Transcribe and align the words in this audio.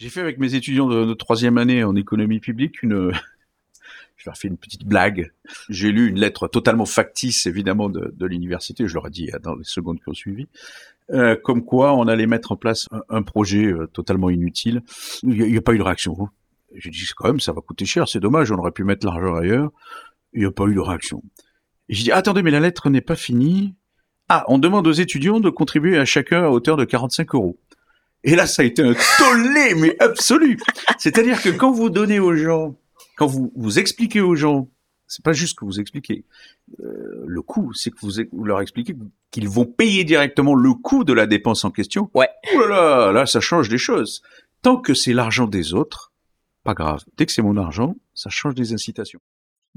J'ai 0.00 0.08
fait 0.08 0.22
avec 0.22 0.38
mes 0.38 0.54
étudiants 0.54 0.88
de, 0.88 1.12
troisième 1.12 1.58
année 1.58 1.84
en 1.84 1.94
économie 1.94 2.40
publique 2.40 2.82
une, 2.82 3.12
je 4.16 4.24
leur 4.24 4.34
fais 4.34 4.48
une 4.48 4.56
petite 4.56 4.86
blague. 4.86 5.30
J'ai 5.68 5.92
lu 5.92 6.08
une 6.08 6.18
lettre 6.18 6.48
totalement 6.48 6.86
factice, 6.86 7.44
évidemment, 7.44 7.90
de, 7.90 8.26
l'université. 8.26 8.88
Je 8.88 8.94
leur 8.94 9.08
ai 9.08 9.10
dit 9.10 9.30
dans 9.42 9.54
les 9.54 9.64
secondes 9.64 10.00
qui 10.00 10.08
ont 10.08 10.14
suivi, 10.14 10.48
euh, 11.10 11.36
comme 11.36 11.62
quoi 11.66 11.94
on 11.94 12.08
allait 12.08 12.26
mettre 12.26 12.52
en 12.52 12.56
place 12.56 12.86
un, 13.10 13.22
projet 13.22 13.66
euh, 13.66 13.88
totalement 13.88 14.30
inutile. 14.30 14.80
Il 15.22 15.34
n'y 15.34 15.58
a, 15.58 15.60
pas 15.60 15.74
eu 15.74 15.78
de 15.78 15.82
réaction. 15.82 16.16
J'ai 16.74 16.88
dit 16.88 17.06
quand 17.14 17.26
même, 17.26 17.40
ça 17.40 17.52
va 17.52 17.60
coûter 17.60 17.84
cher. 17.84 18.08
C'est 18.08 18.20
dommage, 18.20 18.50
on 18.50 18.56
aurait 18.56 18.72
pu 18.72 18.84
mettre 18.84 19.04
l'argent 19.04 19.34
ailleurs. 19.34 19.70
Il 20.32 20.40
n'y 20.40 20.46
a 20.46 20.50
pas 20.50 20.64
eu 20.64 20.74
de 20.74 20.80
réaction. 20.80 21.22
J'ai 21.90 22.04
dit 22.04 22.12
attendez, 22.12 22.42
mais 22.42 22.50
la 22.50 22.60
lettre 22.60 22.88
n'est 22.88 23.02
pas 23.02 23.16
finie. 23.16 23.74
Ah, 24.30 24.46
on 24.48 24.56
demande 24.56 24.86
aux 24.86 24.92
étudiants 24.92 25.40
de 25.40 25.50
contribuer 25.50 25.98
à 25.98 26.06
chacun 26.06 26.44
à 26.44 26.48
hauteur 26.48 26.78
de 26.78 26.86
45 26.86 27.34
euros. 27.34 27.58
Et 28.24 28.36
là, 28.36 28.46
ça 28.46 28.62
a 28.62 28.64
été 28.64 28.82
un 28.82 28.94
tollé, 29.18 29.74
mais 29.76 29.96
absolu. 29.98 30.58
C'est-à-dire 30.98 31.40
que 31.40 31.48
quand 31.48 31.70
vous 31.70 31.90
donnez 31.90 32.20
aux 32.20 32.34
gens, 32.34 32.76
quand 33.16 33.26
vous, 33.26 33.52
vous 33.56 33.78
expliquez 33.78 34.20
aux 34.20 34.34
gens, 34.34 34.68
c'est 35.06 35.24
pas 35.24 35.32
juste 35.32 35.58
que 35.58 35.64
vous 35.64 35.80
expliquez 35.80 36.24
euh, 36.80 37.24
le 37.26 37.42
coût, 37.42 37.72
c'est 37.72 37.90
que 37.90 37.96
vous, 38.00 38.44
leur 38.44 38.60
expliquez 38.60 38.94
qu'ils 39.30 39.48
vont 39.48 39.64
payer 39.64 40.04
directement 40.04 40.54
le 40.54 40.72
coût 40.74 41.02
de 41.02 41.12
la 41.12 41.26
dépense 41.26 41.64
en 41.64 41.70
question. 41.70 42.10
Ouais. 42.14 42.28
Ouh 42.54 42.60
là 42.60 42.68
là, 42.68 43.12
là, 43.12 43.26
ça 43.26 43.40
change 43.40 43.68
des 43.68 43.78
choses. 43.78 44.22
Tant 44.62 44.76
que 44.76 44.94
c'est 44.94 45.12
l'argent 45.12 45.46
des 45.46 45.74
autres, 45.74 46.12
pas 46.62 46.74
grave. 46.74 47.02
Dès 47.16 47.26
que 47.26 47.32
c'est 47.32 47.42
mon 47.42 47.56
argent, 47.56 47.96
ça 48.14 48.30
change 48.30 48.54
des 48.54 48.72
incitations. 48.72 49.20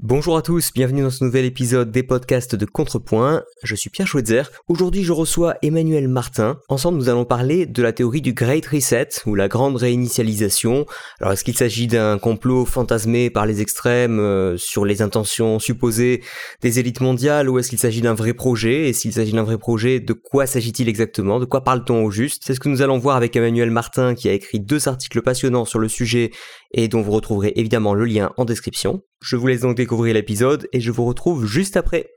Bonjour 0.00 0.36
à 0.36 0.42
tous, 0.42 0.72
bienvenue 0.74 1.02
dans 1.02 1.10
ce 1.10 1.22
nouvel 1.22 1.44
épisode 1.44 1.92
des 1.92 2.02
podcasts 2.02 2.56
de 2.56 2.66
Contrepoint. 2.66 3.44
Je 3.62 3.76
suis 3.76 3.90
Pierre 3.90 4.08
Schweitzer. 4.08 4.50
Aujourd'hui, 4.66 5.04
je 5.04 5.12
reçois 5.12 5.54
Emmanuel 5.62 6.08
Martin. 6.08 6.58
Ensemble, 6.68 6.98
nous 6.98 7.08
allons 7.08 7.24
parler 7.24 7.64
de 7.64 7.80
la 7.80 7.92
théorie 7.92 8.20
du 8.20 8.34
Great 8.34 8.66
Reset 8.66 9.08
ou 9.24 9.36
la 9.36 9.46
grande 9.46 9.76
réinitialisation. 9.76 10.84
Alors, 11.20 11.32
est-ce 11.32 11.44
qu'il 11.44 11.56
s'agit 11.56 11.86
d'un 11.86 12.18
complot 12.18 12.66
fantasmé 12.66 13.30
par 13.30 13.46
les 13.46 13.62
extrêmes 13.62 14.18
euh, 14.18 14.56
sur 14.58 14.84
les 14.84 15.00
intentions 15.00 15.60
supposées 15.60 16.22
des 16.60 16.80
élites 16.80 17.00
mondiales 17.00 17.48
ou 17.48 17.60
est-ce 17.60 17.70
qu'il 17.70 17.78
s'agit 17.78 18.02
d'un 18.02 18.14
vrai 18.14 18.34
projet? 18.34 18.88
Et 18.88 18.92
s'il 18.92 19.12
s'agit 19.12 19.32
d'un 19.32 19.44
vrai 19.44 19.58
projet, 19.58 20.00
de 20.00 20.12
quoi 20.12 20.46
s'agit-il 20.46 20.88
exactement? 20.88 21.38
De 21.38 21.44
quoi 21.44 21.62
parle-t-on 21.62 22.04
au 22.04 22.10
juste? 22.10 22.42
C'est 22.44 22.54
ce 22.54 22.60
que 22.60 22.68
nous 22.68 22.82
allons 22.82 22.98
voir 22.98 23.16
avec 23.16 23.36
Emmanuel 23.36 23.70
Martin 23.70 24.16
qui 24.16 24.28
a 24.28 24.32
écrit 24.32 24.58
deux 24.58 24.88
articles 24.88 25.22
passionnants 25.22 25.64
sur 25.64 25.78
le 25.78 25.88
sujet 25.88 26.32
et 26.72 26.88
dont 26.88 27.00
vous 27.00 27.12
retrouverez 27.12 27.52
évidemment 27.54 27.94
le 27.94 28.04
lien 28.04 28.32
en 28.36 28.44
description. 28.44 29.02
Je 29.26 29.36
vous 29.36 29.46
laisse 29.46 29.62
donc 29.62 29.74
découvrir 29.74 30.12
l'épisode 30.12 30.68
et 30.74 30.80
je 30.80 30.90
vous 30.90 31.06
retrouve 31.06 31.46
juste 31.46 31.78
après. 31.78 32.10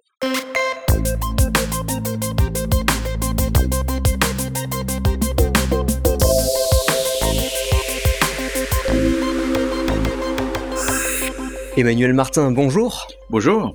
Emmanuel 11.78 12.12
Martin, 12.12 12.52
bonjour. 12.52 13.08
Bonjour. 13.30 13.74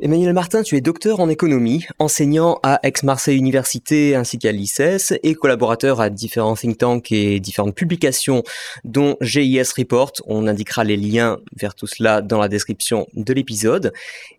Emmanuel 0.00 0.32
Martin, 0.32 0.62
tu 0.62 0.76
es 0.76 0.80
docteur 0.80 1.18
en 1.18 1.28
économie, 1.28 1.84
enseignant 1.98 2.60
à 2.62 2.78
Aix-Marseille 2.84 3.36
Université 3.36 4.14
ainsi 4.14 4.38
qu'à 4.38 4.52
l'ICES 4.52 5.18
et 5.24 5.34
collaborateur 5.34 6.00
à 6.00 6.08
différents 6.08 6.54
think 6.54 6.78
tanks 6.78 7.10
et 7.10 7.40
différentes 7.40 7.74
publications 7.74 8.44
dont 8.84 9.16
GIS 9.20 9.72
Report. 9.76 10.12
On 10.28 10.46
indiquera 10.46 10.84
les 10.84 10.96
liens 10.96 11.38
vers 11.56 11.74
tout 11.74 11.88
cela 11.88 12.22
dans 12.22 12.38
la 12.38 12.46
description 12.46 13.08
de 13.14 13.32
l'épisode. 13.32 13.92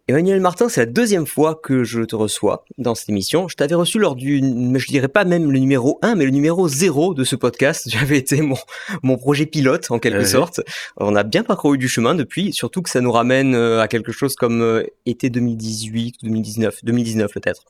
Emmanuel 0.09 0.41
Martin, 0.41 0.69
c'est 0.69 0.81
la 0.81 0.85
deuxième 0.87 1.27
fois 1.27 1.53
que 1.53 1.83
je 1.83 2.01
te 2.01 2.15
reçois 2.15 2.65
dans 2.79 2.95
cette 2.95 3.09
émission. 3.09 3.47
Je 3.47 3.55
t'avais 3.55 3.75
reçu 3.75 3.99
lors 3.99 4.15
du, 4.15 4.39
je 4.39 4.87
dirais 4.87 5.07
pas 5.07 5.23
même 5.23 5.51
le 5.51 5.59
numéro 5.59 5.99
1, 6.01 6.15
mais 6.15 6.25
le 6.25 6.31
numéro 6.31 6.67
0 6.67 7.13
de 7.13 7.23
ce 7.23 7.35
podcast. 7.35 7.87
Tu 7.91 7.95
avais 7.95 8.17
été 8.17 8.41
mon, 8.41 8.57
mon 9.03 9.17
projet 9.17 9.45
pilote, 9.45 9.85
en 9.91 9.99
quelque 9.99 10.25
sorte. 10.25 10.61
On 10.97 11.15
a 11.15 11.21
bien 11.21 11.43
parcouru 11.43 11.77
du 11.77 11.87
chemin 11.87 12.15
depuis, 12.15 12.53
surtout 12.53 12.81
que 12.81 12.89
ça 12.89 13.01
nous 13.01 13.11
ramène 13.11 13.53
euh, 13.53 13.81
à 13.81 13.87
quelque 13.87 14.11
chose 14.11 14.33
comme 14.35 14.63
euh, 14.63 14.83
été 15.05 15.29
2018, 15.29 16.15
2019, 16.23 16.83
2019 16.83 17.31
peut-être. 17.31 17.65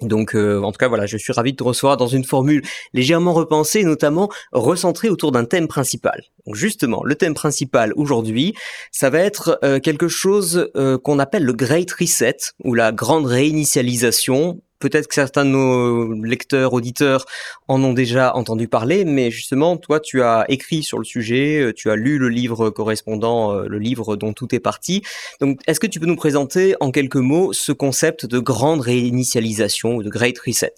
Donc, 0.00 0.34
euh, 0.34 0.62
en 0.62 0.70
tout 0.70 0.78
cas, 0.78 0.88
voilà, 0.88 1.06
je 1.06 1.16
suis 1.16 1.32
ravi 1.32 1.52
de 1.52 1.56
te 1.56 1.64
recevoir 1.64 1.96
dans 1.96 2.06
une 2.06 2.24
formule 2.24 2.62
légèrement 2.92 3.32
repensée, 3.32 3.82
notamment 3.82 4.30
recentrée 4.52 5.08
autour 5.08 5.32
d'un 5.32 5.44
thème 5.44 5.66
principal. 5.66 6.22
Justement, 6.52 7.02
le 7.04 7.14
thème 7.16 7.34
principal 7.34 7.92
aujourd'hui, 7.96 8.54
ça 8.92 9.10
va 9.10 9.18
être 9.18 9.58
euh, 9.64 9.80
quelque 9.80 10.08
chose 10.08 10.70
euh, 10.76 10.98
qu'on 10.98 11.18
appelle 11.18 11.44
le 11.44 11.52
Great 11.52 11.90
Reset 11.92 12.36
ou 12.64 12.74
la 12.74 12.92
grande 12.92 13.26
réinitialisation 13.26 14.60
peut-être 14.78 15.08
que 15.08 15.14
certains 15.14 15.44
de 15.44 15.50
nos 15.50 16.22
lecteurs, 16.22 16.72
auditeurs 16.72 17.24
en 17.66 17.82
ont 17.82 17.92
déjà 17.92 18.34
entendu 18.34 18.68
parler, 18.68 19.04
mais 19.04 19.30
justement, 19.30 19.76
toi, 19.76 20.00
tu 20.00 20.22
as 20.22 20.44
écrit 20.48 20.82
sur 20.82 20.98
le 20.98 21.04
sujet, 21.04 21.60
euh, 21.60 21.72
tu 21.72 21.90
as 21.90 21.96
lu 21.96 22.18
le 22.18 22.28
livre 22.28 22.70
correspondant, 22.70 23.52
euh, 23.52 23.66
le 23.66 23.78
livre 23.78 24.16
dont 24.16 24.32
tout 24.32 24.54
est 24.54 24.60
parti. 24.60 25.02
Donc, 25.40 25.60
est-ce 25.66 25.80
que 25.80 25.86
tu 25.86 26.00
peux 26.00 26.06
nous 26.06 26.16
présenter 26.16 26.74
en 26.80 26.90
quelques 26.90 27.16
mots 27.16 27.52
ce 27.52 27.72
concept 27.72 28.26
de 28.26 28.38
grande 28.38 28.80
réinitialisation 28.80 29.96
ou 29.96 30.02
de 30.02 30.10
Great 30.10 30.38
Reset? 30.38 30.74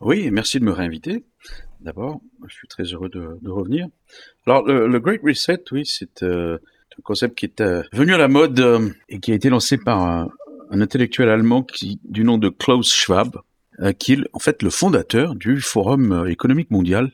Oui, 0.00 0.30
merci 0.30 0.58
de 0.58 0.64
me 0.64 0.72
réinviter. 0.72 1.24
D'abord, 1.80 2.20
je 2.46 2.54
suis 2.54 2.68
très 2.68 2.84
heureux 2.84 3.08
de, 3.08 3.48
revenir. 3.48 3.88
Alors, 4.46 4.64
le, 4.66 4.98
Great 5.00 5.20
Reset, 5.22 5.62
oui, 5.72 5.84
c'est 5.84 6.22
euh, 6.22 6.58
un 6.98 7.02
concept 7.02 7.36
qui 7.36 7.46
est 7.46 7.62
venu 7.92 8.14
à 8.14 8.18
la 8.18 8.28
mode 8.28 8.92
et 9.08 9.18
qui 9.18 9.32
a 9.32 9.34
été 9.34 9.48
lancé 9.48 9.78
par 9.78 10.00
un 10.00 10.30
intellectuel 10.80 11.28
allemand 11.28 11.62
qui, 11.62 12.00
du 12.04 12.24
nom 12.24 12.38
de 12.38 12.48
Klaus 12.48 12.92
Schwab, 12.92 13.36
euh, 13.80 13.92
qui 13.92 14.12
est 14.12 14.18
en 14.32 14.38
fait 14.38 14.62
le 14.62 14.70
fondateur 14.70 15.34
du 15.34 15.60
Forum 15.60 16.12
euh, 16.12 16.26
économique 16.26 16.70
mondial 16.70 17.10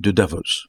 de 0.00 0.10
Davos. 0.10 0.68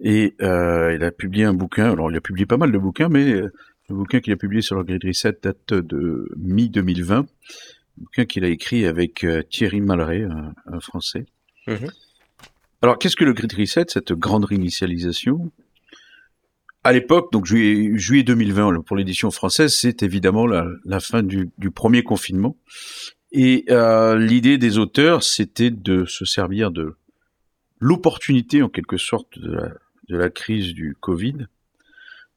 Et 0.00 0.34
euh, 0.42 0.94
il 0.94 1.02
a 1.02 1.10
publié 1.10 1.44
un 1.44 1.54
bouquin, 1.54 1.92
alors 1.92 2.10
il 2.10 2.16
a 2.16 2.20
publié 2.20 2.46
pas 2.46 2.56
mal 2.56 2.70
de 2.70 2.78
bouquins, 2.78 3.08
mais 3.08 3.32
le 3.32 3.50
bouquin 3.94 4.20
qu'il 4.20 4.32
a 4.32 4.36
publié 4.36 4.62
sur 4.62 4.76
le 4.76 4.84
Great 4.84 5.02
Reset 5.02 5.38
date 5.42 5.74
de 5.74 6.30
mi-2020, 6.36 7.14
un 7.14 7.26
bouquin 7.96 8.24
qu'il 8.26 8.44
a 8.44 8.48
écrit 8.48 8.86
avec 8.86 9.26
Thierry 9.50 9.80
Malray, 9.80 10.22
un, 10.22 10.80
Français. 10.80 11.26
Mhm. 11.66 11.90
Alors 12.82 12.98
qu'est-ce 12.98 13.16
que 13.16 13.24
le 13.24 13.32
Great 13.32 13.52
Reset, 13.54 13.86
cette 13.88 14.12
grande 14.12 14.44
réinitialisation? 14.44 15.50
À 16.84 16.92
l'époque, 16.92 17.32
donc 17.32 17.46
juillet, 17.46 17.98
juillet 17.98 18.22
2020 18.22 18.82
pour 18.82 18.96
l'édition 18.96 19.30
française, 19.30 19.74
c'est 19.74 20.02
évidemment 20.02 20.46
la, 20.46 21.00
fin 21.00 21.22
du, 21.22 21.50
premier 21.74 22.02
confinement. 22.02 22.56
Et 23.32 23.64
euh, 23.70 24.16
l'idée 24.16 24.58
des 24.58 24.78
auteurs, 24.78 25.22
c'était 25.22 25.70
de 25.70 26.04
se 26.06 26.24
servir 26.24 26.70
de 26.70 26.96
l'opportunité, 27.78 28.62
en 28.62 28.68
quelque 28.68 28.96
sorte, 28.96 29.38
de 29.38 29.70
la, 30.08 30.30
crise 30.30 30.72
du 30.72 30.96
Covid 30.98 31.46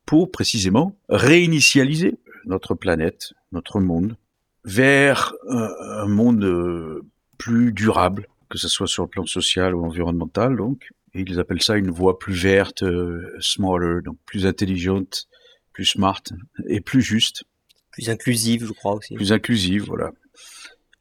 pour 0.06 0.32
précisément 0.32 0.98
réinitialiser 1.08 2.18
notre 2.46 2.74
planète, 2.76 3.34
notre 3.52 3.80
monde, 3.80 4.18
vers 4.66 5.34
un, 5.48 6.08
monde 6.08 6.44
euh, 6.44 7.06
plus 7.38 7.72
durable, 7.72 8.28
que 8.50 8.58
ce 8.58 8.68
soit 8.68 8.88
sur 8.88 9.04
le 9.04 9.10
plan 9.10 9.26
social 9.26 9.74
ou 9.76 9.86
environnemental, 9.86 10.58
donc, 10.58 10.90
et 11.14 11.22
ils 11.22 11.40
appellent 11.40 11.62
ça 11.62 11.78
une 11.78 11.92
voie 11.92 12.20
plus 12.20 12.34
verte, 12.34 12.84
euh, 12.84 13.36
smaller, 13.40 14.02
donc 14.04 14.18
plus 14.26 14.46
intelligente, 14.46 15.28
plus 15.74 15.86
smart 15.86 16.24
et 16.68 16.82
plus 16.82 17.02
juste. 17.02 17.44
Plus 17.92 18.10
inclusive, 18.10 18.66
je 18.66 18.72
crois 18.72 18.96
aussi. 18.96 19.16
Plus 19.16 19.34
inclusive, 19.34 19.84
voilà. 19.84 20.12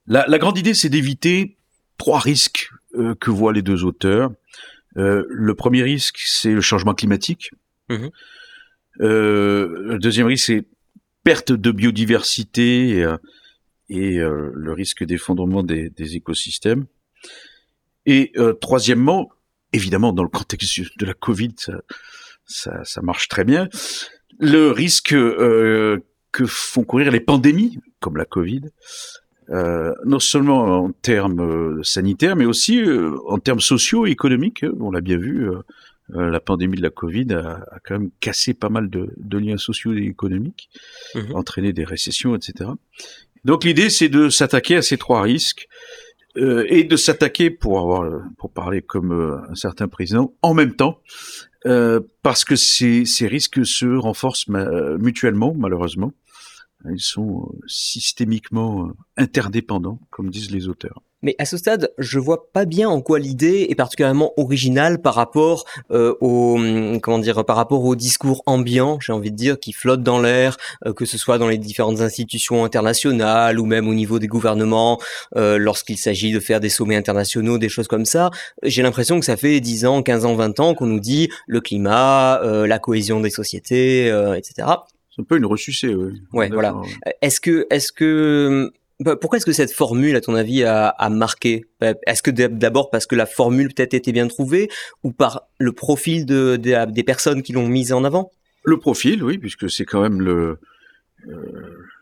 La, 0.07 0.27
la 0.27 0.39
grande 0.39 0.59
idée, 0.59 0.75
c'est 0.75 0.89
d'éviter 0.89 1.57
trois 1.97 2.19
risques 2.19 2.71
euh, 2.95 3.15
que 3.15 3.31
voient 3.31 3.53
les 3.53 3.63
deux 3.63 3.85
auteurs. 3.85 4.33
Euh, 4.97 5.25
le 5.29 5.55
premier 5.55 5.83
risque, 5.83 6.19
c'est 6.25 6.53
le 6.53 6.61
changement 6.61 6.95
climatique. 6.95 7.51
Mhm. 7.89 8.11
le 8.99 9.99
deuxième 10.01 10.29
risque, 10.29 10.47
c'est 10.47 10.65
perte 11.25 11.51
de 11.51 11.73
biodiversité 11.73 13.05
et, 13.89 14.17
le 14.19 14.73
risque 14.73 15.03
d'effondrement 15.03 15.65
des, 15.65 15.91
des, 15.91 16.15
écosystèmes. 16.15 16.87
Et 18.07 18.33
troisièmement, 18.61 19.33
évidemment, 19.73 20.13
dans 20.13 20.23
le 20.23 20.29
contexte 20.29 20.81
de 20.99 21.07
la 21.07 21.15
Covid, 21.15 21.55
ça, 22.45 22.85
ça, 22.85 23.03
marche 23.03 23.29
très 23.29 23.45
bien. 23.45 23.69
Le 24.39 24.71
risque 24.71 25.13
euh, 25.13 25.99
que 26.33 26.47
font 26.47 26.85
courir 26.85 27.11
les 27.11 27.21
pandémies, 27.21 27.79
comme 28.01 28.17
la 28.17 28.25
Covid, 28.25 28.63
euh, 29.51 29.93
non 30.05 30.21
seulement 30.21 30.85
en 30.85 30.93
termes 30.93 31.41
euh, 31.41 31.83
sanitaires, 31.83 32.37
mais 32.37 32.45
aussi 32.45 32.81
euh, 32.81 33.17
en 33.27 33.39
termes 33.39 33.61
sociaux 33.61 34.07
et 34.07 34.11
économiques. 34.11 34.65
On 34.79 34.93
l'a 34.93 35.01
bien 35.01 35.19
vu, 35.19 35.49
la 36.09 36.41
pandémie 36.41 36.77
de 36.77 36.83
la 36.83 36.91
Covid 36.91 37.33
a, 37.33 37.65
a, 37.71 37.79
quand 37.85 37.99
même 37.99 38.11
cassé 38.21 38.55
pas 38.55 38.69
mal 38.69 38.91
de, 38.91 39.13
de 39.17 39.39
liens 39.39 39.57
sociaux 39.57 39.93
et 39.95 40.03
économiques, 40.03 40.71
mmh 41.15 41.35
entraîné 41.35 41.73
des 41.73 41.85
récessions, 41.85 42.35
etc. 42.35 42.71
Donc 43.45 43.65
l'idée, 43.65 43.91
c'est 43.91 44.09
de 44.09 44.29
s'attaquer 44.29 44.77
à 44.77 44.83
ces 44.83 44.99
trois 44.99 45.23
risques 45.23 45.67
euh, 46.37 46.65
et 46.69 46.85
de 46.85 46.97
s'attaquer, 46.97 47.51
pour 47.51 47.79
avoir, 47.79 48.23
pour 48.39 48.53
parler 48.53 48.83
comme 48.83 49.13
euh, 49.13 49.39
un 49.49 49.55
certain 49.55 49.89
président, 49.89 50.35
en 50.43 50.55
même 50.55 50.77
temps, 50.77 51.01
euh, 51.67 52.01
parce 52.23 52.45
que 52.45 52.57
ces, 52.57 53.05
ces, 53.05 53.27
risques 53.27 53.67
se 53.67 53.87
renforcent 53.87 54.49
mutuellement, 54.49 55.55
malheureusement. 55.55 56.13
Ils 56.91 57.01
sont 57.01 57.53
systémiquement 57.67 58.93
interdépendants, 59.17 60.01
comme 60.11 60.31
disent 60.31 60.51
les 60.51 60.69
auteurs. 60.69 61.03
Mais 61.23 61.35
à 61.39 61.45
ce 61.45 61.57
stade, 61.57 61.91
je 61.99 62.19
vois 62.19 62.51
pas 62.53 62.65
bien 62.65 62.89
en 62.89 63.03
quoi 63.03 63.19
l'idée 63.19 63.67
est 63.69 63.75
particulièrement 63.75 64.33
originale 64.39 65.03
par 65.03 65.15
rapport 65.15 65.65
euh, 65.91 66.15
au 66.21 66.57
hum, 66.57 67.01
comment 67.01 67.19
dire 67.19 67.45
par 67.45 67.57
rapport 67.57 67.85
au 67.85 67.95
discours 67.95 68.43
ambiant, 68.47 68.99
j'ai 69.01 69.13
envie 69.13 69.31
de 69.31 69.37
dire, 69.37 69.59
qui 69.59 69.73
flotte 69.73 70.03
dans 70.03 70.21
l'air, 70.21 70.57
euh, 70.87 70.93
que 70.93 71.05
ce 71.05 71.19
soit 71.19 71.39
dans 71.39 71.49
les 71.49 71.59
différentes 71.59 72.01
institutions 72.01 72.65
internationales 72.65 73.61
ou 73.61 73.67
même 73.67 73.89
au 73.89 73.95
niveau 73.95 74.19
des 74.19 74.29
gouvernements, 74.29 74.99
euh, 75.37 75.59
lorsqu'il 75.59 75.99
s'agit 75.99 76.33
de 76.33 76.41
faire 76.41 76.61
des 76.61 76.71
sommets 76.71 76.97
internationaux, 76.97 77.59
des 77.59 77.69
choses 77.69 77.89
comme 77.89 78.07
ça. 78.07 78.31
J'ai 78.63 78.83
l'impression 78.83 79.19
que 79.21 79.27
ça 79.27 79.37
fait 79.37 79.61
10 79.61 79.87
ans, 79.87 80.03
15 80.03 80.25
ans, 80.25 80.35
20 80.35 80.61
ans 80.61 80.75
qu'on 80.75 80.87
nous 80.87 81.01
dit 81.01 81.29
le 81.47 81.61
climat, 81.61 82.41
la 82.43 82.79
cohésion 82.79 83.21
des 83.21 83.31
sociétés, 83.31 84.07
etc. 84.37 84.69
C'est 85.11 85.23
un 85.23 85.25
peu 85.25 85.37
une 85.37 85.47
ressucée, 85.47 85.95
oui. 85.95 86.13
Ouais, 86.33 86.49
voilà. 86.49 86.77
Est-ce 87.21 87.41
que, 87.41 87.67
est-ce 87.71 87.93
que 87.93 88.71
bah, 88.71 88.80
pourquoi 89.21 89.39
est-ce 89.39 89.47
que 89.47 89.53
cette 89.53 89.73
formule, 89.73 90.17
à 90.17 90.21
ton 90.21 90.35
avis, 90.35 90.65
a, 90.65 91.09
marqué? 91.11 91.65
Bah, 91.81 91.95
Est-ce 92.07 92.23
que 92.23 92.31
d'abord 92.31 92.91
parce 92.91 93.07
que 93.07 93.17
la 93.17 93.27
formule 93.27 93.73
peut-être 93.73 93.95
était 93.95 94.13
bien 94.13 94.29
trouvée 94.29 94.69
ou 95.03 95.13
par 95.13 95.49
le 95.59 95.73
profil 95.73 96.27
de, 96.27 96.57
des 96.57 97.03
personnes 97.03 97.43
qui 97.43 97.53
l'ont 97.53 97.69
mise 97.69 97.93
en 97.93 98.05
avant? 98.05 98.31
Le 98.65 98.79
profil, 98.79 99.23
oui, 99.25 99.39
puisque 99.39 99.71
c'est 99.71 99.87
quand 99.87 100.03
même 100.03 100.21
le, 100.21 100.59
euh, 101.29 101.35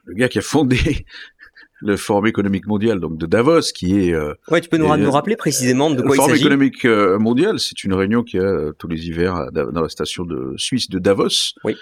le 0.05 0.15
gars 0.15 0.29
qui 0.29 0.39
a 0.39 0.43
fondé 0.43 1.07
le 1.81 1.97
Forum 1.97 2.27
économique 2.27 2.67
mondial, 2.67 2.99
donc 2.99 3.17
de 3.17 3.27
Davos, 3.27 3.73
qui 3.75 4.01
est. 4.01 4.13
Euh, 4.13 4.35
ouais, 4.51 4.61
tu 4.61 4.69
peux 4.69 4.77
nous, 4.77 4.95
nous, 4.97 5.11
rappeler 5.11 5.37
précisément 5.37 5.91
de 5.91 6.03
quoi 6.03 6.17
il 6.17 6.21
s'agit? 6.21 6.33
Le 6.33 6.37
Forum 6.37 6.37
économique 6.37 6.85
euh, 6.85 7.19
mondial, 7.19 7.61
c'est 7.61 7.85
une 7.85 7.95
réunion 7.95 8.25
qui 8.25 8.39
a 8.39 8.73
tous 8.77 8.89
les 8.89 9.07
hivers 9.07 9.53
dans 9.53 9.83
la 9.83 9.89
station 9.89 10.25
de 10.25 10.55
Suisse 10.57 10.89
de 10.91 10.99
Davos, 10.99 11.55
oui. 11.63 11.77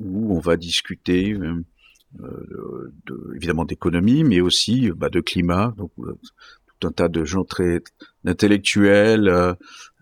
où 0.00 0.36
on 0.36 0.40
va 0.40 0.56
discuter 0.56 1.32
euh, 1.32 1.64
de, 2.18 3.34
évidemment 3.36 3.64
d'économie, 3.64 4.24
mais 4.24 4.40
aussi 4.40 4.90
bah, 4.90 5.08
de 5.08 5.20
climat. 5.20 5.74
Donc, 5.76 5.92
euh, 6.00 6.18
tout 6.78 6.88
un 6.88 6.92
tas 6.92 7.08
de 7.08 7.24
gens 7.24 7.44
très 7.44 7.82
intellectuels, 8.24 9.28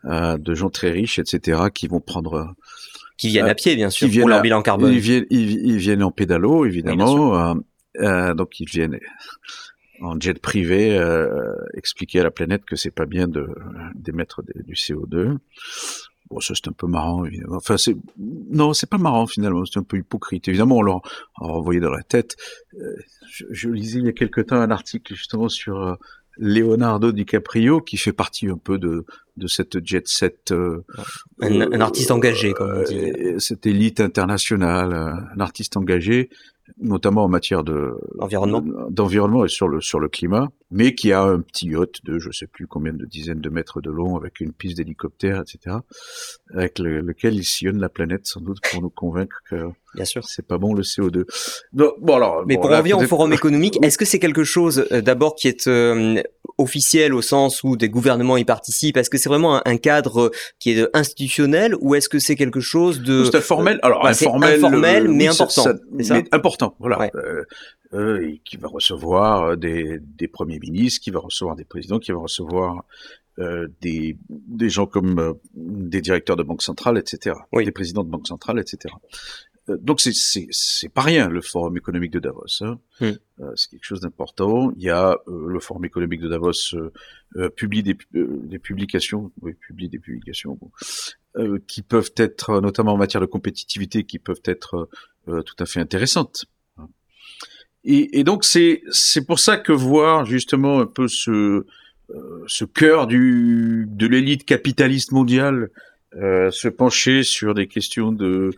euh, 0.07 0.39
de 0.39 0.55
gens 0.55 0.71
très 0.71 0.91
riches, 0.91 1.19
etc., 1.19 1.63
qui 1.75 1.89
vont 1.89 2.01
prendre 2.01 2.55
qui 3.17 3.29
viennent 3.29 3.47
à 3.47 3.55
pied, 3.55 3.75
bien 3.77 3.91
sûr, 3.91 4.09
pour 4.21 4.29
leur 4.29 4.43
bilan 4.43 4.63
carbone. 4.63 4.93
Ils 4.93 4.99
viennent, 4.99 5.27
ils, 5.31 5.79
viennent 5.79 6.03
en 6.03 6.11
pédalo, 6.11 6.67
évidemment. 6.67 7.55
euh, 7.99 8.35
donc 8.35 8.61
ils 8.61 8.69
viennent 8.69 9.01
en 10.03 10.21
jet 10.21 10.39
privé 10.39 10.99
euh, 10.99 11.55
expliquer 11.75 12.21
à 12.21 12.25
la 12.25 12.31
planète 12.31 12.65
que 12.67 12.77
c'est 12.77 12.91
pas 12.91 13.07
bien 13.07 13.27
de 13.27 13.49
d'émettre 13.95 14.43
du 14.45 14.75
CO2. 14.75 15.39
Bon, 16.31 16.41
ça 16.41 16.55
c'est 16.55 16.69
un 16.69 16.73
peu 16.73 16.87
marrant, 16.87 17.25
évidemment. 17.25 17.57
Enfin, 17.57 17.77
c'est 17.77 17.97
non, 18.19 18.73
c'est 18.73 18.89
pas 18.89 18.99
marrant 18.99 19.27
finalement. 19.27 19.65
C'est 19.65 19.79
un 19.79 19.85
peu 19.85 19.99
hypocrite. 19.99 20.49
Évidemment, 20.49 20.79
on 20.79 20.83
leur 20.83 20.97
a 21.41 21.45
envoyé 21.45 21.81
dans 21.81 21.91
la 21.91 22.03
tête. 22.03 22.37
Euh, 22.81 22.97
je, 23.31 23.69
lisais 23.69 24.01
il 24.01 24.07
y 24.07 24.09
a 24.09 24.13
quelque 24.13 24.41
temps 24.41 24.57
un 24.57 24.71
article 24.71 25.15
justement 25.15 25.49
sur 25.49 25.81
euh, 25.81 25.95
Leonardo 26.37 27.13
DiCaprio 27.13 27.81
qui 27.81 27.97
fait 27.97 28.13
partie 28.13 28.49
un 28.49 28.59
peu 28.59 28.79
de 28.79 29.05
de 29.37 29.47
cette 29.47 29.85
jet 29.87 30.09
set. 30.09 30.51
Euh, 30.51 30.85
un, 31.41 31.81
artiste 31.81 32.11
engagé, 32.11 32.53
comme 32.53 32.73
on 32.79 32.83
dit. 32.83 33.13
Cette 33.39 33.67
élite 33.67 34.01
internationale, 34.01 34.93
un 34.93 35.41
artiste 35.41 35.77
engagé 35.77 36.31
notamment 36.79 37.25
en 37.25 37.29
matière 37.29 37.65
de 37.65 37.95
d'environnement 38.91 39.45
et 39.45 39.49
sur 39.49 39.69
le 39.69 39.81
sur 39.81 40.01
le 40.01 40.09
climat, 40.09 40.49
mais 40.71 40.95
qui 40.95 41.13
a 41.13 41.23
un 41.23 41.41
petit 41.41 41.69
yacht 41.69 42.05
de 42.05 42.19
je 42.19 42.31
sais 42.31 42.47
plus 42.47 42.67
combien 42.67 42.93
de 42.93 43.05
dizaines 43.05 43.41
de 43.41 43.51
mètres 43.51 43.81
de 43.81 43.91
long 43.91 44.17
avec 44.17 44.41
une 44.41 44.53
piste 44.53 44.77
d'hélicoptère, 44.77 45.41
etc., 45.41 45.77
avec 46.55 46.79
lequel 46.79 47.35
il 47.35 47.45
sillonne 47.45 47.81
la 47.81 47.89
planète 47.89 48.27
sans 48.27 48.41
doute 48.41 48.59
pour 48.71 48.83
nous 48.83 48.91
convaincre 48.91 49.41
que 49.49 49.69
Bien 49.95 50.05
sûr. 50.05 50.25
c'est 50.25 50.47
pas 50.47 50.59
bon 50.59 50.75
le 50.75 50.83
CO2. 50.83 51.25
bon 51.73 52.15
alors. 52.15 52.45
Mais 52.47 52.57
pour 52.57 52.71
revenir 52.71 52.99
au 52.99 53.03
forum 53.03 53.33
économique, 53.33 53.79
est-ce 53.83 53.97
que 53.97 54.05
c'est 54.05 54.19
quelque 54.19 54.45
chose 54.45 54.87
euh, 54.93 55.01
d'abord 55.01 55.35
qui 55.35 55.49
est 55.49 55.67
euh, 55.69 56.23
officiel 56.59 57.15
au 57.15 57.23
sens 57.23 57.63
où 57.63 57.77
des 57.77 57.89
gouvernements 57.89 58.37
y 58.37 58.45
participent? 58.45 58.97
Est-ce 58.97 59.11
que 59.11 59.19
c'est 59.19 59.29
vraiment 59.29 59.67
un, 59.67 59.77
cadre 59.77 60.31
qui 60.59 60.73
est 60.73 60.89
institutionnel 60.95 61.75
ou 61.81 61.95
est-ce 61.95 62.09
que 62.09 62.19
c'est 62.19 62.35
quelque 62.35 62.61
chose 62.61 63.01
de 63.01 63.25
C'est 63.25 63.37
informel. 63.37 63.79
Alors 63.83 64.07
informel, 64.07 64.59
informel 64.59 65.09
mais 65.09 65.29
important. 65.29 65.65
mais 65.93 66.11
important, 66.33 66.75
voilà. 66.79 67.11
Euh, 67.15 67.45
euh, 67.93 68.35
qui 68.45 68.57
va 68.57 68.69
recevoir 68.69 69.57
des, 69.57 69.99
des 70.01 70.29
premiers 70.29 70.59
ministres, 70.59 71.01
qui 71.03 71.11
va 71.11 71.21
recevoir 71.21 71.57
des 71.57 71.65
présidents, 71.65 71.99
qui 71.99 72.13
va 72.13 72.19
recevoir 72.19 72.85
euh, 73.39 73.69
des, 73.83 74.17
des 74.29 74.71
gens 74.71 74.87
comme 74.87 75.19
euh, 75.19 75.35
des 75.55 76.01
directeurs 76.01 76.37
de 76.37 76.43
banque 76.43 76.63
centrale, 76.63 76.99
etc., 76.99 77.37
oui. 77.53 77.65
des 77.65 77.73
présidents 77.73 78.05
de 78.05 78.09
banque 78.09 78.27
centrale, 78.27 78.59
etc. 78.59 78.95
Euh, 79.69 79.77
donc 79.81 80.01
c'est 80.01 80.13
c'est 80.15 80.89
pas 80.89 81.03
rien 81.03 81.29
le 81.29 81.41
forum 81.41 81.77
économique 81.77 82.13
de 82.13 82.19
Davos. 82.19 82.63
Hein. 82.63 82.79
Euh, 83.03 83.53
c'est 83.57 83.71
quelque 83.71 83.85
chose 83.85 84.01
d'important. 84.01 84.73
Il 84.77 84.83
y 84.83 84.91
a 84.91 85.19
euh, 85.29 85.49
le 85.49 85.61
forum 85.61 85.85
économique 85.85 86.21
de 86.21 86.29
Davos 86.29 86.75
publie 87.57 87.83
des, 87.83 87.97
des 88.13 88.59
publications, 88.59 89.33
oui, 89.43 89.55
publie 89.55 89.89
des 89.89 89.99
publications 89.99 90.59
bon, 90.59 91.59
qui 91.67 91.83
peuvent 91.83 92.13
être, 92.17 92.61
notamment 92.61 92.95
en 92.95 92.97
matière 92.97 93.21
de 93.21 93.27
compétitivité, 93.27 94.05
qui 94.05 94.19
peuvent 94.19 94.41
être 94.45 94.89
tout 95.27 95.57
à 95.59 95.67
fait 95.67 95.81
intéressantes. 95.81 96.47
Et, 97.87 98.19
et 98.19 98.25
donc 98.25 98.45
c'est 98.45 98.83
c'est 98.91 99.25
pour 99.25 99.39
ça 99.39 99.57
que 99.57 99.73
voir 99.73 100.27
justement 100.27 100.81
un 100.81 100.87
peu 100.87 101.09
ce 101.09 101.65
ce 102.47 102.65
cœur 102.65 103.07
du 103.07 103.87
de 103.89 104.07
l'élite 104.07 104.45
capitaliste 104.45 105.13
mondiale 105.13 105.71
euh, 106.15 106.51
se 106.51 106.69
pencher 106.69 107.25
sur 107.25 107.53
des 107.53 107.67
questions 107.67 108.11
de, 108.11 108.51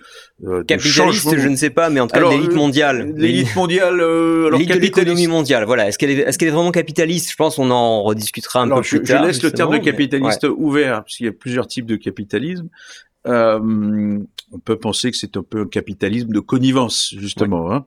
euh, 0.44 0.62
capitaliste, 0.62 1.36
je 1.36 1.48
ne 1.48 1.56
sais 1.56 1.70
pas, 1.70 1.90
mais 1.90 1.98
en 1.98 2.06
tout 2.06 2.14
cas 2.14 2.30
l'élite 2.30 2.52
mondiale, 2.52 3.12
l'élite 3.16 3.56
mondiale, 3.56 4.00
euh, 4.00 4.46
alors 4.46 4.60
de 4.60 4.74
l'économie 4.74 5.26
mondiale. 5.26 5.64
Voilà, 5.64 5.88
est-ce 5.88 5.98
qu'elle 5.98 6.10
est, 6.10 6.18
est-ce 6.18 6.38
qu'elle 6.38 6.48
est 6.48 6.52
vraiment 6.52 6.70
capitaliste? 6.70 7.32
Je 7.32 7.36
pense 7.36 7.56
qu'on 7.56 7.72
en 7.72 8.04
rediscutera 8.04 8.62
un 8.62 8.68
peu 8.68 8.82
plus 8.82 9.02
tard. 9.02 9.22
Je 9.22 9.28
laisse 9.28 9.42
le 9.42 9.50
terme 9.50 9.76
de 9.76 9.82
capitaliste 9.82 10.46
ouvert, 10.56 11.02
parce 11.02 11.16
qu'il 11.16 11.26
y 11.26 11.28
a 11.28 11.32
plusieurs 11.32 11.66
types 11.66 11.86
de 11.86 11.96
capitalisme. 11.96 12.68
Euh, 13.26 13.58
on 14.52 14.58
peut 14.60 14.78
penser 14.78 15.10
que 15.10 15.16
c'est 15.16 15.36
un 15.36 15.42
peu 15.42 15.62
un 15.62 15.66
capitalisme 15.66 16.28
de 16.28 16.40
connivence, 16.40 17.12
justement. 17.18 17.72
Hein. 17.72 17.86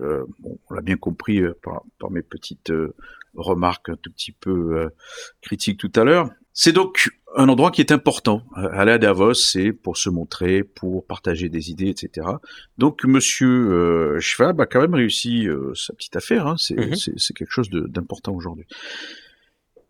Euh, 0.00 0.24
bon, 0.40 0.58
on 0.68 0.74
l'a 0.74 0.82
bien 0.82 0.96
compris 0.96 1.40
euh, 1.40 1.56
par, 1.62 1.82
par, 1.98 2.10
mes 2.10 2.22
petites 2.22 2.72
remarques 3.34 3.88
un 3.88 3.96
tout 3.96 4.10
petit 4.10 4.32
peu 4.32 4.90
critiques 5.40 5.78
tout 5.78 5.92
à 5.96 6.04
l'heure. 6.04 6.30
C'est 6.52 6.72
donc 6.72 7.10
un 7.36 7.48
endroit 7.48 7.70
qui 7.70 7.80
est 7.80 7.92
important. 7.92 8.42
Aller 8.54 8.92
à 8.92 8.98
Davos, 8.98 9.34
c'est 9.34 9.72
pour 9.72 9.96
se 9.96 10.10
montrer, 10.10 10.64
pour 10.64 11.06
partager 11.06 11.48
des 11.48 11.70
idées, 11.70 11.88
etc. 11.88 12.26
Donc, 12.78 13.04
Monsieur 13.04 13.48
euh, 13.48 14.20
Schwab 14.20 14.60
a 14.60 14.66
quand 14.66 14.80
même 14.80 14.94
réussi 14.94 15.46
euh, 15.46 15.72
sa 15.74 15.92
petite 15.92 16.16
affaire. 16.16 16.46
Hein. 16.46 16.56
Mhm. 16.70 16.94
C'est 16.96 17.34
quelque 17.34 17.52
chose 17.52 17.70
d'important 17.70 18.34
aujourd'hui. 18.34 18.66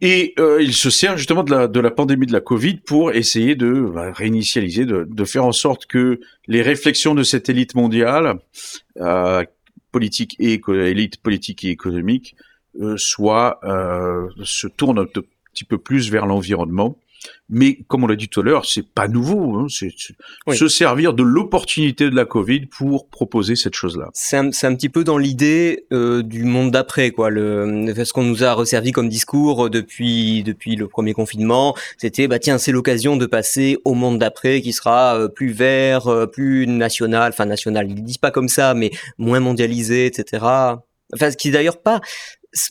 Et 0.00 0.34
euh, 0.38 0.62
il 0.62 0.74
se 0.74 0.90
sert 0.90 1.16
justement 1.16 1.42
de 1.42 1.50
la, 1.50 1.66
de 1.66 1.80
la 1.80 1.90
pandémie 1.90 2.26
de 2.26 2.32
la 2.32 2.40
Covid 2.40 2.76
pour 2.76 3.12
essayer 3.12 3.56
de 3.56 3.80
bah, 3.80 4.12
réinitialiser, 4.12 4.84
de, 4.84 5.04
de, 5.08 5.24
faire 5.24 5.44
en 5.44 5.52
sorte 5.52 5.86
que 5.86 6.20
les 6.46 6.62
réflexions 6.62 7.16
de 7.16 7.24
cette 7.24 7.48
élite 7.48 7.74
mondiale, 7.74 8.38
euh, 8.98 9.44
politique 9.98 10.36
et 10.38 10.60
élite 10.68 11.16
politique 11.20 11.64
et 11.64 11.70
économique, 11.70 12.36
euh, 12.80 12.96
soient 12.96 13.58
se 14.44 14.68
tournent 14.68 15.00
petit 15.52 15.64
peu 15.64 15.78
plus 15.78 16.08
vers 16.08 16.24
l'environnement. 16.24 16.96
Mais 17.50 17.78
comme 17.88 18.04
on 18.04 18.06
l'a 18.06 18.16
dit 18.16 18.28
tout 18.28 18.40
à 18.40 18.42
l'heure, 18.42 18.66
c'est 18.66 18.86
pas 18.86 19.08
nouveau. 19.08 19.56
Hein, 19.56 19.66
c'est 19.70 19.90
se 20.54 20.68
servir 20.68 21.14
de 21.14 21.22
l'opportunité 21.22 22.10
de 22.10 22.14
la 22.14 22.26
Covid 22.26 22.66
pour 22.66 23.08
proposer 23.08 23.56
cette 23.56 23.74
chose-là. 23.74 24.10
C'est 24.12 24.36
un, 24.36 24.48
un, 24.48 24.74
petit 24.74 24.88
peu 24.88 25.02
dans 25.02 25.16
l'idée 25.16 25.86
euh, 25.92 26.22
du 26.22 26.44
monde 26.44 26.70
d'après, 26.70 27.10
quoi. 27.10 27.30
Le, 27.30 27.92
ce 28.04 28.12
qu'on 28.12 28.24
nous 28.24 28.44
a 28.44 28.52
resservi 28.52 28.92
comme 28.92 29.08
discours 29.08 29.70
depuis 29.70 30.42
depuis 30.42 30.76
le 30.76 30.88
premier 30.88 31.14
confinement, 31.14 31.74
c'était 31.96 32.28
bah 32.28 32.38
tiens, 32.38 32.58
c'est 32.58 32.72
l'occasion 32.72 33.16
de 33.16 33.26
passer 33.26 33.78
au 33.84 33.94
monde 33.94 34.18
d'après 34.18 34.60
qui 34.60 34.72
sera 34.72 35.18
euh, 35.18 35.28
plus 35.28 35.50
vert, 35.50 36.06
euh, 36.08 36.26
plus 36.26 36.66
national, 36.66 37.30
enfin 37.32 37.46
national. 37.46 37.90
Ils 37.90 38.02
disent 38.02 38.18
pas 38.18 38.30
comme 38.30 38.48
ça, 38.48 38.74
mais 38.74 38.90
moins 39.16 39.40
mondialisé, 39.40 40.06
etc. 40.06 40.44
Enfin, 41.14 41.30
ce 41.30 41.36
qui 41.36 41.50
d'ailleurs 41.50 41.80
pas 41.80 42.00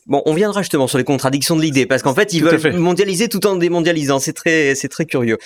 Bon, 0.07 0.21
on 0.25 0.33
viendra 0.33 0.61
justement 0.61 0.87
sur 0.87 0.97
les 0.97 1.03
contradictions 1.03 1.55
de 1.55 1.61
l'idée, 1.61 1.85
parce 1.85 2.01
qu'en 2.01 2.15
fait, 2.15 2.33
ils 2.33 2.43
veulent 2.43 2.77
mondialiser 2.77 3.29
tout 3.29 3.45
en 3.45 3.55
démondialisant. 3.55 4.19
C'est 4.19 4.33
très, 4.33 4.75
c'est 4.75 4.89
très 4.89 5.05
curieux. 5.05 5.37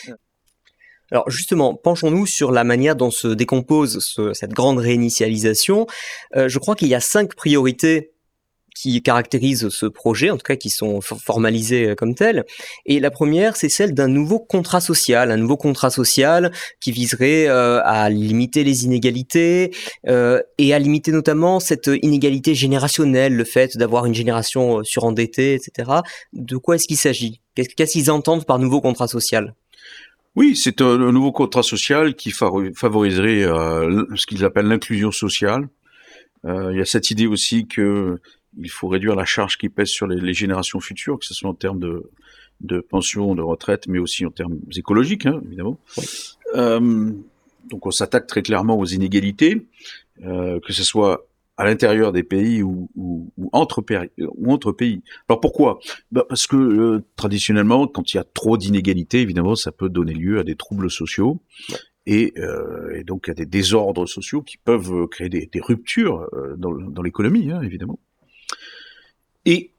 Alors 1.11 1.29
justement, 1.29 1.75
penchons-nous 1.75 2.25
sur 2.25 2.51
la 2.51 2.63
manière 2.63 2.95
dont 2.95 3.11
se 3.11 3.27
décompose 3.27 3.99
cette 4.33 4.51
grande 4.51 4.79
réinitialisation. 4.79 5.85
Euh, 6.37 6.47
je 6.47 6.57
crois 6.57 6.75
qu'il 6.75 6.87
y 6.87 6.95
a 6.95 7.01
cinq 7.01 7.35
priorités 7.35 8.11
qui 8.75 9.01
caractérisent 9.01 9.69
ce 9.69 9.85
projet, 9.85 10.29
en 10.29 10.37
tout 10.37 10.43
cas 10.43 10.55
qui 10.55 10.69
sont 10.69 11.01
formalisés 11.01 11.89
euh, 11.89 11.95
comme 11.95 12.15
tels. 12.15 12.45
Et 12.85 12.99
la 12.99 13.11
première, 13.11 13.55
c'est 13.55 13.69
celle 13.69 13.93
d'un 13.93 14.07
nouveau 14.07 14.39
contrat 14.39 14.81
social, 14.81 15.31
un 15.31 15.37
nouveau 15.37 15.57
contrat 15.57 15.89
social 15.89 16.51
qui 16.79 16.91
viserait 16.91 17.47
euh, 17.47 17.81
à 17.83 18.09
limiter 18.09 18.63
les 18.63 18.85
inégalités 18.85 19.73
euh, 20.07 20.41
et 20.57 20.73
à 20.73 20.79
limiter 20.79 21.11
notamment 21.11 21.59
cette 21.59 21.89
inégalité 22.01 22.55
générationnelle, 22.55 23.35
le 23.35 23.43
fait 23.43 23.77
d'avoir 23.77 24.05
une 24.05 24.15
génération 24.15 24.83
surendettée, 24.83 25.53
etc. 25.53 25.91
De 26.33 26.57
quoi 26.57 26.75
est-ce 26.75 26.87
qu'il 26.87 26.97
s'agit? 26.97 27.41
Qu'est-ce 27.55 27.91
qu'ils 27.91 28.11
entendent 28.11 28.45
par 28.45 28.59
nouveau 28.59 28.81
contrat 28.81 29.07
social? 29.07 29.53
Oui, 30.35 30.55
c'est 30.55 30.79
un, 30.81 30.97
nouveau 31.11 31.33
contrat 31.33 31.63
social 31.63 32.15
qui 32.15 32.31
favoriserait 32.31 33.43
ce 33.43 34.25
qu'ils 34.25 34.45
appellent 34.45 34.67
l'inclusion 34.67 35.11
sociale. 35.11 35.67
il 36.45 36.77
y 36.77 36.81
a 36.81 36.85
cette 36.85 37.11
idée 37.11 37.27
aussi 37.27 37.67
que 37.67 38.17
il 38.57 38.69
faut 38.69 38.87
réduire 38.87 39.15
la 39.15 39.25
charge 39.25 39.57
qui 39.57 39.69
pèse 39.69 39.89
sur 39.89 40.07
les, 40.07 40.33
générations 40.33 40.79
futures, 40.79 41.19
que 41.19 41.25
ce 41.25 41.33
soit 41.33 41.49
en 41.49 41.53
termes 41.53 41.79
de, 41.79 42.09
de 42.61 42.79
pension, 42.79 43.35
de 43.35 43.41
retraite, 43.41 43.87
mais 43.87 43.99
aussi 43.99 44.25
en 44.25 44.31
termes 44.31 44.59
écologiques, 44.75 45.25
hein, 45.25 45.41
évidemment. 45.45 45.79
Euh, 46.55 47.11
donc 47.69 47.85
on 47.85 47.91
s'attaque 47.91 48.27
très 48.27 48.41
clairement 48.41 48.77
aux 48.77 48.85
inégalités, 48.85 49.67
euh, 50.23 50.59
que 50.59 50.73
ce 50.73 50.83
soit 50.83 51.27
à 51.57 51.65
l'intérieur 51.65 52.11
des 52.11 52.23
pays 52.23 52.63
ou, 52.63 52.89
ou, 52.95 53.31
ou, 53.37 53.49
entre, 53.53 53.83
ou 54.19 54.51
entre 54.51 54.71
pays. 54.71 55.03
Alors 55.29 55.39
pourquoi? 55.39 55.79
Bah 56.11 56.25
Parce 56.27 56.47
que 56.47 56.55
euh, 56.55 57.03
traditionnellement, 57.15 57.87
quand 57.87 58.13
il 58.13 58.17
y 58.17 58.19
a 58.19 58.23
trop 58.23 58.57
d'inégalités, 58.57 59.21
évidemment, 59.21 59.55
ça 59.55 59.71
peut 59.71 59.89
donner 59.89 60.13
lieu 60.13 60.39
à 60.39 60.43
des 60.43 60.55
troubles 60.55 60.89
sociaux. 60.89 61.41
Et, 62.07 62.33
euh, 62.37 62.95
et, 62.95 63.03
donc 63.03 63.29
à 63.29 63.35
des 63.35 63.45
désordres 63.45 64.09
sociaux 64.09 64.41
qui 64.41 64.57
peuvent 64.57 65.07
créer 65.07 65.29
des, 65.29 65.45
des 65.45 65.61
ruptures 65.61 66.27
dans, 66.57 66.71
dans 66.71 67.03
l'économie, 67.03 67.51
hein, 67.51 67.61
évidemment. 67.61 67.99
Et 69.45 69.71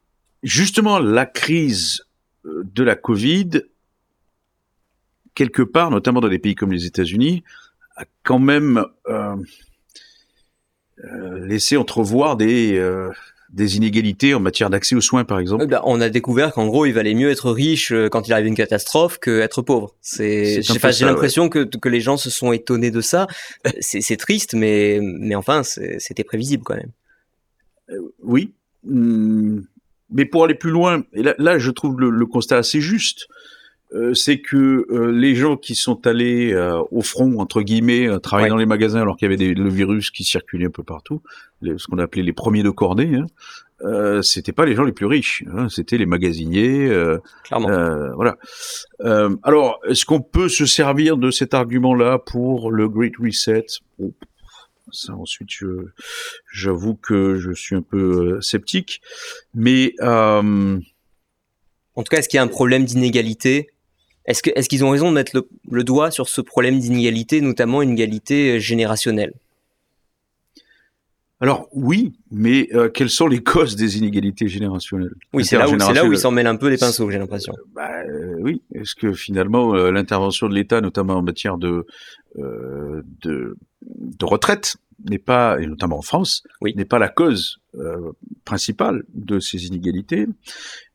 justement, 0.43 0.99
la 0.99 1.27
crise 1.27 2.03
euh, 2.45 2.63
de 2.65 2.83
la 2.83 2.97
Covid, 2.97 3.63
quelque 5.35 5.63
part, 5.63 5.91
notamment 5.91 6.21
dans 6.21 6.29
des 6.29 6.39
pays 6.39 6.55
comme 6.55 6.73
les 6.73 6.87
États-Unis, 6.87 7.43
a 7.97 8.05
quand 8.23 8.39
même 8.39 8.85
euh, 9.09 9.37
euh, 11.05 11.47
laissé 11.47 11.77
entrevoir 11.77 12.37
des, 12.37 12.77
euh, 12.79 13.11
des 13.51 13.77
inégalités 13.77 14.35
en 14.35 14.41
matière 14.41 14.71
d'accès 14.71 14.95
aux 14.95 15.01
soins, 15.01 15.25
par 15.25 15.39
exemple. 15.39 15.67
Bah, 15.67 15.83
on 15.85 16.01
a 16.01 16.09
découvert 16.09 16.53
qu'en 16.53 16.67
gros, 16.67 16.87
il 16.87 16.93
valait 16.93 17.15
mieux 17.15 17.31
être 17.31 17.51
riche 17.51 17.93
quand 18.11 18.27
il 18.29 18.33
arrive 18.33 18.47
une 18.47 18.57
catastrophe 18.57 19.19
que 19.19 19.41
être 19.41 19.63
pauvre. 19.63 19.95
C'est, 20.01 20.63
j'ai 20.63 21.05
l'impression 21.05 21.49
que, 21.49 21.65
que 21.65 21.89
les 21.89 22.01
gens 22.01 22.17
se 22.17 22.31
sont 22.31 22.53
étonnés 22.53 22.91
de 22.91 23.01
ça. 23.01 23.27
c'est 23.81 24.17
triste, 24.17 24.55
mais, 24.55 25.01
mais 25.03 25.35
enfin, 25.35 25.63
c'était 25.63 26.25
prévisible 26.25 26.63
quand 26.65 26.77
même. 26.77 26.93
oui. 28.23 28.53
Hum, 28.89 29.65
mais 30.11 30.25
pour 30.25 30.45
aller 30.45 30.55
plus 30.55 30.71
loin, 30.71 31.05
et 31.13 31.23
là, 31.23 31.35
là 31.39 31.59
je 31.59 31.71
trouve 31.71 31.99
le, 32.01 32.11
le 32.11 32.27
constat 32.27 32.59
assez 32.59 32.81
juste. 32.81 33.29
Euh, 33.95 34.15
c'est 34.15 34.41
que 34.41 34.87
euh, 34.91 35.11
les 35.11 35.35
gens 35.35 35.57
qui 35.57 35.75
sont 35.75 36.07
allés 36.07 36.53
euh, 36.53 36.83
au 36.91 37.03
front, 37.03 37.39
entre 37.39 37.61
guillemets, 37.61 38.09
travailler 38.21 38.49
dans 38.49 38.57
les 38.57 38.67
magasins 38.67 39.03
alors 39.03 39.17
qu'il 39.17 39.27
y 39.27 39.31
avait 39.31 39.37
des, 39.37 39.55
le 39.55 39.69
virus 39.69 40.11
qui 40.11 40.25
circulait 40.25 40.67
un 40.67 40.71
peu 40.71 40.83
partout, 40.83 41.23
ce 41.63 41.87
qu'on 41.87 41.99
appelait 41.99 42.23
les 42.23 42.33
premiers 42.33 42.63
de 42.63 42.71
cordée, 42.71 43.17
hein, 43.17 43.27
euh, 43.85 44.23
c'était 44.23 44.53
pas 44.53 44.65
les 44.65 44.75
gens 44.75 44.85
les 44.85 44.93
plus 44.93 45.07
riches, 45.07 45.45
hein, 45.53 45.69
c'était 45.69 45.99
les 45.99 46.07
magasiniers. 46.07 46.91
Clairement. 47.45 48.15
voilà. 48.15 48.39
alors, 49.43 49.79
est-ce 49.87 50.07
qu'on 50.07 50.21
peut 50.21 50.49
se 50.49 50.65
servir 50.65 51.19
de 51.19 51.31
cet 51.31 51.53
argument-là 51.53 52.19
pour 52.19 52.71
le 52.71 52.89
Great 52.89 53.15
Reset? 53.19 53.67
Ça, 54.91 55.15
ensuite, 55.15 55.51
j'avoue 56.53 56.95
que 56.95 57.37
je 57.37 57.53
suis 57.53 57.77
un 57.77 57.83
peu 57.83 58.41
sceptique, 58.41 59.01
mais 59.55 59.95
en 61.95 62.03
tout 62.03 62.11
cas, 62.11 62.19
est-ce 62.19 62.29
qu'il 62.29 62.39
y 62.39 62.41
a 62.41 62.43
un 62.43 62.49
problème 62.49 62.85
d'inégalité? 62.85 63.69
Est-ce 64.25 64.43
qu'ils 64.43 64.81
est 64.81 64.83
ont 64.83 64.91
raison 64.91 65.11
de 65.11 65.15
mettre 65.15 65.47
le, 65.71 65.85
doigt 65.85 66.11
sur 66.11 66.29
ce 66.29 66.41
problème 66.41 66.79
d'inégalité, 66.79 67.41
notamment 67.41 67.83
une 67.83 67.91
égalité 67.91 68.57
euh, 68.57 68.59
générationnelle? 68.59 69.33
Alors 71.41 71.69
oui, 71.73 72.13
mais 72.31 72.69
euh, 72.73 72.89
quelles 72.89 73.11
sont 73.11 73.27
les 73.27 73.43
causes 73.43 73.75
des 73.75 73.99
inégalités 73.99 74.47
générationnelles? 74.47 75.15
Oui, 75.33 75.45
c'est 75.45 75.59
là, 75.59 75.69
où, 75.69 76.13
ils 76.13 76.19
s'en 76.19 76.31
mêlent 76.31 76.47
un 76.47 76.55
peu 76.55 76.69
les 76.69 76.79
pinceaux, 76.79 77.11
j'ai 77.11 77.19
l'impression. 77.19 77.53
Bah, 77.75 77.91
euh, 78.05 78.37
oui, 78.39 78.63
est-ce 78.77 78.95
que 78.95 79.13
finalement 79.13 79.75
l'intervention 79.75 80.49
de 80.49 80.55
l'État, 80.55 80.81
notamment 80.81 81.15
en 81.15 81.23
matière 81.23 81.59
de, 81.59 81.85
de, 82.37 83.57
de 83.87 84.25
retraite, 84.25 84.77
n'est 85.09 85.19
pas, 85.19 85.61
et 85.61 85.67
notamment 85.67 85.99
en 85.99 86.03
France, 86.03 86.45
oui. 86.61 86.75
n'est 86.77 86.85
pas 86.85 86.99
la 86.99 87.09
cause 87.09 87.59
principale 88.45 89.03
de 89.15 89.41
ces 89.41 89.67
inégalités 89.67 90.27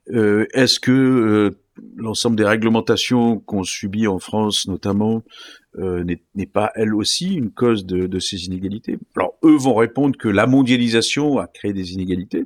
Est-ce 0.08 0.80
que 0.80 1.58
l'ensemble 1.96 2.36
des 2.36 2.46
réglementations 2.46 3.40
qu'on 3.40 3.64
subit 3.64 4.08
en 4.08 4.20
France, 4.20 4.68
notamment, 4.68 5.24
euh, 5.78 6.04
n'est 6.04 6.46
pas 6.46 6.72
elle 6.76 6.94
aussi 6.94 7.36
une 7.36 7.52
cause 7.52 7.86
de, 7.86 8.08
de, 8.08 8.20
ces 8.20 8.46
inégalités? 8.46 8.98
Alors 9.16 9.38
eux 9.44 9.56
vont 9.56 9.76
répondre 9.76 10.18
que 10.18 10.28
la 10.28 10.48
mondialisation 10.48 11.38
a 11.38 11.48
créé 11.48 11.74
des 11.74 11.94
inégalités 11.94 12.46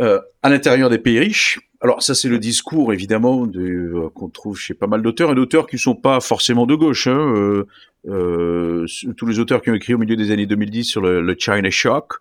euh, 0.00 0.20
à 0.42 0.48
l'intérieur 0.48 0.90
des 0.90 0.98
pays 0.98 1.18
riches. 1.18 1.60
Alors 1.80 2.02
ça 2.02 2.14
c'est 2.14 2.28
le 2.28 2.38
discours 2.38 2.92
évidemment 2.92 3.46
euh, 3.54 4.08
qu'on 4.14 4.28
trouve 4.28 4.58
chez 4.58 4.74
pas 4.74 4.88
mal 4.88 5.00
d'auteurs 5.02 5.30
et 5.30 5.34
d'auteurs 5.34 5.66
qui 5.66 5.78
sont 5.78 5.94
pas 5.94 6.20
forcément 6.20 6.66
de 6.66 6.74
gauche. 6.74 7.06
Hein, 7.06 7.34
euh, 7.36 7.66
euh, 8.08 8.86
tous 9.16 9.26
les 9.26 9.38
auteurs 9.38 9.62
qui 9.62 9.70
ont 9.70 9.74
écrit 9.74 9.94
au 9.94 9.98
milieu 9.98 10.16
des 10.16 10.30
années 10.30 10.46
2010 10.46 10.84
sur 10.84 11.00
le, 11.00 11.20
le 11.20 11.36
China 11.38 11.70
Shock 11.70 12.14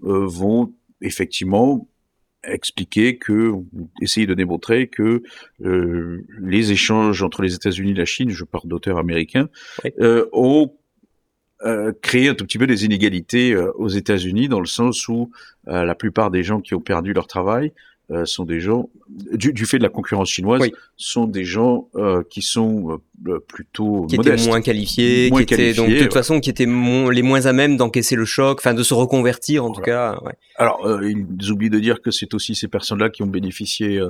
vont 0.00 0.72
effectivement 1.00 1.86
expliquer 2.46 3.16
que, 3.16 3.52
essayer 4.00 4.26
de 4.26 4.34
démontrer 4.34 4.88
que 4.88 5.22
euh, 5.64 6.24
les 6.40 6.72
échanges 6.72 7.22
entre 7.22 7.42
les 7.42 7.54
États-Unis 7.54 7.92
et 7.92 7.94
la 7.94 8.04
Chine, 8.04 8.30
je 8.30 8.44
parle 8.44 8.68
d'auteurs 8.68 8.98
américains, 8.98 9.48
euh, 10.00 10.26
ont 10.32 10.72
euh, 11.62 11.92
créé 12.02 12.28
un 12.28 12.34
tout 12.34 12.44
petit 12.44 12.58
peu 12.58 12.66
des 12.66 12.84
inégalités 12.84 13.52
euh, 13.52 13.70
aux 13.76 13.88
États-Unis 13.88 14.48
dans 14.48 14.60
le 14.60 14.66
sens 14.66 15.08
où 15.08 15.30
euh, 15.68 15.84
la 15.84 15.94
plupart 15.94 16.30
des 16.30 16.42
gens 16.42 16.60
qui 16.60 16.74
ont 16.74 16.80
perdu 16.80 17.12
leur 17.12 17.26
travail 17.26 17.72
euh, 18.10 18.26
sont 18.26 18.44
des 18.44 18.60
gens, 18.60 18.90
du, 19.08 19.54
du, 19.54 19.64
fait 19.64 19.78
de 19.78 19.82
la 19.82 19.88
concurrence 19.88 20.28
chinoise, 20.28 20.60
oui. 20.60 20.74
sont 20.98 21.26
des 21.26 21.44
gens 21.44 21.88
euh, 21.94 22.22
qui 22.28 22.42
sont 22.42 22.92
euh, 22.92 22.96
plutôt 23.46 24.06
qui 24.06 24.16
étaient 24.16 24.36
moins 24.46 24.60
qualifiés, 24.60 25.30
moins 25.30 25.44
qui 25.44 25.54
étaient 25.54 25.72
donc 25.72 25.88
de 25.88 26.02
toute 26.02 26.12
façon 26.12 26.40
qui 26.40 26.50
étaient 26.50 26.66
les 26.66 27.22
moins 27.22 27.46
à 27.46 27.52
même 27.52 27.76
d'encaisser 27.76 28.16
le 28.16 28.24
choc, 28.24 28.58
enfin 28.60 28.74
de 28.74 28.82
se 28.82 28.94
reconvertir 28.94 29.64
en 29.64 29.68
voilà. 29.68 29.76
tout 29.76 29.82
cas. 29.82 30.26
Ouais. 30.26 30.32
Alors 30.56 30.86
euh, 30.86 31.08
ils 31.10 31.50
oublient 31.50 31.70
de 31.70 31.78
dire 31.78 32.02
que 32.02 32.10
c'est 32.10 32.34
aussi 32.34 32.54
ces 32.54 32.68
personnes-là 32.68 33.10
qui 33.10 33.22
ont 33.22 33.26
bénéficié 33.26 34.00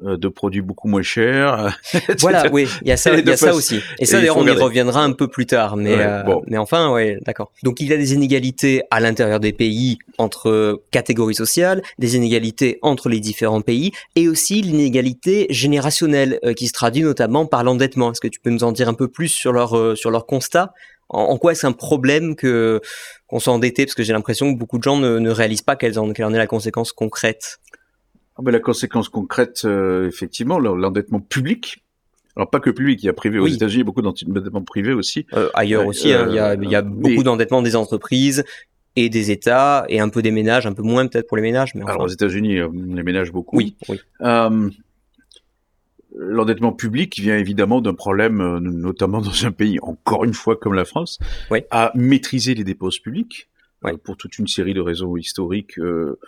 de 0.00 0.28
produits 0.28 0.62
beaucoup 0.62 0.88
moins 0.88 1.02
chers. 1.02 1.78
voilà, 2.20 2.50
oui, 2.50 2.66
il 2.82 2.88
y 2.88 2.92
a 2.92 2.96
ça, 2.96 3.16
il 3.16 3.26
y 3.26 3.30
a 3.30 3.36
ça 3.36 3.54
aussi. 3.54 3.80
Et 3.98 4.06
ça 4.06 4.18
d'ailleurs 4.18 4.36
on 4.36 4.46
y 4.46 4.50
reviendra 4.50 5.02
un 5.02 5.12
peu 5.12 5.28
plus 5.28 5.46
tard, 5.46 5.76
mais 5.76 5.96
ouais, 5.96 6.22
bon. 6.24 6.42
mais 6.46 6.58
enfin 6.58 6.90
ouais, 6.92 7.18
d'accord. 7.26 7.52
Donc 7.62 7.80
il 7.80 7.88
y 7.88 7.92
a 7.92 7.96
des 7.96 8.14
inégalités 8.14 8.82
à 8.90 9.00
l'intérieur 9.00 9.40
des 9.40 9.52
pays 9.52 9.98
entre 10.18 10.82
catégories 10.90 11.34
sociales, 11.34 11.82
des 11.98 12.16
inégalités 12.16 12.78
entre 12.82 13.08
les 13.08 13.20
différents 13.20 13.60
pays, 13.60 13.92
et 14.16 14.28
aussi 14.28 14.62
l'inégalité 14.62 15.46
générationnelle 15.50 16.38
euh, 16.44 16.52
qui 16.52 16.68
se 16.68 16.72
traduit 16.72 17.02
notamment 17.02 17.46
par 17.46 17.64
l'endettement. 17.64 18.12
Est-ce 18.12 18.20
que 18.20 18.28
tu 18.28 18.40
peux 18.44 18.50
nous 18.50 18.62
en 18.64 18.70
dire 18.72 18.88
un 18.88 18.94
peu 18.94 19.08
plus 19.08 19.28
sur 19.28 19.52
leur, 19.52 19.76
euh, 19.76 19.96
sur 19.96 20.10
leur 20.10 20.26
constat? 20.26 20.72
En, 21.10 21.36
quoi 21.36 21.52
est-ce 21.52 21.66
un 21.66 21.72
problème 21.72 22.34
que 22.34 22.80
qu'on 23.26 23.38
soit 23.38 23.52
endetté? 23.52 23.84
Parce 23.84 23.94
que 23.94 24.02
j'ai 24.02 24.12
l'impression 24.14 24.52
que 24.52 24.58
beaucoup 24.58 24.78
de 24.78 24.82
gens 24.82 24.96
ne, 24.96 25.18
ne 25.18 25.30
réalisent 25.30 25.62
pas 25.62 25.76
quelle 25.76 25.98
en, 25.98 26.12
quelle 26.12 26.24
en 26.24 26.32
est 26.32 26.38
la 26.38 26.46
conséquence 26.46 26.92
concrète. 26.92 27.58
Ah 28.36 28.42
ben 28.42 28.50
la 28.50 28.58
conséquence 28.58 29.08
concrète, 29.08 29.62
euh, 29.64 30.08
effectivement, 30.08 30.58
l'endettement 30.58 31.20
public, 31.20 31.84
alors 32.36 32.50
pas 32.50 32.58
que 32.58 32.70
public, 32.70 33.00
il 33.02 33.06
y 33.06 33.08
a 33.08 33.12
privé 33.12 33.38
aux 33.38 33.44
Oui. 33.44 33.54
États-Unis, 33.54 33.74
il 33.76 33.78
y 33.78 33.82
a 33.82 33.84
beaucoup 33.84 34.02
d'endettement 34.02 34.62
privé 34.62 34.92
aussi. 34.92 35.26
Euh, 35.34 35.50
ailleurs 35.54 35.86
aussi, 35.86 36.12
hein, 36.12 36.26
il 36.30 36.34
y 36.34 36.38
a, 36.40 36.54
il 36.54 36.68
y 36.68 36.74
a 36.74 36.82
beaucoup 36.82 37.08
mais- 37.18 37.22
d'endettement 37.22 37.62
des 37.62 37.76
entreprises 37.76 38.42
et 38.96 39.08
des 39.08 39.30
États, 39.30 39.84
et 39.88 40.00
un 40.00 40.08
peu 40.08 40.22
des 40.22 40.30
ménages, 40.30 40.66
un 40.66 40.72
peu 40.72 40.82
moins 40.82 41.06
peut-être 41.06 41.26
pour 41.28 41.36
les 41.36 41.42
ménages, 41.42 41.74
mais 41.74 41.82
enfin, 41.82 41.92
Alors 41.92 42.04
aux 42.06 42.08
États-Unis, 42.08 42.54
les 42.56 43.02
ménages 43.02 43.30
beaucoup. 43.30 43.56
oui, 43.56 43.76
oui. 43.88 44.00
L'endettement 46.16 46.72
public 46.72 47.18
vient 47.18 47.36
évidemment 47.36 47.80
d'un 47.80 47.94
problème, 47.94 48.40
euh, 48.40 48.60
notamment 48.60 49.20
dans 49.20 49.46
un 49.46 49.52
pays, 49.52 49.78
encore 49.82 50.24
une 50.24 50.34
fois 50.34 50.56
comme 50.56 50.74
la 50.74 50.84
France, 50.84 51.18
Oui. 51.50 51.60
à 51.70 51.90
maîtriser 51.94 52.54
les 52.54 52.62
dépenses 52.64 52.98
publiques 53.00 53.48
Oui. 53.82 53.92
euh, 53.92 53.96
pour 53.96 54.16
toute 54.16 54.38
une 54.38 54.46
série 54.46 54.74
de 54.74 54.80
raisons 54.80 55.16
historiques 55.16 55.78
euh, 55.78 56.18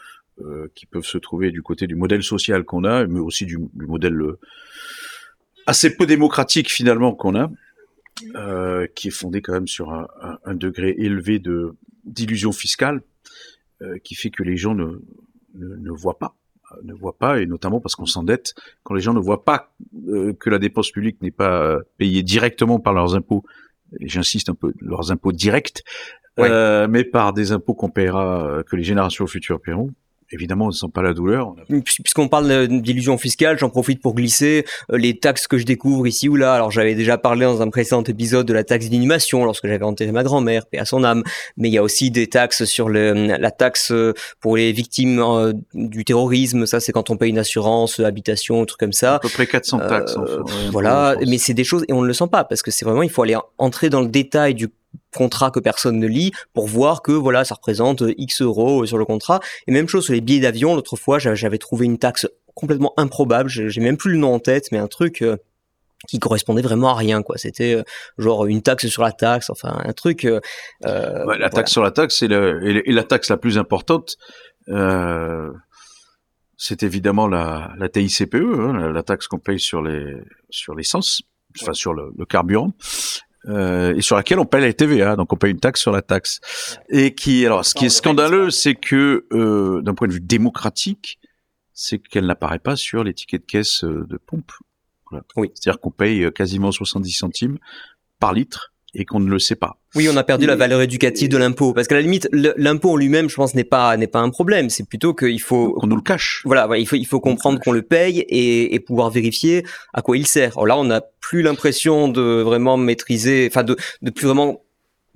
euh, 0.40 0.66
qui 0.74 0.86
peuvent 0.86 1.04
se 1.06 1.18
trouver 1.18 1.50
du 1.52 1.62
côté 1.62 1.86
du 1.86 1.94
modèle 1.94 2.22
social 2.22 2.64
qu'on 2.64 2.84
a, 2.84 3.06
mais 3.06 3.20
aussi 3.20 3.46
du, 3.46 3.58
du 3.74 3.86
modèle 3.86 4.20
assez 5.66 5.94
peu 5.96 6.04
démocratique 6.06 6.70
finalement 6.70 7.14
qu'on 7.14 7.34
a, 7.36 7.50
qui 8.94 9.08
est 9.08 9.12
fondé 9.12 9.40
quand 9.42 9.52
même 9.52 9.68
sur 9.68 9.92
un, 9.92 10.06
un- 10.22 10.38
un 10.44 10.54
degré 10.54 10.94
élevé 10.98 11.38
de 11.38 11.74
d'illusion 12.04 12.52
fiscale, 12.52 13.02
qui 14.04 14.14
fait 14.14 14.30
que 14.30 14.42
les 14.42 14.56
gens 14.56 14.74
ne, 14.74 14.86
ne, 15.54 15.76
ne 15.76 15.90
voient 15.90 16.18
pas 16.18 16.34
ne 16.82 16.92
voient 16.94 17.16
pas, 17.16 17.40
et 17.40 17.46
notamment 17.46 17.80
parce 17.80 17.94
qu'on 17.94 18.06
s'endette, 18.06 18.54
quand 18.82 18.94
les 18.94 19.00
gens 19.00 19.14
ne 19.14 19.20
voient 19.20 19.44
pas 19.44 19.72
euh, 20.08 20.32
que 20.34 20.50
la 20.50 20.58
dépense 20.58 20.90
publique 20.90 21.20
n'est 21.22 21.30
pas 21.30 21.62
euh, 21.62 21.80
payée 21.98 22.22
directement 22.22 22.78
par 22.80 22.92
leurs 22.92 23.14
impôts, 23.14 23.44
et 24.00 24.08
j'insiste 24.08 24.48
un 24.48 24.54
peu, 24.54 24.72
leurs 24.80 25.10
impôts 25.12 25.32
directs, 25.32 25.82
Ouais. 26.38 26.50
euh, 26.50 26.86
mais 26.86 27.02
par 27.02 27.32
des 27.32 27.52
impôts 27.52 27.72
qu'on 27.72 27.88
paiera, 27.88 28.46
euh, 28.46 28.62
que 28.62 28.76
les 28.76 28.82
générations 28.82 29.26
futures 29.26 29.58
paieront. 29.58 29.92
Évidemment, 30.32 30.64
on 30.66 30.68
ne 30.68 30.72
sent 30.72 30.86
pas 30.92 31.02
la 31.02 31.14
douleur. 31.14 31.54
Puis- 31.68 32.02
Puisqu'on 32.02 32.28
parle 32.28 32.50
euh, 32.50 32.66
d'illusion 32.66 33.16
fiscale, 33.18 33.58
j'en 33.58 33.70
profite 33.70 34.00
pour 34.02 34.14
glisser 34.14 34.64
euh, 34.92 34.98
les 34.98 35.18
taxes 35.18 35.46
que 35.46 35.56
je 35.58 35.64
découvre 35.64 36.06
ici 36.06 36.28
ou 36.28 36.36
là. 36.36 36.54
Alors 36.54 36.70
j'avais 36.70 36.94
déjà 36.94 37.16
parlé 37.18 37.44
dans 37.46 37.62
un 37.62 37.68
précédent 37.70 38.02
épisode 38.02 38.46
de 38.46 38.52
la 38.52 38.64
taxe 38.64 38.88
d'inhumation 38.88 39.44
lorsque 39.44 39.66
j'avais 39.66 39.84
enterré 39.84 40.12
ma 40.12 40.22
grand-mère, 40.24 40.66
paix 40.66 40.78
à 40.78 40.84
son 40.84 41.04
âme. 41.04 41.22
Mais 41.56 41.68
il 41.68 41.72
y 41.72 41.78
a 41.78 41.82
aussi 41.82 42.10
des 42.10 42.26
taxes 42.26 42.64
sur 42.64 42.88
le, 42.88 43.12
la 43.38 43.50
taxe 43.50 43.90
euh, 43.92 44.14
pour 44.40 44.56
les 44.56 44.72
victimes 44.72 45.20
euh, 45.20 45.52
du 45.74 46.04
terrorisme. 46.04 46.66
Ça, 46.66 46.80
c'est 46.80 46.92
quand 46.92 47.10
on 47.10 47.16
paye 47.16 47.30
une 47.30 47.38
assurance, 47.38 48.00
euh, 48.00 48.04
habitation, 48.04 48.62
un 48.62 48.64
truc 48.64 48.80
comme 48.80 48.92
ça. 48.92 49.16
à 49.16 49.18
peu 49.20 49.28
près 49.28 49.46
400 49.46 49.78
taxes. 49.78 50.16
Euh, 50.16 50.42
enfin, 50.42 50.54
ouais, 50.54 50.70
voilà, 50.72 51.14
en 51.16 51.26
mais 51.26 51.38
c'est 51.38 51.54
des 51.54 51.64
choses 51.64 51.84
et 51.88 51.92
on 51.92 52.02
ne 52.02 52.06
le 52.06 52.12
sent 52.12 52.28
pas 52.30 52.44
parce 52.44 52.62
que 52.62 52.70
c'est 52.70 52.84
vraiment 52.84 53.02
il 53.02 53.10
faut 53.10 53.22
aller 53.22 53.36
entrer 53.58 53.90
dans 53.90 54.00
le 54.00 54.08
détail 54.08 54.54
du 54.54 54.68
contrat 55.14 55.50
que 55.50 55.60
personne 55.60 55.98
ne 55.98 56.06
lit 56.06 56.32
pour 56.52 56.66
voir 56.66 57.02
que 57.02 57.12
voilà 57.12 57.44
ça 57.44 57.54
représente 57.54 58.02
X 58.16 58.42
euros 58.42 58.86
sur 58.86 58.98
le 58.98 59.04
contrat. 59.04 59.40
Et 59.66 59.72
même 59.72 59.88
chose 59.88 60.04
sur 60.04 60.14
les 60.14 60.20
billets 60.20 60.40
d'avion. 60.40 60.74
L'autre 60.74 60.96
fois, 60.96 61.18
j'avais 61.18 61.58
trouvé 61.58 61.86
une 61.86 61.98
taxe 61.98 62.26
complètement 62.54 62.92
improbable. 62.96 63.48
J'ai 63.48 63.80
même 63.80 63.96
plus 63.96 64.12
le 64.12 64.18
nom 64.18 64.34
en 64.34 64.38
tête, 64.38 64.72
mais 64.72 64.78
un 64.78 64.88
truc 64.88 65.24
qui 66.08 66.18
correspondait 66.18 66.62
vraiment 66.62 66.90
à 66.90 66.94
rien 66.94 67.22
quoi 67.22 67.38
c'était 67.38 67.82
genre 68.18 68.44
une 68.44 68.60
taxe 68.60 68.86
sur 68.86 69.02
la 69.02 69.12
taxe 69.12 69.48
enfin 69.48 69.80
un 69.82 69.94
truc 69.94 70.26
euh, 70.26 70.40
la 70.82 71.48
taxe 71.48 71.72
sur 71.72 71.82
la 71.82 71.90
taxe 71.90 72.22
et, 72.22 72.28
la 72.28 73.02
taxe 73.02 73.30
la 73.30 73.38
plus 73.38 73.56
importante 73.56 74.18
euh, 74.68 75.50
c'est 76.56 76.82
évidemment 76.82 77.28
la, 77.28 77.72
la 77.78 77.88
TICPE, 77.88 78.34
hein, 78.34 78.90
la 78.90 79.02
taxe 79.02 79.28
qu'on 79.28 79.38
paye 79.38 79.60
sur 79.60 79.82
les 79.82 80.16
sur 80.50 80.74
l'essence, 80.74 81.22
enfin 81.60 81.74
sur 81.74 81.92
le, 81.92 82.12
carburant, 82.26 82.72
euh, 83.48 83.94
et 83.94 84.00
sur 84.00 84.16
laquelle 84.16 84.38
on 84.38 84.44
paye 84.44 84.62
la 84.62 84.72
TVA, 84.72 85.16
donc 85.16 85.32
on 85.32 85.36
paye 85.36 85.52
une 85.52 85.60
taxe 85.60 85.80
sur 85.80 85.92
la 85.92 86.02
taxe. 86.02 86.40
Et 86.88 87.14
qui, 87.14 87.46
alors, 87.46 87.64
ce 87.64 87.74
qui 87.74 87.86
est 87.86 87.90
scandaleux, 87.90 88.50
c'est 88.50 88.74
que 88.74 89.26
euh, 89.32 89.82
d'un 89.82 89.94
point 89.94 90.08
de 90.08 90.12
vue 90.12 90.20
démocratique, 90.20 91.18
c'est 91.72 91.98
qu'elle 91.98 92.26
n'apparaît 92.26 92.58
pas 92.58 92.76
sur 92.76 93.04
les 93.04 93.14
tickets 93.14 93.42
de 93.42 93.46
caisse 93.46 93.84
euh, 93.84 94.06
de 94.08 94.16
pompe. 94.16 94.52
Oui. 95.36 95.52
C'est-à-dire 95.54 95.80
qu'on 95.80 95.90
paye 95.90 96.32
quasiment 96.32 96.72
70 96.72 97.12
centimes 97.12 97.58
par 98.18 98.32
litre 98.32 98.72
et 98.96 99.04
qu'on 99.04 99.20
ne 99.20 99.30
le 99.30 99.38
sait 99.38 99.54
pas. 99.54 99.78
Oui, 99.94 100.08
on 100.12 100.16
a 100.16 100.24
perdu 100.24 100.46
la 100.46 100.56
valeur 100.56 100.80
éducative 100.80 101.28
de 101.28 101.36
l'impôt 101.36 101.72
parce 101.72 101.86
qu'à 101.86 101.94
la 101.94 102.00
limite, 102.00 102.28
l'impôt 102.32 102.92
en 102.92 102.96
lui-même, 102.96 103.28
je 103.28 103.36
pense, 103.36 103.54
n'est 103.54 103.64
pas 103.64 103.96
n'est 103.96 104.06
pas 104.06 104.20
un 104.20 104.30
problème. 104.30 104.70
C'est 104.70 104.88
plutôt 104.88 105.14
qu'il 105.14 105.40
faut 105.40 105.72
qu'on 105.74 105.86
nous 105.86 105.96
le 105.96 106.02
cache. 106.02 106.42
Voilà, 106.44 106.68
il 106.76 106.86
faut 106.86 106.96
il 106.96 107.06
faut 107.06 107.20
comprendre 107.20 107.60
qu'on 107.60 107.72
le 107.72 107.82
paye 107.82 108.20
et, 108.20 108.74
et, 108.74 108.80
pouvoir 108.80 109.10
vérifier 109.10 109.64
à 109.94 110.02
quoi 110.02 110.16
il 110.16 110.26
sert. 110.26 110.52
Alors 110.52 110.66
là, 110.66 110.78
on 110.78 110.84
n'a 110.84 111.02
plus 111.20 111.42
l'impression 111.42 112.08
de 112.08 112.42
vraiment 112.42 112.76
maîtriser, 112.76 113.48
enfin 113.50 113.62
de 113.62 113.76
de 114.02 114.10
plus 114.10 114.26
vraiment 114.26 114.62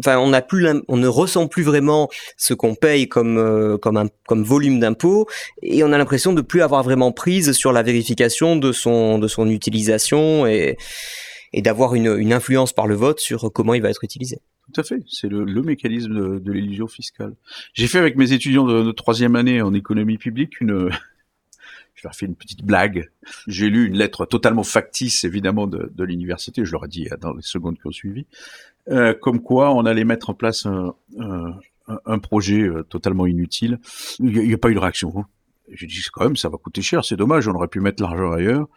Enfin, 0.03 0.19
on 0.19 0.33
a 0.33 0.41
plus, 0.41 0.67
on 0.89 0.97
ne 0.97 1.09
ressent 1.09 1.47
plus 1.47 1.63
vraiment 1.63 2.09
ce 2.39 2.55
qu'on 2.55 2.75
paye 2.75 3.07
comme 3.07 3.37
euh, 3.37 3.77
comme 3.77 3.99
un 3.99 4.07
comme 4.27 4.43
volume 4.43 4.81
d'impôt, 4.81 5.27
et 5.63 5.85
on 5.85 5.93
a 5.93 5.99
l'impression 5.99 6.33
de 6.33 6.41
plus 6.41 6.63
avoir 6.63 6.83
vraiment 6.83 7.13
prise 7.13 7.53
sur 7.53 7.71
la 7.71 7.83
vérification 7.83 8.57
de 8.57 8.73
son 8.73 9.19
de 9.19 9.29
son 9.29 9.51
utilisation 9.51 10.47
et 10.47 10.79
et 11.53 11.63
d'avoir 11.63 11.95
une, 11.95 12.33
influence 12.33 12.73
par 12.73 12.87
le 12.87 12.95
vote 12.95 13.21
sur 13.21 13.53
comment 13.53 13.75
il 13.75 13.83
va 13.83 13.91
être 13.91 14.05
utilisé. 14.05 14.41
Tout 14.73 14.81
à 14.81 14.85
fait, 14.85 15.03
c'est 15.09 15.29
le, 15.29 15.45
mécanisme 15.63 16.15
de, 16.15 16.39
de 16.39 16.53
l'illusion 16.53 16.87
fiscale. 16.87 17.35
J'ai 17.75 17.89
fait 17.89 17.99
avec 17.99 18.17
mes 18.17 18.33
étudiants 18.33 18.65
de, 18.67 18.93
troisième 18.93 19.35
année 19.35 19.61
en 19.63 19.75
économie 19.75 20.17
publique 20.17 20.61
une, 20.61 20.91
je 21.95 22.03
leur 22.05 22.13
ai 22.13 22.17
fait 22.17 22.27
une 22.27 22.37
petite 22.37 22.63
blague. 22.63 23.11
J'ai 23.49 23.69
lu 23.69 23.87
une 23.87 23.97
lettre 23.97 24.27
totalement 24.27 24.63
factice, 24.63 25.25
évidemment, 25.25 25.67
de, 25.67 25.91
de 25.93 26.05
l'université, 26.05 26.65
je 26.65 26.73
leur 26.73 26.85
ai 26.85 26.89
dit 26.89 27.09
dans 27.21 27.33
les 27.33 27.43
secondes 27.43 27.77
qui 27.79 27.87
ont 27.87 27.93
suivi, 27.93 28.27
euh, 28.89 29.15
comme 29.15 29.41
quoi 29.41 29.75
on 29.75 29.85
allait 29.85 30.05
mettre 30.05 30.31
en 30.31 30.35
place 30.35 30.67
un, 30.67 32.19
projet 32.21 32.63
euh, 32.63 32.83
totalement 32.85 33.27
inutile. 33.27 33.79
Il 34.21 34.47
n'y 34.47 34.55
a, 34.55 34.59
pas 34.59 34.71
eu 34.71 34.75
de 34.75 34.79
réaction. 34.79 35.25
J'ai 35.73 35.87
dit, 35.87 36.01
quand 36.13 36.25
même, 36.25 36.37
ça 36.37 36.49
va 36.49 36.57
coûter 36.59 36.83
cher, 36.83 37.05
c'est 37.05 37.17
dommage, 37.17 37.49
on 37.49 37.55
aurait 37.55 37.69
pu 37.69 37.81
mettre 37.81 38.03
l'argent 38.03 38.33
ailleurs. 38.33 38.69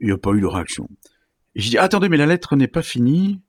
Il 0.00 0.06
n'y 0.06 0.12
a 0.12 0.18
pas 0.18 0.32
eu 0.32 0.40
de 0.40 0.46
réaction. 0.46 0.88
Et 1.54 1.60
je 1.60 1.70
dis, 1.70 1.78
attendez, 1.78 2.08
mais 2.08 2.16
la 2.16 2.26
lettre 2.26 2.56
n'est 2.56 2.68
pas 2.68 2.82
finie. 2.82 3.40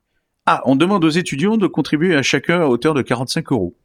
Ah, 0.46 0.62
on 0.65 0.75
demande 0.75 1.05
aux 1.05 1.10
étudiants 1.10 1.58
de 1.58 1.67
contribuer 1.67 2.15
à 2.15 2.24
chacun 2.24 2.62
à 2.62 2.65
hauteur 2.65 2.93
de 2.93 3.01
45 3.01 3.51
euros. 3.51 3.75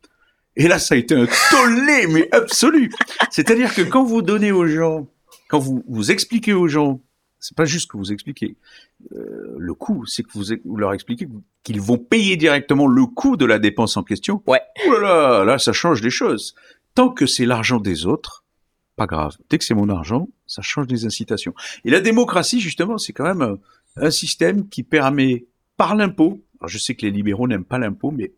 Et 0.56 0.68
là, 0.68 0.78
ça 0.78 0.94
a 0.94 0.99
été 0.99 1.14
un 1.14 1.26
tollé, 1.50 2.06
mais 2.08 2.28
absolu. 2.32 2.90
C'est-à-dire 3.30 3.75
que 3.75 3.82
quand 3.82 4.04
vous 4.04 4.23
donnez 4.23 4.52
aux 4.52 4.66
gens, 4.66 5.06
quand 5.49 5.58
vous, 5.58 5.85
vous 5.87 6.11
expliquez 6.11 6.54
aux 6.54 6.66
gens, 6.66 7.02
c'est 7.38 7.56
pas 7.56 7.66
juste 7.66 7.90
que 7.90 7.99
vous 7.99 8.11
expliquez 8.11 8.56
euh, 9.14 9.54
le 9.58 9.75
coût, 9.75 10.06
c'est 10.06 10.23
que 10.23 10.30
vous, 10.32 10.44
vous, 10.64 10.76
leur 10.78 10.94
expliquez 10.94 11.28
qu'ils 11.62 11.80
vont 11.80 11.99
payer 11.99 12.37
directement 12.37 12.87
le 12.87 13.04
coût 13.04 13.37
de 13.37 13.44
la 13.44 13.58
dépense 13.58 13.99
en 13.99 14.02
question. 14.02 14.42
Ouais. 14.46 14.61
Oh 14.87 14.92
là 14.92 15.00
là, 15.00 15.44
là, 15.44 15.58
ça 15.58 15.75
change 15.75 16.00
des 16.00 16.11
choses. 16.11 16.54
Tant 16.94 17.11
que 17.11 17.26
c'est 17.26 17.44
l'argent 17.44 17.78
des 17.78 18.06
autres, 18.06 18.44
pas 18.96 19.06
grave. 19.06 19.37
Dès 19.50 19.58
que 19.58 19.64
c'est 19.64 19.75
mon 19.75 19.90
argent, 19.90 20.28
ça 20.46 20.62
change 20.62 20.87
des 20.87 21.04
incitations. 21.04 21.54
Et 21.85 21.90
la 21.90 22.00
démocratie, 22.00 22.61
justement, 22.61 22.96
c'est 22.96 23.12
quand 23.12 23.25
même 23.25 23.58
un 23.97 24.11
système 24.11 24.69
qui 24.69 24.83
permet, 24.83 25.47
par 25.76 25.95
l'impôt, 25.95 26.43
alors 26.61 26.69
je 26.69 26.79
sais 26.79 26.95
que 26.95 27.05
les 27.05 27.12
libéraux 27.12 27.49
n'aiment 27.49 27.65
pas 27.65 27.79
l'impôt, 27.79 28.11
mais 28.11 28.33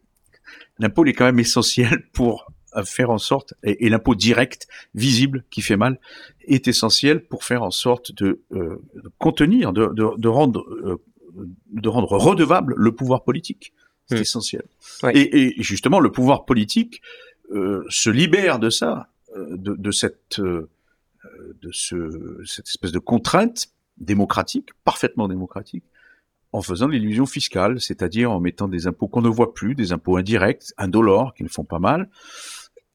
l'impôt 0.79 1.05
est 1.05 1.13
quand 1.13 1.25
même 1.25 1.41
essentiel 1.41 2.07
pour 2.13 2.53
euh, 2.77 2.85
faire 2.85 3.11
en 3.11 3.19
sorte, 3.19 3.55
et, 3.63 3.89
l'impôt 3.89 4.15
direct, 4.15 4.69
visible, 4.95 5.45
qui 5.51 5.63
fait 5.63 5.77
mal, 5.77 5.99
est 6.47 6.69
essentiel 6.69 7.25
pour 7.25 7.45
faire 7.45 7.63
en 7.63 7.71
sorte 7.71 8.13
de, 8.13 8.41
euh, 8.53 8.83
contenir, 9.19 9.73
de, 9.73 9.87
de, 9.89 10.17
de 10.17 10.29
rendre, 10.29 10.65
euh, 10.69 11.01
de 11.73 11.89
rendre 11.89 12.13
redevable 12.13 12.75
le 12.77 12.93
pouvoir 12.93 13.25
politique. 13.25 13.73
C'est 14.07 14.17
mmh. 14.17 14.23
essentiel. 14.23 14.63
Et, 15.13 15.59
et, 15.59 15.63
justement, 15.63 16.01
le 16.01 16.11
pouvoir 16.11 16.47
politique 16.47 17.03
euh, 17.53 17.85
se 17.91 18.09
libère 18.09 18.59
de 18.59 18.71
ça, 18.71 19.09
de, 19.37 19.75
de 19.75 19.91
cette, 19.91 20.41
de 20.41 21.71
ce, 21.71 22.41
cette 22.47 22.67
espèce 22.67 22.93
de 22.93 22.99
contrainte 22.99 23.69
démocratique, 24.01 24.71
parfaitement 24.85 25.29
démocratique, 25.29 25.85
en 26.53 26.63
faisant 26.63 26.89
l'illusion 26.89 27.27
fiscale, 27.27 27.81
c'est-à-dire 27.81 28.31
en 28.33 28.41
mettant 28.41 28.69
des 28.69 28.87
impôts 28.87 29.09
qu'on 29.09 29.21
ne 29.21 29.29
voit 29.29 29.53
plus, 29.53 29.75
des 29.75 29.93
impôts 29.93 30.17
indirects, 30.17 30.73
indolores, 30.79 31.35
qui 31.35 31.45
ne 31.45 31.49
font 31.49 31.65
pas 31.65 31.79
mal, 31.79 32.09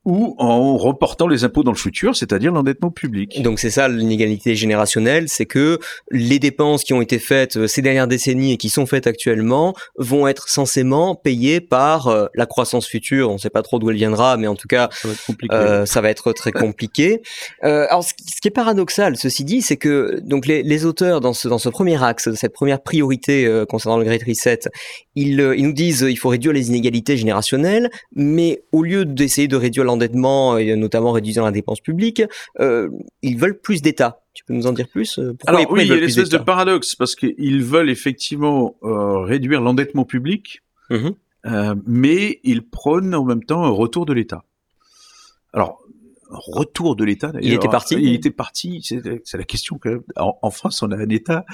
ou 0.05 0.35
en 0.37 0.77
reportant 0.77 1.27
les 1.27 1.43
impôts 1.43 1.63
dans 1.63 1.71
le 1.71 1.77
futur, 1.77 2.15
c'est-à-dire 2.15 2.51
l'endettement 2.51 2.91
public. 2.91 3.41
Donc 3.41 3.59
c'est 3.59 3.69
ça 3.69 3.87
l'inégalité 3.87 4.55
générationnelle, 4.55 5.29
c'est 5.29 5.45
que 5.45 5.79
les 6.11 6.39
dépenses 6.39 6.83
qui 6.83 6.93
ont 6.93 7.01
été 7.01 7.19
faites 7.19 7.57
euh, 7.57 7.67
ces 7.67 7.81
dernières 7.81 8.07
décennies 8.07 8.53
et 8.53 8.57
qui 8.57 8.69
sont 8.69 8.85
faites 8.85 9.07
actuellement 9.07 9.73
vont 9.97 10.27
être 10.27 10.49
censément 10.49 11.15
payées 11.15 11.61
par 11.61 12.07
euh, 12.07 12.27
la 12.35 12.45
croissance 12.45 12.87
future. 12.87 13.29
On 13.29 13.33
ne 13.33 13.37
sait 13.37 13.49
pas 13.49 13.61
trop 13.61 13.79
d'où 13.79 13.89
elle 13.89 13.95
viendra, 13.95 14.37
mais 14.37 14.47
en 14.47 14.55
tout 14.55 14.67
cas, 14.67 14.89
ça 14.91 15.07
va 15.07 15.13
être, 15.13 15.51
euh, 15.51 15.85
ça 15.85 16.01
va 16.01 16.09
être 16.09 16.33
très 16.33 16.51
compliqué. 16.51 17.21
euh, 17.63 17.85
alors 17.89 18.03
ce 18.03 18.13
qui, 18.13 18.47
est 18.47 18.51
paradoxal, 18.51 19.17
ceci 19.17 19.43
dit, 19.43 19.61
c'est 19.61 19.77
que 19.77 20.19
donc 20.23 20.45
les, 20.45 20.63
les, 20.63 20.85
auteurs 20.85 21.21
dans 21.21 21.33
ce 21.33 21.47
dans 21.47 21.57
ce 21.57 21.69
premier 21.69 22.01
axe, 22.03 22.33
cette 22.35 22.53
première 22.53 22.81
priorité 22.81 23.45
euh, 23.45 23.65
concernant 23.65 23.97
le 23.97 24.03
Great 24.03 24.23
Reset, 24.23 24.59
ils, 25.15 25.39
ils 25.57 25.65
nous 25.65 25.73
disent 25.73 26.05
il 26.07 26.17
faut 26.17 26.29
réduire 26.29 26.53
les 26.53 26.67
inégalités 26.69 27.17
générationnelles, 27.17 27.89
mais 28.15 28.63
au 28.71 28.83
lieu 28.83 29.05
d'essayer 29.05 29.47
de 29.47 29.55
réduire 29.55 29.85
endettement 29.93 30.57
et 30.57 30.75
notamment 30.75 31.11
réduisant 31.11 31.45
la 31.45 31.51
dépense 31.51 31.81
publique, 31.81 32.21
euh, 32.59 32.89
ils 33.21 33.37
veulent 33.37 33.59
plus 33.59 33.81
d'État. 33.81 34.23
Tu 34.33 34.43
peux 34.43 34.53
nous 34.53 34.67
en 34.67 34.73
dire 34.73 34.87
plus 34.87 35.19
euh, 35.19 35.33
Pourquoi 35.33 35.59
Alors 35.59 35.71
oui, 35.71 35.83
il 35.83 35.87
y 35.87 35.91
a 35.91 35.95
une 35.95 36.03
espèce 36.03 36.29
de 36.29 36.37
paradoxe 36.37 36.95
parce 36.95 37.15
qu'ils 37.15 37.63
veulent 37.63 37.89
effectivement 37.89 38.75
euh, 38.83 39.19
réduire 39.19 39.61
l'endettement 39.61 40.05
public, 40.05 40.61
mmh 40.89 41.09
mais 41.85 42.39
ils 42.45 42.65
prônent 42.65 43.13
en 43.13 43.25
même 43.25 43.43
temps 43.43 43.65
un 43.65 43.69
retour 43.69 44.05
de 44.05 44.13
l'État. 44.13 44.45
Alors 45.51 45.83
retour 46.33 46.95
de 46.95 47.03
l'État. 47.03 47.31
Il 47.41 47.53
était 47.53 47.67
parti. 47.67 47.95
Il 47.95 48.13
était 48.13 48.31
parti. 48.31 48.81
C'est 49.23 49.37
la 49.37 49.43
question 49.43 49.77
que 49.77 50.03
en, 50.15 50.37
en, 50.41 50.51
France, 50.51 50.81
on 50.81 50.91
a 50.91 50.97
un 50.97 51.09
État 51.09 51.45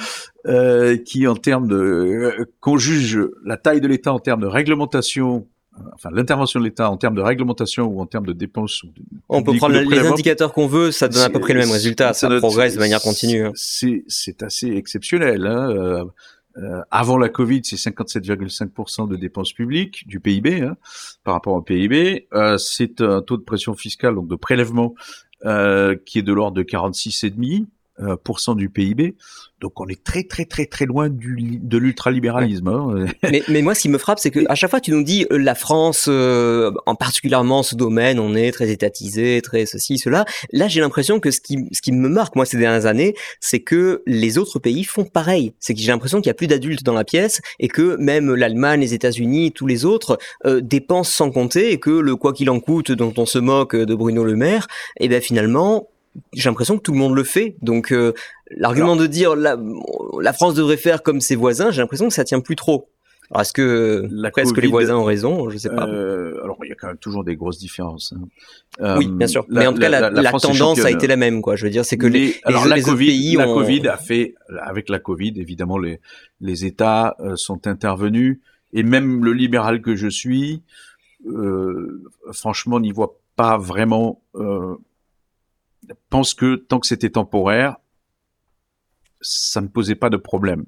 euh, 0.47 0.97
qui, 0.97 1.27
en 1.27 1.35
termes 1.35 1.67
de, 1.67 2.49
qu'on 2.59 2.77
juge 2.77 3.19
la 3.43 3.57
taille 3.57 3.81
de 3.81 3.87
l'État 3.87 4.13
en 4.13 4.19
termes 4.19 4.41
de 4.41 4.47
réglementation 4.47 5.47
enfin 5.93 6.09
l'intervention 6.11 6.59
de 6.59 6.65
l'État 6.65 6.89
en 6.89 6.97
termes 6.97 7.15
de 7.15 7.21
réglementation 7.21 7.85
ou 7.85 7.99
en 8.01 8.05
termes 8.05 8.25
de 8.25 8.33
dépenses. 8.33 8.83
On 9.27 9.43
peut 9.43 9.55
prendre 9.57 9.79
les 9.79 9.99
indicateurs 9.99 10.53
qu'on 10.53 10.67
veut, 10.67 10.91
ça 10.91 11.07
donne 11.07 11.23
à 11.23 11.29
peu 11.29 11.39
près 11.39 11.53
le 11.53 11.59
même 11.59 11.71
résultat, 11.71 12.13
ça, 12.13 12.29
progresse 12.37 12.75
de 12.75 12.79
manière 12.79 13.01
continue. 13.01 13.45
Hein. 13.45 13.51
C'est 13.55 14.43
assez 14.43 14.67
exceptionnel. 14.67 15.45
Hein. 15.45 15.69
Euh, 15.69 16.05
euh, 16.57 16.81
avant 16.91 17.17
la 17.17 17.29
Covid, 17.29 17.61
c'est 17.63 17.75
57,5% 17.75 19.07
de 19.07 19.15
dépenses 19.15 19.53
publiques 19.53 20.07
du 20.07 20.19
PIB 20.19 20.61
hein, 20.61 20.77
par 21.23 21.35
rapport 21.35 21.53
au 21.53 21.61
PIB. 21.61 22.27
Euh, 22.33 22.57
c'est 22.57 23.01
un 23.01 23.21
taux 23.21 23.37
de 23.37 23.43
pression 23.43 23.75
fiscale, 23.75 24.15
donc 24.15 24.27
de 24.27 24.35
prélèvement, 24.35 24.95
euh, 25.45 25.95
qui 26.05 26.19
est 26.19 26.23
de 26.23 26.33
l'ordre 26.33 26.57
de 26.57 26.63
46,5%. 26.63 27.67
Euh, 28.01 28.15
du 28.55 28.69
PIB. 28.69 29.15
Donc 29.59 29.81
on 29.81 29.87
est 29.87 30.01
très 30.03 30.23
très 30.23 30.45
très 30.45 30.65
très 30.65 30.85
loin 30.85 31.09
du, 31.09 31.59
de 31.61 31.77
l'ultralibéralisme. 31.77 32.67
Hein. 32.67 33.05
mais, 33.23 33.43
mais, 33.47 33.61
moi, 33.61 33.75
ce 33.75 33.81
qui 33.81 33.89
me 33.89 33.97
frappe, 33.97 34.19
c'est 34.19 34.31
que 34.31 34.39
à 34.47 34.55
chaque 34.55 34.69
fois, 34.69 34.79
tu 34.79 34.91
nous 34.91 35.03
dis 35.03 35.25
euh, 35.31 35.37
la 35.37 35.55
France, 35.55 36.05
euh, 36.07 36.71
en 36.85 36.95
particulièrement 36.95 37.63
ce 37.63 37.75
domaine, 37.75 38.19
on 38.19 38.35
est 38.35 38.51
très 38.51 38.69
étatisé, 38.69 39.41
très 39.41 39.65
ceci, 39.65 39.97
cela. 39.97 40.25
Là, 40.53 40.67
j'ai 40.67 40.79
l'impression 40.79 41.19
que 41.19 41.31
ce 41.31 41.41
qui, 41.41 41.67
ce 41.73 41.81
qui 41.81 41.91
me 41.91 42.07
marque 42.07 42.35
moi 42.35 42.45
ces 42.45 42.57
dernières 42.57 42.85
années, 42.85 43.15
c'est 43.41 43.59
que 43.59 44.01
les 44.05 44.37
autres 44.37 44.59
pays 44.59 44.83
font 44.83 45.05
pareil. 45.05 45.53
C'est 45.59 45.73
que 45.73 45.81
j'ai 45.81 45.91
l'impression 45.91 46.19
qu'il 46.19 46.27
y 46.27 46.31
a 46.31 46.35
plus 46.35 46.47
d'adultes 46.47 46.83
dans 46.83 46.93
la 46.93 47.03
pièce 47.03 47.41
et 47.59 47.67
que 47.67 47.97
même 47.97 48.33
l'Allemagne, 48.33 48.79
les 48.79 48.93
États-Unis, 48.93 49.51
tous 49.51 49.67
les 49.67 49.83
autres 49.83 50.17
euh, 50.45 50.61
dépensent 50.61 51.11
sans 51.11 51.31
compter 51.31 51.71
et 51.71 51.79
que 51.79 51.89
le 51.89 52.15
quoi 52.15 52.33
qu'il 52.33 52.49
en 52.49 52.59
coûte 52.59 52.91
dont 52.91 53.13
on 53.17 53.25
se 53.25 53.39
moque 53.39 53.75
de 53.75 53.95
Bruno 53.95 54.23
Le 54.23 54.35
Maire, 54.35 54.67
et 54.99 55.05
eh 55.05 55.09
ben 55.09 55.21
finalement 55.21 55.89
j'ai 56.33 56.49
l'impression 56.49 56.77
que 56.77 56.81
tout 56.81 56.91
le 56.91 56.97
monde 56.97 57.15
le 57.15 57.23
fait. 57.23 57.55
Donc 57.61 57.91
euh, 57.91 58.13
l'argument 58.51 58.95
de 58.95 59.07
dire 59.07 59.35
la, 59.35 59.57
la, 60.21 60.33
France 60.33 60.55
devrait 60.55 60.77
faire 60.77 61.03
comme 61.03 61.21
ses 61.21 61.35
voisins, 61.35 61.71
j'ai 61.71 61.81
l'impression 61.81 62.07
que 62.07 62.13
ça 62.13 62.23
tient 62.23 62.39
plus 62.39 62.55
trop. 62.55 62.89
est-ce 63.39 63.53
que, 63.53 64.07
est-ce 64.37 64.53
que 64.53 64.61
les 64.61 64.67
voisins 64.67 64.95
ont 64.95 65.03
raison? 65.03 65.49
Je 65.49 65.57
sais 65.57 65.69
pas. 65.69 65.87
Euh, 65.87 66.43
alors 66.43 66.57
il 66.63 66.69
y 66.69 66.71
a 66.71 66.75
quand 66.75 66.87
même 66.87 66.97
toujours 66.97 67.23
des 67.23 67.35
grosses 67.35 67.59
différences. 67.59 68.13
Hein. 68.79 68.95
oui, 68.97 69.07
bien 69.07 69.27
sûr. 69.27 69.45
Mais 69.49 69.67
en 69.67 69.73
tout 69.73 69.79
cas, 69.79 69.89
la, 69.89 70.09
la 70.09 70.31
tendance 70.31 70.79
a 70.79 70.91
été 70.91 71.07
la 71.07 71.17
même, 71.17 71.41
quoi. 71.41 71.55
Je 71.55 71.65
veux 71.65 71.71
dire, 71.71 71.85
c'est 71.85 71.97
que 71.97 72.07
les, 72.07 72.35
alors, 72.43 72.65
la 72.65 72.81
COVID, 72.81 73.05
pays 73.07 73.35
la 73.35 73.45
Covid 73.45 73.87
a 73.87 73.97
fait, 73.97 74.35
avec 74.61 74.89
la 74.89 74.99
Covid, 74.99 75.33
évidemment, 75.37 75.77
les 75.77 75.99
les 76.41 76.65
États 76.65 77.15
euh, 77.19 77.35
sont 77.35 77.67
intervenus 77.67 78.39
Et 78.73 78.83
même 78.83 79.23
le 79.23 79.33
libéral 79.33 79.81
que 79.81 79.95
je 79.95 80.07
suis, 80.07 80.63
euh, 81.27 82.03
franchement, 82.31 82.79
n'y 82.79 82.91
voit 82.91 83.17
pas 83.35 83.57
vraiment. 83.57 84.21
Euh, 84.35 84.75
pense 86.09 86.33
que 86.33 86.55
tant 86.55 86.79
que 86.79 86.87
c'était 86.87 87.09
temporaire, 87.09 87.77
ça 89.21 89.61
ne 89.61 89.67
posait 89.67 89.95
pas 89.95 90.09
de 90.09 90.17
problème. 90.17 90.65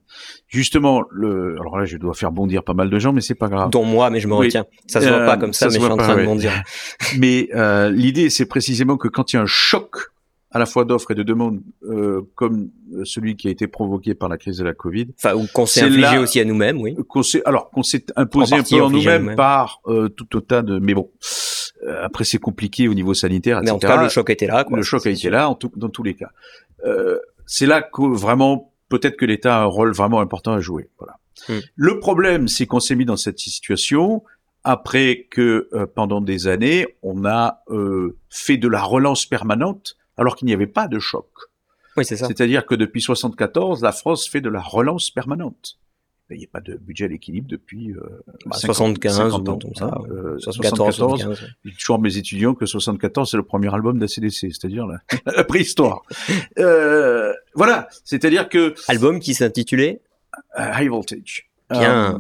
Justement, 0.48 1.04
le, 1.10 1.56
alors 1.60 1.78
là, 1.78 1.86
je 1.86 1.98
dois 1.98 2.14
faire 2.14 2.32
bondir 2.32 2.64
pas 2.64 2.74
mal 2.74 2.90
de 2.90 3.00
gens, 3.00 3.14
mais 3.14 3.22
c'est 3.22 3.36
pas 3.36 3.48
grave. 3.48 3.70
Dont 3.70 3.86
moi, 3.86 4.10
mais 4.10 4.20
je 4.20 4.28
me 4.28 4.34
retiens. 4.34 4.66
Ça 4.88 5.02
se 5.02 5.08
voit 5.08 5.26
pas 5.26 5.38
comme 5.38 5.54
ça, 5.54 5.68
mais 5.68 5.76
je 5.76 5.80
suis 5.80 5.92
en 5.92 5.98
train 5.98 6.18
de 6.18 6.26
bondir. 6.26 6.52
mais 7.18 7.50
euh, 7.54 7.90
l'idée, 7.90 8.30
c'est 8.30 8.46
précisément 8.46 8.98
que 8.98 9.08
quand 9.08 9.32
il 9.32 9.38
y 9.38 9.40
a 9.40 9.42
un 9.42 9.48
choc 9.48 10.12
à 10.52 10.60
la 10.60 10.66
fois 10.66 10.84
d'offres 10.84 11.12
et 11.12 11.16
de 11.16 11.24
demandes, 11.24 11.62
euh, 11.84 12.22
comme 12.36 12.70
celui 13.06 13.38
qui 13.38 13.48
a 13.48 13.52
été 13.52 13.68
provoqué 13.68 14.14
par 14.16 14.28
la 14.28 14.38
crise 14.38 14.58
de 14.58 14.66
la 14.66 14.74
Covid. 14.74 15.08
Enfin, 15.18 15.34
ou 15.34 15.48
qu'on 15.54 15.66
s'est 15.66 15.82
infligé 15.82 16.18
aussi 16.18 16.42
à 16.42 16.46
nous-mêmes, 16.46 16.80
oui. 16.82 16.96
Qu'on 17.08 17.22
alors 17.46 17.70
qu'on 17.70 17.84
s'est 17.84 18.06
imposé 18.18 18.56
un 18.56 18.64
peu 18.64 18.82
en 18.82 18.90
nous-mêmes 18.90 19.36
par 19.36 19.80
euh, 19.88 20.10
tout 20.10 20.36
autant 20.36 20.62
de. 20.62 20.78
Mais 20.80 20.94
bon, 20.94 21.10
euh, 21.14 21.61
après 21.88 22.24
c'est 22.24 22.38
compliqué 22.38 22.88
au 22.88 22.94
niveau 22.94 23.14
sanitaire, 23.14 23.58
etc. 23.58 23.66
Mais 23.66 23.72
en 23.72 23.80
tout 23.80 23.88
cas, 23.88 24.04
le 24.04 24.10
choc 24.10 24.30
était 24.30 24.48
là. 24.48 24.64
Quoi. 24.64 24.78
Le 24.78 24.84
choc 24.84 25.06
été 25.06 25.30
là, 25.30 25.50
en 25.50 25.56
tout, 25.56 25.72
dans 25.76 25.90
tous 25.90 26.04
les 26.04 26.14
cas. 26.14 26.32
Euh, 26.86 27.20
c'est 27.46 27.66
là 27.66 27.82
que 27.82 28.02
vraiment, 28.02 28.74
peut-être 28.90 29.18
que 29.18 29.26
l'État 29.26 29.58
a 29.58 29.62
un 29.62 29.66
rôle 29.66 29.92
vraiment 29.94 30.20
important 30.20 30.54
à 30.54 30.60
jouer. 30.60 30.90
Voilà. 31.00 31.18
Hmm. 31.50 31.60
Le 31.76 32.00
problème, 32.00 32.48
c'est 32.48 32.66
qu'on 32.66 32.80
s'est 32.80 32.96
mis 32.96 33.06
dans 33.06 33.18
cette 33.18 33.40
situation 33.40 34.24
après 34.64 35.28
que 35.32 35.70
euh, 35.74 35.88
pendant 35.88 36.22
des 36.22 36.48
années, 36.48 36.86
on 37.02 37.26
a 37.26 37.64
fait 38.30 38.58
de 38.58 38.68
la 38.68 38.84
relance 38.84 39.26
permanente 39.26 39.98
alors 40.18 40.36
qu'il 40.36 40.46
n'y 40.46 40.54
avait 40.54 40.68
pas 40.68 40.88
de 40.88 41.00
choc. 41.00 41.28
Oui, 41.98 42.06
c'est 42.06 42.16
ça. 42.16 42.28
C'est-à-dire 42.28 42.66
que 42.66 42.76
depuis 42.76 43.02
74, 43.02 43.82
la 43.82 43.92
France 43.92 44.28
fait 44.30 44.42
de 44.42 44.50
la 44.50 44.62
relance 44.62 45.10
permanente. 45.10 45.78
Il 46.32 46.40
n'y 46.40 46.46
a 46.46 46.50
pas 46.52 46.62
de 46.62 46.76
budget 46.76 47.06
à 47.06 47.08
l'équilibre 47.08 47.48
depuis 47.50 47.92
euh, 47.92 48.24
75 48.52 49.18
bah, 49.18 49.30
50 49.32 49.66
ans. 49.66 49.72
Ça, 49.76 50.02
euh, 50.10 50.38
74, 50.40 50.96
75, 50.96 51.40
Je 51.64 51.70
dis 51.70 51.76
toujours 51.76 52.00
mes 52.00 52.18
étudiants 52.18 52.54
que 52.54 52.66
74 52.66 53.30
c'est 53.30 53.38
le 53.38 53.44
premier 53.44 53.74
album 53.74 54.00
d'ACDC, 54.00 54.32
c'est-à-dire 54.32 54.88
la, 54.88 55.00
la, 55.36 55.44
préhistoire. 55.44 56.02
euh, 56.60 57.34
voilà, 57.56 57.88
c'est-à-dire 58.04 58.50
que 58.50 58.74
album 58.88 59.20
qui 59.20 59.34
s'intitulait 59.34 60.02
uh, 60.58 60.82
High 60.82 60.90
Voltage. 60.90 61.50
Bien. 61.70 62.16
Euh, 62.16 62.20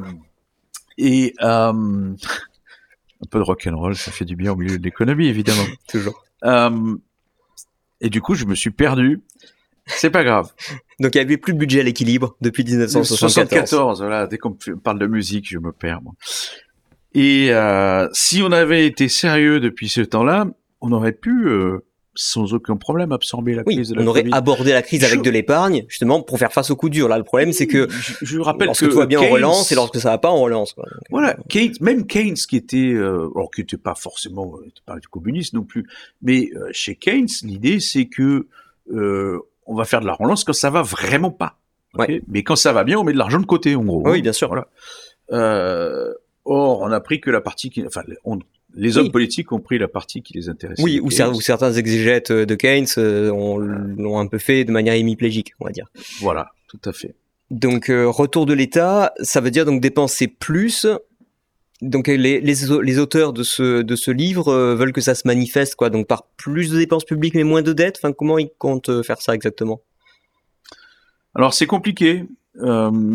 et 0.97 1.33
euh, 1.41 1.71
un 1.73 3.27
peu 3.29 3.39
de 3.39 3.43
rock 3.43 3.67
and 3.67 3.77
roll, 3.77 3.95
ça 3.95 4.11
fait 4.11 4.25
du 4.25 4.35
bien 4.35 4.51
au 4.51 4.55
milieu 4.55 4.77
de 4.77 4.83
l'économie 4.83 5.27
évidemment. 5.27 5.65
toujours. 5.87 6.23
Euh, 6.43 6.95
et 7.99 8.09
du 8.09 8.21
coup, 8.21 8.35
je 8.35 8.45
me 8.45 8.55
suis 8.55 8.71
perdu. 8.71 9.21
C'est 9.85 10.09
pas 10.09 10.23
grave. 10.23 10.51
Donc 11.01 11.15
il 11.15 11.17
n'y 11.17 11.23
avait 11.23 11.37
plus 11.37 11.53
de 11.53 11.57
budget 11.59 11.79
à 11.79 11.83
l'équilibre 11.83 12.35
depuis 12.41 12.63
1974. 12.63 13.69
74, 13.69 14.01
voilà. 14.01 14.27
Dès 14.27 14.37
qu'on 14.37 14.55
parle 14.83 14.99
de 14.99 15.07
musique, 15.07 15.47
je 15.49 15.57
me 15.57 15.71
perds. 15.71 16.01
Moi. 16.01 16.13
Et 17.13 17.47
euh, 17.51 18.07
si 18.13 18.41
on 18.43 18.51
avait 18.51 18.85
été 18.85 19.09
sérieux 19.09 19.59
depuis 19.59 19.89
ce 19.89 20.01
temps-là, 20.01 20.45
on 20.79 20.91
aurait 20.93 21.11
pu 21.11 21.47
euh, 21.47 21.79
sans 22.13 22.53
aucun 22.53 22.75
problème 22.77 23.11
absorber 23.11 23.53
la 23.53 23.63
oui, 23.65 23.75
crise 23.75 23.89
de 23.89 23.95
la 23.95 24.01
on 24.03 24.07
aurait 24.07 24.21
Covid. 24.23 24.33
abordé 24.33 24.71
la 24.73 24.81
crise 24.81 25.03
avec 25.03 25.19
Je- 25.19 25.23
de 25.23 25.29
l'épargne, 25.29 25.83
justement, 25.87 26.21
pour 26.21 26.37
faire 26.39 26.53
face 26.53 26.69
au 26.71 26.75
coup 26.75 26.89
dur. 26.89 27.07
Là, 27.07 27.17
le 27.17 27.23
problème, 27.23 27.51
c'est 27.53 27.67
que 27.67 27.87
je, 27.89 28.13
je 28.21 28.39
rappelle 28.39 28.67
lorsque 28.67 28.85
que 28.85 28.91
tout 28.91 28.97
va 28.97 29.05
bien, 29.05 29.19
Keynes, 29.19 29.29
on 29.29 29.33
relance, 29.33 29.71
et 29.71 29.75
lorsque 29.75 29.99
ça 29.99 30.09
va 30.11 30.17
pas, 30.17 30.31
on 30.31 30.41
relance. 30.41 30.73
Quoi. 30.73 30.85
Donc, 30.89 31.03
Voilà, 31.09 31.35
Keynes, 31.49 31.73
même 31.81 32.05
Keynes 32.07 32.35
qui 32.35 32.55
était, 32.57 32.93
euh, 32.93 33.29
alors 33.35 33.49
qui 33.51 33.61
n'était 33.61 33.77
pas 33.77 33.95
forcément, 33.95 34.53
euh, 34.57 34.67
pas 34.85 34.97
du 34.99 35.07
communiste 35.07 35.53
non 35.53 35.63
plus, 35.63 35.85
mais 36.21 36.49
euh, 36.55 36.69
chez 36.71 36.95
Keynes, 36.95 37.27
l'idée 37.43 37.79
c'est 37.79 38.05
que 38.07 38.47
euh, 38.93 39.39
on 39.65 39.75
va 39.75 39.85
faire 39.85 40.01
de 40.01 40.05
la 40.07 40.13
relance 40.13 40.43
quand 40.43 40.53
ça 40.53 40.69
va 40.69 40.81
vraiment 40.81 41.31
pas. 41.31 41.57
Ouais. 41.95 42.21
Mais 42.27 42.43
quand 42.43 42.55
ça 42.55 42.71
va 42.73 42.83
bien, 42.83 42.97
on 42.97 43.03
met 43.03 43.13
de 43.13 43.17
l'argent 43.17 43.39
de 43.39 43.45
côté, 43.45 43.75
en 43.75 43.83
gros. 43.83 44.01
Oui, 44.09 44.21
bien 44.21 44.33
sûr. 44.33 44.47
Voilà. 44.47 44.67
Euh, 45.31 46.13
or, 46.45 46.81
on 46.81 46.91
a 46.91 46.99
pris 46.99 47.21
que 47.21 47.29
la 47.29 47.41
partie 47.41 47.69
qui, 47.69 47.85
enfin, 47.85 48.01
on- 48.25 48.39
les 48.73 48.97
hommes 48.97 49.05
Oui. 49.07 49.11
politiques 49.11 49.51
ont 49.51 49.59
pris 49.59 49.77
la 49.77 49.87
partie 49.89 50.21
qui 50.21 50.33
les 50.33 50.47
intéressait. 50.49 50.81
Oui, 50.81 50.99
ou, 51.01 51.09
cer- 51.09 51.39
certains 51.41 51.73
exégètes 51.73 52.31
de 52.31 52.55
Keynes 52.55 52.87
euh, 52.97 53.29
ont- 53.31 53.57
l'ont 53.57 54.17
un 54.19 54.27
peu 54.27 54.37
fait 54.37 54.63
de 54.63 54.71
manière 54.71 54.93
hémiplégique, 54.93 55.53
on 55.59 55.65
va 55.65 55.71
dire. 55.71 55.87
Voilà, 56.21 56.51
tout 56.69 56.79
à 56.85 56.93
fait. 56.93 57.13
Donc 57.49 57.89
euh, 57.89 58.07
retour 58.07 58.45
de 58.45 58.53
l'État, 58.53 59.13
ça 59.21 59.41
veut 59.41 59.51
dire 59.51 59.65
donc 59.65 59.81
dépenser 59.81 60.27
plus. 60.27 60.87
Donc 61.81 62.09
euh, 62.09 62.15
les, 62.15 62.99
auteurs 62.99 63.33
de 63.33 63.41
ce, 63.41 63.81
de 63.81 63.95
ce 63.95 64.11
livre 64.11 64.49
euh, 64.49 64.75
veulent 64.75 64.93
que 64.93 65.01
ça 65.01 65.15
se 65.15 65.27
manifeste 65.27 65.75
quoi, 65.75 65.89
donc 65.89 66.07
par 66.07 66.23
plus 66.37 66.69
de 66.69 66.77
dépenses 66.77 67.05
publiques 67.05 67.33
mais 67.33 67.43
moins 67.43 67.63
de 67.63 67.73
dettes. 67.73 67.99
Comment 68.17 68.37
ils 68.37 68.51
comptent 68.57 68.89
euh, 68.89 69.03
faire 69.03 69.19
ça 69.21 69.33
exactement? 69.33 69.81
Alors 71.33 71.53
c'est 71.53 71.67
compliqué. 71.67 72.25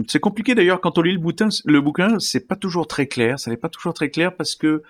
C'est 0.09 0.19
compliqué 0.19 0.55
d'ailleurs 0.55 0.81
quand 0.81 0.97
on 0.97 1.03
lit 1.03 1.13
le 1.13 1.19
bouquin. 1.19 1.49
Le 1.67 1.81
bouquin, 1.83 2.19
c'est 2.19 2.49
pas 2.49 2.57
toujours 2.57 2.89
très 2.89 3.07
clair. 3.07 3.39
Ça 3.39 3.51
n'est 3.51 3.59
pas 3.59 3.69
toujours 3.69 3.93
très 3.93 4.09
clair 4.09 4.35
parce 4.35 4.55
que 4.55 4.83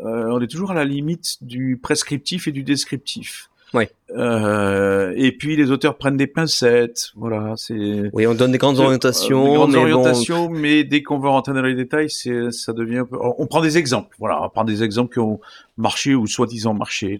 on 0.00 0.40
est 0.40 0.48
toujours 0.48 0.72
à 0.72 0.74
la 0.74 0.84
limite 0.84 1.36
du 1.42 1.78
prescriptif 1.80 2.48
et 2.48 2.52
du 2.52 2.64
descriptif. 2.64 3.48
Ouais. 3.74 3.90
Euh, 4.10 5.14
et 5.16 5.32
puis 5.32 5.56
les 5.56 5.70
auteurs 5.70 5.96
prennent 5.96 6.16
des 6.18 6.26
pincettes. 6.26 7.10
Voilà, 7.16 7.54
c'est 7.56 8.10
Oui, 8.12 8.26
on 8.26 8.34
donne 8.34 8.52
des 8.52 8.58
grandes 8.58 8.78
Euh, 8.78 8.82
orientations, 8.84 9.44
des 9.48 9.54
grandes 9.54 9.70
mais 9.72 9.76
bon, 9.76 9.82
orientations, 9.82 10.48
mais 10.50 10.84
dès 10.84 11.02
qu'on 11.02 11.18
veut 11.18 11.28
rentrer 11.30 11.54
dans 11.54 11.62
les 11.62 11.74
détails, 11.74 12.10
c'est 12.10 12.50
ça 12.52 12.72
devient 12.74 12.98
un 12.98 13.04
peu. 13.06 13.16
On 13.20 13.46
prend 13.46 13.62
des 13.62 13.78
exemples. 13.78 14.14
Voilà, 14.18 14.42
on 14.44 14.48
prend 14.50 14.64
des 14.64 14.82
exemples 14.82 15.12
qui 15.14 15.20
ont 15.20 15.40
marché 15.78 16.14
ou 16.14 16.26
soi-disant 16.26 16.74
marché. 16.74 17.18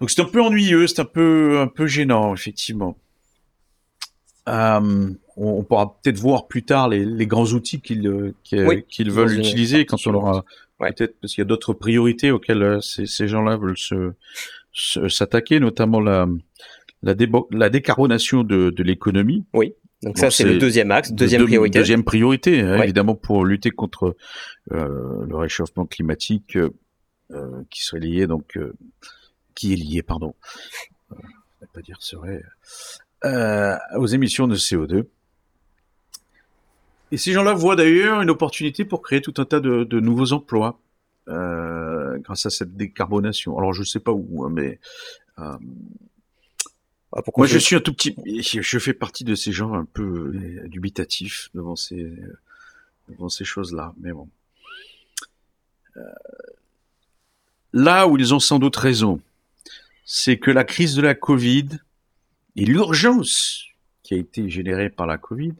Donc- 0.00 0.10
c'est 0.10 0.20
un 0.20 0.26
peu 0.26 0.42
ennuyeux, 0.42 0.86
c'est 0.86 1.00
un 1.00 1.04
peu 1.06 1.58
un 1.60 1.68
peu 1.68 1.86
gênant 1.86 2.34
effectivement. 2.34 2.96
Euh, 4.46 5.08
on, 5.38 5.62
pourra 5.62 5.96
peut-être 6.02 6.18
voir 6.18 6.46
plus 6.48 6.64
tard 6.64 6.90
les, 6.90 7.04
les 7.06 7.26
grands 7.26 7.46
outils 7.46 7.80
qu'ils 7.80 8.06
euh, 8.06 8.34
qu'ils 8.44 8.66
Oui, 8.66 8.84
veulent 8.98 9.38
utiliser 9.38 9.86
quand 9.86 9.96
on 10.06 10.12
aura. 10.14 10.44
Ouais. 10.80 10.92
peut-être 10.92 11.14
parce 11.20 11.32
qu'il 11.34 11.40
y 11.40 11.46
a 11.46 11.48
d'autres 11.48 11.72
priorités 11.72 12.30
auxquelles 12.30 12.78
ces, 12.82 13.06
ces 13.06 13.26
gens-là 13.28 13.56
veulent 13.56 13.78
se- 13.78 14.12
s'attaquer, 14.74 15.60
notamment 15.60 16.00
la 16.00 16.26
la, 17.02 17.68
décarbonation 17.70 18.44
de, 18.44 18.70
de 18.70 18.82
l'économie. 18.82 19.44
donc 20.02 20.16
ça 20.18 20.30
c'est 20.30 20.44
le 20.44 20.56
deuxième 20.58 20.90
axe, 20.90 21.12
deuxième 21.12 21.42
Deux- 21.42 21.46
priorité. 21.46 21.78
Deuxième 21.78 22.02
priorité, 22.02 22.60
hein, 22.60 22.78
Ouais. 22.78 22.84
évidemment, 22.84 23.14
pour 23.14 23.44
lutter 23.44 23.70
contre 23.70 24.16
euh, 24.72 25.24
le 25.28 25.36
réchauffement 25.36 25.84
climatique 25.84 26.56
euh, 26.56 26.70
qui 27.70 27.82
serait 27.84 28.00
lié, 28.00 28.26
donc, 28.26 28.56
euh, 28.56 28.72
qui 29.54 29.74
est 29.74 29.76
lié, 29.76 30.02
pardon, 30.02 30.34
je 31.10 31.66
pas 31.74 31.82
dire 31.82 31.96
serait, 32.00 32.42
aux 33.96 34.06
émissions 34.06 34.46
de 34.48 34.56
CO2. 34.56 35.04
Et 37.12 37.16
ces 37.16 37.32
gens-là 37.32 37.52
voient 37.52 37.76
d'ailleurs 37.76 38.20
une 38.22 38.30
opportunité 38.30 38.84
pour 38.84 39.02
créer 39.02 39.20
tout 39.20 39.34
un 39.38 39.44
tas 39.44 39.60
de, 39.60 39.84
de 39.84 40.00
nouveaux 40.00 40.32
emplois 40.32 40.80
grâce 42.18 42.46
à 42.46 42.50
cette 42.50 42.76
décarbonation. 42.76 43.56
Alors, 43.58 43.72
je 43.72 43.82
sais 43.82 44.00
pas 44.00 44.12
où, 44.12 44.44
hein, 44.44 44.50
mais 44.52 44.78
euh, 45.38 45.56
Ah, 47.12 47.22
pourquoi 47.22 47.42
moi, 47.42 47.46
je 47.46 47.58
suis 47.58 47.76
un 47.76 47.80
tout 47.80 47.94
petit. 47.94 48.16
Je 48.42 48.78
fais 48.78 48.94
partie 48.94 49.24
de 49.24 49.34
ces 49.34 49.52
gens 49.52 49.74
un 49.74 49.84
peu 49.84 50.32
euh, 50.34 50.68
dubitatifs 50.68 51.50
devant 51.54 51.76
ces 51.76 52.12
devant 53.08 53.28
ces 53.28 53.44
choses-là. 53.44 53.94
Mais 54.00 54.12
bon. 54.12 54.28
Euh, 55.96 56.02
Là 57.76 58.06
où 58.06 58.16
ils 58.16 58.32
ont 58.32 58.38
sans 58.38 58.60
doute 58.60 58.76
raison, 58.76 59.20
c'est 60.04 60.38
que 60.38 60.52
la 60.52 60.62
crise 60.62 60.94
de 60.94 61.02
la 61.02 61.16
Covid 61.16 61.70
et 62.54 62.64
l'urgence 62.64 63.64
qui 64.04 64.14
a 64.14 64.16
été 64.16 64.48
générée 64.48 64.90
par 64.90 65.08
la 65.08 65.18
Covid, 65.18 65.54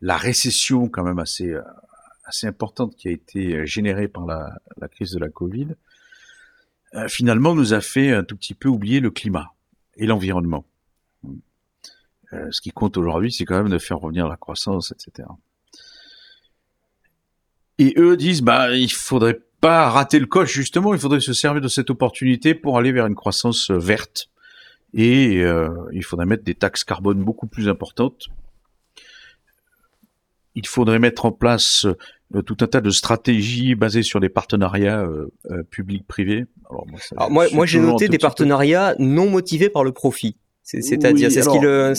la 0.00 0.16
récession 0.16 0.88
quand 0.88 1.04
même 1.04 1.20
assez 1.20 1.52
euh, 1.52 1.62
assez 2.26 2.46
importante 2.46 2.96
qui 2.96 3.08
a 3.08 3.12
été 3.12 3.54
euh, 3.54 3.66
générée 3.66 4.08
par 4.08 4.26
la, 4.26 4.58
crise 4.88 5.12
de 5.12 5.18
la 5.18 5.28
Covid, 5.28 5.68
euh, 6.94 7.08
finalement 7.08 7.54
nous 7.54 7.72
a 7.72 7.80
fait 7.80 8.12
un 8.12 8.24
tout 8.24 8.36
petit 8.36 8.54
peu 8.54 8.68
oublier 8.68 9.00
le 9.00 9.10
climat 9.10 9.54
et 9.96 10.06
l'environnement. 10.06 10.64
Euh, 12.32 12.48
ce 12.50 12.60
qui 12.60 12.70
compte 12.70 12.96
aujourd'hui, 12.96 13.32
c'est 13.32 13.44
quand 13.44 13.56
même 13.56 13.70
de 13.70 13.78
faire 13.78 13.98
revenir 13.98 14.28
la 14.28 14.36
croissance, 14.36 14.92
etc. 14.92 15.28
Et 17.78 17.94
eux 17.98 18.16
disent, 18.16 18.42
bah, 18.42 18.74
il 18.74 18.90
faudrait 18.90 19.40
pas 19.60 19.88
rater 19.90 20.18
le 20.18 20.26
coche, 20.26 20.52
justement, 20.52 20.92
il 20.92 21.00
faudrait 21.00 21.20
se 21.20 21.32
servir 21.32 21.60
de 21.60 21.68
cette 21.68 21.90
opportunité 21.90 22.54
pour 22.54 22.78
aller 22.78 22.90
vers 22.90 23.06
une 23.06 23.14
croissance 23.14 23.70
verte. 23.70 24.28
Et 24.92 25.42
il 25.92 26.04
faudrait 26.04 26.24
mettre 26.24 26.42
des 26.42 26.54
taxes 26.54 26.84
carbone 26.84 27.22
beaucoup 27.22 27.46
plus 27.46 27.68
importantes. 27.68 28.28
Il 30.56 30.66
faudrait 30.66 30.98
mettre 30.98 31.24
en 31.26 31.32
place 31.32 31.86
euh, 32.34 32.42
tout 32.42 32.56
un 32.60 32.66
tas 32.66 32.80
de 32.80 32.90
stratégies 32.90 33.76
basées 33.76 34.02
sur 34.02 34.18
des 34.18 34.28
partenariats 34.28 35.00
euh, 35.02 35.26
euh, 35.52 35.62
publics-privés. 35.70 36.46
Alors, 36.68 36.86
moi, 36.88 36.98
Alors, 37.16 37.30
moi, 37.54 37.66
j'ai 37.66 37.78
noté 37.78 38.08
des 38.08 38.18
peu- 38.18 38.22
partenariats 38.22 38.96
non 38.98 39.30
motivés 39.30 39.68
par 39.70 39.84
le 39.84 39.92
profit. 39.92 40.36
C'est- 40.64 40.82
C'est-à-dire, 40.82 41.30
c'est 41.30 41.42
ce 41.42 41.48
qu'ils, 41.48 41.64
euh, 41.64 41.94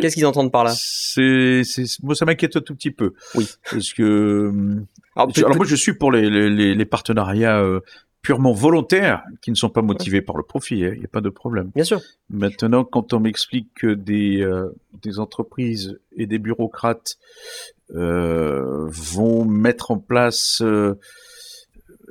qu'est-ce 0.00 0.14
qu'ils 0.14 0.26
entendent 0.26 0.52
par 0.52 0.62
là? 0.62 0.72
C'est, 0.76 1.62
moi, 2.04 2.14
ça 2.14 2.24
m'inquiète 2.24 2.54
un 2.56 2.60
tout 2.60 2.74
petit 2.76 2.92
peu. 2.92 3.14
Oui. 3.34 3.48
Parce 3.68 3.92
que, 3.92 4.50
hum, 4.50 4.86
Alors, 5.16 5.56
moi, 5.56 5.66
je 5.66 5.74
suis 5.74 5.94
pour 5.94 6.12
les, 6.12 6.30
les, 6.30 6.48
les- 6.50 6.74
les 6.76 6.84
partenariats 6.84 7.58
euh, 7.60 7.80
purement 8.22 8.52
volontaires 8.52 9.22
qui 9.42 9.50
ne 9.50 9.56
sont 9.56 9.68
pas 9.68 9.82
motivés 9.82 10.22
par 10.22 10.36
le 10.36 10.44
profit. 10.44 10.84
hein, 10.84 10.92
Il 10.94 11.00
n'y 11.00 11.04
a 11.04 11.08
pas 11.08 11.20
de 11.20 11.28
problème. 11.28 11.70
Bien 11.74 11.84
sûr. 11.84 12.00
Maintenant, 12.30 12.84
quand 12.84 13.12
on 13.12 13.20
m'explique 13.20 13.68
que 13.74 13.92
des, 13.94 14.40
euh, 14.42 14.68
des 15.02 15.18
entreprises 15.18 15.98
et 16.16 16.26
des 16.26 16.38
bureaucrates 16.38 17.16
euh, 17.16 17.73
vont 17.90 19.44
mettre 19.44 19.90
en 19.90 19.98
place 19.98 20.62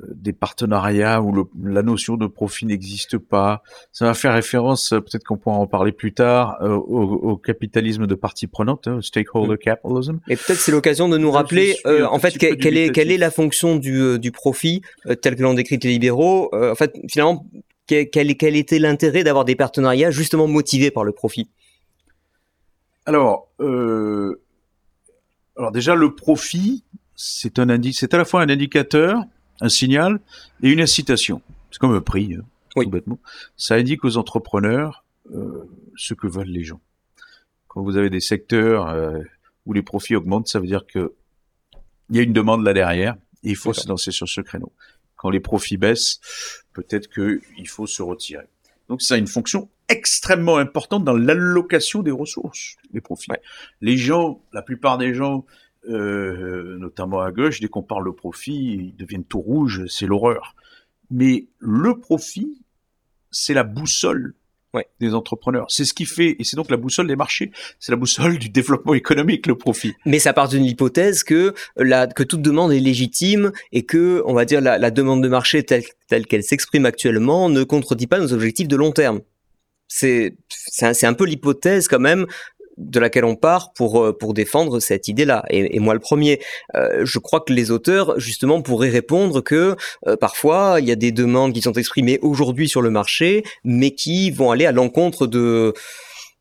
euh, 0.02 0.10
des 0.14 0.32
partenariats 0.32 1.20
où 1.22 1.32
le, 1.32 1.44
la 1.62 1.82
notion 1.82 2.16
de 2.16 2.26
profit 2.26 2.66
n'existe 2.66 3.18
pas. 3.18 3.62
Ça 3.92 4.06
va 4.06 4.14
faire 4.14 4.32
référence, 4.32 4.92
euh, 4.92 5.00
peut-être 5.00 5.24
qu'on 5.24 5.36
pourra 5.36 5.56
en 5.56 5.66
parler 5.66 5.92
plus 5.92 6.12
tard, 6.12 6.56
euh, 6.62 6.74
au, 6.74 7.02
au, 7.02 7.36
capitalisme 7.36 8.06
de 8.06 8.14
parties 8.14 8.46
prenantes, 8.46 8.88
hein, 8.88 9.00
stakeholder 9.02 9.56
capitalism. 9.58 10.18
Et 10.28 10.36
peut-être 10.36 10.58
c'est 10.58 10.72
l'occasion 10.72 11.08
de 11.08 11.18
nous 11.18 11.30
rappeler, 11.30 11.76
euh, 11.86 12.06
en 12.06 12.18
fait, 12.18 12.36
quelle 12.38 12.76
est, 12.76 12.90
quelle 12.90 13.10
est 13.10 13.18
la 13.18 13.30
fonction 13.30 13.76
du, 13.76 14.18
du 14.18 14.32
profit, 14.32 14.82
tel 15.22 15.36
que 15.36 15.42
l'ont 15.42 15.54
décrit 15.54 15.78
les 15.82 15.90
libéraux. 15.90 16.50
en 16.54 16.74
fait, 16.74 16.94
finalement, 17.10 17.46
quel, 17.86 18.08
quel 18.08 18.56
était 18.56 18.78
l'intérêt 18.78 19.24
d'avoir 19.24 19.44
des 19.44 19.56
partenariats 19.56 20.10
justement 20.10 20.46
motivés 20.46 20.90
par 20.90 21.04
le 21.04 21.12
profit? 21.12 21.48
Alors, 23.06 23.48
euh, 23.60 24.40
alors 25.56 25.72
déjà, 25.72 25.94
le 25.94 26.14
profit, 26.14 26.82
c'est 27.14 27.58
un 27.58 27.68
indice, 27.68 28.00
c'est 28.00 28.14
à 28.14 28.18
la 28.18 28.24
fois 28.24 28.42
un 28.42 28.48
indicateur, 28.48 29.22
un 29.60 29.68
signal 29.68 30.20
et 30.62 30.70
une 30.70 30.80
incitation. 30.80 31.42
C'est 31.70 31.78
comme 31.78 31.94
un 31.94 32.00
prix, 32.00 32.34
hein, 32.34 32.44
oui. 32.76 32.84
tout 32.84 32.90
bêtement. 32.90 33.18
Ça 33.56 33.74
indique 33.74 34.04
aux 34.04 34.16
entrepreneurs 34.16 35.04
euh, 35.32 35.68
ce 35.96 36.14
que 36.14 36.26
veulent 36.26 36.48
les 36.48 36.64
gens. 36.64 36.80
Quand 37.68 37.82
vous 37.82 37.96
avez 37.96 38.10
des 38.10 38.20
secteurs 38.20 38.88
euh, 38.88 39.20
où 39.66 39.72
les 39.72 39.82
profits 39.82 40.16
augmentent, 40.16 40.48
ça 40.48 40.60
veut 40.60 40.66
dire 40.66 40.86
que 40.86 41.14
il 42.10 42.16
y 42.16 42.18
a 42.18 42.22
une 42.22 42.32
demande 42.32 42.64
là 42.64 42.72
derrière 42.72 43.14
et 43.42 43.50
il 43.50 43.56
faut 43.56 43.72
se 43.72 43.88
lancer 43.88 44.10
sur 44.10 44.28
ce 44.28 44.40
créneau. 44.40 44.72
Quand 45.16 45.30
les 45.30 45.40
profits 45.40 45.78
baissent, 45.78 46.20
peut-être 46.74 47.08
qu'il 47.08 47.68
faut 47.68 47.86
se 47.86 48.02
retirer. 48.02 48.46
Donc 48.88 49.02
ça 49.02 49.14
a 49.14 49.16
une 49.18 49.26
fonction 49.26 49.70
extrêmement 49.88 50.56
importante 50.56 51.04
dans 51.04 51.16
l'allocation 51.16 52.02
des 52.02 52.10
ressources, 52.10 52.76
des 52.90 53.00
profits. 53.00 53.30
Ouais. 53.30 53.40
Les 53.80 53.96
gens, 53.96 54.42
la 54.52 54.62
plupart 54.62 54.98
des 54.98 55.14
gens, 55.14 55.44
euh, 55.88 56.78
notamment 56.78 57.20
à 57.20 57.30
gauche, 57.30 57.60
dès 57.60 57.68
qu'on 57.68 57.82
parle 57.82 58.06
de 58.06 58.10
profit, 58.10 58.74
ils 58.74 58.96
deviennent 58.96 59.24
tout 59.24 59.40
rouges, 59.40 59.86
c'est 59.86 60.06
l'horreur. 60.06 60.54
Mais 61.10 61.48
le 61.58 61.98
profit, 61.98 62.62
c'est 63.30 63.54
la 63.54 63.64
boussole 63.64 64.34
ouais. 64.74 64.86
des 65.00 65.14
entrepreneurs. 65.14 65.66
C'est 65.68 65.84
ce 65.84 65.94
qui 65.94 66.04
fait, 66.04 66.36
et 66.38 66.44
c'est 66.44 66.56
donc 66.56 66.70
la 66.70 66.76
boussole 66.76 67.06
des 67.06 67.16
marchés, 67.16 67.50
c'est 67.80 67.92
la 67.92 67.96
boussole 67.96 68.38
du 68.38 68.48
développement 68.50 68.94
économique, 68.94 69.46
le 69.46 69.56
profit. 69.56 69.94
Mais 70.04 70.18
ça 70.18 70.32
part 70.32 70.48
d'une 70.48 70.64
hypothèse 70.64 71.24
que 71.24 71.54
la, 71.76 72.06
que 72.06 72.22
toute 72.22 72.42
demande 72.42 72.72
est 72.72 72.80
légitime 72.80 73.52
et 73.72 73.84
que, 73.84 74.22
on 74.26 74.34
va 74.34 74.44
dire, 74.44 74.60
la, 74.60 74.78
la 74.78 74.90
demande 74.90 75.22
de 75.22 75.28
marché 75.28 75.62
telle, 75.62 75.84
telle 76.08 76.26
qu'elle 76.26 76.42
s'exprime 76.42 76.86
actuellement 76.86 77.48
ne 77.48 77.62
contredit 77.64 78.06
pas 78.06 78.18
nos 78.18 78.32
objectifs 78.32 78.68
de 78.68 78.76
long 78.76 78.92
terme 78.92 79.20
c'est 79.86 80.36
c'est 80.48 81.06
un, 81.06 81.10
un, 81.10 81.14
peu 81.14 81.24
l'hypothèse 81.24 81.88
quand 81.88 82.00
même 82.00 82.26
de 82.76 83.00
laquelle 83.00 83.24
on 83.24 83.36
part 83.36 83.72
pour 83.72 84.16
pour 84.18 84.34
défendre 84.34 84.80
cette 84.80 85.08
idée-là. 85.08 85.44
Et, 85.50 85.78
moi 85.78 85.94
le 85.94 86.00
premier, 86.00 86.40
euh, 86.74 87.04
je 87.04 87.18
crois 87.18 87.40
que 87.40 87.52
les 87.52 87.70
auteurs 87.70 88.18
justement 88.18 88.62
pourraient 88.62 88.88
répondre 88.88 89.40
que 89.40 89.76
euh, 90.06 90.16
parfois 90.16 90.76
il 90.80 90.86
y 90.86 90.92
a 90.92 90.96
des 90.96 91.12
demandes 91.12 91.52
qui 91.52 91.62
sont 91.62 91.72
exprimées 91.72 92.18
aujourd'hui 92.22 92.68
sur 92.68 92.82
le 92.82 92.90
marché, 92.90 93.44
mais 93.64 93.92
qui 93.92 94.30
vont 94.30 94.50
aller 94.50 94.66
à 94.66 94.72
l'encontre 94.72 95.26
de 95.26 95.74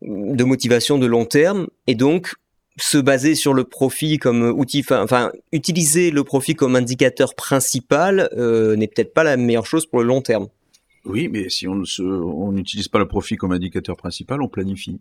de 0.02 0.43
de 0.43 1.06
long 1.06 1.26
terme, 1.26 1.67
et 1.88 1.96
donc 1.96 2.34
se 2.78 2.98
baser 2.98 3.36
sur 3.36 3.54
le 3.54 3.63
profit 3.63 4.17
comme 4.17 4.41
outil, 4.58 4.84
enfin 4.89 5.32
utiliser 5.52 6.10
le 6.12 6.24
profit 6.24 6.56
comme 6.56 6.76
indicateur 6.76 7.36
principal 7.36 8.30
euh, 8.36 8.76
n'est 8.76 8.88
peut-être 8.88 9.13
pas 9.13 9.24
la 9.24 9.38
meilleure 9.38 9.67
chose 9.67 9.86
pour 9.86 10.00
le 10.00 10.06
long 10.06 10.22
terme. 10.22 10.48
Oui, 11.06 11.28
mais 11.28 11.50
si 11.50 11.67
on 11.67 12.52
n'utilise 12.52 12.88
pas 12.88 13.00
le 13.00 13.08
profit 13.08 13.36
comme 13.36 13.52
indicateur 13.52 13.98
principal, 13.98 14.41
on 14.41 14.48
planifie. 14.48 15.00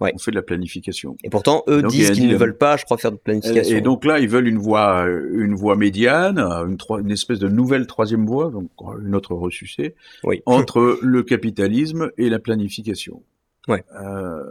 Ouais. 0.00 0.12
On 0.14 0.18
fait 0.18 0.32
de 0.32 0.36
la 0.36 0.42
planification. 0.42 1.16
Et 1.22 1.30
pourtant, 1.30 1.62
eux 1.68 1.82
donc, 1.82 1.92
disent 1.92 2.10
qu'ils 2.10 2.28
ne 2.28 2.36
veulent 2.36 2.56
pas, 2.56 2.76
je 2.76 2.84
crois, 2.84 2.98
faire 2.98 3.12
de 3.12 3.16
planification. 3.16 3.76
Et, 3.76 3.80
donc 3.80 4.04
là, 4.04 4.18
ils 4.18 4.28
veulent 4.28 4.48
une 4.48 4.58
voie, 4.58 5.06
une 5.06 5.54
voie 5.54 5.76
médiane, 5.76 6.38
une, 6.38 6.76
une 7.00 7.10
espèce 7.10 7.38
de 7.38 7.48
nouvelle 7.48 7.86
troisième 7.86 8.26
voie, 8.26 8.50
donc 8.50 8.70
une 9.00 9.14
autre 9.14 9.34
ressucée, 9.34 9.94
oui. 10.24 10.42
entre 10.46 10.98
le 11.00 11.22
capitalisme 11.22 12.10
et 12.18 12.28
la 12.28 12.40
planification. 12.40 13.22
Ouais. 13.68 13.84
Euh, 14.00 14.42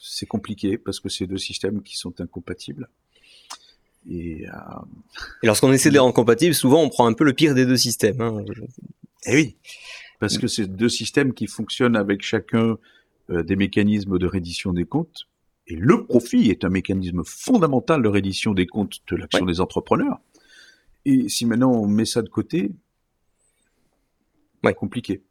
c'est 0.00 0.26
compliqué 0.26 0.78
parce 0.78 1.00
que 1.00 1.08
c'est 1.08 1.26
deux 1.26 1.38
systèmes 1.38 1.82
qui 1.82 1.96
sont 1.96 2.20
incompatibles. 2.20 2.88
Et, 4.10 4.46
euh... 4.48 4.52
et 5.42 5.46
lorsqu'on 5.46 5.72
essaie 5.72 5.90
de 5.90 5.94
les 5.94 6.00
rendre 6.00 6.14
compatibles, 6.14 6.54
souvent 6.54 6.82
on 6.82 6.88
prend 6.88 7.06
un 7.06 7.12
peu 7.12 7.24
le 7.24 7.34
pire 7.34 7.54
des 7.54 7.66
deux 7.66 7.76
systèmes. 7.76 8.20
Hein. 8.22 8.44
Eh 9.26 9.34
oui, 9.34 9.56
parce 10.18 10.38
que 10.38 10.46
c'est 10.46 10.66
deux 10.66 10.88
systèmes 10.88 11.34
qui 11.34 11.46
fonctionnent 11.46 11.96
avec 11.96 12.22
chacun 12.22 12.70
euh, 12.70 12.76
des 13.30 13.56
mécanismes 13.56 14.18
de 14.18 14.26
reddition 14.26 14.72
des 14.72 14.84
comptes. 14.84 15.28
Et 15.66 15.76
le 15.76 16.04
profit 16.04 16.50
est 16.50 16.64
un 16.64 16.68
mécanisme 16.68 17.22
fondamental 17.24 18.02
de 18.02 18.08
reddition 18.08 18.54
des 18.54 18.66
comptes 18.66 18.98
de 19.08 19.16
l'action 19.16 19.44
ouais. 19.44 19.52
des 19.52 19.60
entrepreneurs. 19.60 20.18
Et 21.04 21.28
si 21.28 21.46
maintenant 21.46 21.72
on 21.72 21.86
met 21.86 22.04
ça 22.04 22.22
de 22.22 22.28
côté, 22.28 22.72
ouais. 24.64 24.74
compliqué. 24.74 25.22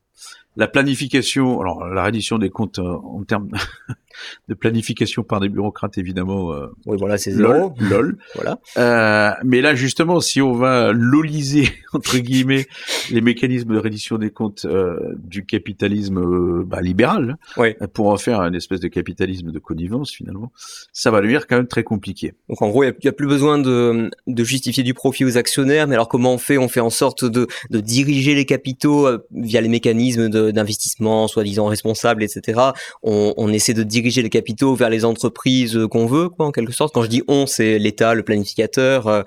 La 0.55 0.67
planification, 0.67 1.62
alors 1.62 1.85
la 1.85 2.03
reddition 2.03 2.38
des 2.38 2.49
comptes 2.49 2.79
euh, 2.79 2.97
en 3.03 3.23
termes 3.23 3.49
de 4.47 4.53
planification 4.53 5.23
par 5.23 5.39
des 5.39 5.49
bureaucrates, 5.49 5.97
évidemment. 5.97 6.53
Euh, 6.53 6.67
oui, 6.85 6.97
voilà, 6.99 7.17
c'est. 7.17 7.31
Lol. 7.31 7.71
lol. 7.79 8.17
voilà. 8.35 8.59
Euh, 8.77 9.31
mais 9.43 9.62
là, 9.62 9.75
justement, 9.75 10.19
si 10.19 10.41
on 10.41 10.53
va 10.53 10.91
loliser 10.91 11.69
entre 11.93 12.17
guillemets 12.17 12.67
les 13.12 13.21
mécanismes 13.21 13.73
de 13.73 13.79
reddition 13.79 14.17
des 14.17 14.31
comptes 14.31 14.65
euh, 14.65 14.97
du 15.17 15.45
capitalisme 15.45 16.19
euh, 16.19 16.63
bah, 16.65 16.81
libéral, 16.81 17.38
oui. 17.57 17.75
pour 17.93 18.09
en 18.09 18.17
faire 18.17 18.41
une 18.41 18.55
espèce 18.55 18.79
de 18.79 18.88
capitalisme 18.88 19.51
de 19.51 19.59
connivence, 19.59 20.12
finalement, 20.12 20.51
ça 20.93 21.12
va 21.12 21.21
devenir 21.21 21.47
quand 21.47 21.57
même 21.57 21.67
très 21.67 21.83
compliqué. 21.83 22.33
Donc, 22.49 22.62
en 22.62 22.69
gros, 22.69 22.83
il 22.83 22.93
n'y 23.03 23.07
a, 23.07 23.09
a, 23.09 23.13
plus 23.13 23.27
besoin 23.27 23.57
de, 23.57 24.09
de, 24.27 24.43
justifier 24.43 24.83
du 24.83 24.93
profit 24.93 25.25
aux 25.25 25.38
actionnaires. 25.38 25.88
Mais 25.88 25.95
alors, 25.95 26.09
comment 26.09 26.33
on 26.33 26.38
fait? 26.38 26.57
On 26.57 26.67
fait 26.67 26.79
en 26.79 26.89
sorte 26.89 27.25
de, 27.25 27.47
de 27.69 27.79
diriger 27.79 28.35
les 28.35 28.45
capitaux 28.45 29.07
euh, 29.07 29.25
via 29.31 29.62
les 29.62 29.69
mécanismes 29.69 30.29
d'investissement, 30.39 31.28
soi-disant 31.28 31.67
responsables, 31.67 32.23
etc. 32.23 32.60
On, 33.04 33.52
essaie 33.52 33.73
de 33.73 33.84
diriger 33.84 34.21
les 34.21 34.30
capitaux 34.30 34.75
vers 34.75 34.89
les 34.89 35.06
entreprises 35.06 35.80
qu'on 35.89 36.06
veut, 36.06 36.30
quoi, 36.30 36.45
en 36.47 36.52
quelque 36.52 36.71
sorte. 36.71 36.93
Quand 36.93 37.04
je 37.04 37.08
dis 37.08 37.23
on, 37.28 37.45
c'est 37.45 37.80
l'État, 37.80 38.13
le 38.13 38.23
planificateur. 38.23 39.08
Euh, 39.08 39.23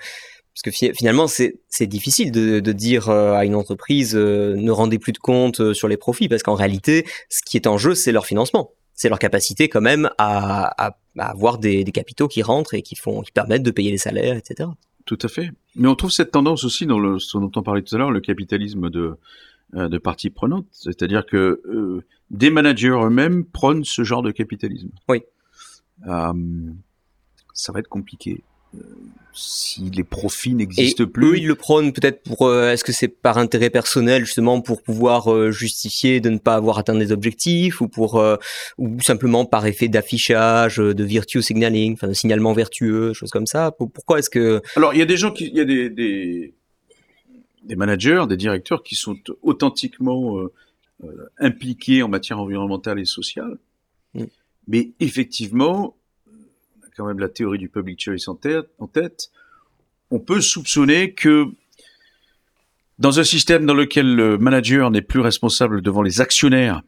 parce 0.54 0.62
que 0.62 0.92
finalement, 0.94 1.26
c'est 1.28 1.86
difficile 1.86 2.30
de, 2.30 2.72
dire 2.72 3.08
euh, 3.08 3.32
à 3.32 3.44
une 3.46 3.54
entreprise 3.54 4.14
euh, 4.14 4.54
ne 4.56 4.70
rendez 4.70 4.98
plus 4.98 5.12
de 5.12 5.18
compte 5.18 5.60
euh, 5.60 5.74
sur 5.74 5.88
les 5.88 5.96
profits, 5.96 6.28
parce 6.28 6.42
qu'en 6.42 6.54
réalité, 6.54 7.06
ce 7.30 7.40
qui 7.42 7.56
est 7.56 7.66
en 7.66 7.78
jeu, 7.78 7.94
c'est 7.94 8.12
leur 8.12 8.26
financement. 8.26 8.72
C'est 8.94 9.08
leur 9.08 9.18
capacité 9.18 9.70
quand 9.70 9.80
même 9.80 10.10
à, 10.18 10.94
avoir 11.16 11.58
des, 11.58 11.84
des, 11.84 11.92
capitaux 11.92 12.28
qui 12.28 12.42
rentrent 12.42 12.74
et 12.74 12.82
qui, 12.82 12.96
font, 12.96 13.22
qui 13.22 13.32
permettent 13.32 13.62
de 13.62 13.70
payer 13.70 13.90
les 13.90 13.98
salaires, 13.98 14.36
etc. 14.36 14.68
Tout 15.06 15.18
à 15.22 15.28
fait. 15.28 15.50
Mais 15.74 15.88
on 15.88 15.94
trouve 15.94 16.10
cette 16.10 16.30
tendance 16.30 16.64
aussi 16.64 16.84
dans 16.84 16.98
le, 16.98 17.18
ce 17.18 17.38
dont 17.38 17.50
on 17.56 17.62
parlait 17.62 17.82
tout 17.82 17.94
à 17.94 17.98
l'heure, 17.98 18.10
le 18.10 18.20
capitalisme 18.20 18.90
de, 18.90 19.16
de 19.72 19.98
parties 19.98 20.30
prenantes. 20.30 20.66
C'est-à-dire 20.70 21.24
que 21.26 21.62
euh, 21.66 22.04
des 22.30 22.50
managers 22.50 22.88
eux-mêmes 22.88 23.44
prônent 23.44 23.84
ce 23.84 24.04
genre 24.04 24.22
de 24.22 24.30
capitalisme. 24.30 24.90
Oui. 25.08 25.22
Euh, 26.06 26.32
ça 27.54 27.72
va 27.72 27.80
être 27.80 27.88
compliqué. 27.88 28.42
Euh, 28.74 28.78
si 29.34 29.90
les 29.90 30.04
profits 30.04 30.54
n'existent 30.54 31.06
plus. 31.06 31.26
Eux, 31.26 31.38
ils 31.38 31.46
le 31.46 31.54
prônent 31.54 31.92
peut-être 31.92 32.22
pour. 32.22 32.46
Euh, 32.46 32.70
Est-ce 32.70 32.84
que 32.84 32.92
c'est 32.92 33.08
par 33.08 33.38
intérêt 33.38 33.70
personnel 33.70 34.24
justement 34.24 34.60
pour 34.60 34.82
pouvoir 34.82 35.32
euh, 35.32 35.50
justifier 35.50 36.20
de 36.20 36.30
ne 36.30 36.38
pas 36.38 36.54
avoir 36.54 36.78
atteint 36.78 36.94
des 36.94 37.12
objectifs 37.12 37.80
ou 37.80 37.88
pour 37.88 38.18
euh, 38.18 38.36
ou 38.78 39.00
simplement 39.00 39.44
par 39.44 39.66
effet 39.66 39.88
d'affichage, 39.88 40.76
de 40.76 41.04
virtue 41.04 41.42
signaling, 41.42 41.94
enfin 41.94 42.08
de 42.08 42.12
signalement 42.14 42.52
vertueux, 42.52 43.12
choses 43.12 43.30
comme 43.30 43.46
ça? 43.46 43.72
Pourquoi 43.72 44.18
est-ce 44.18 44.30
que 44.30 44.62
Alors 44.76 44.94
il 44.94 44.98
y 44.98 45.02
a 45.02 45.06
des 45.06 45.16
gens 45.18 45.32
qui, 45.32 45.46
il 45.46 45.54
y 45.54 45.60
a 45.60 45.64
des, 45.64 45.90
des 45.90 46.54
des 47.64 47.76
managers, 47.76 48.24
des 48.28 48.36
directeurs 48.36 48.82
qui 48.82 48.94
sont 48.94 49.18
authentiquement 49.42 50.38
euh, 50.38 50.52
euh, 51.04 51.30
impliqués 51.38 52.02
en 52.02 52.08
matière 52.08 52.38
environnementale 52.38 52.98
et 52.98 53.04
sociale. 53.04 53.58
Mm. 54.14 54.24
Mais 54.68 54.92
effectivement, 55.00 55.96
on 56.26 56.86
a 56.86 56.90
quand 56.96 57.06
même 57.06 57.18
la 57.18 57.28
théorie 57.28 57.58
du 57.58 57.68
public 57.68 58.00
choice 58.02 58.28
en 58.28 58.34
tête, 58.34 58.68
en 58.78 58.86
tête. 58.86 59.30
On 60.10 60.20
peut 60.20 60.40
soupçonner 60.40 61.14
que 61.14 61.46
dans 62.98 63.18
un 63.18 63.24
système 63.24 63.66
dans 63.66 63.74
lequel 63.74 64.14
le 64.14 64.38
manager 64.38 64.90
n'est 64.90 65.02
plus 65.02 65.20
responsable 65.20 65.82
devant 65.82 66.02
les 66.02 66.20
actionnaires, 66.20 66.82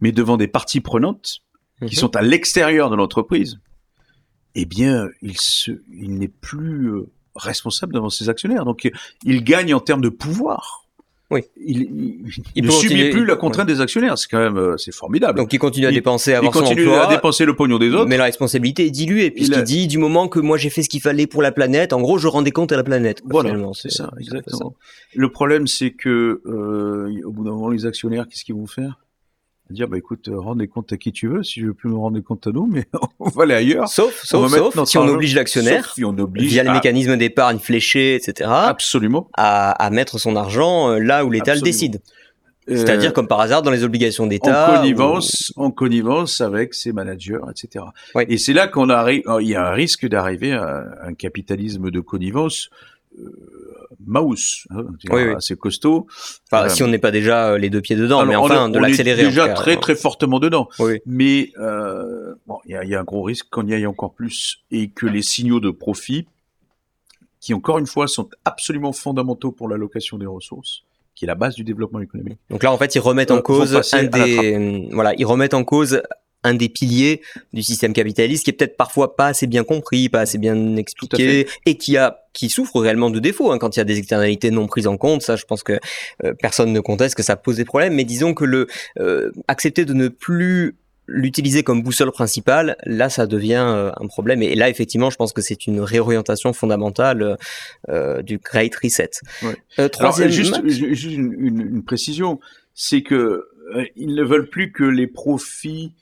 mais 0.00 0.12
devant 0.12 0.36
des 0.36 0.48
parties 0.48 0.80
prenantes 0.80 1.42
qui 1.86 1.94
sont 1.94 2.16
à 2.16 2.22
l'extérieur 2.22 2.90
de 2.90 2.96
l'entreprise, 2.96 3.60
eh 4.56 4.64
bien, 4.64 5.08
il, 5.22 5.38
se, 5.38 5.70
il 5.92 6.18
n'est 6.18 6.26
plus 6.26 6.90
euh, 6.90 7.08
responsable 7.38 7.94
devant 7.94 8.10
ses 8.10 8.28
actionnaires. 8.28 8.64
Donc, 8.64 8.90
il 9.24 9.42
gagne 9.44 9.72
en 9.74 9.80
termes 9.80 10.02
de 10.02 10.08
pouvoir. 10.10 10.84
Oui. 11.30 11.42
Il, 11.62 11.82
il, 11.82 12.42
il 12.54 12.64
ne 12.64 12.70
subit 12.70 13.10
plus 13.10 13.26
la 13.26 13.36
contrainte 13.36 13.68
ouais. 13.68 13.74
des 13.74 13.80
actionnaires. 13.82 14.16
C'est 14.16 14.28
quand 14.30 14.38
même, 14.38 14.78
c'est 14.78 14.94
formidable. 14.94 15.38
Donc, 15.38 15.52
il 15.52 15.58
continue 15.58 15.84
à 15.84 15.90
dépenser, 15.90 16.32
à 16.32 16.38
avoir 16.38 16.54
il 16.54 16.58
continue 16.58 16.84
son 16.84 16.90
emploi, 16.90 17.06
à 17.06 17.14
dépenser 17.14 17.44
le 17.44 17.54
pognon 17.54 17.78
des 17.78 17.90
autres. 17.90 18.06
Mais 18.06 18.16
la 18.16 18.24
responsabilité 18.24 18.86
est 18.86 18.90
diluée, 18.90 19.30
puisqu'il 19.30 19.62
dit, 19.62 19.86
du 19.88 19.98
moment 19.98 20.28
que 20.28 20.40
moi 20.40 20.56
j'ai 20.56 20.70
fait 20.70 20.82
ce 20.82 20.88
qu'il 20.88 21.02
fallait 21.02 21.26
pour 21.26 21.42
la 21.42 21.52
planète, 21.52 21.92
en 21.92 22.00
gros, 22.00 22.16
je 22.16 22.28
rendais 22.28 22.50
compte 22.50 22.72
à 22.72 22.76
la 22.76 22.82
planète. 22.82 23.20
Voilà. 23.26 23.54
C'est 23.74 23.90
ça, 23.90 24.10
exactement. 24.18 24.70
Ça. 24.70 24.76
Le 25.14 25.30
problème, 25.30 25.66
c'est 25.66 25.90
que, 25.90 26.40
euh, 26.46 27.20
au 27.24 27.32
bout 27.32 27.44
d'un 27.44 27.50
moment, 27.50 27.68
les 27.68 27.84
actionnaires, 27.84 28.26
qu'est-ce 28.26 28.44
qu'ils 28.44 28.54
vont 28.54 28.66
faire? 28.66 28.98
Dire 29.70 29.88
bah 29.88 29.98
écoute, 29.98 30.28
euh, 30.28 30.38
rendez 30.38 30.68
compte 30.68 30.92
à 30.92 30.96
qui 30.96 31.12
tu 31.12 31.28
veux, 31.28 31.42
si 31.42 31.60
je 31.60 31.66
veux 31.66 31.74
plus 31.74 31.88
me 31.90 31.96
rendre 31.96 32.18
compte 32.20 32.46
à 32.46 32.50
nous, 32.50 32.66
mais 32.66 32.86
on 33.20 33.28
va 33.28 33.44
aller 33.44 33.54
ailleurs. 33.54 33.88
Sauf, 33.88 34.22
sauf, 34.24 34.50
sauf 34.50 34.84
si 34.88 34.98
on 34.98 35.06
oblige 35.06 35.34
l'actionnaire, 35.34 35.92
si 35.94 36.04
on 36.04 36.16
oblige 36.18 36.50
via 36.50 36.64
le 36.64 36.72
mécanisme 36.72 37.16
d'épargne 37.16 37.58
fléché, 37.58 38.14
etc. 38.14 38.50
Absolument. 38.50 39.28
À, 39.34 39.70
à 39.72 39.90
mettre 39.90 40.18
son 40.18 40.36
argent 40.36 40.90
euh, 40.90 40.98
là 40.98 41.24
où 41.24 41.30
l'État 41.30 41.54
le 41.54 41.60
décide. 41.60 42.00
C'est-à-dire, 42.68 43.14
comme 43.14 43.28
par 43.28 43.40
hasard, 43.40 43.62
dans 43.62 43.70
les 43.70 43.82
obligations 43.82 44.26
d'État. 44.26 44.70
En 44.70 44.76
connivence, 44.76 45.52
en 45.56 45.70
connivence 45.70 46.42
avec 46.42 46.74
ses 46.74 46.92
managers, 46.92 47.40
etc. 47.50 47.86
Et 48.28 48.36
c'est 48.36 48.52
là 48.52 48.68
qu'on 48.68 48.90
arrive, 48.90 49.22
il 49.40 49.48
y 49.48 49.54
a 49.54 49.66
un 49.66 49.72
risque 49.72 50.06
d'arriver 50.06 50.52
à 50.52 50.84
un 51.02 51.14
capitalisme 51.14 51.90
de 51.90 52.00
connivence 52.00 52.68
euh, 53.18 53.32
mouse, 54.06 54.66
hein, 54.70 54.84
assez 55.36 55.56
costaud. 55.56 56.06
Enfin, 56.50 56.66
euh, 56.66 56.68
si 56.68 56.82
on 56.82 56.88
n'est 56.88 56.98
pas 56.98 57.10
déjà 57.10 57.50
euh, 57.50 57.58
les 57.58 57.70
deux 57.70 57.80
pieds 57.80 57.96
dedans, 57.96 58.24
mais 58.24 58.36
enfin 58.36 58.68
de 58.68 58.78
l'accélérer. 58.78 59.24
Déjà 59.24 59.48
très 59.50 59.76
très 59.76 59.94
fortement 59.94 60.38
dedans. 60.38 60.68
Mais 61.06 61.52
euh, 61.58 62.34
bon, 62.46 62.58
il 62.66 62.72
y 62.72 62.94
a, 62.94 63.00
un 63.00 63.04
gros 63.04 63.22
risque 63.22 63.48
qu'on 63.50 63.66
y 63.66 63.74
aille 63.74 63.86
encore 63.86 64.12
plus 64.12 64.64
et 64.70 64.88
que 64.88 65.06
les 65.06 65.22
signaux 65.22 65.60
de 65.60 65.70
profit, 65.70 66.26
qui 67.40 67.54
encore 67.54 67.78
une 67.78 67.86
fois 67.86 68.08
sont 68.08 68.28
absolument 68.44 68.92
fondamentaux 68.92 69.52
pour 69.52 69.68
l'allocation 69.68 70.18
des 70.18 70.26
ressources, 70.26 70.84
qui 71.14 71.24
est 71.24 71.28
la 71.28 71.34
base 71.34 71.54
du 71.54 71.64
développement 71.64 72.00
économique. 72.00 72.38
Donc 72.50 72.62
là, 72.62 72.72
en 72.72 72.78
fait, 72.78 72.94
ils 72.94 73.00
remettent 73.00 73.30
en 73.30 73.42
cause 73.42 73.80
un 73.92 74.04
des, 74.04 74.88
voilà, 74.92 75.14
ils 75.16 75.26
remettent 75.26 75.54
en 75.54 75.64
cause 75.64 76.02
un 76.48 76.54
des 76.54 76.68
piliers 76.68 77.20
du 77.52 77.62
système 77.62 77.92
capitaliste 77.92 78.44
qui 78.44 78.50
est 78.50 78.54
peut-être 78.54 78.76
parfois 78.76 79.16
pas 79.16 79.28
assez 79.28 79.46
bien 79.46 79.64
compris, 79.64 80.08
pas 80.08 80.20
assez 80.20 80.38
bien 80.38 80.76
expliqué 80.76 81.46
et 81.66 81.76
qui 81.76 81.96
a 81.96 82.24
qui 82.38 82.50
souffre 82.50 82.80
réellement 82.80 83.10
de 83.10 83.18
défauts 83.18 83.50
hein, 83.50 83.58
quand 83.58 83.74
il 83.74 83.80
y 83.80 83.82
a 83.82 83.84
des 83.84 83.98
externalités 83.98 84.52
non 84.52 84.68
prises 84.68 84.86
en 84.86 84.96
compte. 84.96 85.22
Ça, 85.22 85.34
je 85.34 85.44
pense 85.44 85.64
que 85.64 85.80
euh, 86.24 86.34
personne 86.40 86.72
ne 86.72 86.78
conteste 86.78 87.16
que 87.16 87.22
ça 87.24 87.34
pose 87.34 87.56
des 87.56 87.64
problèmes. 87.64 87.94
Mais 87.94 88.04
disons 88.04 88.32
que 88.32 88.44
le 88.44 88.68
euh, 89.00 89.32
accepter 89.48 89.84
de 89.84 89.92
ne 89.92 90.06
plus 90.06 90.76
l'utiliser 91.08 91.64
comme 91.64 91.82
boussole 91.82 92.12
principale, 92.12 92.76
là, 92.84 93.08
ça 93.08 93.26
devient 93.26 93.64
euh, 93.66 93.90
un 93.96 94.06
problème. 94.06 94.42
Et 94.42 94.54
là, 94.54 94.68
effectivement, 94.68 95.10
je 95.10 95.16
pense 95.16 95.32
que 95.32 95.40
c'est 95.40 95.66
une 95.66 95.80
réorientation 95.80 96.52
fondamentale 96.52 97.36
du 98.22 98.38
Great 98.38 98.76
Reset. 98.76 99.10
troisième, 99.90 100.30
juste, 100.30 100.60
une, 100.64 101.32
une, 101.32 101.82
précision, 101.82 102.38
c'est 102.74 103.02
que 103.02 103.48
ils 103.96 104.14
ne 104.14 104.22
veulent 104.22 104.48
plus 104.48 104.70
que 104.70 104.84
les 104.84 105.08
profits 105.08 105.92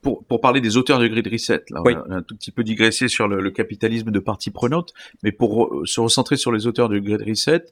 pour, 0.00 0.24
pour, 0.24 0.40
parler 0.40 0.60
des 0.60 0.76
auteurs 0.76 0.98
de 0.98 1.06
Grid 1.06 1.26
Reset, 1.26 1.64
là, 1.70 1.82
on, 1.84 2.12
a, 2.12 2.16
un 2.16 2.22
tout 2.22 2.36
petit 2.36 2.50
peu 2.50 2.64
digressé 2.64 3.08
sur 3.08 3.28
le, 3.28 3.50
capitalisme 3.50 4.10
de 4.10 4.18
partie 4.18 4.50
prenante, 4.50 4.92
mais 5.22 5.32
pour 5.32 5.82
se 5.84 6.00
recentrer 6.00 6.36
sur 6.36 6.52
les 6.52 6.66
auteurs 6.66 6.88
de 6.88 6.98
Grid 6.98 7.22
Reset, 7.22 7.64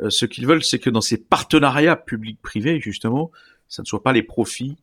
euh, 0.00 0.10
ce 0.10 0.26
qu'ils 0.26 0.46
veulent, 0.46 0.64
c'est 0.64 0.78
que 0.78 0.90
dans 0.90 1.00
ces 1.00 1.16
partenariats 1.16 1.96
publics-privés, 1.96 2.80
justement, 2.80 3.30
ça 3.68 3.82
ne 3.82 3.86
soit 3.86 4.02
pas 4.02 4.12
les 4.12 4.22
profits 4.22 4.76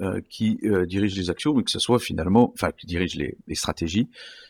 euh, 0.00 0.20
qui 0.28 0.58
dirigent 0.86 1.16
les 1.16 1.30
actions, 1.30 1.54
mais 1.54 1.62
que 1.62 1.70
ce 1.70 1.78
soit 1.78 1.98
finalement, 1.98 2.52
enfin, 2.54 2.70
qui 2.72 2.86
dirigent 2.86 3.18
les, 3.18 3.36
les 3.46 3.54
stratégies, 3.54 4.08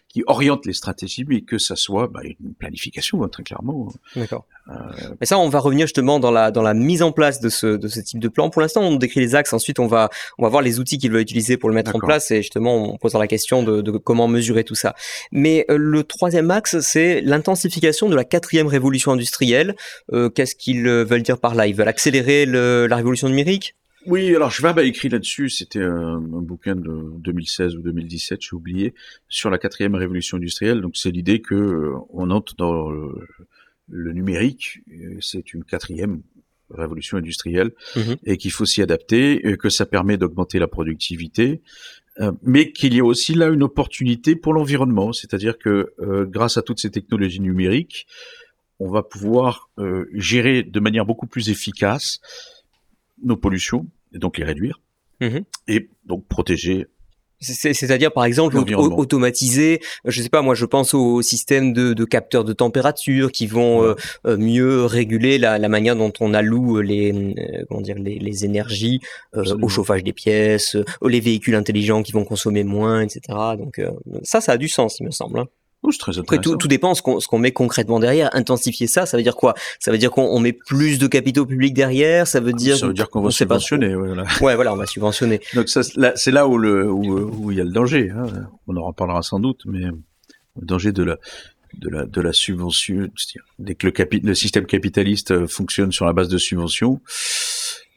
qui 0.09 0.23
oriente 0.27 0.65
les 0.67 0.73
stratégies, 0.73 1.25
mais 1.29 1.43
que 1.43 1.59
ça 1.59 1.77
soit 1.77 2.07
bah, 2.07 2.21
une 2.25 2.55
planification, 2.55 3.23
hein, 3.23 3.29
très 3.29 3.43
clairement. 3.43 3.93
D'accord. 4.15 4.47
Euh... 4.69 4.73
Mais 5.21 5.27
ça, 5.27 5.39
on 5.39 5.49
va 5.49 5.59
revenir 5.59 5.87
justement 5.87 6.19
dans 6.21 6.31
la, 6.31 6.51
dans 6.51 6.63
la 6.63 6.75
mise 6.75 7.03
en 7.03 7.13
place 7.13 7.41
de 7.41 7.49
ce, 7.49 7.67
de 7.67 7.89
ce 7.89 8.01
type 8.01 8.21
de 8.21 8.29
plan. 8.29 8.49
Pour 8.51 8.63
l'instant, 8.63 8.83
on 8.83 8.97
décrit 8.97 9.21
les 9.21 9.35
axes, 9.35 9.53
ensuite 9.53 9.79
on 9.79 9.87
va, 9.87 10.09
on 10.39 10.43
va 10.43 10.49
voir 10.49 10.63
les 10.63 10.81
outils 10.81 10.99
qu'il 10.99 11.13
va 11.13 11.21
utiliser 11.21 11.57
pour 11.57 11.69
le 11.69 11.75
mettre 11.75 11.95
en 11.95 11.99
place, 11.99 12.31
et 12.31 12.43
justement, 12.43 12.95
on 12.95 12.99
posera 12.99 13.19
la 13.19 13.29
question 13.29 13.63
de, 13.63 13.83
de 13.83 13.91
comment 13.93 14.27
mesurer 14.27 14.65
tout 14.65 14.75
ça. 14.75 14.95
Mais 15.33 15.67
euh, 15.71 15.77
le 15.77 16.03
troisième 16.03 16.51
axe, 16.51 16.81
c'est 16.81 17.21
l'intensification 17.21 18.09
de 18.09 18.17
la 18.17 18.25
quatrième 18.25 18.67
révolution 18.67 19.13
industrielle. 19.13 19.77
Euh, 20.13 20.31
Qu'est-ce 20.31 20.55
qu'ils 20.55 20.85
veulent 20.85 21.23
dire 21.23 21.39
par 21.39 21.55
là? 21.55 21.67
Ils 21.67 21.75
veulent 21.75 21.89
accélérer 21.89 22.47
le, 22.47 22.87
la 22.87 22.97
révolution 22.97 23.29
numérique? 23.29 23.75
Oui, 24.07 24.35
alors 24.35 24.53
Schwab 24.53 24.79
a 24.79 24.85
écrit 24.85 25.09
là-dessus, 25.09 25.51
c'était 25.51 25.83
un, 25.83 26.21
bouquin 26.21 26.77
de 26.77 27.13
2016 27.19 27.77
ou 27.77 27.83
2017, 27.83 28.41
j'ai 28.41 28.55
oublié, 28.55 28.95
sur 29.29 29.51
la 29.51 29.59
quatrième 29.59 29.95
révolution 29.95 30.37
industrielle. 30.37 30.81
Donc 30.81 30.97
c'est 30.97 31.11
l'idée 31.11 31.41
que 31.41 31.55
euh, 31.55 31.95
on 32.11 32.31
entre 32.31 32.55
dans 32.57 32.91
le, 32.91 33.13
numérique, 33.89 34.81
c'est 35.21 35.55
une 35.55 35.65
quatrième 35.65 36.23
révolution 36.71 37.19
industrielle 37.19 37.71
mm-hmm. 37.95 38.17
et 38.25 38.37
qu'il 38.37 38.51
faut 38.51 38.65
s'y 38.65 38.83
adapter, 38.83 39.49
et 39.49 39.57
que 39.57 39.69
ça 39.69 39.87
permet 39.87 40.17
d'augmenter 40.17 40.59
la 40.59 40.67
productivité, 40.67 41.63
euh, 42.21 42.33
mais 42.43 42.73
qu'il 42.73 42.95
y 42.95 43.01
a 43.01 43.05
aussi 43.05 43.35
là 43.35 43.49
une 43.49 43.63
opportunité 43.63 44.35
pour 44.35 44.55
l'environnement, 44.55 45.13
c'est-à-dire 45.13 45.59
que 45.59 45.93
euh, 46.01 46.25
grâce 46.27 46.57
à 46.57 46.63
toutes 46.63 46.81
ces 46.81 46.91
technologies 46.91 47.41
numériques, 47.41 48.07
on 48.79 48.91
va 48.91 49.03
pouvoir 49.03 49.71
gérer 50.13 50.63
de 50.63 50.81
manière 50.81 51.07
beaucoup 51.07 51.27
plus 51.27 51.49
efficace 51.49 52.21
nos 53.23 53.37
pollutions, 53.37 53.87
et 54.17 54.19
donc 54.19 54.39
les 54.39 54.45
réduire, 54.45 54.81
mhm. 55.21 55.45
et 55.69 55.89
donc 56.05 56.27
protéger 56.27 56.87
c'est-à-dire, 57.41 58.13
par 58.13 58.25
exemple, 58.25 58.57
automatiser, 58.57 59.81
je 60.07 60.23
sais 60.23 60.29
pas, 60.31 60.41
moi 60.41 60.55
je 60.55 60.65
pense 60.65 60.95
aux 60.95 61.21
systèmes 61.21 61.73
de, 61.73 61.93
de 61.93 62.05
capteurs 62.05 62.45
de 62.45 62.53
température 62.53 63.31
qui 63.31 63.47
vont 63.47 63.83
euh, 63.83 63.95
euh, 64.27 64.39
mieux 64.39 64.87
réguler 64.87 65.37
la, 65.37 65.59
la, 65.59 65.69
manière 65.69 65.97
dont 65.97 66.13
on 66.21 66.33
alloue 66.33 66.81
les, 66.81 67.13
euh, 67.13 67.65
comment 67.69 67.83
dire, 67.83 67.97
les, 67.99 68.19
les 68.19 68.45
énergies 68.45 69.01
au 69.35 69.69
chauffage 69.69 70.03
des 70.03 70.15
pièces, 70.15 70.77
les 71.07 71.21
véhicules 71.21 71.55
intelligents 71.55 72.03
qui 72.03 72.13
vont 72.13 72.25
consommer 72.25 72.65
moins, 72.65 73.03
etc. 73.03 73.21
Donc 73.59 73.81
ça, 74.23 74.41
ça 74.41 74.53
a 74.53 74.57
du 74.57 74.69
sens, 74.69 74.99
il 75.01 75.07
me 75.07 75.11
semble. 75.11 75.41
Hein. 75.41 75.47
Après, 76.19 76.39
tout, 76.39 76.57
tout 76.57 76.69
dépend 76.69 76.95
ce 76.95 77.03
qu'on 77.03 77.21
ce 77.21 77.29
qu'on 77.29 77.39
met 77.39 77.53
concrètement 77.53 78.01
derrière. 78.01 78.31
Intensifier 78.33 78.87
ça, 78.87 79.07
ça 79.07 79.17
veut 79.17 79.23
dire 79.23 79.37
quoi? 79.37 79.55
Ça 79.79 79.91
veut 79.91 79.99
dire 79.99 80.11
qu'on 80.11 80.39
met 80.41 80.53
plus 80.53 80.99
de 80.99 81.07
capitaux 81.07 81.47
publics 81.47 81.75
derrière? 81.75 82.27
Ça 82.27 82.41
veut 82.41 82.53
ah, 82.55 82.59
dire 82.59 82.77
ça 82.77 82.87
veut 82.87 82.95
dire 82.95 83.11
qu'on 83.11 83.23
va 83.23 83.31
subventionner. 83.31 83.95
Ouais, 83.95 84.09
voilà. 84.09 84.25
ouais, 84.41 84.55
voilà, 84.55 84.73
on 84.73 84.77
va 84.77 84.87
subventionner. 84.87 85.41
Donc 85.55 85.69
c'est 85.69 86.31
là 86.31 86.47
où 86.47 86.59
le 86.59 86.91
où, 86.91 87.51
il 87.51 87.59
y 87.59 87.61
a 87.61 87.65
le 87.65 87.73
danger. 87.73 88.11
Hein. 88.11 88.27
On 88.67 88.77
en 88.77 88.85
reparlera 88.85 89.23
sans 89.23 89.41
doute, 89.41 89.63
mais 89.67 89.81
le 89.81 90.67
danger 90.67 90.93
de 90.93 91.03
la 91.03 91.17
de 91.79 91.89
la 91.89 92.07
de 92.07 92.21
la 92.21 92.33
subvention. 92.33 93.09
Dès 93.59 93.75
que 93.75 93.87
le, 93.87 93.93
capi, 93.93 94.21
le 94.21 94.35
système 94.35 94.67
capitaliste 94.67 95.31
euh, 95.31 95.47
fonctionne 95.47 95.93
sur 95.93 96.07
la 96.07 96.13
base 96.13 96.29
de 96.29 96.39
subventions, 96.39 97.01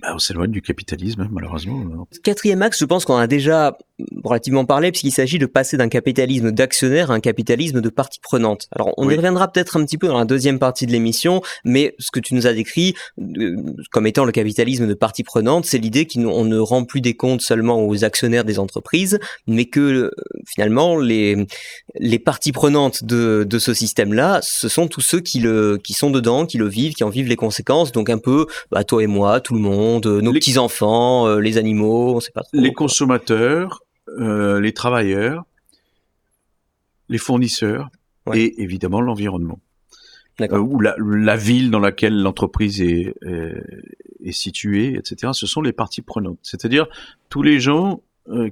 bah, 0.01 0.13
on 0.13 0.19
s'éloigne 0.19 0.51
du 0.51 0.61
capitalisme, 0.61 1.21
hein, 1.21 1.27
malheureusement. 1.29 2.07
Quatrième 2.23 2.61
axe, 2.61 2.79
je 2.79 2.85
pense 2.85 3.03
qu'on 3.03 3.17
a 3.17 3.27
déjà 3.27 3.77
relativement 4.23 4.63
parlé, 4.63 4.91
puisqu'il 4.91 5.11
s'agit 5.11 5.39
de 5.39 5.45
passer 5.45 5.75
d'un 5.75 5.89
capitalisme 5.89 6.51
d'actionnaire 6.51 7.11
à 7.11 7.15
un 7.15 7.19
capitalisme 7.19 7.81
de 7.81 7.89
partie 7.89 8.21
prenante. 8.21 8.69
Alors, 8.71 8.93
on 8.95 9.09
y 9.09 9.15
reviendra 9.15 9.51
peut-être 9.51 9.75
un 9.75 9.83
petit 9.83 9.97
peu 9.97 10.07
dans 10.07 10.17
la 10.17 10.23
deuxième 10.23 10.57
partie 10.57 10.85
de 10.85 10.93
l'émission, 10.93 11.41
mais 11.65 11.95
ce 11.99 12.11
que 12.11 12.21
tu 12.21 12.33
nous 12.33 12.47
as 12.47 12.53
décrit 12.53 12.93
euh, 13.19 13.57
comme 13.91 14.07
étant 14.07 14.23
le 14.23 14.31
capitalisme 14.31 14.87
de 14.87 14.93
partie 14.93 15.23
prenante, 15.23 15.65
c'est 15.65 15.79
l'idée 15.79 16.07
qu'on 16.07 16.45
ne 16.45 16.57
rend 16.57 16.85
plus 16.85 17.01
des 17.01 17.15
comptes 17.15 17.41
seulement 17.41 17.85
aux 17.85 18.05
actionnaires 18.05 18.45
des 18.45 18.57
entreprises, 18.57 19.19
mais 19.47 19.65
que 19.65 19.79
euh, 19.81 20.11
finalement, 20.47 20.97
les, 20.97 21.45
les 21.95 22.19
parties 22.19 22.53
prenantes 22.53 23.03
de, 23.03 23.45
de 23.45 23.59
ce 23.59 23.73
système-là, 23.73 24.39
ce 24.43 24.69
sont 24.69 24.87
tous 24.87 25.01
ceux 25.01 25.19
qui, 25.19 25.41
le, 25.41 25.77
qui 25.77 25.91
sont 25.91 26.09
dedans, 26.09 26.45
qui 26.45 26.57
le 26.57 26.69
vivent, 26.69 26.93
qui 26.93 27.03
en 27.03 27.09
vivent 27.09 27.27
les 27.27 27.35
conséquences, 27.35 27.91
donc 27.91 28.09
un 28.09 28.17
peu 28.17 28.45
bah, 28.71 28.85
toi 28.85 29.03
et 29.03 29.07
moi, 29.07 29.41
tout 29.41 29.55
le 29.55 29.59
monde 29.59 29.88
euh, 30.05 30.21
nos 30.21 30.33
petits-enfants, 30.33 31.27
euh, 31.27 31.39
les 31.39 31.57
animaux, 31.57 32.15
on 32.15 32.19
sait 32.19 32.31
pas 32.31 32.41
trop. 32.41 32.49
Les 32.53 32.73
consommateurs, 32.73 33.81
euh, 34.07 34.59
les 34.59 34.73
travailleurs, 34.73 35.45
les 37.09 37.17
fournisseurs 37.17 37.89
et 38.33 38.61
évidemment 38.61 39.01
l'environnement. 39.01 39.59
ou 40.51 40.79
la, 40.79 41.35
ville 41.35 41.71
dans 41.71 41.79
laquelle 41.79 42.21
l'entreprise 42.21 42.81
est, 42.81 43.15
est, 44.23 44.31
située, 44.31 44.95
etc. 44.95 45.31
Ce 45.33 45.47
sont 45.47 45.61
les 45.61 45.73
parties 45.73 46.03
prenantes. 46.03 46.37
C'est-à-dire 46.43 46.87
tous 47.29 47.41
les 47.41 47.59
gens 47.59 48.01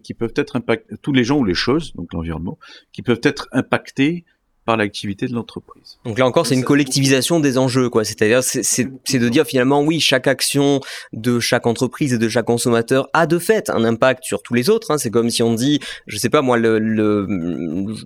qui 0.02 0.16
peuvent 0.16 0.34
être 0.36 0.56
impactés, 0.56 0.96
tous 1.04 1.14
les 1.14 1.24
gens 1.24 1.38
ou 1.38 1.46
les 1.46 1.54
choses, 1.54 1.94
donc 1.94 2.12
l'environnement, 2.14 2.58
qui 2.92 3.04
peuvent 3.04 3.22
être 3.22 3.48
impactés 3.52 4.26
par 4.68 4.76
l'activité 4.76 5.28
de 5.28 5.34
l'entreprise. 5.34 5.98
Donc 6.04 6.20
là 6.20 6.28
encore, 6.28 6.46
c'est 6.46 6.54
une 6.54 6.66
collectivisation 6.66 7.40
des 7.40 7.58
enjeux, 7.58 7.90
quoi. 7.90 8.04
C'est-à-dire, 8.04 8.44
c'est 8.44 8.84
de 8.84 9.30
dire 9.30 9.46
finalement, 9.46 9.82
oui, 9.82 10.02
chaque 10.02 10.28
action 10.28 10.82
de 11.14 11.40
chaque 11.40 11.66
entreprise 11.66 12.14
et 12.14 12.18
de 12.18 12.28
chaque 12.28 12.46
consommateur 12.46 13.08
a 13.14 13.28
de 13.28 13.40
fait 13.40 13.70
un 13.70 13.86
impact 13.86 14.26
sur 14.26 14.44
tous 14.44 14.54
les 14.54 14.70
autres. 14.70 14.92
Hein. 14.92 14.98
C'est 14.98 15.10
comme 15.10 15.30
si 15.30 15.42
on 15.42 15.54
dit, 15.54 15.80
je 16.06 16.18
sais 16.18 16.30
pas 16.30 16.42
moi, 16.42 16.58
le, 16.58 16.80
le, 16.80 17.26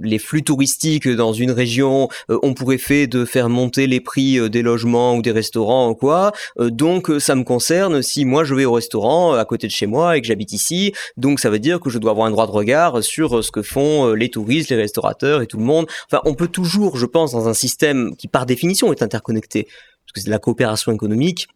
les 0.03 0.19
flux 0.19 0.43
touristiques 0.43 1.07
dans 1.07 1.33
une 1.33 1.49
région 1.49 2.09
euh, 2.29 2.37
ont 2.43 2.53
pour 2.53 2.73
effet 2.73 3.07
de 3.07 3.25
faire 3.25 3.49
monter 3.49 3.87
les 3.87 3.99
prix 3.99 4.37
euh, 4.37 4.47
des 4.47 4.61
logements 4.61 5.15
ou 5.15 5.23
des 5.23 5.31
restaurants 5.31 5.89
ou 5.89 5.95
quoi. 5.95 6.31
Euh, 6.59 6.69
donc 6.69 7.11
ça 7.17 7.33
me 7.33 7.43
concerne 7.43 8.03
si 8.03 8.23
moi 8.23 8.43
je 8.43 8.53
vais 8.53 8.65
au 8.65 8.73
restaurant 8.73 9.33
à 9.33 9.45
côté 9.45 9.65
de 9.65 9.71
chez 9.71 9.87
moi 9.87 10.15
et 10.15 10.21
que 10.21 10.27
j'habite 10.27 10.53
ici. 10.53 10.93
Donc 11.17 11.39
ça 11.39 11.49
veut 11.49 11.57
dire 11.57 11.79
que 11.79 11.89
je 11.89 11.97
dois 11.97 12.11
avoir 12.11 12.27
un 12.27 12.31
droit 12.31 12.45
de 12.45 12.51
regard 12.51 13.03
sur 13.03 13.43
ce 13.43 13.49
que 13.49 13.63
font 13.63 14.13
les 14.13 14.29
touristes, 14.29 14.69
les 14.69 14.75
restaurateurs 14.75 15.41
et 15.41 15.47
tout 15.47 15.57
le 15.57 15.63
monde. 15.63 15.87
Enfin, 16.05 16.21
on 16.25 16.35
peut 16.35 16.50
toujours, 16.51 16.97
je 16.97 17.05
pense, 17.05 17.31
dans 17.31 17.47
un 17.47 17.53
système 17.53 18.15
qui 18.15 18.27
par 18.27 18.45
définition 18.45 18.91
est 18.91 19.01
interconnecté, 19.01 19.63
parce 19.63 20.11
que 20.13 20.19
c'est 20.19 20.27
de 20.27 20.31
la 20.31 20.39
coopération 20.39 20.91
économique, 20.91 21.47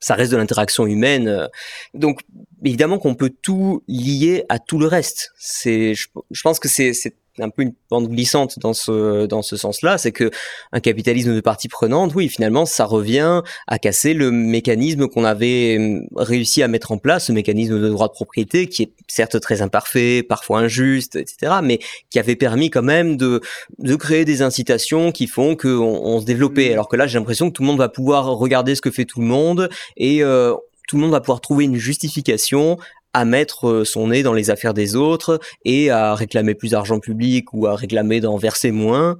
ça 0.00 0.14
reste 0.14 0.32
de 0.32 0.36
l'interaction 0.36 0.86
humaine. 0.86 1.28
Euh. 1.28 1.46
Donc 1.94 2.20
évidemment 2.62 2.98
qu'on 2.98 3.14
peut 3.14 3.32
tout 3.42 3.82
lier 3.88 4.44
à 4.48 4.58
tout 4.58 4.78
le 4.78 4.86
reste. 4.86 5.32
C'est, 5.38 5.94
je, 5.94 6.08
pense 6.42 6.58
que 6.58 6.68
c'est 6.68 6.92
un 7.38 7.50
peu 7.50 7.62
une 7.62 7.74
pente 7.88 8.08
glissante 8.08 8.58
dans 8.58 8.72
ce 8.72 9.26
dans 9.26 9.42
ce 9.42 9.56
sens-là, 9.56 9.98
c'est 9.98 10.12
que 10.12 10.30
un 10.72 10.80
capitalisme 10.80 11.34
de 11.34 11.40
partie 11.40 11.68
prenante, 11.68 12.14
oui, 12.14 12.28
finalement, 12.28 12.66
ça 12.66 12.84
revient 12.84 13.42
à 13.66 13.78
casser 13.78 14.14
le 14.14 14.30
mécanisme 14.30 15.08
qu'on 15.08 15.24
avait 15.24 15.76
hum, 15.78 16.06
réussi 16.16 16.62
à 16.62 16.68
mettre 16.68 16.92
en 16.92 16.98
place, 16.98 17.26
ce 17.26 17.32
mécanisme 17.32 17.80
de 17.80 17.88
droit 17.88 18.08
de 18.08 18.12
propriété 18.12 18.66
qui 18.68 18.82
est 18.82 18.92
certes 19.08 19.40
très 19.40 19.62
imparfait, 19.62 20.22
parfois 20.22 20.60
injuste, 20.60 21.16
etc., 21.16 21.54
mais 21.62 21.78
qui 22.10 22.18
avait 22.18 22.36
permis 22.36 22.70
quand 22.70 22.82
même 22.82 23.16
de 23.16 23.40
de 23.78 23.96
créer 23.96 24.24
des 24.24 24.42
incitations 24.42 25.12
qui 25.12 25.26
font 25.26 25.56
qu'on 25.56 25.68
on 25.70 26.20
se 26.20 26.24
développait. 26.24 26.72
Alors 26.72 26.88
que 26.88 26.96
là, 26.96 27.06
j'ai 27.06 27.18
l'impression 27.18 27.48
que 27.48 27.52
tout 27.52 27.62
le 27.62 27.68
monde 27.68 27.78
va 27.78 27.88
pouvoir 27.88 28.26
regarder 28.26 28.74
ce 28.74 28.80
que 28.80 28.90
fait 28.90 29.04
tout 29.04 29.20
le 29.20 29.26
monde 29.26 29.68
et 29.96 30.22
euh, 30.22 30.54
tout 30.88 30.96
le 30.96 31.02
monde 31.02 31.12
va 31.12 31.20
pouvoir 31.20 31.40
trouver 31.40 31.64
une 31.64 31.76
justification 31.76 32.78
à 33.14 33.24
mettre 33.24 33.68
euh, 33.68 33.84
son 33.84 34.08
nez 34.08 34.22
dans 34.22 34.34
les 34.34 34.50
affaires 34.50 34.74
des 34.74 34.96
autres 34.96 35.40
et 35.64 35.90
à 35.90 36.14
réclamer 36.14 36.54
plus 36.54 36.72
d'argent 36.72 37.00
public 37.00 37.54
ou 37.54 37.66
à 37.66 37.74
réclamer 37.74 38.20
d'en 38.20 38.36
verser 38.36 38.70
moins, 38.70 39.18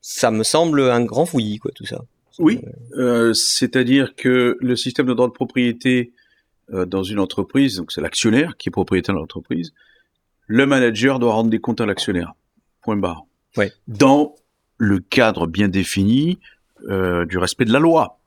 ça 0.00 0.30
me 0.30 0.44
semble 0.44 0.82
un 0.82 1.04
grand 1.04 1.26
fouillis, 1.26 1.58
quoi, 1.58 1.72
tout 1.74 1.86
ça. 1.86 2.02
Oui, 2.38 2.60
euh, 2.96 3.34
c'est-à-dire 3.34 4.14
que 4.14 4.56
le 4.60 4.76
système 4.76 5.06
de 5.06 5.14
droit 5.14 5.28
de 5.28 5.32
propriété 5.32 6.12
euh, 6.72 6.86
dans 6.86 7.02
une 7.02 7.18
entreprise, 7.18 7.76
donc 7.76 7.92
c'est 7.92 8.00
l'actionnaire 8.00 8.56
qui 8.56 8.68
est 8.68 8.72
propriétaire 8.72 9.14
de 9.14 9.20
l'entreprise, 9.20 9.72
le 10.46 10.66
manager 10.66 11.18
doit 11.18 11.32
rendre 11.32 11.50
des 11.50 11.60
comptes 11.60 11.80
à 11.80 11.86
l'actionnaire. 11.86 12.34
Point 12.82 12.96
barre. 12.96 13.24
Ouais. 13.56 13.72
Dans 13.88 14.36
le 14.78 15.00
cadre 15.00 15.46
bien 15.46 15.68
défini 15.68 16.38
euh, 16.88 17.26
du 17.26 17.36
respect 17.36 17.66
de 17.66 17.72
la 17.72 17.78
loi. 17.78 18.18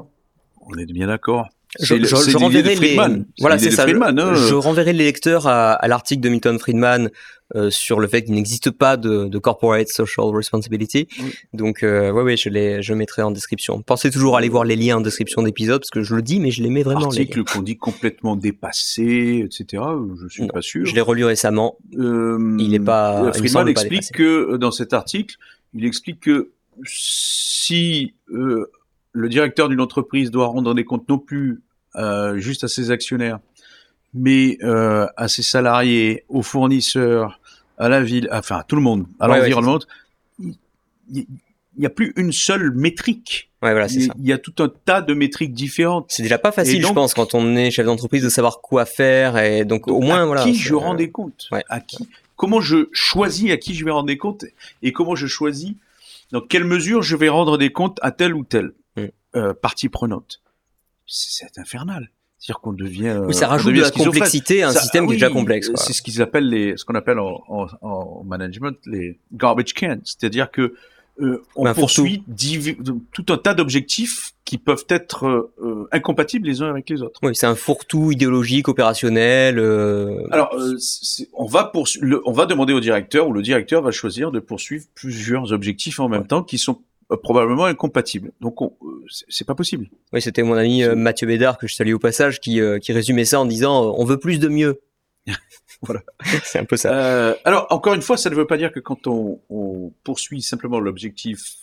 On 0.62 0.78
est 0.78 0.86
bien 0.86 1.08
d'accord. 1.08 1.50
Je, 1.80 1.96
je, 1.96 2.06
je 2.06 2.38
renverrai 2.38 2.76
les 2.76 2.96
voilà 3.40 3.58
c'est 3.58 3.72
ça. 3.72 3.84
Friedman, 3.84 4.20
hein. 4.20 4.34
Je 4.36 4.54
renverrai 4.54 4.94
les 4.94 5.06
lecteurs 5.06 5.48
à, 5.48 5.74
à 5.74 5.88
l'article 5.88 6.22
de 6.22 6.30
Milton 6.30 6.60
Friedman 6.60 7.10
euh, 7.56 7.70
sur 7.70 8.00
le 8.00 8.08
fait 8.08 8.24
qu'il 8.24 8.34
n'existe 8.36 8.72
pas 8.72 8.98
de, 8.98 9.26
de, 9.26 9.38
corporate 9.40 9.88
social 9.88 10.28
responsibility. 10.28 11.08
Oui. 11.20 11.34
Donc 11.54 11.84
euh, 11.84 12.12
ouais 12.12 12.24
ouais 12.24 12.38
je 12.38 12.50
les 12.50 12.82
je 12.82 12.94
mettrai 12.94 13.22
en 13.22 13.32
description. 13.32 13.82
Pensez 13.82 14.12
toujours 14.12 14.36
à 14.36 14.40
aller 14.40 14.50
voir 14.50 14.64
les 14.66 14.76
liens 14.76 14.98
en 14.98 15.02
description 15.02 15.42
d'épisode 15.42 15.82
parce 15.82 15.90
que 15.90 16.04
je 16.04 16.16
le 16.16 16.22
dis 16.22 16.40
mais 16.40 16.52
je 16.52 16.62
les 16.62 16.70
mets 16.70 16.84
vraiment. 16.84 17.06
Article 17.06 17.44
qu'on 17.44 17.62
dit 17.62 17.78
complètement 17.78 18.36
dépassé 18.36 19.44
etc. 19.46 19.84
Je 20.22 20.28
suis 20.28 20.44
non, 20.44 20.50
pas 20.50 20.62
sûr. 20.62 20.86
Je 20.86 20.94
l'ai 20.94 21.02
relu 21.02 21.26
récemment. 21.26 21.78
Euh, 21.98 22.56
il 22.60 22.74
est 22.74 22.80
pas. 22.80 23.32
Friedman 23.34 23.68
explique 23.68 24.12
que 24.14 24.58
dans 24.58 24.72
cet 24.72 24.94
article 24.94 25.38
il 25.74 25.86
explique 25.86 26.20
que 26.22 26.52
si 26.86 28.14
euh, 28.32 28.72
le 29.14 29.30
directeur 29.30 29.70
d'une 29.70 29.80
entreprise 29.80 30.32
doit 30.32 30.48
rendre 30.48 30.74
des 30.74 30.84
comptes 30.84 31.08
non 31.08 31.20
plus 31.20 31.62
euh, 31.96 32.38
juste 32.38 32.64
à 32.64 32.68
ses 32.68 32.92
actionnaires, 32.92 33.40
mais 34.14 34.58
euh, 34.64 35.08
à 35.16 35.28
ses 35.28 35.44
salariés, 35.44 36.26
aux 36.28 36.42
fournisseurs, 36.42 37.40
à 37.78 37.90
la 37.90 38.02
ville, 38.02 38.28
enfin 38.32 38.58
à 38.58 38.64
tout 38.64 38.76
le 38.76 38.82
monde, 38.82 39.06
à 39.20 39.30
ouais, 39.30 39.40
l'environnement, 39.40 39.80
ouais, 40.40 40.54
il 41.12 41.26
n'y 41.80 41.86
a 41.86 41.90
plus 41.90 42.14
une 42.18 42.32
seule 42.32 42.72
métrique. 42.72 43.50
Ouais, 43.62 43.72
voilà, 43.72 43.88
c'est 43.88 44.02
ça. 44.02 44.14
Il 44.20 44.28
y 44.28 44.34
a 44.34 44.38
tout 44.38 44.54
un 44.60 44.70
tas 44.86 45.02
de 45.02 45.14
métriques 45.14 45.54
différentes. 45.54 46.08
C'est 46.10 46.24
déjà 46.24 46.38
pas 46.38 46.52
facile, 46.52 46.82
donc, 46.82 46.90
je 46.90 46.94
pense, 46.94 47.14
quand 47.14 47.34
on 47.34 47.56
est 47.56 47.72
chef 47.72 47.86
d'entreprise, 47.86 48.24
de 48.24 48.30
savoir 48.30 48.62
quoi 48.62 48.86
faire 48.86 49.38
et 49.38 49.64
donc, 49.64 49.88
donc 49.88 49.96
au 49.96 50.02
moins, 50.02 50.24
à 50.24 50.26
voilà. 50.26 50.44
qui 50.44 50.56
je 50.56 50.76
rends 50.76 50.96
des 50.96 51.10
comptes? 51.10 51.50
À 51.70 51.80
qui? 51.80 52.10
Comment 52.36 52.62
je 52.62 52.90
choisis 52.92 53.52
à 53.52 53.58
qui 53.58 53.74
je 53.74 53.86
vais 53.86 53.92
rendre 53.92 54.08
des 54.08 54.18
comptes 54.18 54.46
et 54.82 54.92
comment 54.92 55.16
je 55.16 55.28
choisis 55.28 55.74
dans 56.32 56.42
quelle 56.42 56.66
mesure 56.66 57.04
je 57.04 57.16
vais 57.16 57.30
rendre 57.30 57.58
des 57.58 57.72
comptes 57.72 58.00
à 58.02 58.12
telle 58.12 58.34
ou 58.34 58.42
mm. 58.42 58.72
Euh, 59.36 59.54
partie 59.54 59.90
prenante. 59.90 60.42
C'est 61.06 61.58
infernal. 61.58 62.10
C'est-à-dire 62.40 62.60
qu'on 62.62 62.74
devient. 62.74 63.22
Oui, 63.26 63.34
ça 63.34 63.48
rajoute 63.48 63.74
de 63.74 63.82
la 63.82 63.92
complexité 63.92 64.64
à 64.64 64.70
un 64.70 64.72
ça, 64.72 64.82
système 64.82 65.06
ah, 65.06 65.08
qui 65.08 65.14
est 65.14 65.16
déjà 65.16 65.30
complexe. 65.30 65.72
C'est 65.76 65.94
ce 65.94 66.02
qu'ils 66.02 66.22
appellent 66.22 66.50
les, 66.50 66.76
ce 66.76 66.84
qu'on 66.84 66.96
appelle 66.96 67.20
en, 67.20 67.42
en, 67.48 67.68
en, 67.82 68.24
management 68.26 68.78
les 68.86 69.18
garbage 69.32 69.74
cans. 69.74 70.00
C'est-à-dire 70.04 70.52
que 70.52 70.74
euh, 71.22 71.44
on 71.56 71.64
Ben, 71.64 71.74
poursuit 71.74 72.24
tout 73.12 73.26
un 73.30 73.38
tas 73.38 73.54
d'objectifs 73.54 74.34
qui 74.46 74.58
peuvent 74.58 74.86
être 74.90 75.52
euh, 75.62 75.88
incompatibles 75.92 76.48
les 76.48 76.62
uns 76.62 76.70
avec 76.70 76.90
les 76.90 77.02
autres. 77.02 77.20
Oui, 77.24 77.36
c'est 77.36 77.46
un 77.46 77.56
fourre-tout 77.56 78.12
idéologique, 78.12 78.68
opérationnel. 78.68 79.60
Euh... 79.60 80.28
Alors, 80.32 80.54
euh, 80.56 80.78
on 81.34 81.46
va 81.46 81.72
le, 82.02 82.22
on 82.26 82.32
va 82.32 82.46
demander 82.46 82.74
au 82.74 82.80
directeur 82.80 83.28
ou 83.28 83.34
le 83.34 83.42
directeur 83.42 83.82
va 83.84 83.92
choisir 83.92 84.32
de 84.32 84.40
poursuivre 84.40 84.86
plusieurs 84.96 85.54
objectifs 85.54 86.00
en 86.00 86.10
même 86.10 86.22
ouais. 86.22 86.28
temps 86.28 86.44
qui 86.44 86.58
sont 86.58 86.74
euh, 86.74 86.93
probablement 87.18 87.66
incompatibles. 87.66 88.32
Donc, 88.42 88.62
euh, 88.62 88.68
c'est 89.30 89.46
pas 89.46 89.56
possible. 89.56 89.88
Oui, 90.12 90.22
c'était 90.22 90.44
mon 90.44 90.56
ami 90.56 90.84
euh, 90.84 90.96
Mathieu 90.96 91.28
Bédard 91.28 91.58
que 91.58 91.68
je 91.68 91.76
salue 91.76 91.94
au 91.94 92.00
passage 92.00 92.40
qui, 92.40 92.60
qui 92.82 92.94
résumait 92.94 93.26
ça 93.26 93.40
en 93.40 93.46
disant 93.46 93.94
on 93.98 94.06
veut 94.06 94.20
plus 94.20 94.40
de 94.40 94.48
mieux. 94.48 94.80
voilà. 95.82 96.02
C'est 96.44 96.60
un 96.60 96.66
peu 96.66 96.78
ça. 96.78 96.94
Euh, 96.94 97.36
alors, 97.46 97.68
encore 97.70 97.94
une 97.94 98.02
fois, 98.02 98.18
ça 98.18 98.30
ne 98.30 98.36
veut 98.36 98.48
pas 98.48 98.58
dire 98.58 98.72
que 98.72 98.80
quand 98.80 99.08
on, 99.08 99.40
on 99.50 99.92
poursuit 100.04 100.42
simplement 100.42 100.80
l'objectif 100.80 101.58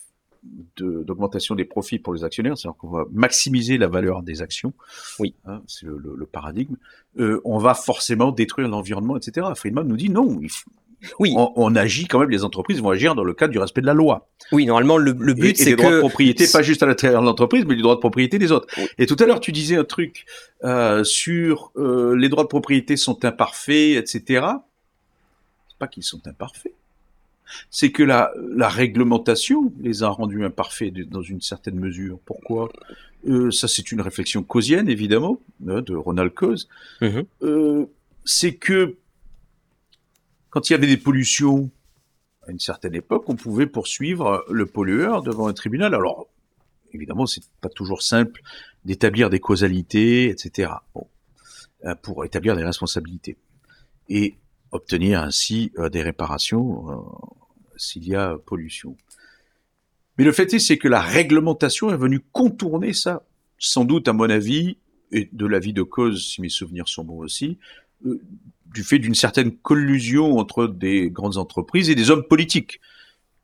d'augmentation 0.79 1.55
de, 1.55 1.61
des 1.61 1.67
profits 1.67 1.99
pour 1.99 2.15
les 2.15 2.25
actionnaires, 2.25 2.57
c'est-à-dire 2.57 2.79
qu'on 2.79 2.89
va 2.89 3.05
maximiser 3.13 3.77
la 3.77 3.89
valeur 3.89 4.23
des 4.23 4.41
actions, 4.41 4.73
oui, 5.19 5.35
hein, 5.45 5.61
c'est 5.67 5.85
le, 5.85 5.99
le, 5.99 6.15
le, 6.17 6.27
paradigme, 6.27 6.77
euh, 7.19 7.43
on 7.45 7.59
va 7.59 7.75
forcément 7.75 8.33
détruire 8.33 8.69
l'environnement, 8.69 9.19
etc. 9.19 9.47
Friedman 9.55 9.87
nous 9.87 9.99
dit 9.99 10.09
non, 10.09 10.41
il 10.41 10.49
oui. 11.19 11.33
On, 11.37 11.53
on, 11.57 11.75
agit 11.77 12.07
quand 12.07 12.19
même, 12.19 12.31
les 12.31 12.45
entreprises 12.45 12.81
vont 12.81 12.91
agir 12.91 13.15
dans 13.15 13.25
le 13.25 13.35
cadre 13.35 13.53
du 13.53 13.59
respect 13.59 13.81
de 13.81 13.87
la 13.87 13.95
loi. 13.95 14.29
Oui, 14.53 14.67
normalement, 14.67 14.99
le, 14.99 15.13
le 15.19 15.35
but, 15.35 15.57
c'est 15.57 15.73
que... 15.73 15.77
droits 15.77 15.93
de 15.93 16.01
propriété, 16.01 16.47
pas 16.53 16.63
juste 16.63 16.83
à 16.83 16.87
l'intérieur 16.87 17.21
de 17.23 17.27
l'entreprise, 17.27 17.65
mais 17.67 17.77
du 17.77 17.83
droit 17.83 17.95
de 17.95 18.01
propriété 18.01 18.39
des 18.39 18.53
autres. 18.53 18.67
Oui. 18.77 18.87
Et 18.99 19.07
tout 19.07 19.17
à 19.19 19.27
l'heure, 19.27 19.41
tu 19.41 19.53
disais 19.53 19.77
un 19.77 19.85
truc 19.85 20.27
euh, 20.65 21.05
sur 21.05 21.73
euh, 21.77 22.15
les 22.17 22.29
droits 22.29 22.45
de 22.45 22.49
propriété 22.49 22.97
sont 22.97 23.25
imparfaits, 23.25 23.97
etc. 23.97 24.47
C'est 25.69 25.79
pas 25.79 25.89
qu'ils 25.89 26.03
sont 26.05 26.21
imparfaits. 26.27 26.73
C'est 27.71 27.91
que 27.91 28.03
la, 28.03 28.31
la 28.55 28.69
réglementation 28.69 29.73
les 29.81 30.03
a 30.03 30.09
rendus 30.09 30.45
imparfaits 30.45 30.93
dans 31.09 31.23
une 31.23 31.41
certaine 31.41 31.77
mesure. 31.77 32.19
Pourquoi? 32.25 32.71
Euh, 33.29 33.51
Ça, 33.51 33.67
c'est 33.69 33.91
une 33.93 34.01
réflexion 34.01 34.43
causienne, 34.43 34.89
évidemment, 34.89 35.41
hein, 35.69 35.83
de 35.83 35.95
Ronald 35.95 36.33
Coase. 36.33 36.69
Mm 37.01 37.07
-hmm. 37.07 37.25
Euh, 37.43 37.87
c'est 38.25 38.55
que 38.55 38.95
quand 40.51 40.69
il 40.69 40.73
y 40.73 40.77
avait 40.77 40.87
des 40.87 40.97
pollutions, 40.97 41.71
à 42.47 42.51
une 42.51 42.59
certaine 42.59 42.95
époque, 42.95 43.29
on 43.29 43.37
pouvait 43.37 43.67
poursuivre 43.67 44.45
le 44.51 44.67
pollueur 44.67 45.23
devant 45.23 45.47
un 45.47 45.53
tribunal. 45.53 45.95
Alors, 45.95 46.29
évidemment, 46.93 47.27
c'est 47.27 47.45
pas 47.61 47.69
toujours 47.69 48.03
simple 48.03 48.43
d'établir 48.85 49.31
des 49.31 49.41
causalités, 49.41 50.29
etc. 50.29 50.73
Euh, 51.85 51.95
pour 51.95 52.27
établir 52.27 52.57
des 52.57 52.65
responsabilités 52.65 53.39
et 54.11 54.37
obtenir 54.71 55.23
ainsi 55.23 55.73
euh, 55.79 55.89
des 55.89 56.03
réparations 56.03 56.91
euh, 56.91 56.97
s'il 57.79 58.07
y 58.07 58.15
a 58.15 58.37
pollution. 58.37 58.97
Mais 60.19 60.25
le 60.25 60.33
fait 60.33 60.53
est, 60.53 60.59
c'est 60.59 60.77
que 60.77 60.89
la 60.89 61.01
réglementation 61.01 61.91
est 61.91 61.97
venue 61.97 62.21
contourner 62.33 62.93
ça. 62.93 63.23
Sans 63.59 63.87
doute, 63.87 64.09
à 64.09 64.13
mon 64.13 64.29
avis, 64.29 64.77
et 65.13 65.31
de 65.33 65.47
l'avis 65.47 65.73
de 65.73 65.83
cause, 65.83 66.27
si 66.27 66.43
mes 66.43 66.51
souvenirs 66.51 66.87
sont 66.87 67.05
bons 67.05 67.21
aussi, 67.21 67.59
du 68.73 68.85
fait 68.85 68.99
d'une 68.99 69.15
certaine 69.15 69.53
collusion 69.53 70.39
entre 70.39 70.67
des 70.67 71.11
grandes 71.11 71.37
entreprises 71.37 71.91
et 71.91 71.95
des 71.95 72.11
hommes 72.11 72.25
politiques. 72.25 72.81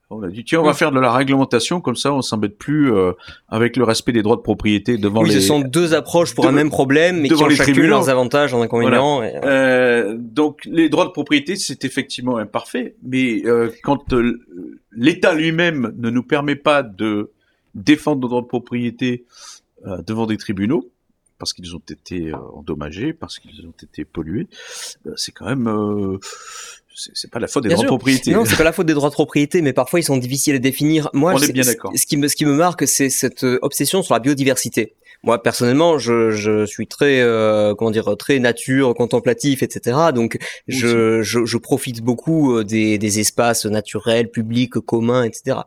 On 0.08 0.22
a 0.22 0.28
dit 0.28 0.44
tiens, 0.44 0.60
on 0.60 0.64
va 0.64 0.72
faire 0.72 0.92
de 0.92 1.00
la 1.00 1.12
réglementation 1.12 1.80
comme 1.80 1.96
ça, 1.96 2.12
on 2.14 2.22
s'embête 2.22 2.56
plus 2.56 2.94
euh, 2.94 3.12
avec 3.48 3.76
le 3.76 3.82
respect 3.82 4.12
des 4.12 4.22
droits 4.22 4.36
de 4.36 4.40
propriété 4.40 4.98
devant 4.98 5.22
oui, 5.22 5.30
les. 5.30 5.34
ce 5.34 5.40
sont 5.40 5.60
deux 5.60 5.94
approches 5.94 6.32
pour 6.32 6.44
de, 6.44 6.50
un 6.50 6.52
même 6.52 6.70
problème, 6.70 7.20
mais 7.20 7.28
qui 7.28 7.34
ont 7.34 7.48
chacune 7.50 7.74
tribunaux. 7.74 7.88
leurs 7.88 8.08
avantages, 8.08 8.52
leurs 8.52 8.62
inconvénients. 8.62 9.16
Voilà. 9.16 9.32
Et... 9.32 9.40
Euh, 9.44 10.16
donc 10.16 10.60
les 10.64 10.88
droits 10.88 11.06
de 11.06 11.10
propriété, 11.10 11.56
c'est 11.56 11.84
effectivement 11.84 12.36
imparfait, 12.36 12.94
mais 13.02 13.44
euh, 13.46 13.70
quand 13.82 14.14
l'État 14.92 15.34
lui-même 15.34 15.92
ne 15.96 16.10
nous 16.10 16.22
permet 16.22 16.56
pas 16.56 16.84
de 16.84 17.32
défendre 17.74 18.22
nos 18.22 18.28
droits 18.28 18.42
de 18.42 18.46
propriété 18.46 19.24
euh, 19.86 20.02
devant 20.06 20.26
des 20.26 20.36
tribunaux, 20.36 20.88
parce 21.38 21.52
qu'ils 21.52 21.74
ont 21.76 21.82
été 21.90 22.28
euh, 22.28 22.36
endommagés, 22.54 23.12
parce 23.12 23.38
qu'ils 23.38 23.66
ont 23.66 23.74
été 23.82 24.04
pollués, 24.04 24.48
euh, 25.06 25.12
c'est 25.16 25.32
quand 25.32 25.46
même 25.46 25.68
euh, 25.68 26.18
c'est 26.94 27.30
pas 27.30 27.38
la 27.38 27.46
faute 27.46 27.62
des 27.62 27.68
bien 27.68 27.76
droits 27.76 27.84
sûr. 27.84 27.92
de 27.92 27.98
propriété. 27.98 28.32
Non, 28.32 28.44
c'est 28.44 28.56
pas 28.56 28.64
la 28.64 28.72
faute 28.72 28.86
des 28.86 28.94
droits 28.94 29.10
de 29.10 29.14
propriété, 29.14 29.60
mais 29.60 29.72
parfois 29.72 30.00
ils 30.00 30.04
sont 30.04 30.16
difficiles 30.16 30.54
à 30.54 30.58
définir. 30.58 31.10
Moi, 31.12 31.34
on 31.34 31.38
est 31.38 31.52
bien 31.52 31.64
d'accord. 31.64 31.92
Ce 31.94 32.06
qui 32.06 32.16
me 32.16 32.28
ce 32.28 32.36
qui 32.36 32.46
me 32.46 32.54
marque, 32.54 32.88
c'est 32.88 33.10
cette 33.10 33.44
obsession 33.62 34.02
sur 34.02 34.14
la 34.14 34.20
biodiversité. 34.20 34.94
Moi, 35.22 35.42
personnellement, 35.42 35.98
je, 35.98 36.30
je 36.30 36.64
suis 36.64 36.86
très 36.86 37.20
euh, 37.20 37.74
comment 37.74 37.90
dire 37.90 38.16
très 38.18 38.38
nature, 38.38 38.94
contemplatif, 38.94 39.62
etc. 39.62 39.98
Donc, 40.14 40.38
je, 40.68 41.22
je, 41.22 41.44
je 41.44 41.58
profite 41.58 42.00
beaucoup 42.00 42.62
des, 42.62 42.96
des 42.96 43.20
espaces 43.20 43.66
naturels, 43.66 44.30
publics, 44.30 44.74
communs, 44.74 45.24
etc. 45.24 45.58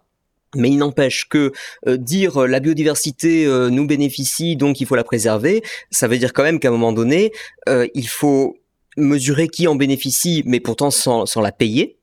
Mais 0.56 0.70
il 0.70 0.78
n'empêche 0.78 1.28
que 1.30 1.52
euh, 1.88 1.98
dire 1.98 2.44
euh, 2.44 2.48
la 2.48 2.60
biodiversité 2.60 3.46
euh, 3.46 3.70
nous 3.70 3.86
bénéficie, 3.86 4.56
donc 4.56 4.82
il 4.82 4.88
faut 4.88 4.96
la 4.96 5.04
préserver, 5.04 5.62
ça 5.92 6.08
veut 6.08 6.18
dire 6.18 6.34
quand 6.34 6.44
même 6.44 6.60
qu'à 6.60 6.70
un 6.70 6.72
moment 6.72 6.94
donné, 6.94 7.32
il 7.94 8.08
faut 8.08 8.58
mesurer 8.98 9.48
qui 9.48 9.68
en 9.68 9.76
bénéficie, 9.76 10.42
mais 10.46 10.60
pourtant 10.60 10.90
sans, 10.90 11.28
sans 11.28 11.42
la 11.42 11.52
payer. 11.52 11.99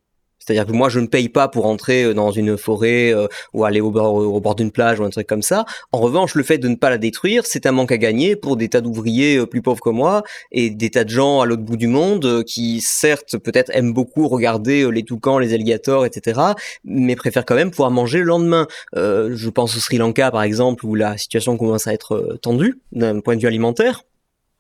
C'est-à-dire 0.47 0.67
que 0.67 0.73
moi, 0.73 0.89
je 0.89 1.01
ne 1.01 1.07
paye 1.07 1.29
pas 1.29 1.49
pour 1.49 1.67
entrer 1.67 2.05
euh, 2.05 2.15
dans 2.15 2.31
une 2.31 2.57
forêt 2.57 3.13
euh, 3.13 3.27
ou 3.53 3.65
aller 3.65 3.81
au 3.81 3.91
bord, 3.91 4.55
d'une 4.55 4.71
plage 4.71 5.01
ou 5.01 5.05
un 5.05 5.11
truc 5.11 5.27
comme 5.27 5.43
ça. 5.43 5.65
En 5.93 5.99
revanche, 5.99 6.35
le 6.35 6.45
fait 6.45 6.59
de 6.59 6.69
ne 6.69 6.77
pas 6.77 6.89
la 6.89 6.99
détruire, 6.99 7.45
c'est 7.47 7.67
un 7.67 7.73
manque 7.73 7.91
à 7.91 7.99
gagner 7.99 8.37
pour 8.37 8.57
des 8.57 8.69
tas 8.69 8.81
d'ouvriers 8.81 9.39
euh, 9.39 9.47
plus 9.47 9.61
pauvres 9.61 9.81
que 9.81 9.91
moi 9.91 10.23
et 10.53 10.71
des 10.71 10.91
tas 10.91 11.05
de 11.05 11.11
gens 11.11 11.41
à 11.41 11.47
l'autre 11.47 11.63
bout 11.63 11.77
du 11.77 11.89
monde 11.89 12.45
qui, 12.45 12.81
certes, 12.81 13.37
peut-être 13.39 13.71
aiment 13.75 13.93
beaucoup 13.93 14.29
regarder 14.29 14.91
les 14.91 15.03
toucans, 15.03 15.39
les 15.39 15.53
alligators, 15.53 16.07
etc., 16.07 16.41
mais 16.85 17.17
préfèrent 17.17 17.45
quand 17.45 17.55
même 17.55 17.71
pouvoir 17.71 17.91
manger 17.91 18.19
le 18.19 18.25
lendemain. 18.25 18.67
je 18.95 19.49
pense 19.49 19.77
au 19.77 19.81
Sri 19.81 19.99
Lanka, 19.99 20.31
par 20.31 20.43
exemple, 20.43 20.85
où 20.87 20.95
la 20.95 21.17
situation 21.17 21.57
commence 21.57 21.87
à 21.87 21.93
être 21.93 22.39
tendue 22.43 22.79
d'un 22.93 23.21
point 23.21 23.37
de 23.37 23.41
vue 23.41 23.49
alimentaire. 23.49 24.03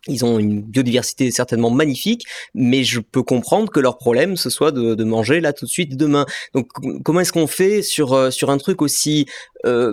Ils 0.08 0.24
ont 0.24 0.38
une 0.38 0.62
biodiversité 0.62 1.30
certainement 1.30 1.70
magnifique, 1.70 2.24
mais 2.54 2.84
je 2.84 3.00
peux 3.00 3.22
comprendre 3.22 3.70
que 3.70 3.80
leur 3.80 3.98
problème 3.98 4.36
ce 4.36 4.50
soit 4.50 4.72
de, 4.72 5.04
manger 5.04 5.40
là 5.40 5.52
tout 5.52 5.66
de 5.66 5.70
suite 5.70 5.96
demain. 5.96 6.26
Donc 6.54 6.68
comment 7.04 7.20
est-ce 7.20 7.32
qu'on 7.32 7.46
fait 7.46 7.82
sur 7.82 8.12
euh, 8.12 8.30
sur 8.30 8.50
un 8.50 8.58
truc 8.58 8.82
aussi 8.82 9.26
euh, 9.64 9.92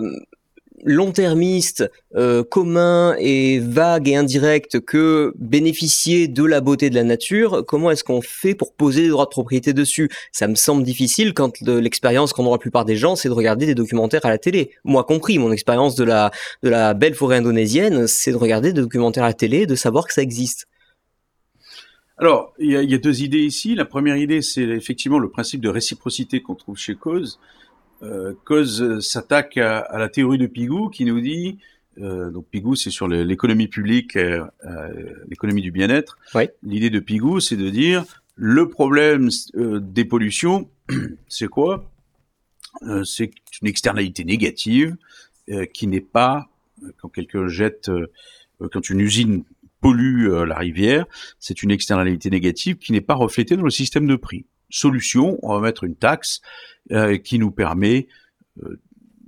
long-termiste, 0.84 1.90
euh, 2.14 2.44
commun 2.44 3.16
et 3.18 3.58
vague 3.58 4.08
et 4.08 4.16
indirect 4.16 4.80
que 4.80 5.32
bénéficier 5.36 6.28
de 6.28 6.44
la 6.44 6.60
beauté 6.60 6.90
de 6.90 6.94
la 6.94 7.04
nature, 7.04 7.64
comment 7.66 7.90
est-ce 7.90 8.04
qu'on 8.04 8.20
fait 8.20 8.54
pour 8.54 8.74
poser 8.74 9.02
des 9.02 9.08
droits 9.08 9.24
de 9.24 9.30
propriété 9.30 9.72
dessus? 9.72 10.10
Ça 10.30 10.46
me 10.46 10.54
semble 10.54 10.84
difficile 10.84 11.32
quand 11.32 11.60
l'expérience 11.62 12.32
qu'ont 12.32 12.50
la 12.50 12.58
plupart 12.58 12.84
des 12.84 12.96
gens, 12.96 13.16
c'est 13.16 13.28
de 13.28 13.34
regarder 13.34 13.66
des 13.66 13.74
documentaires 13.74 14.24
à 14.24 14.30
la 14.30 14.38
télé. 14.38 14.70
Moi 14.84 15.04
compris, 15.04 15.38
mon 15.38 15.52
expérience 15.52 15.94
de 15.94 16.04
la, 16.04 16.30
de 16.62 16.68
la 16.68 16.94
belle 16.94 17.14
forêt 17.14 17.38
indonésienne, 17.38 18.06
c'est 18.06 18.32
de 18.32 18.36
regarder 18.36 18.72
des 18.72 18.82
documentaires 18.82 19.24
à 19.24 19.28
la 19.28 19.34
télé, 19.34 19.66
de 19.66 19.74
savoir 19.74 20.06
que 20.06 20.12
ça 20.12 20.22
existe. 20.22 20.66
Alors, 22.16 22.52
il 22.60 22.70
y, 22.70 22.90
y, 22.90 22.94
a 22.94 22.98
deux 22.98 23.22
idées 23.22 23.42
ici. 23.42 23.74
La 23.74 23.84
première 23.84 24.16
idée, 24.16 24.40
c'est 24.40 24.62
effectivement 24.62 25.18
le 25.18 25.30
principe 25.30 25.60
de 25.60 25.68
réciprocité 25.68 26.42
qu'on 26.42 26.54
trouve 26.54 26.76
chez 26.76 26.94
Cause. 26.94 27.40
Euh, 28.02 28.34
Cause 28.44 29.00
s'attaque 29.00 29.56
à, 29.56 29.98
la 29.98 30.08
théorie 30.08 30.38
de 30.38 30.46
Pigou 30.46 30.88
qui 30.88 31.04
nous 31.04 31.20
dit, 31.20 31.58
euh, 31.98 32.30
donc 32.30 32.46
Pigou 32.50 32.74
c'est 32.74 32.90
sur 32.90 33.08
l'économie 33.08 33.68
publique, 33.68 34.16
euh, 34.16 34.44
l'économie 35.28 35.62
du 35.62 35.70
bien-être. 35.70 36.18
L'idée 36.62 36.90
de 36.90 37.00
Pigou 37.00 37.40
c'est 37.40 37.56
de 37.56 37.70
dire 37.70 38.04
le 38.36 38.68
problème 38.68 39.28
des 39.54 40.04
pollutions, 40.04 40.68
c'est 41.28 41.48
quoi? 41.48 41.90
C'est 43.04 43.30
une 43.62 43.68
externalité 43.68 44.24
négative 44.24 44.96
qui 45.72 45.86
n'est 45.86 46.00
pas 46.00 46.48
quand 46.98 47.08
quelqu'un 47.08 47.46
jette, 47.46 47.88
quand 48.72 48.90
une 48.90 49.00
usine 49.00 49.44
pollue 49.80 50.26
la 50.44 50.56
rivière, 50.56 51.06
c'est 51.38 51.62
une 51.62 51.70
externalité 51.70 52.30
négative 52.30 52.76
qui 52.78 52.90
n'est 52.90 53.00
pas 53.00 53.14
reflétée 53.14 53.56
dans 53.56 53.62
le 53.62 53.70
système 53.70 54.08
de 54.08 54.16
prix 54.16 54.44
solution, 54.74 55.38
on 55.42 55.54
va 55.54 55.60
mettre 55.60 55.84
une 55.84 55.94
taxe 55.94 56.40
euh, 56.90 57.16
qui 57.16 57.38
nous 57.38 57.50
permet 57.50 58.08
euh, 58.62 58.80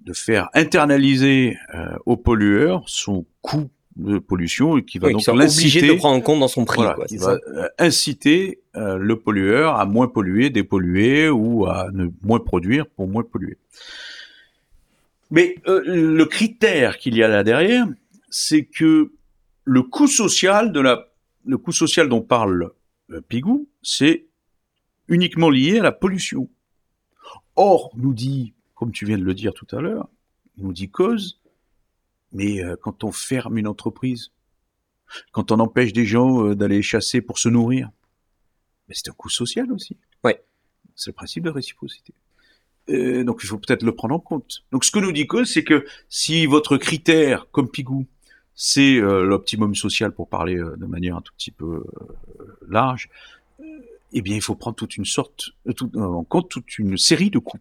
de 0.04 0.12
faire 0.12 0.50
internaliser 0.54 1.56
euh, 1.74 1.96
au 2.04 2.16
pollueur 2.16 2.84
son 2.86 3.26
coût 3.42 3.70
de 3.96 4.18
pollution 4.18 4.76
et 4.76 4.84
qui 4.84 4.98
va 4.98 5.10
donc 5.10 5.26
l'inciter 5.28 5.88
de 5.88 5.94
prendre 5.94 6.16
en 6.16 6.20
compte 6.20 6.40
dans 6.40 6.48
son 6.48 6.64
prix. 6.64 6.82
va 6.82 7.38
inciter 7.78 8.60
le 8.74 9.14
pollueur 9.14 9.76
à 9.76 9.86
moins 9.86 10.06
polluer, 10.06 10.50
dépolluer 10.50 11.30
ou 11.30 11.64
à 11.64 11.88
ne 11.92 12.08
moins 12.22 12.38
produire 12.38 12.86
pour 12.88 13.08
moins 13.08 13.22
polluer. 13.22 13.56
Mais 15.30 15.54
le 15.64 16.24
critère 16.24 16.98
qu'il 16.98 17.16
y 17.16 17.22
a 17.22 17.28
là 17.28 17.42
derrière, 17.42 17.86
c'est 18.28 18.66
que 18.66 19.12
le 19.64 19.82
coût 19.82 20.08
social 20.08 20.72
de 20.72 20.80
la, 20.80 21.08
le 21.46 21.56
coût 21.56 21.72
social 21.72 22.10
dont 22.10 22.20
parle 22.20 22.72
Pigou, 23.28 23.66
c'est 23.82 24.26
uniquement 25.08 25.50
lié 25.50 25.78
à 25.78 25.82
la 25.82 25.92
pollution. 25.92 26.48
Or, 27.56 27.90
nous 27.96 28.14
dit, 28.14 28.54
comme 28.74 28.92
tu 28.92 29.06
viens 29.06 29.18
de 29.18 29.24
le 29.24 29.34
dire 29.34 29.54
tout 29.54 29.66
à 29.76 29.80
l'heure, 29.80 30.08
nous 30.58 30.72
dit 30.72 30.90
cause, 30.90 31.40
mais 32.32 32.62
euh, 32.62 32.76
quand 32.76 33.04
on 33.04 33.12
ferme 33.12 33.58
une 33.58 33.66
entreprise, 33.66 34.30
quand 35.32 35.52
on 35.52 35.60
empêche 35.60 35.92
des 35.92 36.04
gens 36.04 36.44
euh, 36.44 36.54
d'aller 36.54 36.82
chasser 36.82 37.20
pour 37.20 37.38
se 37.38 37.48
nourrir, 37.48 37.90
c'est 38.90 39.08
un 39.08 39.12
coût 39.12 39.30
social 39.30 39.72
aussi. 39.72 39.96
Ouais. 40.22 40.42
C'est 40.94 41.10
le 41.10 41.14
principe 41.14 41.44
de 41.44 41.50
réciprocité. 41.50 42.14
Euh, 42.88 43.24
donc 43.24 43.40
il 43.42 43.46
faut 43.46 43.58
peut-être 43.58 43.82
le 43.82 43.94
prendre 43.94 44.14
en 44.14 44.20
compte. 44.20 44.64
Donc 44.70 44.84
ce 44.84 44.90
que 44.90 44.98
nous 44.98 45.12
dit 45.12 45.26
cause, 45.26 45.50
c'est 45.50 45.64
que 45.64 45.86
si 46.08 46.46
votre 46.46 46.76
critère, 46.76 47.50
comme 47.50 47.70
Pigou, 47.70 48.06
c'est 48.54 48.94
l'optimum 49.00 49.74
social 49.74 50.12
pour 50.12 50.30
parler 50.30 50.56
de 50.56 50.86
manière 50.86 51.16
un 51.16 51.20
tout 51.20 51.34
petit 51.34 51.50
peu 51.50 51.84
large, 52.66 53.10
eh 54.18 54.22
bien, 54.22 54.34
il 54.34 54.40
faut 54.40 54.54
prendre 54.54 54.76
toute 54.76 54.96
une 54.96 55.04
sorte, 55.04 55.50
euh, 55.68 55.74
euh, 55.94 56.00
en 56.00 56.24
compte 56.24 56.48
toute 56.48 56.78
une 56.78 56.96
série 56.96 57.28
de 57.28 57.38
coûts 57.38 57.60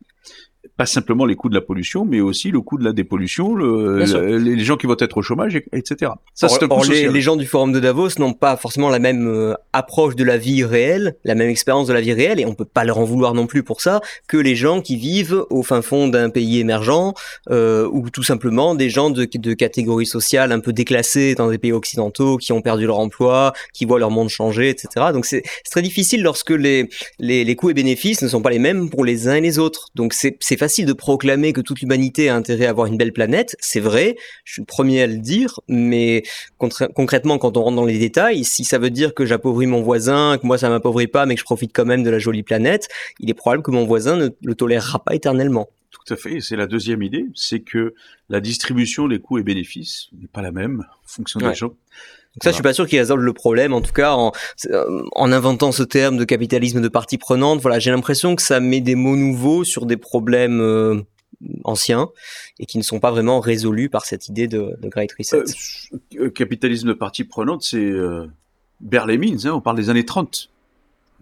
pas 0.77 0.85
simplement 0.85 1.25
les 1.25 1.35
coûts 1.35 1.49
de 1.49 1.55
la 1.55 1.61
pollution, 1.61 2.05
mais 2.05 2.21
aussi 2.21 2.51
le 2.51 2.61
coût 2.61 2.77
de 2.77 2.83
la 2.83 2.93
dépollution, 2.93 3.55
le, 3.55 4.37
les 4.37 4.63
gens 4.63 4.77
qui 4.77 4.87
vont 4.87 4.95
être 4.99 5.17
au 5.17 5.21
chômage, 5.21 5.55
etc. 5.73 6.11
Ça, 6.33 6.47
c'est 6.49 6.63
un 6.63 6.67
les, 6.89 7.09
les, 7.09 7.21
gens 7.21 7.35
du 7.35 7.45
forum 7.45 7.71
de 7.71 7.79
Davos 7.79 8.09
n'ont 8.19 8.33
pas 8.33 8.57
forcément 8.57 8.89
la 8.89 8.99
même 8.99 9.27
euh, 9.27 9.53
approche 9.73 10.15
de 10.15 10.23
la 10.23 10.37
vie 10.37 10.63
réelle, 10.63 11.15
la 11.23 11.35
même 11.35 11.49
expérience 11.49 11.87
de 11.87 11.93
la 11.93 12.01
vie 12.01 12.13
réelle, 12.13 12.39
et 12.39 12.45
on 12.45 12.53
peut 12.53 12.65
pas 12.65 12.83
leur 12.83 12.97
en 12.97 13.03
vouloir 13.03 13.33
non 13.33 13.47
plus 13.47 13.63
pour 13.63 13.81
ça, 13.81 14.01
que 14.27 14.37
les 14.37 14.55
gens 14.55 14.81
qui 14.81 14.97
vivent 14.97 15.45
au 15.49 15.63
fin 15.63 15.81
fond 15.81 16.07
d'un 16.07 16.29
pays 16.29 16.59
émergent, 16.59 17.13
euh, 17.49 17.87
ou 17.91 18.09
tout 18.09 18.23
simplement 18.23 18.75
des 18.75 18.89
gens 18.89 19.09
de, 19.09 19.25
de 19.33 19.53
catégorie 19.53 20.05
sociale 20.05 20.51
un 20.51 20.59
peu 20.59 20.73
déclassés 20.73 21.35
dans 21.35 21.49
des 21.49 21.57
pays 21.57 21.71
occidentaux, 21.71 22.37
qui 22.37 22.51
ont 22.51 22.61
perdu 22.61 22.85
leur 22.85 22.99
emploi, 22.99 23.53
qui 23.73 23.85
voient 23.85 23.99
leur 23.99 24.11
monde 24.11 24.29
changer, 24.29 24.69
etc. 24.69 25.07
Donc 25.13 25.25
c'est 25.25 25.43
très 25.69 25.81
difficile 25.81 26.23
lorsque 26.23 26.51
les, 26.51 26.89
les, 27.19 27.43
les 27.43 27.55
coûts 27.55 27.69
et 27.69 27.73
bénéfices 27.73 28.21
ne 28.21 28.27
sont 28.27 28.41
pas 28.41 28.49
les 28.49 28.59
mêmes 28.59 28.89
pour 28.89 29.05
les 29.05 29.27
uns 29.27 29.35
et 29.35 29.41
les 29.41 29.59
autres. 29.59 29.89
Donc 29.95 30.13
c'est 30.13 30.54
facile 30.57 30.85
de 30.85 30.93
proclamer 30.93 31.53
que 31.53 31.61
toute 31.61 31.81
l'humanité 31.81 32.29
a 32.29 32.35
intérêt 32.35 32.65
à 32.65 32.69
avoir 32.69 32.87
une 32.87 32.97
belle 32.97 33.13
planète, 33.13 33.55
c'est 33.59 33.79
vrai, 33.79 34.15
je 34.43 34.53
suis 34.53 34.61
le 34.61 34.65
premier 34.65 35.01
à 35.01 35.07
le 35.07 35.17
dire, 35.17 35.59
mais 35.67 36.23
concrètement, 36.57 37.37
quand 37.37 37.57
on 37.57 37.63
rentre 37.63 37.75
dans 37.75 37.85
les 37.85 37.99
détails, 37.99 38.43
si 38.43 38.63
ça 38.63 38.77
veut 38.77 38.89
dire 38.89 39.13
que 39.13 39.25
j'appauvris 39.25 39.67
mon 39.67 39.81
voisin, 39.81 40.37
que 40.37 40.45
moi 40.45 40.57
ça 40.57 40.69
m'appauvrit 40.69 41.07
pas, 41.07 41.25
mais 41.25 41.35
que 41.35 41.39
je 41.39 41.45
profite 41.45 41.71
quand 41.73 41.85
même 41.85 42.03
de 42.03 42.09
la 42.09 42.19
jolie 42.19 42.43
planète, 42.43 42.87
il 43.19 43.29
est 43.29 43.33
probable 43.33 43.63
que 43.63 43.71
mon 43.71 43.85
voisin 43.85 44.17
ne 44.17 44.29
le 44.43 44.55
tolérera 44.55 45.03
pas 45.03 45.15
éternellement. 45.15 45.69
Tout 45.91 46.13
à 46.13 46.17
fait, 46.17 46.41
c'est 46.41 46.55
la 46.55 46.67
deuxième 46.67 47.01
idée, 47.01 47.25
c'est 47.33 47.61
que 47.61 47.93
la 48.29 48.41
distribution 48.41 49.07
des 49.07 49.19
coûts 49.19 49.37
et 49.37 49.43
bénéfices 49.43 50.09
n'est 50.19 50.27
pas 50.27 50.41
la 50.41 50.51
même 50.51 50.81
en 50.81 51.07
fonction 51.07 51.39
des 51.39 51.55
gens. 51.55 51.73
Donc 52.35 52.43
ça, 52.43 52.49
je 52.49 52.55
suis 52.55 52.63
pas 52.63 52.73
sûr 52.73 52.85
qu'il 52.85 52.99
résolve 52.99 53.23
le 53.23 53.31
problème. 53.31 53.73
En 53.73 53.79
tout 53.81 53.93
cas, 53.93 54.13
en, 54.13 54.33
euh, 54.69 55.03
en, 55.13 55.31
inventant 55.31 55.71
ce 55.71 55.83
terme 55.83 56.17
de 56.17 56.25
capitalisme 56.25 56.81
de 56.81 56.87
partie 56.89 57.17
prenante, 57.17 57.61
voilà, 57.61 57.79
j'ai 57.79 57.91
l'impression 57.91 58.35
que 58.35 58.41
ça 58.41 58.59
met 58.59 58.81
des 58.81 58.95
mots 58.95 59.15
nouveaux 59.15 59.63
sur 59.63 59.85
des 59.85 59.95
problèmes 59.95 60.59
euh, 60.59 61.01
anciens 61.63 62.09
et 62.59 62.65
qui 62.65 62.77
ne 62.77 62.83
sont 62.83 62.99
pas 62.99 63.11
vraiment 63.11 63.39
résolus 63.39 63.89
par 63.89 64.05
cette 64.05 64.27
idée 64.27 64.49
de, 64.49 64.75
de 64.81 64.89
Great 64.89 65.13
Reset. 65.17 65.43
Euh, 66.19 66.29
capitalisme 66.29 66.89
de 66.89 66.93
partie 66.93 67.23
prenante, 67.23 67.63
c'est 67.63 67.77
euh, 67.77 68.27
Berlemins, 68.81 69.45
hein, 69.45 69.51
on 69.51 69.61
parle 69.61 69.77
des 69.77 69.89
années 69.89 70.05
30. 70.05 70.49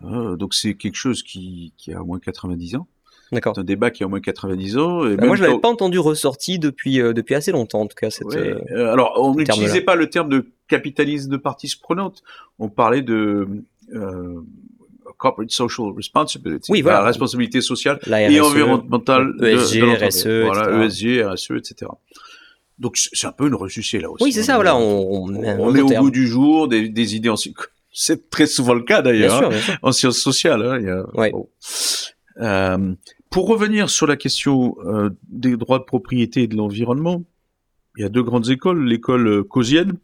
donc 0.02 0.56
c'est 0.56 0.74
quelque 0.74 0.96
chose 0.96 1.22
qui, 1.22 1.74
qui 1.78 1.94
a 1.94 2.02
au 2.02 2.06
moins 2.06 2.20
90 2.20 2.76
ans. 2.78 2.88
D'accord. 3.34 3.54
C'est 3.56 3.62
un 3.62 3.66
débat 3.66 3.92
qui 3.92 4.04
a 4.04 4.06
au 4.06 4.10
moins 4.10 4.20
90 4.20 4.78
ans. 4.78 5.08
Et 5.08 5.16
bah, 5.16 5.26
moi, 5.28 5.36
je 5.36 5.44
l'avais 5.44 5.60
pas 5.60 5.70
entendu 5.70 6.00
ressorti 6.00 6.60
depuis 6.60 7.02
euh, 7.02 7.14
depuis 7.14 7.36
assez 7.36 7.52
longtemps, 7.52 7.82
en 7.82 7.88
tout 7.88 7.96
cas. 8.00 8.10
Cette, 8.10 8.34
euh, 8.36 8.92
alors, 8.92 9.14
on 9.18 9.36
n'utilisait 9.36 9.82
pas 9.82 9.96
le 9.96 10.10
terme 10.10 10.30
de 10.30 10.46
capitalisme 10.68 11.30
de 11.30 11.38
parties 11.38 11.72
prenantes. 11.82 12.24
On 12.60 12.70
parlait 12.70 13.02
de 13.02 13.48
euh, 13.94 14.42
corporate 15.18 15.52
social 15.52 15.88
responsibility, 15.96 16.72
oui, 16.72 16.82
voilà. 16.82 17.00
la 17.00 17.06
responsabilité 17.06 17.62
sociale 17.62 18.00
et 18.08 18.38
e, 18.38 18.44
environnementale 18.44 19.34
ESG, 19.42 19.80
de, 19.80 19.86
de 19.86 20.06
RSE, 20.06 20.46
voilà, 20.46 20.86
ESG, 20.86 21.24
RSE, 21.24 21.52
etc. 21.52 21.92
Donc 22.80 22.98
c'est 22.98 23.28
un 23.28 23.32
peu 23.32 23.48
une 23.48 23.56
ressuscité 23.56 24.00
là 24.00 24.10
aussi. 24.10 24.24
Oui, 24.24 24.32
c'est 24.32 24.44
ça. 24.44 24.56
Voilà, 24.56 24.76
on, 24.76 25.28
on, 25.28 25.76
est 25.76 25.82
au 25.82 26.02
bout 26.02 26.12
du 26.12 26.28
jour 26.28 26.68
des, 26.68 26.90
des 26.90 27.16
idées 27.16 27.30
en 27.30 27.36
c'est 27.94 28.30
très 28.30 28.48
souvent 28.48 28.74
le 28.74 28.82
cas 28.82 29.02
d'ailleurs 29.02 29.52
hein, 29.52 29.76
en 29.82 29.92
sciences 29.92 30.18
sociales. 30.18 30.64
Hein, 30.64 30.80
il 30.80 30.88
y 30.88 30.90
a, 30.90 31.06
ouais. 31.16 31.32
bon. 31.32 31.48
euh, 32.42 32.94
pour 33.34 33.48
revenir 33.48 33.90
sur 33.90 34.06
la 34.06 34.16
question 34.16 34.76
euh, 34.86 35.10
des 35.28 35.58
droits 35.58 35.80
de 35.80 35.86
propriété 35.86 36.44
et 36.44 36.48
de 36.48 36.56
l'environnement, 36.56 37.24
il 37.98 38.04
y 38.04 38.06
a 38.06 38.10
deux 38.10 38.22
grandes 38.22 38.50
écoles, 38.50 38.86
l'école 38.86 39.28
euh, 39.28 39.44
causienne, 39.44 39.98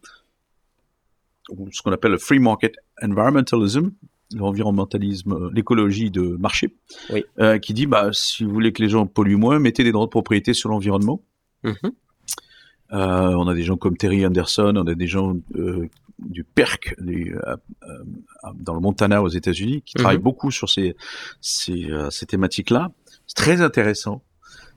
ce 1.71 1.81
qu'on 1.83 1.91
appelle 1.91 2.13
le 2.13 2.17
free 2.17 2.39
market 2.39 2.73
environmentalism, 2.99 3.91
l'environnementalisme, 4.35 5.33
euh, 5.33 5.49
l'écologie 5.53 6.09
de 6.09 6.37
marché, 6.37 6.73
qui 7.61 7.73
dit 7.75 7.85
bah 7.85 8.09
si 8.13 8.43
vous 8.43 8.51
voulez 8.51 8.73
que 8.73 8.81
les 8.81 8.89
gens 8.89 9.05
polluent 9.05 9.37
moins, 9.37 9.59
mettez 9.59 9.83
des 9.83 9.91
droits 9.91 10.07
de 10.07 10.11
propriété 10.11 10.55
sur 10.55 10.69
l'environnement. 10.69 11.21
Mm-hmm. 11.63 11.91
on 12.91 13.47
a 13.47 13.53
des 13.53 13.63
gens 13.63 13.77
comme 13.77 13.95
Terry 13.95 14.25
Anderson, 14.25 14.73
on 14.75 14.87
a 14.87 14.95
des 14.95 15.07
gens 15.07 15.35
du 16.17 16.43
PERC 16.43 16.95
dans 18.55 18.73
le 18.73 18.79
Montana 18.79 19.21
aux 19.21 19.27
États-Unis 19.27 19.83
qui 19.83 19.93
travaillent 19.93 20.17
mm-hmm. 20.17 20.21
beaucoup 20.21 20.49
sur 20.49 20.67
ces, 20.67 20.95
ces, 21.41 21.89
ces 22.09 22.25
thématiques-là. 22.25 22.91
C'est 23.29 23.35
très 23.35 23.61
intéressant. 23.61 24.23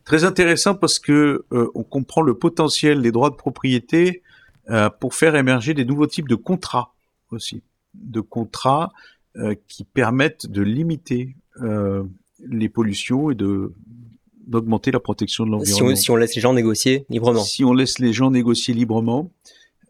Très 0.05 0.25
intéressant 0.25 0.75
parce 0.75 0.99
que 0.99 1.45
euh, 1.53 1.71
on 1.75 1.83
comprend 1.83 2.21
le 2.21 2.35
potentiel 2.35 3.01
des 3.03 3.13
droits 3.13 3.31
de 3.31 3.35
propriété 3.35 4.23
euh, 4.69 4.91
pour 4.91 5.15
faire 5.15 5.37
émerger 5.37 5.75
des 5.75 5.85
nouveaux 5.85 6.07
types 6.07 6.29
de 6.29 6.35
contrats 6.35 6.95
aussi, 7.31 7.63
de 7.95 8.21
contrats 8.21 8.93
euh, 9.37 9.55
qui 9.69 9.85
permettent 9.85 10.47
de 10.47 10.63
limiter 10.63 11.37
les 12.45 12.69
pollutions 12.71 13.31
et 13.31 13.35
de 13.35 13.73
d'augmenter 14.47 14.91
la 14.91 14.99
protection 15.01 15.47
de 15.47 15.51
l'environnement. 15.51 15.93
on, 15.93 15.95
si 15.95 16.11
on 16.11 16.17
laisse 16.17 16.35
les 16.35 16.41
gens 16.41 16.55
négocier 16.55 17.05
librement. 17.09 17.45
Si 17.45 17.63
on 17.63 17.73
laisse 17.73 17.99
les 17.99 18.13
gens 18.13 18.31
négocier 18.31 18.75
librement, 18.75 19.31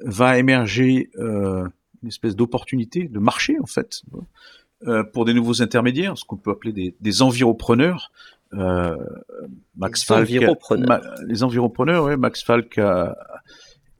va 0.00 0.38
émerger 0.38 1.08
une 1.16 2.08
espèce 2.08 2.36
d'opportunité 2.36 3.08
de 3.08 3.18
marché 3.18 3.56
en 3.62 3.66
fait 3.66 4.02
pour 5.12 5.24
des 5.24 5.32
nouveaux 5.34 5.62
intermédiaires, 5.62 6.18
ce 6.18 6.24
qu'on 6.24 6.36
peut 6.36 6.50
appeler 6.50 6.72
des, 6.72 6.94
des 7.00 7.22
enviropreneurs. 7.22 8.10
Euh, 8.55 8.96
Max 9.76 10.00
Des 10.00 10.07
Falk, 10.07 10.22
enviropreneurs. 10.28 10.88
Ma- 10.88 11.24
les 11.26 11.42
enviropreneurs, 11.42 12.05
ouais, 12.05 12.16
Max 12.16 12.42
Falk 12.44 12.76
a- 12.78 13.16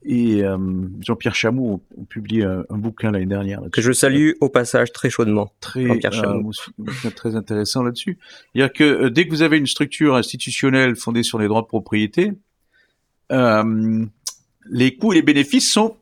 et 0.05 0.43
euh, 0.43 0.57
Jean-Pierre 0.99 1.33
Chamou 1.33 1.75
ont, 1.75 1.81
ont 2.01 2.03
publié 2.05 2.43
un, 2.43 2.65
un 2.69 2.77
bouquin 2.77 3.09
l'année 3.11 3.25
dernière. 3.25 3.61
Que 3.71 3.81
je 3.81 3.91
salue 3.93 4.31
au 4.41 4.49
passage 4.49 4.91
très 4.91 5.09
chaudement. 5.09 5.51
très, 5.61 5.85
Jean-Pierre 5.87 6.29
euh, 6.29 6.41
bouquin 6.77 7.09
très 7.11 7.35
intéressant 7.35 7.83
là-dessus. 7.83 8.17
C'est-à-dire 8.53 8.73
que 8.73 8.83
euh, 8.83 9.09
dès 9.09 9.25
que 9.25 9.29
vous 9.31 9.41
avez 9.43 9.57
une 9.57 9.65
structure 9.67 10.15
institutionnelle 10.15 10.95
fondée 10.97 11.23
sur 11.23 11.39
les 11.39 11.47
droits 11.47 11.61
de 11.61 11.67
propriété, 11.67 12.33
les 13.31 14.95
coûts 14.97 15.13
et 15.13 15.15
les 15.15 15.21
bénéfices 15.21 15.71
sont 15.71 15.95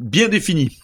bien 0.00 0.28
définis. 0.28 0.78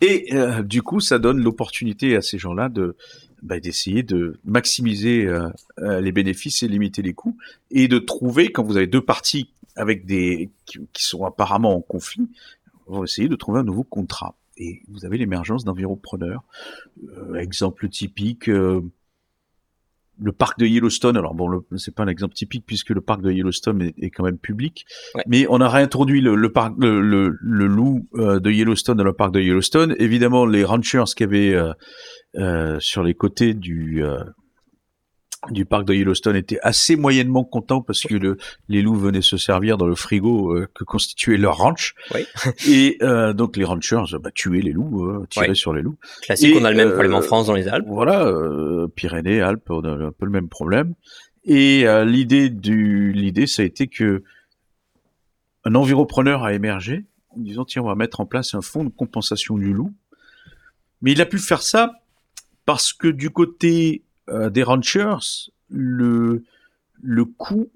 Et 0.00 0.28
euh, 0.34 0.62
du 0.62 0.82
coup, 0.82 1.00
ça 1.00 1.18
donne 1.18 1.42
l'opportunité 1.42 2.16
à 2.16 2.22
ces 2.22 2.38
gens-là 2.38 2.68
de 2.68 2.96
bah, 3.42 3.60
d'essayer 3.60 4.02
de 4.02 4.38
maximiser 4.44 5.26
euh, 5.26 5.48
euh, 5.78 6.00
les 6.00 6.12
bénéfices 6.12 6.62
et 6.62 6.68
limiter 6.68 7.02
les 7.02 7.14
coûts, 7.14 7.36
et 7.70 7.88
de 7.88 7.98
trouver 7.98 8.50
quand 8.50 8.64
vous 8.64 8.76
avez 8.76 8.86
deux 8.86 9.00
parties 9.00 9.50
avec 9.76 10.06
des 10.06 10.50
qui, 10.64 11.04
sont 11.04 11.24
apparemment 11.24 11.76
en 11.76 11.80
conflit, 11.80 12.28
vont 12.86 13.04
essayer 13.04 13.28
de 13.28 13.36
trouver 13.36 13.60
un 13.60 13.64
nouveau 13.64 13.84
contrat. 13.84 14.34
Et 14.56 14.82
vous 14.88 15.04
avez 15.04 15.18
l'émergence 15.18 15.64
d'enviropreneurs. 15.64 16.42
Euh, 17.08 17.34
exemple 17.34 17.88
typique, 17.90 18.48
euh, 18.48 18.80
le 20.20 20.32
parc 20.32 20.58
de 20.58 20.66
Yellowstone. 20.66 21.16
Alors 21.16 21.34
bon, 21.34 21.62
c'est 21.76 21.94
pas 21.94 22.04
un 22.04 22.08
exemple 22.08 22.34
typique 22.34 22.64
puisque 22.66 22.90
le 22.90 23.00
parc 23.00 23.22
de 23.22 23.30
Yellowstone 23.30 23.82
est, 23.82 23.94
est 23.98 24.10
quand 24.10 24.24
même 24.24 24.38
public. 24.38 24.84
Ouais. 25.14 25.22
Mais 25.26 25.46
on 25.50 25.60
a 25.60 25.68
réintroduit 25.68 26.20
le, 26.20 26.34
le 26.34 26.52
parc, 26.52 26.74
le, 26.78 27.00
le, 27.00 27.36
le 27.40 27.66
loup 27.66 28.08
euh, 28.14 28.40
de 28.40 28.50
Yellowstone 28.50 28.96
dans 28.96 29.04
le 29.04 29.12
parc 29.12 29.32
de 29.32 29.40
Yellowstone. 29.40 29.94
Évidemment, 29.98 30.46
les 30.46 30.64
ranchers 30.64 31.04
qui 31.16 31.24
avaient 31.24 31.54
euh, 31.54 31.72
euh, 32.36 32.78
sur 32.80 33.02
les 33.02 33.14
côtés 33.14 33.54
du 33.54 34.02
du 35.50 35.64
parc 35.64 35.84
de 35.84 35.94
Yellowstone 35.94 36.36
étaient 36.36 36.58
assez 36.62 36.96
moyennement 36.96 37.44
contents 37.44 37.80
parce 37.80 38.02
que 38.02 38.14
le, 38.14 38.36
les 38.68 38.82
loups 38.82 38.96
venaient 38.96 39.22
se 39.22 39.36
servir 39.36 39.76
dans 39.76 39.86
le 39.86 39.94
frigo 39.94 40.54
euh, 40.54 40.68
que 40.74 40.84
constituait 40.84 41.36
leur 41.36 41.58
ranch. 41.58 41.94
Oui. 42.14 42.26
Et 42.68 42.98
euh, 43.02 43.32
donc 43.32 43.56
les 43.56 43.64
ranchers 43.64 44.18
bah, 44.20 44.30
tuaient 44.34 44.60
les 44.60 44.72
loups, 44.72 45.04
euh, 45.04 45.26
tiraient 45.30 45.54
sur 45.54 45.72
les 45.72 45.82
loups. 45.82 45.98
Classique, 46.22 46.54
Et, 46.54 46.58
on 46.58 46.64
a 46.64 46.70
le 46.70 46.76
même 46.76 46.88
euh, 46.88 46.92
problème 46.92 47.14
en 47.14 47.22
France 47.22 47.46
dans 47.46 47.54
les 47.54 47.68
Alpes. 47.68 47.86
Voilà, 47.88 48.26
euh, 48.26 48.88
Pyrénées, 48.88 49.40
Alpes, 49.40 49.70
on 49.70 49.84
a 49.84 49.90
un 49.90 50.12
peu 50.12 50.26
le 50.26 50.32
même 50.32 50.48
problème. 50.48 50.94
Et 51.44 51.86
euh, 51.86 52.04
l'idée 52.04 52.50
du 52.50 53.12
l'idée, 53.12 53.46
ça 53.46 53.62
a 53.62 53.64
été 53.64 53.86
que 53.86 54.24
un 55.64 55.74
enviropreneur 55.74 56.44
a 56.44 56.52
émergé 56.54 57.04
en 57.30 57.40
disant 57.40 57.64
tiens, 57.64 57.82
on 57.82 57.86
va 57.86 57.94
mettre 57.94 58.20
en 58.20 58.26
place 58.26 58.54
un 58.54 58.62
fonds 58.62 58.84
de 58.84 58.90
compensation 58.90 59.56
du 59.56 59.72
loup. 59.72 59.92
Mais 61.02 61.12
il 61.12 61.20
a 61.20 61.26
pu 61.26 61.38
faire 61.38 61.62
ça 61.62 61.92
parce 62.64 62.92
que 62.92 63.08
du 63.08 63.30
côté 63.30 64.02
euh, 64.28 64.50
des 64.50 64.62
ranchers, 64.62 65.16
le 65.68 66.42
le 67.02 67.24
coût 67.24 67.68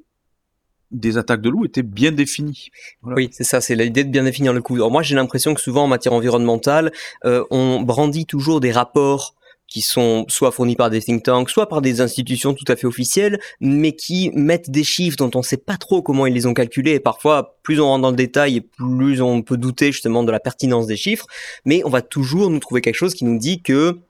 des 0.91 1.19
attaques 1.19 1.41
de 1.41 1.51
loups 1.51 1.65
était 1.65 1.83
bien 1.83 2.13
défini. 2.13 2.71
Voilà. 3.03 3.17
Oui, 3.17 3.29
c'est 3.33 3.45
ça, 3.45 3.61
c'est 3.61 3.77
l'idée 3.77 4.05
de 4.05 4.11
bien 4.11 4.25
définir 4.25 4.53
le 4.53 4.61
coût. 4.61 4.75
Alors 4.75 4.91
moi, 4.91 5.03
j'ai 5.03 5.15
l'impression 5.15 5.55
que 5.55 5.61
souvent 5.61 5.85
en 5.85 5.89
matière 5.89 6.13
environnementale, 6.13 6.91
euh, 7.25 7.45
on 7.51 7.81
brandit 7.83 8.27
toujours 8.27 8.61
des 8.61 8.73
rapports 8.73 9.35
qui 9.69 9.83
sont 9.83 10.25
soit 10.27 10.51
fournis 10.51 10.75
par 10.75 10.91
des 10.91 11.01
think 11.01 11.23
tanks, 11.23 11.49
soit 11.49 11.69
par 11.69 11.81
des 11.81 12.01
institutions 12.01 12.55
tout 12.55 12.65
à 12.67 12.75
fait 12.75 12.89
officielles, 12.89 13.39
mais 13.61 13.93
qui 13.93 14.33
mettent 14.35 14.69
des 14.69 14.83
chiffres 14.83 15.17
dont 15.17 15.31
on 15.37 15.39
ne 15.39 15.45
sait 15.45 15.57
pas 15.57 15.77
trop 15.77 16.03
comment 16.03 16.27
ils 16.27 16.35
les 16.35 16.47
ont 16.47 16.55
calculés. 16.55 16.95
Et 16.95 17.01
parfois, 17.01 17.57
plus 17.63 17.79
on 17.81 17.87
rentre 17.87 18.03
dans 18.03 18.11
le 18.11 18.17
détail, 18.17 18.63
plus 18.63 19.23
on 19.23 19.43
peut 19.43 19.57
douter 19.57 19.93
justement 19.93 20.25
de 20.25 20.33
la 20.33 20.41
pertinence 20.41 20.89
des 20.89 20.97
chiffres. 20.97 21.27
Mais 21.65 21.83
on 21.85 21.89
va 21.89 22.03
toujours 22.03 22.51
nous 22.51 22.59
trouver 22.59 22.81
quelque 22.81 22.97
chose 22.97 23.15
qui 23.15 23.25
nous 23.25 23.39
dit 23.39 23.63
que 23.63 24.01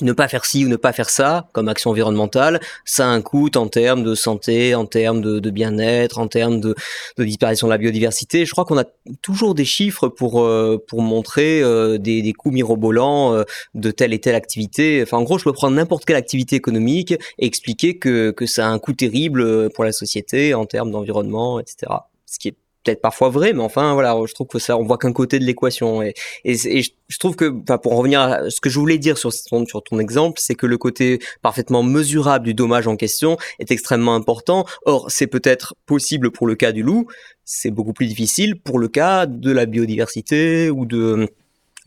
ne 0.00 0.12
pas 0.12 0.28
faire 0.28 0.44
ci 0.44 0.64
ou 0.64 0.68
ne 0.68 0.76
pas 0.76 0.92
faire 0.92 1.10
ça 1.10 1.48
comme 1.52 1.68
action 1.68 1.90
environnementale, 1.90 2.60
ça 2.84 3.06
a 3.06 3.08
un 3.08 3.20
coût 3.20 3.50
en 3.56 3.68
termes 3.68 4.02
de 4.02 4.14
santé, 4.14 4.74
en 4.74 4.86
termes 4.86 5.20
de, 5.20 5.50
bien-être, 5.50 6.18
en 6.18 6.28
termes 6.28 6.60
de, 6.60 6.74
disparition 7.18 7.66
de 7.66 7.72
la 7.72 7.78
biodiversité. 7.78 8.46
Je 8.46 8.52
crois 8.52 8.64
qu'on 8.64 8.78
a 8.78 8.84
toujours 9.20 9.54
des 9.54 9.64
chiffres 9.64 10.08
pour 10.08 10.40
euh, 10.40 10.82
pour 10.88 11.02
montrer 11.02 11.62
euh, 11.62 11.98
des, 11.98 12.22
des 12.22 12.32
coûts 12.32 12.50
mirobolants 12.50 13.34
euh, 13.34 13.44
de 13.74 13.90
telle 13.90 14.12
et 14.12 14.20
telle 14.20 14.34
activité. 14.34 15.02
Enfin, 15.02 15.18
en 15.18 15.22
gros, 15.22 15.38
je 15.38 15.44
peux 15.44 15.52
prendre 15.52 15.76
n'importe 15.76 16.04
quelle 16.04 16.16
activité 16.16 16.56
économique 16.56 17.12
et 17.38 17.46
expliquer 17.46 17.98
que 17.98 18.30
que 18.30 18.46
ça 18.46 18.66
a 18.66 18.70
un 18.70 18.78
coût 18.78 18.94
terrible 18.94 19.70
pour 19.70 19.84
la 19.84 19.92
société 19.92 20.54
en 20.54 20.64
termes 20.64 20.90
d'environnement, 20.90 21.60
etc. 21.60 21.92
Ce 22.26 22.38
qui 22.38 22.48
est 22.48 22.56
peut-être 22.82 23.00
parfois 23.00 23.28
vrai, 23.28 23.52
mais 23.52 23.62
enfin 23.62 23.94
voilà, 23.94 24.16
je 24.26 24.34
trouve 24.34 24.46
que 24.46 24.58
ça, 24.58 24.76
on 24.76 24.84
voit 24.84 24.98
qu'un 24.98 25.12
côté 25.12 25.38
de 25.38 25.44
l'équation. 25.44 26.02
Et, 26.02 26.14
et, 26.44 26.82
je, 26.82 27.18
trouve 27.18 27.36
que, 27.36 27.52
enfin, 27.62 27.78
pour 27.78 27.92
en 27.92 27.96
revenir 27.96 28.20
à 28.20 28.50
ce 28.50 28.60
que 28.60 28.70
je 28.70 28.78
voulais 28.78 28.98
dire 28.98 29.18
sur 29.18 29.30
ton, 29.48 29.66
sur 29.66 29.82
ton 29.82 29.98
exemple, 29.98 30.40
c'est 30.40 30.54
que 30.54 30.66
le 30.66 30.78
côté 30.78 31.20
parfaitement 31.42 31.82
mesurable 31.82 32.44
du 32.44 32.54
dommage 32.54 32.86
en 32.86 32.96
question 32.96 33.36
est 33.58 33.70
extrêmement 33.70 34.14
important. 34.14 34.64
Or, 34.84 35.10
c'est 35.10 35.26
peut-être 35.26 35.74
possible 35.86 36.30
pour 36.30 36.46
le 36.46 36.54
cas 36.54 36.72
du 36.72 36.82
loup, 36.82 37.06
c'est 37.44 37.70
beaucoup 37.70 37.92
plus 37.92 38.06
difficile 38.06 38.60
pour 38.60 38.78
le 38.78 38.88
cas 38.88 39.26
de 39.26 39.50
la 39.50 39.66
biodiversité 39.66 40.70
ou 40.70 40.86
de 40.86 41.28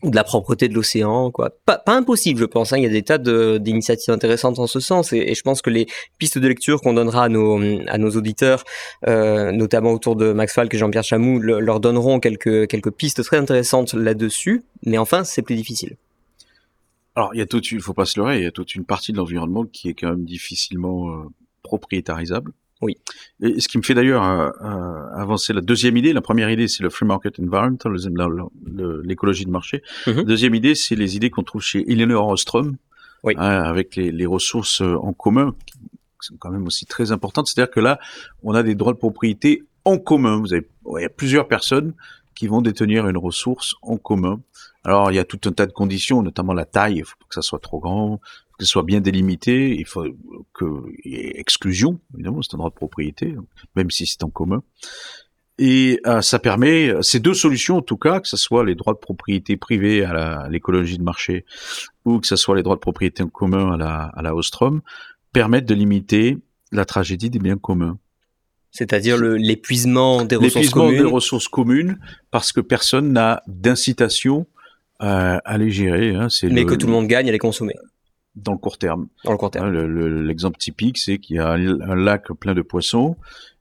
de 0.02 0.14
la 0.14 0.24
propreté 0.24 0.68
de 0.68 0.74
l'océan, 0.74 1.30
quoi. 1.30 1.50
Pas, 1.64 1.82
impossible, 1.86 2.38
je 2.40 2.44
pense. 2.44 2.72
Hein. 2.72 2.76
Il 2.76 2.82
y 2.82 2.86
a 2.86 2.90
des 2.90 3.02
tas 3.02 3.16
d'initiatives 3.18 4.12
intéressantes 4.12 4.58
en 4.58 4.66
ce 4.66 4.78
sens, 4.78 5.12
et, 5.14 5.34
je 5.34 5.42
pense 5.42 5.62
que 5.62 5.70
les 5.70 5.86
pistes 6.18 6.38
de 6.38 6.46
lecture 6.46 6.80
qu'on 6.82 6.92
donnera 6.92 7.24
à 7.24 7.28
nos, 7.30 7.58
à 7.88 7.96
nos 7.96 8.10
auditeurs, 8.10 8.64
euh, 9.06 9.52
notamment 9.52 9.92
autour 9.92 10.14
de 10.14 10.32
Max 10.32 10.52
Falk 10.52 10.72
et 10.74 10.78
Jean-Pierre 10.78 11.04
Chamou, 11.04 11.38
le- 11.38 11.60
leur 11.60 11.80
donneront 11.80 12.20
quelques, 12.20 12.68
quelques 12.68 12.90
pistes 12.90 13.22
très 13.24 13.38
intéressantes 13.38 13.94
là-dessus. 13.94 14.64
Mais 14.84 14.98
enfin, 14.98 15.24
c'est 15.24 15.42
plus 15.42 15.56
difficile. 15.56 15.96
Alors, 17.14 17.30
il 17.34 17.38
y 17.38 17.42
a 17.42 17.46
toute, 17.46 17.70
une- 17.70 17.78
il 17.78 17.82
faut 17.82 17.94
pas 17.94 18.04
se 18.04 18.20
leurrer, 18.20 18.36
il 18.36 18.42
y 18.44 18.46
a 18.46 18.50
toute 18.50 18.74
une 18.74 18.84
partie 18.84 19.12
de 19.12 19.16
l'environnement 19.16 19.64
qui 19.64 19.88
est 19.88 19.94
quand 19.94 20.10
même 20.10 20.24
difficilement 20.26 21.08
euh, 21.10 21.22
propriétarisable. 21.62 22.52
Oui. 22.82 22.96
Et 23.40 23.58
ce 23.60 23.68
qui 23.68 23.78
me 23.78 23.82
fait 23.82 23.94
d'ailleurs 23.94 24.22
euh, 24.24 24.50
euh, 24.62 25.06
avancer 25.14 25.52
la 25.52 25.62
deuxième 25.62 25.96
idée. 25.96 26.12
La 26.12 26.20
première 26.20 26.50
idée, 26.50 26.68
c'est 26.68 26.82
le 26.82 26.90
free 26.90 27.06
market 27.06 27.40
environment, 27.40 27.78
l'écologie 29.02 29.44
de 29.46 29.50
marché. 29.50 29.82
Mhm. 30.06 30.16
La 30.16 30.22
deuxième 30.24 30.54
idée, 30.54 30.74
c'est 30.74 30.94
les 30.94 31.16
idées 31.16 31.30
qu'on 31.30 31.42
trouve 31.42 31.62
chez 31.62 31.90
Eleanor 31.90 32.28
Ostrom, 32.28 32.76
Oui. 33.22 33.34
hein, 33.38 33.62
avec 33.62 33.96
les, 33.96 34.10
les 34.12 34.26
ressources 34.26 34.82
euh, 34.82 34.94
en 34.96 35.12
commun, 35.14 35.54
qui 36.20 36.26
sont 36.28 36.36
quand 36.38 36.50
même 36.50 36.66
aussi 36.66 36.86
très 36.86 37.12
importantes. 37.12 37.46
C'est-à-dire 37.48 37.72
que 37.72 37.80
là, 37.80 37.98
on 38.42 38.54
a 38.54 38.62
des 38.62 38.74
droits 38.74 38.92
de 38.92 38.98
propriété 38.98 39.62
en 39.84 39.98
commun. 39.98 40.38
Vous 40.40 40.52
avez, 40.52 40.66
il 40.98 41.02
y 41.02 41.06
a 41.06 41.08
plusieurs 41.08 41.48
personnes 41.48 41.94
qui 42.34 42.46
vont 42.46 42.60
détenir 42.60 43.08
une 43.08 43.16
ressource 43.16 43.74
en 43.80 43.96
commun. 43.96 44.40
Alors, 44.84 45.10
il 45.10 45.14
y 45.14 45.18
a 45.18 45.24
tout 45.24 45.40
un 45.46 45.52
tas 45.52 45.66
de 45.66 45.72
conditions, 45.72 46.22
notamment 46.22 46.52
la 46.52 46.66
taille. 46.66 46.98
Il 46.98 47.04
faut 47.04 47.16
pas 47.18 47.24
que 47.28 47.34
ça 47.34 47.42
soit 47.42 47.58
trop 47.58 47.80
grand, 47.80 48.20
que 48.58 48.64
ce 48.64 48.70
soit 48.70 48.82
bien 48.82 49.00
délimité. 49.00 49.76
Il 49.76 49.86
faut 49.86 50.06
que 50.54 50.64
il 51.04 51.12
y 51.12 51.16
ait 51.16 51.32
exclusion, 51.38 52.00
évidemment, 52.14 52.42
c'est 52.42 52.54
un 52.54 52.58
droit 52.58 52.70
de 52.70 52.74
propriété, 52.74 53.34
même 53.74 53.90
si 53.90 54.06
c'est 54.06 54.22
en 54.24 54.30
commun. 54.30 54.62
Et 55.58 56.00
euh, 56.06 56.20
ça 56.20 56.38
permet 56.38 56.92
ces 57.00 57.18
deux 57.18 57.32
solutions, 57.32 57.78
en 57.78 57.82
tout 57.82 57.96
cas, 57.96 58.20
que 58.20 58.28
ce 58.28 58.36
soit 58.36 58.64
les 58.64 58.74
droits 58.74 58.92
de 58.92 58.98
propriété 58.98 59.56
privés 59.56 60.04
à 60.04 60.48
l'écologie 60.50 60.98
de 60.98 61.02
marché 61.02 61.46
ou 62.04 62.20
que 62.20 62.26
ce 62.26 62.36
soit 62.36 62.56
les 62.56 62.62
droits 62.62 62.76
de 62.76 62.80
propriété 62.80 63.22
en 63.22 63.28
commun 63.28 63.72
à 63.72 63.76
la, 63.78 64.02
à 64.14 64.22
la 64.22 64.34
Ostrom, 64.34 64.82
permettent 65.32 65.64
de 65.66 65.74
limiter 65.74 66.38
la 66.72 66.84
tragédie 66.84 67.30
des 67.30 67.38
biens 67.38 67.56
communs. 67.56 67.98
C'est-à-dire 68.70 69.16
l'épuisement 69.16 70.24
des 70.24 70.36
ressources 70.36 70.54
L'épuisement 70.56 70.84
communes. 70.84 70.98
des 70.98 71.10
ressources 71.10 71.48
communes 71.48 71.98
parce 72.30 72.52
que 72.52 72.60
personne 72.60 73.12
n'a 73.12 73.42
d'incitation 73.46 74.46
à, 74.98 75.38
à 75.38 75.56
les 75.56 75.70
gérer. 75.70 76.14
Hein, 76.14 76.28
mais 76.50 76.66
que 76.66 76.74
tout 76.74 76.86
le 76.86 76.92
monde 76.92 77.06
gagne 77.06 77.28
à 77.30 77.32
les 77.32 77.38
consommer 77.38 77.74
dans 78.36 78.52
le 78.52 78.58
court 78.58 78.78
terme. 78.78 79.08
dans 79.24 79.32
le 79.32 79.38
court 79.38 79.50
terme. 79.50 79.66
Hein, 79.66 79.70
le- 79.70 79.86
le- 79.88 80.22
L'exemple 80.22 80.58
typique, 80.58 80.98
c'est 80.98 81.18
qu'il 81.18 81.36
y 81.36 81.38
a 81.38 81.50
un, 81.52 81.80
un 81.80 81.94
lac 81.96 82.30
plein 82.38 82.54
de 82.54 82.62
poissons. 82.62 83.16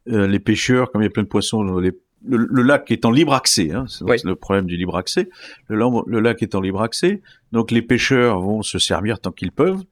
Euh, 0.09 0.27
les 0.27 0.39
pêcheurs, 0.39 0.91
comme 0.91 1.01
il 1.01 1.05
y 1.05 1.07
a 1.07 1.11
plein 1.11 1.23
de 1.23 1.27
poissons, 1.27 1.63
les- 1.79 1.93
le, 2.27 2.37
le 2.49 2.61
lac 2.63 2.91
est 2.91 3.05
en 3.05 3.11
libre 3.11 3.33
accès. 3.33 3.71
Hein, 3.71 3.85
c'est 3.87 4.03
Oui. 4.03 4.17
le 4.23 4.35
problème 4.35 4.65
du 4.65 4.77
libre 4.77 4.97
accès. 4.97 5.29
Le, 5.69 6.19
lac 6.19 6.41
est 6.43 6.55
en 6.55 6.61
libre 6.61 6.81
accès, 6.81 7.21
donc 7.51 7.71
les 7.71 7.81
pêcheurs 7.81 8.39
vont 8.41 8.61
se 8.63 8.79
servir 8.79 9.19
tant 9.19 9.31
qu'ils 9.31 9.51
peuvent. 9.51 9.83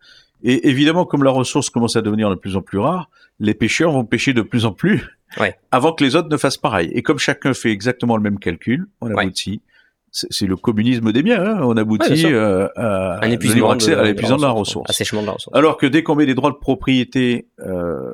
Et 0.44 0.68
évidemment, 0.70 1.06
comme 1.06 1.24
la 1.24 1.32
ressource 1.32 1.70
commence 1.70 1.96
à 1.96 2.02
devenir 2.02 2.30
de 2.30 2.36
plus 2.36 2.56
en 2.58 2.62
plus 2.62 2.78
rare, 2.80 3.10
les 3.40 3.54
pêcheurs 3.54 3.92
vont 3.92 4.04
pêcher 4.04 4.34
de 4.34 4.42
plus 4.42 4.66
en 4.66 4.74
plus 4.74 5.02
Ouais. 5.40 5.56
avant 5.72 5.94
que 5.94 6.04
les 6.04 6.16
autres 6.16 6.28
ne 6.30 6.38
fassent 6.38 6.58
pareil. 6.58 6.90
Et 6.94 7.02
comme 7.02 7.18
chacun 7.20 7.54
fait 7.54 7.72
exactement 7.72 8.18
le 8.18 8.24
même 8.24 8.40
calcul, 8.40 8.88
on 9.00 9.08
Ouais. 9.14 9.22
aboutit. 9.24 9.62
C'est 9.66 9.73
c'est 10.16 10.46
le 10.46 10.56
communisme 10.56 11.12
des 11.12 11.24
biens. 11.24 11.44
Hein, 11.44 11.62
on 11.64 11.76
aboutit 11.76 12.28
euh, 12.28 12.68
à, 12.76 13.18
Un 13.26 13.32
épuisement 13.32 13.72
accès 13.72 13.96
à 13.96 14.04
l'épuisement 14.04 14.38
de 14.38 14.44
la 14.44 14.52
ressource. 14.52 14.90
Assèchement 14.90 15.22
de 15.22 15.26
la 15.26 15.32
ressource. 15.34 15.56
Alors 15.58 15.78
que 15.78 15.88
dès 15.88 16.04
qu'on 16.04 16.16
met 16.16 16.28
des 16.28 16.36
droits 16.36 16.52
de 16.52 16.58
propriété, 16.58 17.48
euh, 17.60 18.14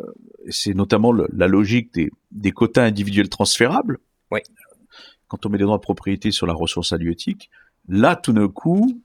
c'est 0.49 0.73
notamment 0.73 1.11
le- 1.11 1.27
la 1.33 1.47
logique 1.47 1.93
des, 1.93 2.09
des 2.31 2.51
quotas 2.51 2.83
individuels 2.83 3.27
transférables. 3.27 3.97
Ouais. 4.31 4.41
Quand 5.27 5.45
on 5.45 5.49
met 5.49 5.57
des 5.57 5.65
droits 5.65 5.77
de 5.77 5.81
propriété 5.81 6.31
sur 6.31 6.47
la 6.47 6.53
ressource 6.53 6.93
halieutique, 6.93 7.49
là, 7.89 8.15
tout 8.15 8.31
d'un 8.33 8.47
coup, 8.47 9.01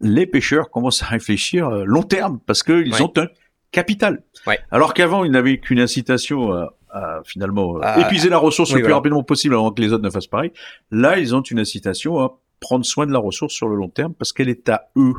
les 0.00 0.26
pêcheurs 0.26 0.68
commencent 0.70 1.02
à 1.04 1.06
réfléchir 1.06 1.68
euh, 1.68 1.84
long 1.86 2.02
terme 2.02 2.40
parce 2.44 2.64
qu'ils 2.64 3.00
ont 3.02 3.12
un 3.16 3.28
capital. 3.70 4.24
Ouais. 4.48 4.58
Alors 4.72 4.94
qu'avant, 4.94 5.24
il 5.24 5.30
n'avait 5.30 5.58
qu'une 5.58 5.78
incitation 5.78 6.52
à, 6.52 6.74
à, 6.92 7.20
finalement 7.24 7.76
euh, 7.76 7.80
À- 7.82 8.00
épuiser 8.02 8.28
la 8.28 8.38
ressource 8.38 8.70
oui, 8.70 8.76
le 8.76 8.80
plus 8.80 8.84
voilà. 8.84 8.96
rapidement 8.96 9.22
possible 9.22 9.54
avant 9.54 9.72
que 9.72 9.80
les 9.82 9.92
autres 9.92 10.04
ne 10.04 10.10
fassent 10.10 10.26
pareil. 10.26 10.52
Là, 10.90 11.18
ils 11.18 11.34
ont 11.34 11.40
une 11.42 11.58
incitation 11.58 12.20
à 12.20 12.38
prendre 12.60 12.84
soin 12.84 13.06
de 13.06 13.12
la 13.12 13.18
ressource 13.18 13.52
sur 13.54 13.68
le 13.68 13.76
long 13.76 13.88
terme 13.88 14.14
parce 14.14 14.32
qu'elle 14.32 14.48
est 14.48 14.68
à 14.68 14.90
eux. 14.96 15.14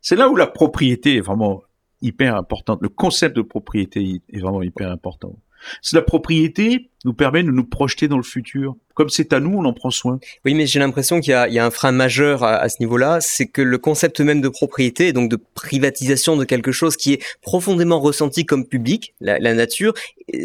C'est 0.00 0.16
là 0.16 0.28
où 0.28 0.36
la 0.36 0.46
propriété 0.46 1.16
est 1.16 1.20
vraiment 1.20 1.62
hyper 2.00 2.34
importante. 2.36 2.80
Le 2.82 2.88
concept 2.88 3.36
de 3.36 3.42
propriété 3.42 4.22
est 4.32 4.40
vraiment 4.40 4.62
hyper 4.62 4.90
important. 4.90 5.36
C'est 5.80 5.94
la 5.96 6.02
propriété 6.02 6.90
nous 7.04 7.14
permet 7.14 7.42
de 7.44 7.50
nous 7.52 7.64
projeter 7.64 8.08
dans 8.08 8.16
le 8.16 8.22
futur. 8.24 8.74
Comme 8.94 9.08
c'est 9.08 9.32
à 9.32 9.40
nous, 9.40 9.56
on 9.58 9.64
en 9.64 9.72
prend 9.72 9.90
soin. 9.90 10.18
Oui, 10.44 10.54
mais 10.54 10.66
j'ai 10.66 10.78
l'impression 10.78 11.20
qu'il 11.20 11.32
y, 11.32 11.54
y 11.54 11.58
a 11.58 11.64
un 11.66 11.70
frein 11.70 11.92
majeur 11.92 12.44
à, 12.44 12.56
à 12.56 12.68
ce 12.68 12.76
niveau-là, 12.80 13.18
c'est 13.20 13.46
que 13.46 13.62
le 13.62 13.78
concept 13.78 14.20
même 14.20 14.40
de 14.40 14.48
propriété, 14.48 15.12
donc 15.12 15.30
de 15.30 15.38
privatisation 15.54 16.36
de 16.36 16.44
quelque 16.44 16.72
chose 16.72 16.96
qui 16.96 17.14
est 17.14 17.22
profondément 17.42 18.00
ressenti 18.00 18.44
comme 18.44 18.66
public, 18.66 19.14
la, 19.20 19.38
la 19.38 19.54
nature, 19.54 19.94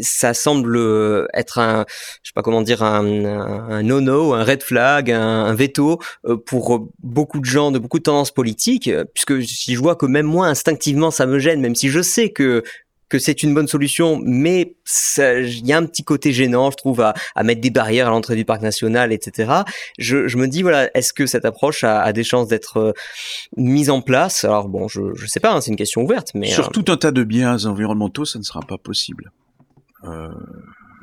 ça 0.02 0.34
semble 0.34 0.76
euh, 0.78 1.28
être 1.34 1.60
un, 1.60 1.86
je 2.24 2.30
sais 2.30 2.34
pas 2.34 2.42
comment 2.42 2.62
dire, 2.62 2.84
un, 2.84 3.26
un, 3.26 3.84
no-no, 3.84 4.34
un 4.34 4.44
red 4.44 4.64
flag, 4.64 5.12
un, 5.12 5.46
un 5.46 5.54
veto 5.54 6.00
euh, 6.26 6.38
pour 6.38 6.90
beaucoup 7.04 7.40
de 7.40 7.46
gens 7.46 7.72
de 7.72 7.80
beaucoup 7.80 8.00
de 8.00 8.04
tendances 8.04 8.32
politiques, 8.32 8.88
euh, 8.88 9.06
puisque 9.14 9.44
si 9.44 9.76
je 9.76 9.80
vois 9.80 9.96
que 9.96 10.06
même 10.06 10.26
moi 10.26 10.48
instinctivement 10.48 11.12
ça 11.12 11.26
me 11.26 11.40
gêne, 11.40 11.62
même 11.62 11.76
si 11.76 11.90
je 11.90 12.02
sais 12.02 12.30
que 12.30 12.64
que 13.10 13.20
c'est 13.20 13.42
une 13.44 13.54
bonne 13.54 13.68
solution, 13.68 14.20
mais 14.24 14.76
il 15.18 15.66
y 15.66 15.74
a 15.74 15.78
un 15.78 15.86
petit 15.86 16.04
côté 16.04 16.34
gênant, 16.34 16.72
je 16.72 16.78
trouve, 16.78 17.02
à, 17.02 17.14
à 17.36 17.44
mettre 17.44 17.62
des 17.62 17.70
barrières 17.70 18.08
à 18.08 18.10
l'entrée 18.12 18.36
du 18.36 18.44
parc 18.46 18.62
national, 18.62 19.12
etc. 19.14 19.52
Je, 19.98 20.28
je 20.28 20.38
me 20.38 20.48
dis, 20.48 20.62
voilà, 20.62 20.90
est-ce 20.98 21.14
que 21.14 21.26
cette 21.26 21.46
approche 21.46 21.84
a, 21.84 22.02
a 22.02 22.12
des 22.14 22.24
chances 22.24 22.48
d'être 22.48 22.78
euh, 22.78 22.92
mise 23.56 23.90
en 23.90 24.02
place? 24.02 24.44
Alors 24.44 24.68
bon, 24.70 24.88
je 24.88 25.14
je 25.16 25.26
sais 25.28 25.40
pas, 25.40 25.54
hein, 25.54 25.62
c'est 25.62 25.72
une 25.72 25.78
question 25.78 26.02
ouverte, 26.02 26.32
mais 26.36 26.48
Sur 26.48 26.66
euh, 26.68 26.72
tout 26.72 26.86
un 26.90 26.98
tas 26.98 27.12
de 27.12 27.24
biens 27.24 27.66
environnementaux, 27.66 28.26
ça 28.26 28.40
ne 28.40 28.44
sera 28.44 28.60
pas 28.62 28.78
possible. 28.78 29.32
Euh, 30.04 30.28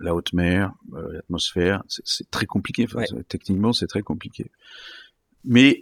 la 0.00 0.14
haute 0.14 0.32
mer, 0.34 0.72
l'atmosphère, 1.12 1.82
c'est- 1.88 2.28
très 2.30 2.46
compliqué. 2.46 2.84
Enfin, 2.86 2.98
Ouais. 3.00 3.22
Techniquement, 3.28 3.72
c'est 3.72 3.86
très 3.86 4.02
compliqué. 4.02 4.50
Mais 5.44 5.80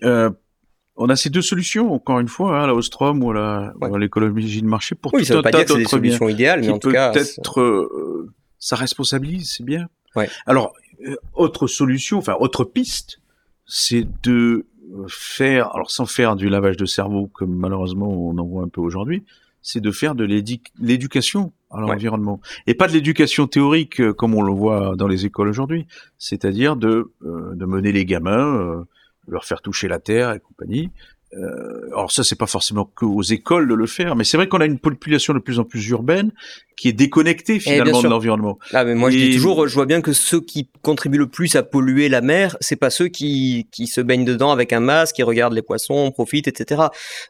on 1.03 1.09
a 1.09 1.16
ces 1.16 1.30
deux 1.30 1.42
solutions, 1.42 1.92
encore 1.92 2.20
une 2.20 2.28
fois, 2.28 2.61
hein, 2.61 2.66
la 2.66 2.74
Ostrom 2.74 3.22
ou 3.22 3.32
la- 3.32 3.72
Ouais. 3.80 3.98
l'écologie 3.98 4.62
de 4.62 4.66
marché 4.66 4.94
pour 4.94 5.12
oui, 5.14 5.20
tout 5.22 5.26
ça 5.28 5.38
un 5.38 5.42
pas 5.42 5.50
tas 5.50 5.64
d'autres 5.64 5.98
biens 5.98 6.18
idéales, 6.28 6.61
mais 6.61 6.66
qui 6.66 6.72
en 6.72 6.78
tout 6.78 6.90
cas, 6.90 7.11
peut-être 7.12 7.61
euh, 7.61 8.30
ça 8.59 8.76
responsabilise, 8.76 9.53
c'est 9.57 9.64
bien. 9.64 9.88
Ouais. 10.16 10.28
Alors, 10.46 10.72
euh, 11.07 11.16
autre 11.34 11.66
solution, 11.66 12.18
enfin 12.18 12.36
autre 12.38 12.64
piste, 12.64 13.20
c'est 13.66 14.07
de 14.22 14.66
faire, 15.09 15.74
alors 15.74 15.90
sans 15.90 16.07
faire 16.07 16.36
du 16.36 16.48
lavage 16.48 16.76
de 16.76 16.84
cerveau 16.84 17.26
comme 17.32 17.55
malheureusement 17.55 18.09
on 18.09 18.36
en 18.38 18.44
voit 18.44 18.62
un 18.62 18.68
peu 18.68 18.80
aujourd'hui, 18.80 19.24
c'est 19.62 19.80
de 19.80 19.90
faire 19.90 20.14
de 20.14 20.24
l'éducation 20.24 21.53
à 21.70 21.80
l'environnement 21.80 22.40
et 22.66 22.74
pas 22.74 22.88
de 22.88 22.92
l'éducation 22.92 23.46
théorique 23.46 24.00
euh, 24.00 24.12
comme 24.12 24.34
on 24.34 24.42
le 24.42 24.53
voit 24.53 24.94
dans 24.96 25.07
les 25.09 25.24
écoles 25.24 25.48
aujourd'hui, 25.48 25.86
c'est-à-dire 26.18 26.76
de 26.76 27.12
euh, 27.24 27.55
de 27.55 27.64
mener 27.64 27.92
les 27.92 28.05
gamins, 28.05 28.84
leur 29.29 29.45
faire 29.45 29.61
toucher 29.62 29.89
la 29.89 29.99
terre 29.99 30.33
et 30.33 30.41
compagnie. 30.41 30.91
Euh, 31.35 31.87
alors 31.93 32.12
ça, 32.12 32.25
c'est 32.25 32.37
pas 32.37 32.47
forcément 32.47 32.85
que 32.85 33.07
aux 33.07 33.23
écoles 33.23 33.66
de 33.66 33.73
le 33.75 33.87
faire, 33.87 34.16
mais 34.16 34.25
c'est 34.25 34.37
vrai 34.37 34.49
qu'on 34.49 34.61
a 34.61 34.66
une 34.66 34.79
population 34.79 35.33
de 35.33 35.39
plus 35.39 35.59
en 35.59 35.64
plus 35.64 35.89
urbaine 35.89 36.31
qui 36.77 36.89
est 36.89 36.93
déconnectée 36.93 37.59
finalement 37.59 37.93
Eh, 37.97 38.01
sûr. 38.01 38.03
de 38.03 38.09
l'environnement. 38.09 38.59
Ah, 38.75 38.85
mais 38.85 38.95
moi 38.95 39.11
je 39.11 39.16
dis 39.16 39.33
toujours, 39.33 39.66
je 39.66 39.73
vois 39.75 39.87
bien 39.87 40.03
que 40.03 40.12
ceux 40.12 40.43
qui 40.43 40.68
contribuent 40.83 41.16
le 41.16 41.29
plus 41.29 41.57
à 41.57 41.62
polluer 41.62 42.11
la 42.11 42.20
mer, 42.20 42.57
c'est 42.61 42.77
pas 42.77 42.91
ceux 42.91 43.09
qui, 43.09 43.66
qui 43.73 43.87
se 43.87 44.03
baignent 44.03 44.27
dedans 44.27 44.51
avec 44.51 44.75
un 44.75 44.81
masque, 44.81 45.16
qui 45.16 45.23
regardent 45.23 45.55
les 45.55 45.62
poissons, 45.62 46.11
profitent, 46.11 46.49
etc. 46.49 46.83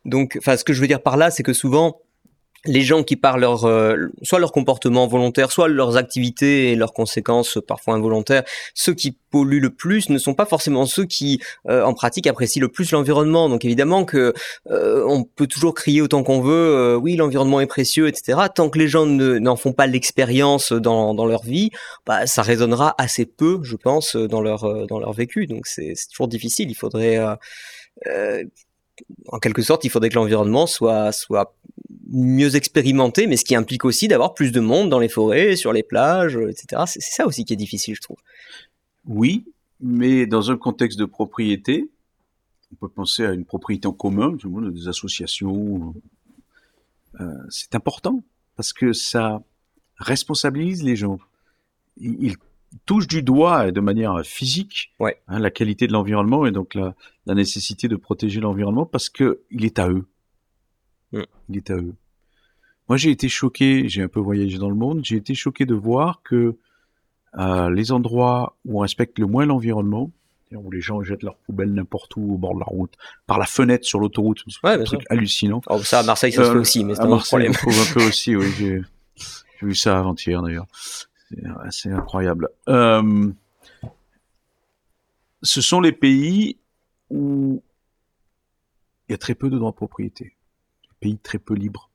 Donc, 0.04 0.36
enfin, 0.38 0.56
ce 0.56 0.64
que 0.64 0.72
je 0.72 0.80
veux 0.80 0.88
dire 0.88 1.00
par 1.02 1.16
là, 1.16 1.30
c'est 1.30 1.44
que 1.44 1.52
souvent, 1.52 2.00
les 2.64 2.82
gens 2.82 3.02
qui 3.02 3.16
par 3.16 3.38
leur, 3.38 3.64
euh, 3.64 3.96
soit 4.22 4.38
leur 4.38 4.52
comportement 4.52 5.06
volontaire, 5.06 5.50
soit 5.50 5.68
leurs 5.68 5.96
activités 5.96 6.70
et 6.72 6.76
leurs 6.76 6.92
conséquences 6.92 7.58
parfois 7.66 7.94
involontaires, 7.94 8.44
ceux 8.74 8.94
qui 8.94 9.16
polluent 9.30 9.60
le 9.60 9.70
plus 9.70 10.10
ne 10.10 10.18
sont 10.18 10.34
pas 10.34 10.46
forcément 10.46 10.86
ceux 10.86 11.04
qui, 11.04 11.40
euh, 11.68 11.82
en 11.82 11.94
pratique, 11.94 12.26
apprécient 12.26 12.60
le 12.60 12.68
plus 12.68 12.92
l'environnement. 12.92 13.48
Donc 13.48 13.64
évidemment 13.64 14.04
que 14.04 14.32
euh, 14.70 15.04
on 15.08 15.24
peut 15.24 15.46
toujours 15.46 15.74
crier 15.74 16.02
autant 16.02 16.22
qu'on 16.22 16.40
veut, 16.40 16.52
euh, 16.52 16.96
oui, 16.96 17.16
l'environnement 17.16 17.60
est 17.60 17.66
précieux, 17.66 18.06
etc. 18.06 18.38
Tant 18.54 18.70
que 18.70 18.78
les 18.78 18.88
gens 18.88 19.06
ne- 19.06 19.38
n'en 19.38 19.56
font 19.56 19.72
pas 19.72 19.86
l'expérience 19.86 20.72
dans, 20.72 21.14
dans 21.14 21.26
leur 21.26 21.42
vie, 21.42 21.70
bah, 22.06 22.26
ça 22.26 22.42
résonnera 22.42 22.94
assez 22.98 23.26
peu, 23.26 23.58
je 23.62 23.74
pense, 23.76 24.14
dans 24.14 24.40
leur, 24.40 24.64
euh, 24.64 24.86
dans 24.86 25.00
leur 25.00 25.12
vécu. 25.12 25.46
Donc 25.46 25.66
c'est 25.66 25.94
toujours 26.10 26.28
difficile. 26.28 26.70
Il 26.70 26.74
faudrait, 26.74 27.18
en 29.28 29.38
quelque 29.38 29.62
sorte, 29.62 29.84
il 29.84 29.90
faudrait 29.90 30.10
que 30.10 30.14
l'environnement 30.14 30.66
soit, 30.66 31.12
soit 31.12 31.54
mieux 32.12 32.54
expérimenté, 32.56 33.26
mais 33.26 33.36
ce 33.36 33.44
qui 33.44 33.56
implique 33.56 33.84
aussi 33.84 34.06
d'avoir 34.06 34.34
plus 34.34 34.52
de 34.52 34.60
monde 34.60 34.90
dans 34.90 34.98
les 35.00 35.08
forêts, 35.08 35.56
sur 35.56 35.72
les 35.72 35.82
plages, 35.82 36.36
euh, 36.36 36.50
etc. 36.50 36.82
C'est 36.86 37.00
ça 37.00 37.26
aussi 37.26 37.44
qui 37.44 37.54
est 37.54 37.56
difficile, 37.56 37.94
je 37.96 38.02
trouve. 38.02 38.18
Oui, 39.06 39.44
mais 39.80 40.26
dans 40.26 40.50
un 40.50 40.56
contexte 40.56 40.98
de 40.98 41.06
propriété, 41.06 41.90
on 42.72 42.76
peut 42.76 42.88
penser 42.88 43.24
à 43.24 43.32
une 43.32 43.44
propriété 43.44 43.88
en 43.88 43.92
commun, 43.92 44.36
tout 44.36 44.48
le 44.48 44.52
monde, 44.52 44.72
des 44.72 44.88
associations. 44.88 45.94
euh, 47.20 47.32
c'est 47.48 47.74
important 47.74 48.22
parce 48.56 48.72
que 48.72 48.92
ça 48.92 49.42
responsabilise 49.96 50.82
les 50.82 50.96
gens. 50.96 51.18
Ils, 51.98 52.36
touchent 52.86 53.06
du 53.06 53.22
doigt 53.22 53.68
et 53.68 53.72
de 53.72 53.80
manière 53.80 54.22
physique 54.24 54.94
Ouais. 54.98 55.20
hein, 55.28 55.38
la 55.38 55.50
qualité 55.50 55.86
de 55.86 55.92
l'environnement 55.92 56.46
et 56.46 56.52
donc 56.52 56.74
la, 56.74 56.94
la 57.26 57.34
nécessité 57.34 57.86
de 57.86 57.96
protéger 57.96 58.40
l'environnement 58.40 58.86
parce 58.86 59.10
que 59.10 59.42
il 59.50 59.66
est 59.66 59.78
à 59.78 59.90
eux. 59.90 60.06
Mm. 61.12 61.22
Il 61.50 61.56
est 61.58 61.70
à 61.70 61.76
eux. 61.76 61.94
Moi, 62.88 62.96
j'ai 62.98 63.10
été 63.10 63.28
choqué. 63.28 63.88
J'ai 63.88 64.02
un 64.02 64.08
peu 64.08 64.20
voyagé 64.20 64.58
dans 64.58 64.68
le 64.68 64.74
monde. 64.74 65.00
J'ai 65.04 65.16
été 65.16 65.34
choqué 65.34 65.64
de 65.66 65.74
voir 65.74 66.22
que 66.22 66.56
euh, 67.38 67.70
les 67.70 67.92
endroits 67.92 68.56
où 68.64 68.78
on 68.78 68.80
respecte 68.82 69.18
le 69.18 69.26
moins 69.26 69.46
l'environnement, 69.46 70.10
où 70.54 70.70
les 70.70 70.82
gens 70.82 71.02
jettent 71.02 71.22
leurs 71.22 71.36
poubelles 71.36 71.72
n'importe 71.72 72.14
où 72.16 72.34
au 72.34 72.36
bord 72.36 72.54
de 72.54 72.58
la 72.60 72.66
route, 72.66 72.92
par 73.26 73.38
la 73.38 73.46
fenêtre 73.46 73.86
sur 73.86 73.98
l'autoroute, 74.00 74.42
c'est 74.46 74.62
Ouais, 74.68 74.74
un 74.74 74.84
truc 74.84 75.00
hallucinant. 75.08 75.62
Oh, 75.68 75.78
ça, 75.82 76.00
à 76.00 76.02
Marseille, 76.02 76.30
ça 76.32 76.44
se 76.44 76.50
Euh, 76.50 76.52
fait 76.52 76.58
aussi, 76.58 76.84
mais 76.84 76.94
c'est 76.94 77.00
un 77.00 77.04
autre 77.04 77.14
Marseille, 77.14 77.28
problème. 77.30 77.52
on 77.52 77.70
trouve 77.70 77.80
un 77.80 77.92
peu 77.94 78.06
aussi, 78.08 78.36
oui, 78.36 78.46
j'ai 78.58 78.82
vu 79.62 79.74
ça 79.74 79.98
avant-hier 79.98 80.42
d'ailleurs. 80.42 80.66
C'est 80.74 81.42
assez 81.64 81.90
incroyable. 81.90 82.50
Euh, 82.68 83.30
ce 85.42 85.60
sont 85.62 85.80
les 85.80 85.92
pays 85.92 86.58
où 87.08 87.62
il 89.08 89.12
y 89.12 89.14
a 89.14 89.18
très 89.18 89.34
peu 89.34 89.48
de 89.48 89.56
droits 89.56 89.70
de 89.70 89.76
propriété. 89.76 90.36
Pays 91.00 91.16
très 91.18 91.38
peu 91.38 91.54
libres. 91.54 91.88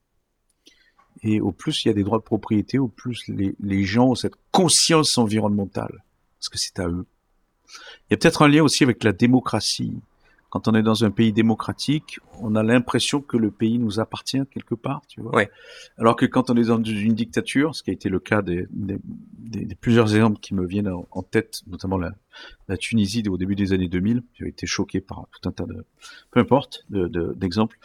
Et 1.24 1.41
au 1.41 1.51
plus 1.51 1.84
il 1.84 1.88
y 1.88 1.91
a 1.91 1.93
des 1.93 2.03
droits 2.03 2.20
de 2.20 2.24
propriété, 2.24 2.78
au 2.80 2.88
plus 2.88 3.28
les, 3.28 3.55
les 3.59 3.84
gens 3.84 4.09
ont 4.09 4.15
cette 4.15 4.36
conscience 4.51 5.18
environnementale. 5.18 6.03
Parce 6.39 6.49
que 6.49 6.57
c'est 6.57 6.80
à 6.80 6.88
eux. 6.88 7.05
Il 8.09 8.11
y 8.11 8.13
a 8.13 8.18
peut-être 8.18 8.41
un 8.43 8.47
lien 8.47 8.63
aussi 8.63 8.84
avec 8.84 9.03
la 9.03 9.11
démocratie. 9.13 9.93
Quand 10.49 10.70
on 10.70 10.74
est 10.76 10.82
dans 10.84 11.03
un 11.03 11.11
pays 11.11 11.34
démocratique, 11.34 12.20
on 12.39 12.55
a 12.55 12.63
l'impression 12.63 13.20
que 13.20 13.36
le 13.36 13.51
pays 13.51 13.80
nous 13.80 13.99
appartient 13.99 14.39
quelque 14.49 14.76
part, 14.76 15.01
tu 15.09 15.20
vois. 15.20 15.36
Ouais. 15.36 15.49
Alors 15.97 16.15
que 16.15 16.26
quand 16.26 16.49
on 16.49 16.55
est 16.55 16.68
dans 16.68 16.82
une 16.82 17.13
dictature, 17.15 17.76
ce 17.76 17.84
qui 17.84 17.89
a 17.89 17.93
été 17.93 18.07
le 18.07 18.20
cas 18.20 18.41
des, 18.41 18.65
des, 18.72 18.97
des- 19.39 19.65
des 19.65 19.76
plusieurs 19.76 20.15
exemples 20.15 20.39
qui 20.39 20.53
me 20.53 20.65
viennent 20.65 20.88
en, 20.88 21.05
en 21.11 21.22
tête, 21.22 21.63
notamment 21.68 21.97
la, 21.97 22.13
la 22.70 22.78
Tunisie 22.78 23.24
au 23.28 23.36
début 23.38 23.55
des 23.55 23.74
années 23.74 23.89
2000, 23.89 24.24
j'ai 24.36 24.47
été 24.47 24.65
choqué 24.65 25.01
par 25.01 25.26
tout 25.34 25.49
un 25.49 25.51
tas 25.51 25.65
de, 25.65 25.84
peu 26.32 26.39
importe, 26.39 26.86
de- 26.89 27.07
de- 27.09 27.34
d'exemples. 27.36 27.78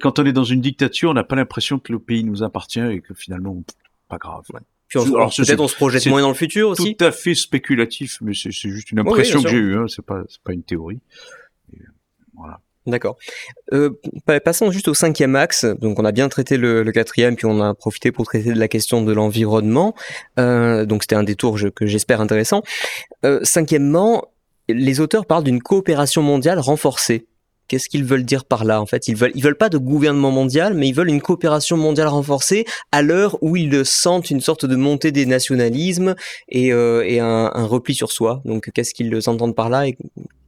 Quand 0.00 0.18
on 0.18 0.26
est 0.26 0.32
dans 0.32 0.44
une 0.44 0.60
dictature, 0.60 1.10
on 1.10 1.14
n'a 1.14 1.24
pas 1.24 1.36
l'impression 1.36 1.78
que 1.78 1.92
le 1.92 1.98
pays 1.98 2.24
nous 2.24 2.42
appartient 2.42 2.80
et 2.80 3.00
que 3.00 3.14
finalement, 3.14 3.62
pas 4.08 4.18
grave. 4.18 4.44
Puis 4.88 4.98
on- 4.98 5.14
Alors, 5.14 5.32
peut-être 5.34 5.60
on 5.60 5.68
se 5.68 5.76
projette 5.76 6.04
moins 6.06 6.20
dans 6.20 6.28
le 6.28 6.34
futur 6.34 6.70
aussi. 6.70 6.96
Tout 6.96 7.04
à 7.04 7.12
fait 7.12 7.34
spéculatif, 7.34 8.18
mais 8.20 8.32
c'est 8.34 8.50
juste 8.50 8.90
une 8.90 9.00
oui, 9.00 9.06
impression 9.08 9.42
que 9.42 9.48
j'ai 9.48 9.56
eue, 9.56 9.76
hein, 9.76 9.84
c'est 9.88 10.04
pas, 10.04 10.22
c'est 10.28 10.42
pas 10.42 10.52
une 10.52 10.62
théorie. 10.64 10.98
Et, 11.72 11.78
euh, 11.80 11.84
voilà. 12.36 12.60
D'accord. 12.86 13.16
Euh, 13.72 13.90
pa- 14.26 14.40
passons 14.40 14.70
juste 14.72 14.88
au 14.88 14.94
cinquième 14.94 15.36
axe. 15.36 15.64
Donc, 15.64 15.98
on 16.00 16.04
a 16.04 16.12
bien 16.12 16.28
traité 16.28 16.56
le, 16.56 16.82
le 16.82 16.92
quatrième, 16.92 17.36
puis 17.36 17.44
on 17.46 17.60
a 17.60 17.74
profité 17.74 18.10
pour 18.10 18.24
traiter 18.24 18.52
de 18.52 18.58
la 18.58 18.68
question 18.68 19.02
de 19.04 19.12
l'environnement. 19.12 19.94
Euh, 20.38 20.86
donc, 20.86 21.02
c'était 21.04 21.14
un 21.14 21.22
détour 21.22 21.58
que 21.74 21.86
j'espère 21.86 22.20
intéressant. 22.20 22.62
Euh, 23.24 23.38
cinquièmement, 23.44 24.24
les 24.68 24.98
auteurs 25.00 25.26
parlent 25.26 25.44
d'une 25.44 25.62
coopération 25.62 26.22
mondiale 26.22 26.58
renforcée. 26.58 27.26
Qu'est-ce 27.70 27.88
qu'ils 27.88 28.02
veulent 28.02 28.24
dire 28.24 28.44
par 28.44 28.64
là 28.64 28.80
En 28.82 28.86
fait, 28.86 29.06
ils 29.06 29.14
veulent, 29.14 29.30
ils 29.36 29.44
veulent 29.44 29.56
pas 29.56 29.68
de 29.68 29.78
gouvernement 29.78 30.32
mondial, 30.32 30.74
mais 30.74 30.88
ils 30.88 30.92
veulent 30.92 31.08
une 31.08 31.20
coopération 31.20 31.76
mondiale 31.76 32.08
renforcée 32.08 32.64
à 32.90 33.00
l'heure 33.00 33.40
où 33.42 33.54
ils 33.54 33.86
sentent 33.86 34.28
une 34.28 34.40
sorte 34.40 34.66
de 34.66 34.74
montée 34.74 35.12
des 35.12 35.24
nationalismes 35.24 36.16
et, 36.48 36.72
euh, 36.72 37.04
et 37.06 37.20
un, 37.20 37.48
un 37.54 37.64
repli 37.66 37.94
sur 37.94 38.10
soi. 38.10 38.42
Donc, 38.44 38.72
qu'est-ce 38.74 38.92
qu'ils 38.92 39.16
entendent 39.28 39.54
par 39.54 39.70
là 39.70 39.86
et 39.86 39.96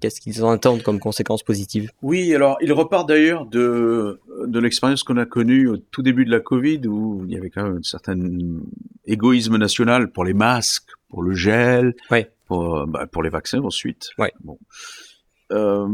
qu'est-ce 0.01 0.21
qu'ils 0.21 0.43
en 0.43 0.51
attendent 0.51 0.83
comme 0.83 0.99
conséquence 0.99 1.45
positive 1.45 1.93
Oui, 2.03 2.35
alors 2.35 2.57
il 2.61 2.73
repart 2.73 3.09
d'ailleurs 3.09 3.47
de, 3.47 4.19
de 4.45 4.59
l'expérience 4.59 5.05
qu'on 5.05 5.17
a 5.17 5.25
connue 5.25 5.69
au 5.69 5.77
tout 5.77 6.03
début 6.03 6.25
de 6.25 6.31
la 6.33 6.41
Covid, 6.41 6.89
où 6.89 7.23
il 7.25 7.33
y 7.33 7.37
avait 7.37 7.51
quand 7.51 7.63
même 7.63 7.77
un 7.77 7.83
certain 7.85 8.19
égoïsme 9.07 9.59
national 9.59 10.11
pour 10.11 10.25
les 10.25 10.35
masques, 10.35 10.91
pour 11.09 11.23
le 11.23 11.37
gel, 11.37 11.95
pour, 12.49 12.85
bah, 12.89 13.07
pour 13.07 13.23
les 13.23 13.31
vaccins 13.31 13.61
ensuite. 13.61 14.09
Bon. 14.43 14.59
Euh, 15.53 15.87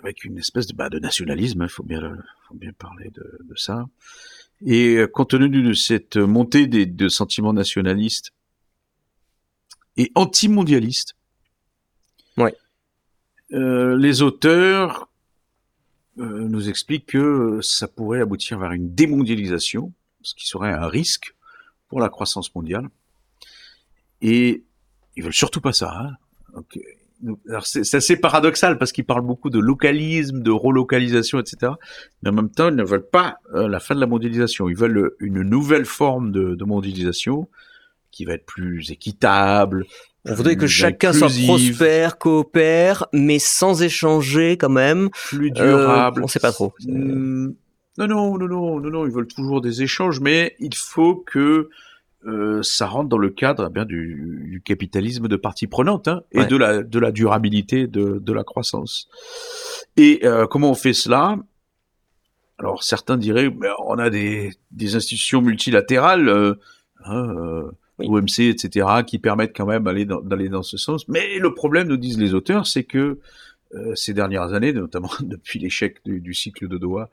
avec 0.00 0.24
une 0.24 0.38
espèce 0.38 0.66
de, 0.66 0.74
bah, 0.74 0.88
de 0.88 0.98
nationalisme, 0.98 1.62
il 1.62 1.68
faut 1.68 1.82
bien, 1.82 2.00
le- 2.00 2.18
faut 2.48 2.54
bien 2.54 2.72
parler 2.72 3.10
de, 3.10 3.38
de 3.44 3.54
ça. 3.56 3.86
Et 4.64 4.96
euh, 4.96 5.06
compte 5.06 5.30
tenu 5.30 5.48
de 5.48 5.72
cette 5.72 6.16
montée 6.16 6.66
des, 6.66 6.86
de 6.86 7.08
sentiments 7.08 7.52
nationalistes 7.52 8.32
et 9.96 10.10
anti-mondialistes, 10.14 11.14
Ouais. 12.36 12.54
euh, 13.52 13.96
les 13.96 14.22
auteurs 14.22 15.08
euh, 16.18 16.48
nous 16.48 16.68
expliquent 16.68 17.06
que 17.06 17.60
ça 17.62 17.88
pourrait 17.88 18.20
aboutir 18.20 18.58
vers 18.58 18.72
une 18.72 18.94
démondialisation, 18.94 19.92
ce 20.22 20.34
qui 20.34 20.46
serait 20.46 20.72
un 20.72 20.86
risque 20.88 21.34
pour 21.88 22.00
la 22.00 22.08
croissance 22.08 22.54
mondiale. 22.54 22.88
Et 24.22 24.62
ils 25.16 25.22
veulent 25.24 25.32
surtout 25.34 25.60
pas 25.60 25.72
ça. 25.72 25.90
Hein. 25.98 26.16
Donc, 26.54 26.78
c'est 27.64 27.84
c'est 27.84 27.96
assez 27.98 28.16
paradoxal 28.16 28.78
parce 28.78 28.92
qu'ils 28.92 29.04
parlent 29.04 29.26
beaucoup 29.26 29.50
de 29.50 29.58
localisme, 29.58 30.42
de 30.42 30.50
relocalisation, 30.50 31.38
etc. 31.38 31.72
Mais 32.22 32.30
en 32.30 32.32
même 32.34 32.50
temps, 32.50 32.68
ils 32.68 32.76
ne 32.76 32.84
veulent 32.84 33.08
pas 33.08 33.36
euh, 33.54 33.68
la 33.68 33.80
fin 33.80 33.94
de 33.94 34.00
la 34.00 34.06
mondialisation. 34.06 34.68
Ils 34.68 34.76
veulent 34.76 35.12
une 35.20 35.42
nouvelle 35.42 35.84
forme 35.84 36.32
de, 36.32 36.54
de 36.54 36.64
mondialisation 36.64 37.48
qui 38.10 38.24
va 38.24 38.34
être 38.34 38.46
plus 38.46 38.90
équitable. 38.90 39.84
On 40.26 40.34
voudrait 40.34 40.56
que 40.56 40.66
chacun 40.66 41.12
soit 41.12 41.28
prospère, 41.46 42.18
coopère, 42.18 43.06
mais 43.12 43.38
sans 43.38 43.82
échanger 43.82 44.56
quand 44.58 44.68
même. 44.68 45.08
plus 45.28 45.48
Euh, 45.48 45.52
durable. 45.52 46.22
on 46.22 46.28
sait 46.28 46.40
pas 46.40 46.52
trop. 46.52 46.74
Hmm, 46.86 47.52
Non, 47.98 48.06
non, 48.06 48.38
non, 48.38 48.48
non, 48.48 48.80
non, 48.80 48.90
non, 48.90 49.06
ils 49.06 49.12
veulent 49.12 49.26
toujours 49.26 49.60
des 49.60 49.82
échanges, 49.82 50.20
mais 50.20 50.56
il 50.58 50.74
faut 50.74 51.14
que 51.16 51.70
euh, 52.26 52.62
ça 52.62 52.86
rentre 52.86 53.08
dans 53.08 53.18
le 53.18 53.30
cadre 53.30 53.68
eh 53.70 53.72
bien, 53.72 53.84
du, 53.84 54.44
du 54.50 54.60
capitalisme 54.60 55.26
de 55.28 55.36
partie 55.36 55.66
prenante 55.66 56.06
hein, 56.08 56.22
et 56.32 56.40
Ouais. 56.40 56.46
de, 56.46 56.56
la, 56.56 56.82
de 56.82 56.98
la 56.98 57.12
durabilité 57.12 57.86
de, 57.86 58.18
de 58.18 58.32
la 58.32 58.44
croissance. 58.44 59.08
Et 59.96 60.20
euh, 60.24 60.46
comment 60.46 60.70
on 60.70 60.74
fait 60.74 60.92
cela? 60.92 61.38
Alors 62.58 62.82
certains 62.82 63.16
diraient, 63.16 63.48
mais 63.50 63.68
on 63.86 63.98
a 63.98 64.10
des, 64.10 64.50
des 64.70 64.96
institutions 64.96 65.40
multilatérales, 65.40 66.28
euh, 66.28 66.54
hein, 67.04 67.34
Oui. 67.98 68.06
OMC, 68.08 68.40
etc., 68.40 68.86
qui 69.06 69.18
permettent 69.18 69.56
quand 69.56 69.66
même 69.66 69.84
d'aller 69.84 70.04
dans, 70.04 70.20
d'aller 70.20 70.48
dans 70.50 70.62
ce 70.62 70.76
sens. 70.76 71.08
Mais 71.08 71.38
le 71.38 71.54
problème, 71.54 71.88
nous 71.88 71.96
disent 71.96 72.18
les 72.18 72.34
auteurs, 72.34 72.66
c'est 72.66 72.84
que 72.84 73.18
ces 73.94 74.12
dernières 74.14 74.52
années, 74.52 74.72
notamment 74.72 75.10
depuis 75.20 75.58
l'échec 75.60 75.98
du, 76.04 76.20
du 76.20 76.34
cycle 76.34 76.66
de 76.66 76.76
Doha, 76.76 77.08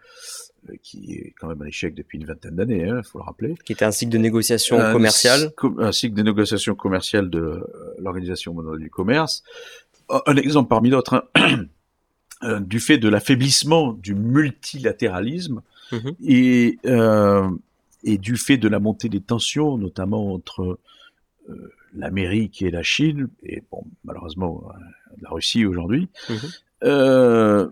qui 0.82 1.14
est 1.14 1.34
quand 1.40 1.48
même 1.48 1.62
un 1.62 1.66
échec 1.66 1.94
depuis 1.96 2.18
une 2.20 2.26
vingtaine 2.26 2.56
d'années, 2.56 2.88
il 2.88 3.04
faut 3.04 3.20
le 3.20 3.24
rappeler. 3.24 3.56
Qui 3.66 3.74
était 3.74 3.86
un 3.86 3.92
cycle 3.92 4.12
de 4.12 4.18
négociation 4.18 4.80
Un 4.80 4.92
commerciale. 4.94 5.52
Un 5.80 5.92
cycle 5.92 6.16
de 6.16 6.24
négociation 6.24 6.76
commerciale 6.76 7.30
de 7.30 7.40
euh, 7.40 7.62
l'Organisation 8.00 8.54
mondiale 8.54 8.80
du 8.80 8.90
commerce. 8.90 9.44
Un 10.26 10.36
exemple 10.38 10.70
parmi 10.70 10.90
d'autres, 10.90 11.26
hein, 11.36 11.66
euh, 12.44 12.60
du 12.60 12.80
fait 12.80 12.98
de 12.98 13.10
l'affaiblissement 13.10 13.94
du 13.94 14.16
multilatéralisme 14.16 15.62
Mhm. 15.92 16.16
et, 16.26 16.80
euh, 16.86 17.50
et 18.04 18.18
du 18.18 18.36
fait 18.36 18.58
de 18.58 18.68
la 18.68 18.80
montée 18.80 19.08
des 19.10 19.22
tensions, 19.22 19.78
notamment 19.78 20.34
entre 20.34 20.80
euh, 21.50 21.74
l'Amérique 21.96 22.62
et 22.62 22.72
la 22.72 22.84
Chine, 22.84 23.30
et 23.44 23.64
bon, 23.72 23.84
malheureusement 24.04 24.70
la 25.22 25.30
Russie 25.30 25.66
aujourd'hui, 25.66 26.10
Mhm. 26.30 26.36
euh, 26.84 27.70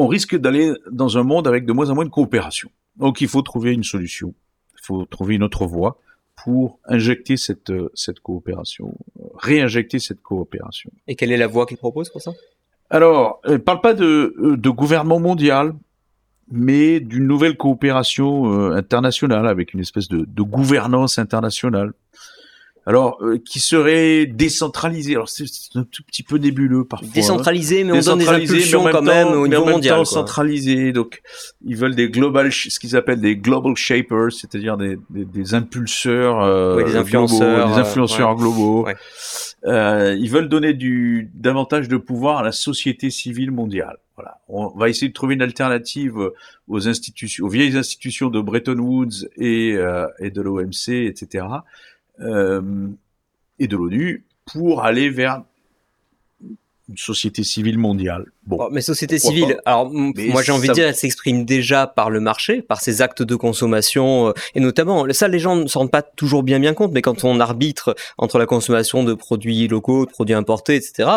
on 0.00 0.06
risque 0.06 0.36
d'aller 0.36 0.72
dans 0.92 1.18
un 1.18 1.24
monde 1.24 1.46
avec 1.48 1.66
de 1.66 1.72
moins 1.72 1.90
en 1.90 1.94
moins 1.96 2.04
de 2.04 2.10
coopération. 2.10 2.70
Donc 2.96 3.20
il 3.20 3.28
faut 3.28 3.42
trouver 3.42 3.72
une 3.72 3.82
solution, 3.94 4.32
il 4.78 4.84
faut 4.86 5.04
trouver 5.06 5.34
une 5.34 5.42
autre 5.42 5.66
voie 5.66 5.98
pour 6.44 6.78
injecter 6.84 7.36
cette, 7.36 7.70
euh, 7.70 7.90
cette 7.94 8.20
coopération, 8.20 8.94
euh, 9.18 9.24
réinjecter 9.34 9.98
cette 9.98 10.22
coopération. 10.22 10.90
Et 11.08 11.16
quelle 11.16 11.32
est 11.32 11.36
la 11.36 11.48
voie 11.48 11.66
qu'il 11.66 11.78
propose 11.78 12.10
pour 12.10 12.22
ça? 12.22 12.32
Alors, 12.90 13.40
elle 13.44 13.58
parle 13.58 13.80
pas 13.80 13.92
de, 13.92 14.34
euh, 14.38 14.56
de 14.56 14.70
gouvernement 14.70 15.18
mondial, 15.18 15.74
mais 16.50 17.00
d'une 17.00 17.26
nouvelle 17.26 17.56
coopération 17.56 18.30
euh, 18.52 18.76
internationale 18.76 19.48
avec 19.48 19.74
une 19.74 19.80
espèce 19.80 20.08
de, 20.08 20.24
de 20.24 20.42
gouvernance 20.42 21.18
internationale. 21.18 21.92
Alors, 22.88 23.18
euh, 23.22 23.36
qui 23.44 23.60
serait 23.60 24.24
décentralisée. 24.24 25.12
Alors, 25.14 25.28
c'est 25.28 25.44
un 25.74 25.84
tout 25.84 26.02
petit 26.04 26.22
peu 26.22 26.38
nébuleux 26.38 26.84
parfois. 26.84 27.06
hein. 27.06 27.12
Décentralisé, 27.14 27.84
mais 27.84 27.92
on 27.92 28.00
donne 28.00 28.18
des 28.18 28.24
Décentralisé, 28.24 28.54
impulsions 28.54 28.84
quand 28.90 29.02
même 29.02 29.28
au 29.28 29.42
mais 29.42 29.48
niveau 29.50 29.64
même 29.66 29.74
mondial. 29.74 29.96
temps 29.98 30.04
centralisé. 30.06 30.92
Donc, 30.92 31.20
ils 31.66 31.76
veulent 31.76 31.94
des 31.94 32.08
global, 32.08 32.50
ce 32.50 32.78
qu'ils 32.80 32.96
appellent 32.96 33.20
des 33.20 33.36
global 33.36 33.76
shapers, 33.76 34.32
c'est-à-dire 34.32 34.78
des, 34.78 34.98
des, 35.10 35.26
des 35.26 35.54
impulseurs, 35.54 36.40
euh, 36.42 36.76
Ouais, 36.76 36.84
des 36.84 36.96
influenceurs, 36.96 37.38
globaux, 37.58 37.72
des 37.74 37.78
euh, 37.78 37.82
influenceurs 37.82 38.34
globaux. 38.36 38.84
Ouais. 38.86 38.96
Euh, 39.66 40.16
ils 40.18 40.30
veulent 40.30 40.48
donner 40.48 40.72
du 40.72 41.30
davantage 41.34 41.88
de 41.88 41.98
pouvoir 41.98 42.38
à 42.38 42.42
la 42.42 42.52
société 42.52 43.10
civile 43.10 43.50
mondiale. 43.50 43.98
Voilà. 44.16 44.38
On 44.48 44.68
va 44.68 44.88
essayer 44.88 45.08
de 45.08 45.12
trouver 45.12 45.34
une 45.34 45.42
alternative 45.42 46.14
aux 46.68 46.88
institutions, 46.88 47.44
aux 47.44 47.48
vieilles 47.48 47.76
institutions 47.76 48.30
de 48.30 48.40
Bretton 48.40 48.78
Woods 48.78 49.28
et, 49.36 49.74
euh, 49.76 50.06
et 50.20 50.30
de 50.30 50.40
l'OMC, 50.40 50.88
etc. 51.06 51.44
Euh, 52.20 52.60
et 53.60 53.66
de 53.68 53.76
l'ONU 53.76 54.24
pour 54.46 54.82
aller 54.84 55.10
vers 55.10 55.42
une 56.88 56.96
société 56.96 57.44
civile 57.44 57.76
mondiale. 57.78 58.24
Bon, 58.46 58.56
Bon, 58.56 58.68
mais 58.72 58.80
société 58.80 59.18
civile, 59.18 59.60
alors 59.66 59.90
Mais 59.92 60.28
moi 60.28 60.42
j'ai 60.42 60.52
envie 60.52 60.68
de 60.68 60.72
dire, 60.72 60.86
elle 60.86 60.94
s'exprime 60.94 61.44
déjà 61.44 61.86
par 61.86 62.08
le 62.08 62.18
marché, 62.20 62.62
par 62.62 62.80
ses 62.80 63.02
actes 63.02 63.22
de 63.22 63.36
consommation, 63.36 64.28
euh, 64.28 64.32
et 64.54 64.60
notamment, 64.60 65.06
ça 65.12 65.28
les 65.28 65.38
gens 65.38 65.56
ne 65.56 65.66
s'en 65.66 65.80
rendent 65.80 65.90
pas 65.90 66.00
toujours 66.02 66.42
bien 66.42 66.58
bien 66.58 66.72
compte, 66.72 66.92
mais 66.92 67.02
quand 67.02 67.24
on 67.24 67.40
arbitre 67.40 67.94
entre 68.16 68.38
la 68.38 68.46
consommation 68.46 69.04
de 69.04 69.12
produits 69.12 69.68
locaux, 69.68 70.06
de 70.06 70.10
produits 70.10 70.34
importés, 70.34 70.76
etc., 70.76 71.10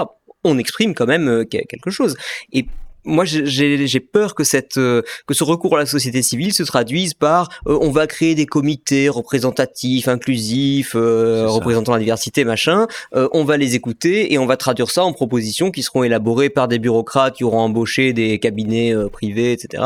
on 0.44 0.58
exprime 0.58 0.94
quand 0.94 1.06
même 1.06 1.30
euh, 1.30 1.46
que- 1.46 1.66
quelque 1.66 1.90
chose. 1.92 2.18
Et 2.52 2.66
moi, 3.04 3.26
j'ai- 3.26 4.00
peur 4.00 4.36
que 4.36 4.44
cette 4.44 4.78
euh, 4.78 5.02
que 5.28 5.34
ce 5.34 5.44
recours 5.44 5.76
à 5.76 5.80
la 5.80 5.86
société 5.86 6.22
civile 6.22 6.54
se 6.54 6.64
traduise 6.64 7.14
par 7.14 7.50
euh, 7.68 7.78
on 7.82 7.92
va 7.92 8.08
créer 8.08 8.36
des 8.36 8.46
comités 8.46 9.10
représentatifs, 9.10 10.08
inclusifs, 10.08 10.94
euh, 10.96 11.48
représentant 11.48 11.94
la 11.94 12.00
diversité, 12.00 12.44
machin. 12.44 12.88
Euh, 13.16 13.28
on 13.34 13.44
va 13.44 13.58
les 13.58 13.76
écouter 13.76 14.34
et 14.34 14.38
on 14.38 14.46
va 14.46 14.58
traduire 14.58 14.90
ça 14.92 15.04
en 15.04 15.14
propositions 15.14 15.72
qui 15.72 15.84
seront 15.84 16.04
élaborées 16.04 16.50
par 16.50 16.68
des 16.68 16.80
bureaucrates 16.80 17.36
qui 17.36 17.44
auront 17.44 17.60
embauché 17.60 18.14
des 18.14 18.40
cabinets 18.40 18.94
privés, 19.12 19.52
etc. 19.54 19.84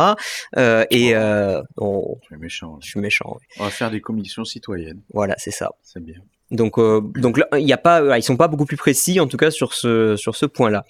Et 0.92 1.14
Oh. 1.16 1.62
on- 1.78 2.18
c'est 2.30 2.38
méchant. 2.38 2.72
là. 2.74 2.80
je 2.82 2.90
suis 2.90 3.00
méchant. 3.00 3.38
oui. 3.40 3.46
On 3.60 3.64
va 3.66 3.70
faire 3.70 3.92
des 3.92 4.02
commissions 4.02 4.46
citoyennes. 4.46 5.02
Voilà, 5.14 5.36
c'est 5.38 5.52
ça. 5.52 5.72
C'est 5.84 6.04
bien. 6.04 6.16
Donc, 6.52 6.78
euh, 6.78 7.02
donc 7.16 7.40
là, 7.40 7.48
il 7.58 7.68
y 7.68 7.74
a 7.74 7.78
pas, 7.78 8.02
euh, 8.02 8.18
ils 8.18 8.24
sont 8.24 8.38
pas 8.38 8.48
beaucoup 8.48 8.66
plus 8.66 8.78
précis 8.78 9.20
en 9.20 9.28
tout 9.28 9.38
cas 9.38 9.50
sur 9.50 9.74
ce 9.74 10.16
sur 10.16 10.36
ce 10.36 10.46
point-là. 10.46 10.86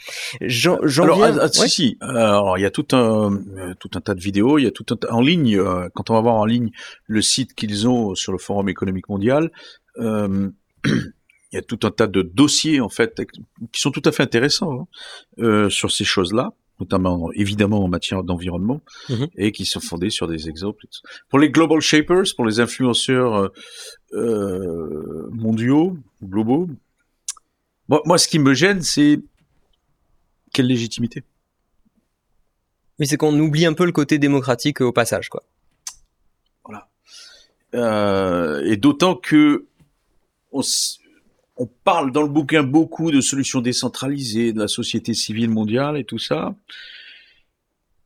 Alors, 1.04 1.18
viens. 1.18 1.38
ah, 1.38 1.40
ah, 1.44 1.60
ouais. 1.62 1.68
si, 1.68 1.70
si. 1.70 1.98
Alors, 2.02 2.58
il 2.58 2.62
y 2.62 2.66
a 2.66 2.72
tout 2.72 2.88
un, 2.92 3.34
euh, 3.34 3.74
tout 3.80 3.90
un 3.96 4.02
tas 4.02 4.16
de 4.16 4.20
vidéos, 4.20 4.58
il 4.58 4.66
y 4.66 4.68
a 4.68 4.72
tout 4.72 4.86
un 4.92 4.98
tas, 4.98 5.14
en 5.14 5.22
ligne, 5.22 5.58
euh, 5.58 5.88
quand 5.94 6.10
on 6.10 6.14
va 6.14 6.22
voir 6.22 6.36
en 6.36 6.46
ligne 6.46 6.72
le 7.08 7.22
site 7.22 7.54
qu'ils 7.54 7.88
ont 7.88 8.16
sur 8.16 8.34
le 8.34 8.38
Forum 8.38 8.68
économique 8.68 9.08
mondial, 9.08 9.50
euh, 9.98 10.50
il 10.86 11.14
y 11.54 11.58
a 11.58 11.62
tout 11.62 11.80
un 11.84 11.92
tas 11.92 12.08
de 12.08 12.22
dossiers, 12.22 12.82
en 12.82 12.90
fait, 12.90 13.22
qui 13.72 13.80
sont 13.80 13.92
tout 13.92 14.02
à 14.04 14.12
fait 14.12 14.24
intéressants 14.24 14.90
hein, 15.40 15.70
sur 15.70 15.90
ces 15.90 16.04
choses-là, 16.04 16.52
notamment, 16.80 17.32
évidemment, 17.34 17.84
en 17.84 17.88
matière 17.88 18.24
d'environnement, 18.24 18.82
Mhm. 19.10 19.28
et 19.38 19.52
qui 19.52 19.66
sont 19.66 19.80
fondés 19.80 20.10
sur 20.10 20.28
des 20.28 20.50
exemples. 20.50 20.86
Pour 21.30 21.40
les 21.40 21.50
global 21.50 21.80
shapers, 21.82 22.24
pour 22.36 22.46
les 22.46 22.60
influenceurs 22.60 23.34
euh, 23.36 23.48
euh, 24.14 25.28
mondiaux, 25.32 25.98
globaux, 26.24 26.68
moi, 27.88 28.02
moi, 28.06 28.18
ce 28.18 28.28
qui 28.28 28.40
me 28.40 28.54
gêne, 28.54 28.82
c'est 28.82 29.20
quelle 30.54 30.68
légitimité 30.68 31.24
Mais 33.00 33.06
c'est 33.06 33.18
qu'on 33.18 33.38
oublie 33.40 33.66
un 33.66 33.74
peu 33.74 33.86
le 33.86 33.92
côté 33.92 34.18
démocratique 34.18 34.82
euh, 34.82 34.86
au 34.86 34.92
passage, 34.94 35.30
quoi. 35.30 35.44
Euh, 37.74 38.62
et 38.64 38.78
d'autant 38.78 39.16
que 39.16 39.66
on, 40.54 40.62
s- 40.62 41.00
on 41.58 41.68
parle 41.68 42.12
dans 42.12 42.22
le 42.22 42.30
bouquin 42.30 42.64
beaucoup 42.64 43.12
de 43.12 43.22
solutions 43.22 43.62
décentralisées, 43.62 44.54
de 44.54 44.60
la 44.60 44.68
société 44.68 45.14
civile 45.14 45.50
mondiale 45.50 45.98
et 45.98 46.04
tout 46.04 46.20
ça. 46.20 46.56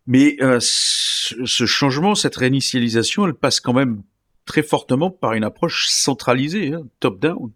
Mais 0.06 0.38
euh, 0.42 0.60
ce, 0.60 1.66
changement, 1.66 2.16
cette 2.16 2.36
réinitialisation, 2.36 3.28
elle 3.28 3.34
passe 3.34 3.60
quand 3.60 3.74
même 3.74 4.02
très 4.46 4.64
fortement 4.64 5.12
par 5.12 5.34
une 5.34 5.44
approche 5.44 5.88
centralisée, 5.88 6.74
hein, 6.74 6.84
top-down. 7.00 7.52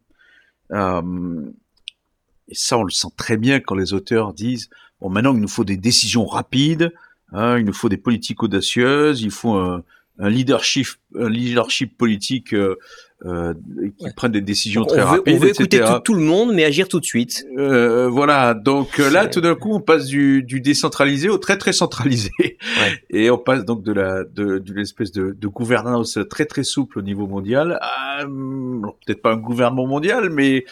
Euh, 0.71 1.41
et 2.47 2.55
ça, 2.55 2.77
on 2.77 2.83
le 2.83 2.91
sent 2.91 3.09
très 3.17 3.37
bien 3.37 3.59
quand 3.59 3.75
les 3.75 3.93
auteurs 3.93 4.33
disent 4.33 4.69
bon, 4.99 5.09
maintenant, 5.09 5.33
il 5.33 5.41
nous 5.41 5.47
faut 5.47 5.63
des 5.63 5.77
décisions 5.77 6.25
rapides, 6.25 6.93
hein, 7.31 7.57
il 7.57 7.65
nous 7.65 7.73
faut 7.73 7.89
des 7.89 7.97
politiques 7.97 8.43
audacieuses, 8.43 9.21
il 9.21 9.31
faut 9.31 9.53
un, 9.53 9.83
un 10.19 10.29
leadership, 10.29 10.87
un 11.15 11.29
leadership 11.29 11.97
politique 11.97 12.53
euh, 12.53 12.77
euh, 13.25 13.53
qui 13.97 14.13
prennent 14.15 14.33
des 14.33 14.41
décisions 14.41 14.83
très 14.83 15.01
on 15.01 15.05
veut, 15.05 15.09
rapides. 15.11 15.33
On 15.35 15.39
veut 15.39 15.49
écouter 15.49 15.79
tout, 15.79 15.99
tout, 16.03 16.13
le 16.13 16.21
monde, 16.21 16.53
mais 16.53 16.65
agir 16.65 16.89
tout 16.89 16.99
de 16.99 17.05
suite. 17.05 17.45
Euh, 17.57 18.09
voilà, 18.09 18.53
donc 18.53 18.99
euh, 18.99 19.09
là, 19.09 19.27
tout 19.27 19.39
d'un 19.39 19.55
coup, 19.55 19.73
on 19.73 19.79
passe 19.79 20.05
du, 20.07 20.43
du, 20.43 20.59
décentralisé 20.59 21.29
au 21.29 21.37
très 21.37 21.57
très 21.57 21.71
centralisé, 21.71 22.31
ouais. 22.39 22.57
et 23.09 23.31
on 23.31 23.37
passe 23.37 23.63
donc 23.63 23.81
de 23.81 23.93
la 23.93 24.25
de, 24.25 24.57
de 24.57 24.73
l'espèce 24.73 25.11
de, 25.13 25.35
de, 25.39 25.47
gouvernance 25.47 26.19
très 26.29 26.45
très 26.45 26.63
souple 26.63 26.99
au 26.99 27.01
niveau 27.01 27.25
mondial 27.25 27.79
à 27.81 28.25
peut-être 28.25 29.21
pas 29.21 29.31
un 29.31 29.37
gouvernement 29.37 29.87
mondial, 29.87 30.29
mais 30.29 30.65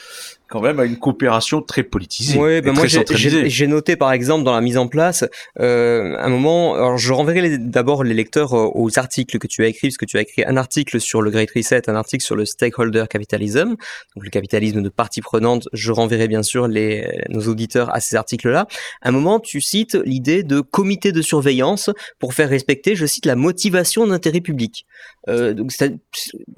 quand 0.51 0.61
même 0.61 0.79
à 0.81 0.85
une 0.85 0.97
coopération 0.97 1.61
très 1.61 1.81
politisée. 1.81 2.37
Oui, 2.37 2.61
ben 2.61 2.73
moi 2.73 2.85
j'ai 2.85 3.67
noté 3.67 3.95
par 3.95 4.11
exemple 4.11 4.43
dans 4.43 4.53
la 4.53 4.59
mise 4.59 4.77
en 4.77 4.87
place 4.87 5.23
euh, 5.59 6.17
un 6.19 6.27
moment. 6.27 6.75
Alors 6.75 6.97
je 6.97 7.13
renverrai 7.13 7.57
d'abord 7.57 8.03
les 8.03 8.13
lecteurs 8.13 8.53
euh, 8.53 8.69
aux 8.73 8.99
articles 8.99 9.39
que 9.39 9.47
tu 9.47 9.63
as 9.63 9.67
écrits, 9.67 9.87
parce 9.87 9.97
que 9.97 10.05
tu 10.05 10.17
as 10.17 10.21
écrit 10.21 10.43
un 10.45 10.57
article 10.57 10.99
sur 10.99 11.21
le 11.21 11.31
Great 11.31 11.49
Reset, 11.55 11.89
un 11.89 11.95
article 11.95 12.23
sur 12.23 12.35
le 12.35 12.45
stakeholder 12.45 13.05
capitalism, 13.09 13.69
donc 14.15 14.23
le 14.23 14.29
capitalisme 14.29 14.81
de 14.81 14.89
partie 14.89 15.21
prenante. 15.21 15.69
Je 15.71 15.91
renverrai 15.93 16.27
bien 16.27 16.43
sûr 16.43 16.67
les, 16.67 17.23
nos 17.29 17.47
auditeurs 17.47 17.93
à 17.95 18.01
ces 18.01 18.17
articles-là. 18.17 18.67
Un 19.01 19.11
moment, 19.11 19.39
tu 19.39 19.61
cites 19.61 19.97
l'idée 20.05 20.43
de 20.43 20.59
comité 20.59 21.13
de 21.13 21.21
surveillance 21.21 21.89
pour 22.19 22.33
faire 22.33 22.49
respecter, 22.49 22.95
je 22.95 23.05
cite, 23.05 23.25
la 23.25 23.37
motivation 23.37 24.05
d'intérêt 24.05 24.41
public. 24.41 24.85
Euh, 25.29 25.53
donc 25.53 25.71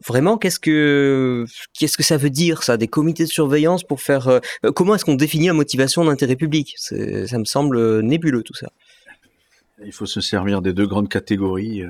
vraiment, 0.05 0.37
qu'est-ce 0.37 0.59
que 0.59 1.45
qu'est-ce 1.77 1.97
que 1.97 2.03
ça 2.03 2.17
veut 2.17 2.29
dire 2.29 2.63
ça, 2.63 2.77
des 2.77 2.87
comités 2.87 3.25
de 3.25 3.29
surveillance 3.29 3.82
pour 3.87 4.01
faire 4.01 4.27
euh, 4.27 4.39
comment 4.75 4.95
est-ce 4.95 5.05
qu'on 5.05 5.15
définit 5.15 5.47
la 5.47 5.53
motivation 5.53 6.05
d'intérêt 6.05 6.35
public? 6.35 6.75
Ça 6.77 7.37
me 7.37 7.45
semble 7.45 8.01
nébuleux 8.01 8.43
tout 8.43 8.55
ça. 8.55 8.71
Il 9.85 9.91
faut 9.91 10.05
se 10.05 10.21
servir 10.21 10.61
des 10.61 10.73
deux 10.73 10.87
grandes 10.87 11.09
catégories 11.09 11.83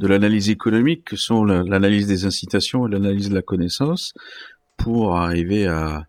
de 0.00 0.06
l'analyse 0.06 0.50
économique 0.50 1.04
que 1.04 1.16
sont 1.16 1.44
l'analyse 1.44 2.06
des 2.06 2.24
incitations 2.24 2.86
et 2.86 2.90
l'analyse 2.90 3.30
de 3.30 3.34
la 3.34 3.42
connaissance 3.42 4.14
pour 4.76 5.16
arriver 5.16 5.66
à, 5.66 6.06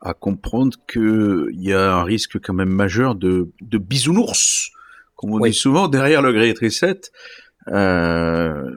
à 0.00 0.14
comprendre 0.14 0.76
qu'il 0.90 1.48
y 1.52 1.72
a 1.72 1.94
un 1.94 2.04
risque 2.04 2.38
quand 2.40 2.54
même 2.54 2.72
majeur 2.72 3.14
de, 3.14 3.48
de 3.60 3.78
bisounours, 3.78 4.70
comme 5.16 5.32
on 5.32 5.40
oui. 5.40 5.50
dit 5.50 5.56
souvent, 5.56 5.88
derrière 5.88 6.22
le 6.22 6.32
Great 6.32 6.58
Reset. 6.58 7.00
Euh, 7.68 8.70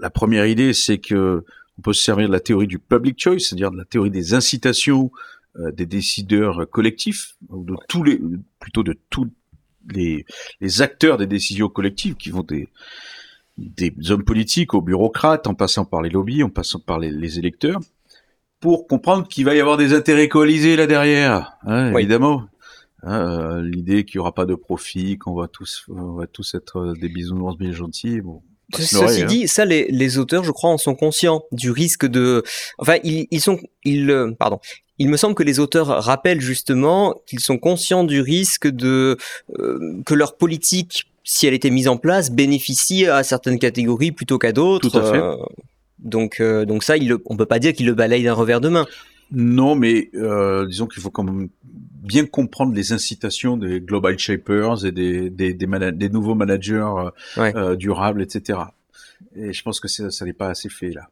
la 0.00 0.10
première 0.10 0.46
idée, 0.46 0.72
c'est 0.74 0.98
que 0.98 1.44
on 1.78 1.82
peut 1.82 1.92
se 1.92 2.02
servir 2.02 2.28
de 2.28 2.32
la 2.32 2.40
théorie 2.40 2.68
du 2.68 2.78
public 2.78 3.16
choice, 3.18 3.40
c'est-à-dire 3.40 3.72
de 3.72 3.76
la 3.76 3.84
théorie 3.84 4.10
des 4.10 4.34
incitations 4.34 5.10
euh, 5.10 5.10
des 5.72 5.86
décideurs 5.86 6.68
collectifs, 6.70 7.36
ou 7.48 7.64
de 7.64 7.74
tous 7.88 8.02
les, 8.02 8.20
plutôt 8.58 8.82
de 8.82 8.98
tous 9.10 9.30
les, 9.92 10.24
les 10.60 10.82
acteurs 10.82 11.16
des 11.16 11.26
décisions 11.26 11.68
collectives, 11.68 12.16
qui 12.16 12.30
vont 12.30 12.42
des, 12.42 12.68
des 13.56 13.92
hommes 14.10 14.24
politiques 14.24 14.74
aux 14.74 14.82
bureaucrates, 14.82 15.46
en 15.46 15.54
passant 15.54 15.84
par 15.84 16.02
les 16.02 16.10
lobbies, 16.10 16.42
en 16.42 16.50
passant 16.50 16.80
par 16.80 16.98
les, 16.98 17.10
les 17.10 17.38
électeurs, 17.38 17.80
pour 18.60 18.86
comprendre 18.86 19.28
qu'il 19.28 19.44
va 19.44 19.54
y 19.54 19.60
avoir 19.60 19.76
des 19.76 19.92
intérêts 19.92 20.28
coalisés 20.28 20.76
là 20.76 20.86
derrière, 20.86 21.56
hein, 21.62 21.92
oui. 21.92 22.00
évidemment. 22.02 22.44
Hein, 23.02 23.60
L'idée 23.60 24.04
qu'il 24.04 24.18
n'y 24.18 24.20
aura 24.20 24.32
pas 24.32 24.46
de 24.46 24.54
profit, 24.54 25.18
qu'on 25.18 25.34
va 25.34 25.46
tous, 25.46 25.84
on 25.88 26.14
va 26.14 26.26
tous 26.26 26.54
être 26.54 26.94
des 26.94 27.10
bisounours 27.10 27.58
bien 27.58 27.72
gentils, 27.72 28.22
bon, 28.22 28.42
Ceci 28.76 29.22
hein. 29.22 29.26
dit, 29.26 29.48
ça, 29.48 29.64
les, 29.64 29.86
les, 29.90 30.18
auteurs, 30.18 30.44
je 30.44 30.50
crois, 30.50 30.70
en 30.70 30.78
sont 30.78 30.94
conscients 30.94 31.44
du 31.52 31.70
risque 31.70 32.06
de. 32.06 32.42
Enfin, 32.78 32.96
ils, 33.04 33.26
ils 33.30 33.40
sont, 33.40 33.58
ils, 33.84 34.34
pardon. 34.38 34.58
Il 34.98 35.08
me 35.08 35.16
semble 35.16 35.34
que 35.34 35.42
les 35.42 35.58
auteurs 35.58 35.88
rappellent 35.88 36.40
justement 36.40 37.20
qu'ils 37.26 37.40
sont 37.40 37.58
conscients 37.58 38.04
du 38.04 38.20
risque 38.20 38.68
de 38.68 39.18
euh, 39.58 40.00
que 40.06 40.14
leur 40.14 40.36
politique, 40.36 41.10
si 41.24 41.46
elle 41.46 41.54
était 41.54 41.70
mise 41.70 41.88
en 41.88 41.96
place, 41.96 42.30
bénéficie 42.30 43.06
à 43.06 43.24
certaines 43.24 43.58
catégories 43.58 44.12
plutôt 44.12 44.38
qu'à 44.38 44.52
d'autres. 44.52 44.88
Tout 44.88 44.98
à 44.98 45.02
fait. 45.10 45.18
Euh, 45.18 45.36
donc, 45.98 46.38
euh, 46.40 46.64
donc 46.64 46.84
ça, 46.84 46.96
il 46.96 47.08
le, 47.08 47.20
on 47.26 47.36
peut 47.36 47.46
pas 47.46 47.58
dire 47.58 47.72
qu'ils 47.72 47.86
le 47.86 47.94
balayent 47.94 48.22
d'un 48.22 48.34
revers 48.34 48.60
de 48.60 48.68
main. 48.68 48.86
Non, 49.34 49.74
mais 49.74 50.10
euh, 50.14 50.66
disons 50.66 50.86
qu'il 50.86 51.02
faut 51.02 51.10
quand 51.10 51.24
même 51.24 51.48
bien 52.02 52.26
comprendre 52.26 52.74
les 52.74 52.92
incitations 52.92 53.56
des 53.56 53.80
global 53.80 54.18
shapers 54.18 54.84
et 54.84 54.92
des, 54.92 55.30
des, 55.30 55.54
des, 55.54 55.66
des 55.92 56.08
nouveaux 56.08 56.34
managers 56.34 56.86
ouais. 57.36 57.56
euh, 57.56 57.76
durables, 57.76 58.22
etc. 58.22 58.60
Et 59.36 59.52
je 59.52 59.62
pense 59.62 59.80
que 59.80 59.88
ça 59.88 60.24
n'est 60.24 60.32
pas 60.32 60.48
assez 60.48 60.68
fait 60.68 60.90
là. 60.90 61.08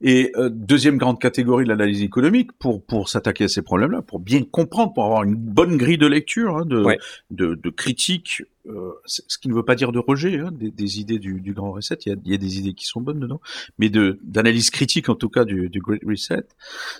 Et 0.00 0.32
euh, 0.36 0.48
deuxième 0.50 0.98
grande 0.98 1.20
catégorie 1.20 1.64
de 1.64 1.68
l'analyse 1.68 2.02
économique 2.02 2.52
pour 2.52 2.84
pour 2.84 3.08
s'attaquer 3.08 3.44
à 3.44 3.48
ces 3.48 3.62
problèmes-là, 3.62 4.02
pour 4.02 4.18
bien 4.18 4.42
comprendre, 4.42 4.92
pour 4.92 5.04
avoir 5.04 5.22
une 5.22 5.36
bonne 5.36 5.76
grille 5.76 5.98
de 5.98 6.06
lecture, 6.06 6.56
hein, 6.56 6.64
de, 6.64 6.84
de, 7.30 7.54
de 7.54 7.70
critique, 7.70 8.42
euh, 8.66 8.92
ce 9.06 9.38
qui 9.38 9.48
ne 9.48 9.54
veut 9.54 9.64
pas 9.64 9.74
dire 9.74 9.92
de 9.92 9.98
rejet 9.98 10.38
hein, 10.40 10.50
des, 10.52 10.70
des, 10.70 11.00
idées 11.00 11.18
du, 11.18 11.40
du 11.40 11.52
grand 11.52 11.72
reset. 11.72 11.98
Il 12.06 12.08
y, 12.08 12.12
a, 12.12 12.16
il 12.24 12.30
y, 12.32 12.34
a, 12.34 12.38
des 12.38 12.58
idées 12.58 12.74
qui 12.74 12.86
sont 12.86 13.00
bonnes 13.00 13.20
dedans, 13.20 13.40
mais 13.78 13.88
de 13.88 14.18
d'analyse 14.22 14.70
critique 14.70 15.08
en 15.08 15.14
tout 15.14 15.28
cas 15.28 15.44
du, 15.44 15.68
du 15.68 15.80
Great 15.80 16.02
Reset, 16.04 16.44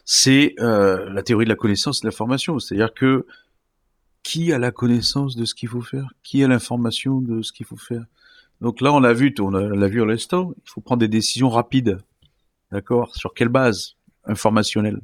c'est 0.04 0.54
euh, 0.60 1.10
la 1.10 1.22
théorie 1.22 1.44
de 1.44 1.50
la 1.50 1.56
connaissance 1.56 1.98
et 1.98 2.02
de 2.02 2.06
l'information. 2.06 2.58
C'est-à-dire 2.58 2.94
que 2.94 3.26
qui 4.22 4.52
a 4.52 4.58
la 4.58 4.70
connaissance 4.70 5.34
de 5.34 5.44
ce 5.44 5.54
qu'il 5.54 5.68
faut 5.68 5.82
faire, 5.82 6.12
qui 6.22 6.44
a 6.44 6.48
l'information 6.48 7.20
de 7.20 7.42
ce 7.42 7.52
qu'il 7.52 7.66
faut 7.66 7.76
faire? 7.76 8.04
Donc 8.60 8.80
là, 8.80 8.92
on 8.92 9.00
l'a 9.00 9.12
vu, 9.12 9.34
on 9.40 9.50
l'a 9.50 9.88
vu 9.88 10.00
à 10.00 10.04
l'instant. 10.04 10.52
Il 10.56 10.70
faut 10.70 10.80
prendre 10.80 11.00
des 11.00 11.08
décisions 11.08 11.48
rapides. 11.48 11.98
D'accord 12.72 13.14
Sur 13.14 13.34
quelle 13.34 13.48
base 13.48 13.94
informationnelle? 14.24 15.00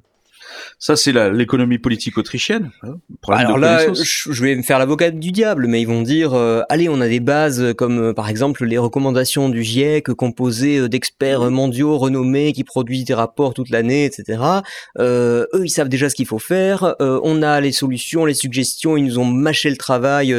Ça, 0.78 0.96
c'est 0.96 1.12
l'économie 1.32 1.78
politique 1.78 2.18
autrichienne. 2.18 2.70
Hein, 2.82 2.96
Alors 3.28 3.58
là, 3.58 3.92
je 3.92 4.42
vais 4.42 4.54
me 4.54 4.62
faire 4.62 4.78
l'avocat 4.78 5.10
du 5.10 5.32
diable, 5.32 5.66
mais 5.66 5.82
ils 5.82 5.86
vont 5.86 6.02
dire, 6.02 6.34
euh, 6.34 6.62
allez, 6.68 6.88
on 6.88 7.00
a 7.00 7.08
des 7.08 7.20
bases 7.20 7.74
comme 7.76 7.98
euh, 7.98 8.12
par 8.14 8.28
exemple 8.28 8.64
les 8.64 8.78
recommandations 8.78 9.48
du 9.48 9.62
GIEC 9.62 10.12
composées 10.14 10.78
euh, 10.78 10.88
d'experts 10.88 11.50
mondiaux 11.50 11.98
renommés 11.98 12.52
qui 12.52 12.64
produisent 12.64 13.04
des 13.04 13.14
rapports 13.14 13.54
toute 13.54 13.70
l'année, 13.70 14.04
etc. 14.04 14.42
Euh, 14.98 15.46
eux, 15.54 15.64
ils 15.64 15.70
savent 15.70 15.88
déjà 15.88 16.08
ce 16.08 16.14
qu'il 16.14 16.26
faut 16.26 16.38
faire. 16.38 16.94
On 17.00 17.42
a 17.42 17.60
les 17.60 17.72
solutions, 17.72 18.24
les 18.24 18.34
suggestions. 18.34 18.96
Ils 18.96 19.04
nous 19.04 19.18
ont 19.18 19.24
mâché 19.24 19.70
le 19.70 19.76
travail 19.76 20.34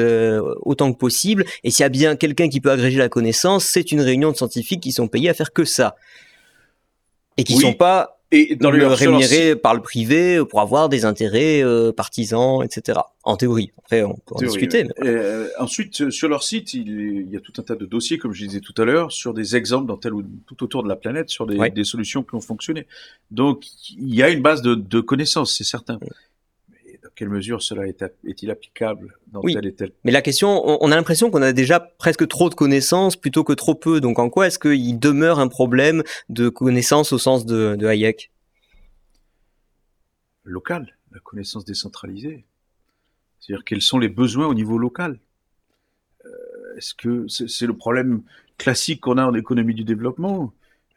autant 0.62 0.92
que 0.92 0.98
possible. 0.98 1.46
Et 1.64 1.72
s'il 1.72 1.84
y 1.84 1.86
a 1.86 1.90
bien 1.90 2.16
quelqu'un 2.16 2.50
qui 2.50 2.62
peut 2.62 2.72
agréger 2.72 2.98
la 2.98 3.10
connaissance, 3.10 3.66
c'est 3.66 3.92
une 3.92 4.02
réunion 4.02 4.32
de 4.32 4.38
scientifiques 4.38 4.82
qui 4.82 4.92
sont 4.92 5.08
payés 5.08 5.30
à 5.30 5.34
faire 5.34 5.54
que 5.54 5.66
ça 5.66 5.96
et 7.40 7.44
qui 7.44 7.56
oui. 7.56 7.62
sont 7.62 7.74
pas 7.74 8.20
et 8.32 8.56
dans 8.56 8.70
le 8.70 8.86
rémunérés 8.86 9.56
par 9.56 9.74
le 9.74 9.82
privé 9.82 10.44
pour 10.46 10.62
avoir 10.62 10.88
des 10.88 11.04
intérêts 11.04 11.64
euh, 11.64 11.92
partisans, 11.92 12.62
etc. 12.64 13.00
En 13.24 13.38
théorie. 13.38 13.72
Après, 13.80 14.04
on 14.04 14.14
peut 14.14 14.36
en 14.36 14.40
théorie, 14.40 14.58
discuter. 14.58 14.84
Mais... 14.84 15.08
Euh, 15.08 15.48
ensuite, 15.58 16.12
sur 16.12 16.30
leur 16.30 16.44
site, 16.44 16.76
il, 16.76 17.28
y 17.32 17.36
a 17.36 17.40
tout 17.40 17.54
un 17.58 17.64
tas 17.64 17.76
de 17.76 17.86
dossiers, 17.88 18.20
comme 18.20 18.34
je 18.34 18.46
disais 18.46 18.60
tout 18.60 18.80
à 18.80 18.86
l'heure, 18.86 19.12
sur 19.12 19.34
des 19.34 19.56
exemples 19.56 19.88
dans 19.88 19.98
tel 19.98 20.14
ou 20.14 20.24
tout 20.46 20.64
autour 20.64 20.84
de 20.84 20.90
la 20.90 20.96
planète, 20.96 21.30
sur 21.30 21.48
des, 21.48 21.58
ouais. 21.58 21.72
des 21.72 21.84
solutions 21.84 22.22
qui 22.22 22.36
ont 22.36 22.42
fonctionné. 22.42 22.86
Donc, 23.32 23.66
il 23.98 24.14
y 24.14 24.22
a 24.22 24.30
une 24.30 24.44
base 24.44 24.62
de, 24.62 24.76
de 24.76 25.00
connaissances, 25.00 25.56
c'est 25.58 25.64
certain. 25.64 25.96
Ouais 25.96 26.10
quelle 27.20 27.28
mesure 27.28 27.62
cela 27.62 27.86
est-il 27.86 28.50
applicable 28.50 29.18
dans 29.28 29.42
oui. 29.42 29.54
tel 29.54 29.66
et 29.66 29.74
tel 29.74 29.92
Mais 30.06 30.12
la 30.14 30.22
question, 30.22 30.64
on 30.82 30.90
a 30.90 30.96
l'impression 30.96 31.30
qu'on 31.30 31.42
a 31.42 31.52
déjà 31.52 31.82
presque 31.82 32.26
trop 32.30 32.50
de 32.50 32.56
connaissances 32.56 33.18
plutôt 33.18 33.44
que 33.44 33.52
trop 33.52 33.76
peu. 33.76 34.00
Donc 34.00 34.20
en 34.20 34.30
quoi 34.30 34.48
est-ce 34.48 34.58
qu'il 34.58 34.98
demeure 35.00 35.40
un 35.40 35.50
problème 35.50 36.02
de 36.30 36.48
connaissances 36.48 37.12
au 37.12 37.18
sens 37.18 37.46
de, 37.46 37.76
de 37.76 37.88
Hayek? 37.88 38.32
Local, 40.46 40.96
la 41.12 41.20
connaissance 41.20 41.66
décentralisée. 41.66 42.46
C'est-à-dire 43.42 43.66
quels 43.66 43.82
sont 43.82 44.00
les 44.00 44.08
besoins 44.08 44.48
au 44.48 44.54
niveau 44.54 44.78
local? 44.78 45.20
Euh, 46.26 46.78
Est-ce 46.78 46.94
que 46.94 47.28
c'est 47.28 47.68
le 47.68 47.76
problème 47.76 48.22
classique 48.58 49.02
qu'on 49.02 49.18
a 49.18 49.26
en 49.26 49.34
économie 49.34 49.76
du 49.76 49.84
développement? 49.84 50.54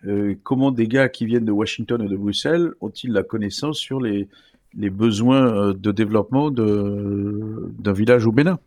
Euh, 0.07 0.37
Comment 0.45 0.71
des 0.71 0.87
gars 0.87 1.09
qui 1.09 1.27
viennent 1.27 1.45
de 1.45 1.51
Washington 1.51 2.01
ou 2.01 2.09
de 2.09 2.17
Bruxelles 2.17 2.75
ont-ils 2.81 3.11
la 3.11 3.25
connaissance 3.25 3.79
sur 3.79 4.01
les 4.01 4.29
les 4.77 4.91
besoins 4.91 5.73
de 5.73 5.93
développement 5.93 6.51
d'un 6.51 7.93
village 7.93 8.27
au 8.27 8.33
Bénin. 8.33 8.59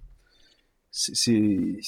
C'est 0.97 1.81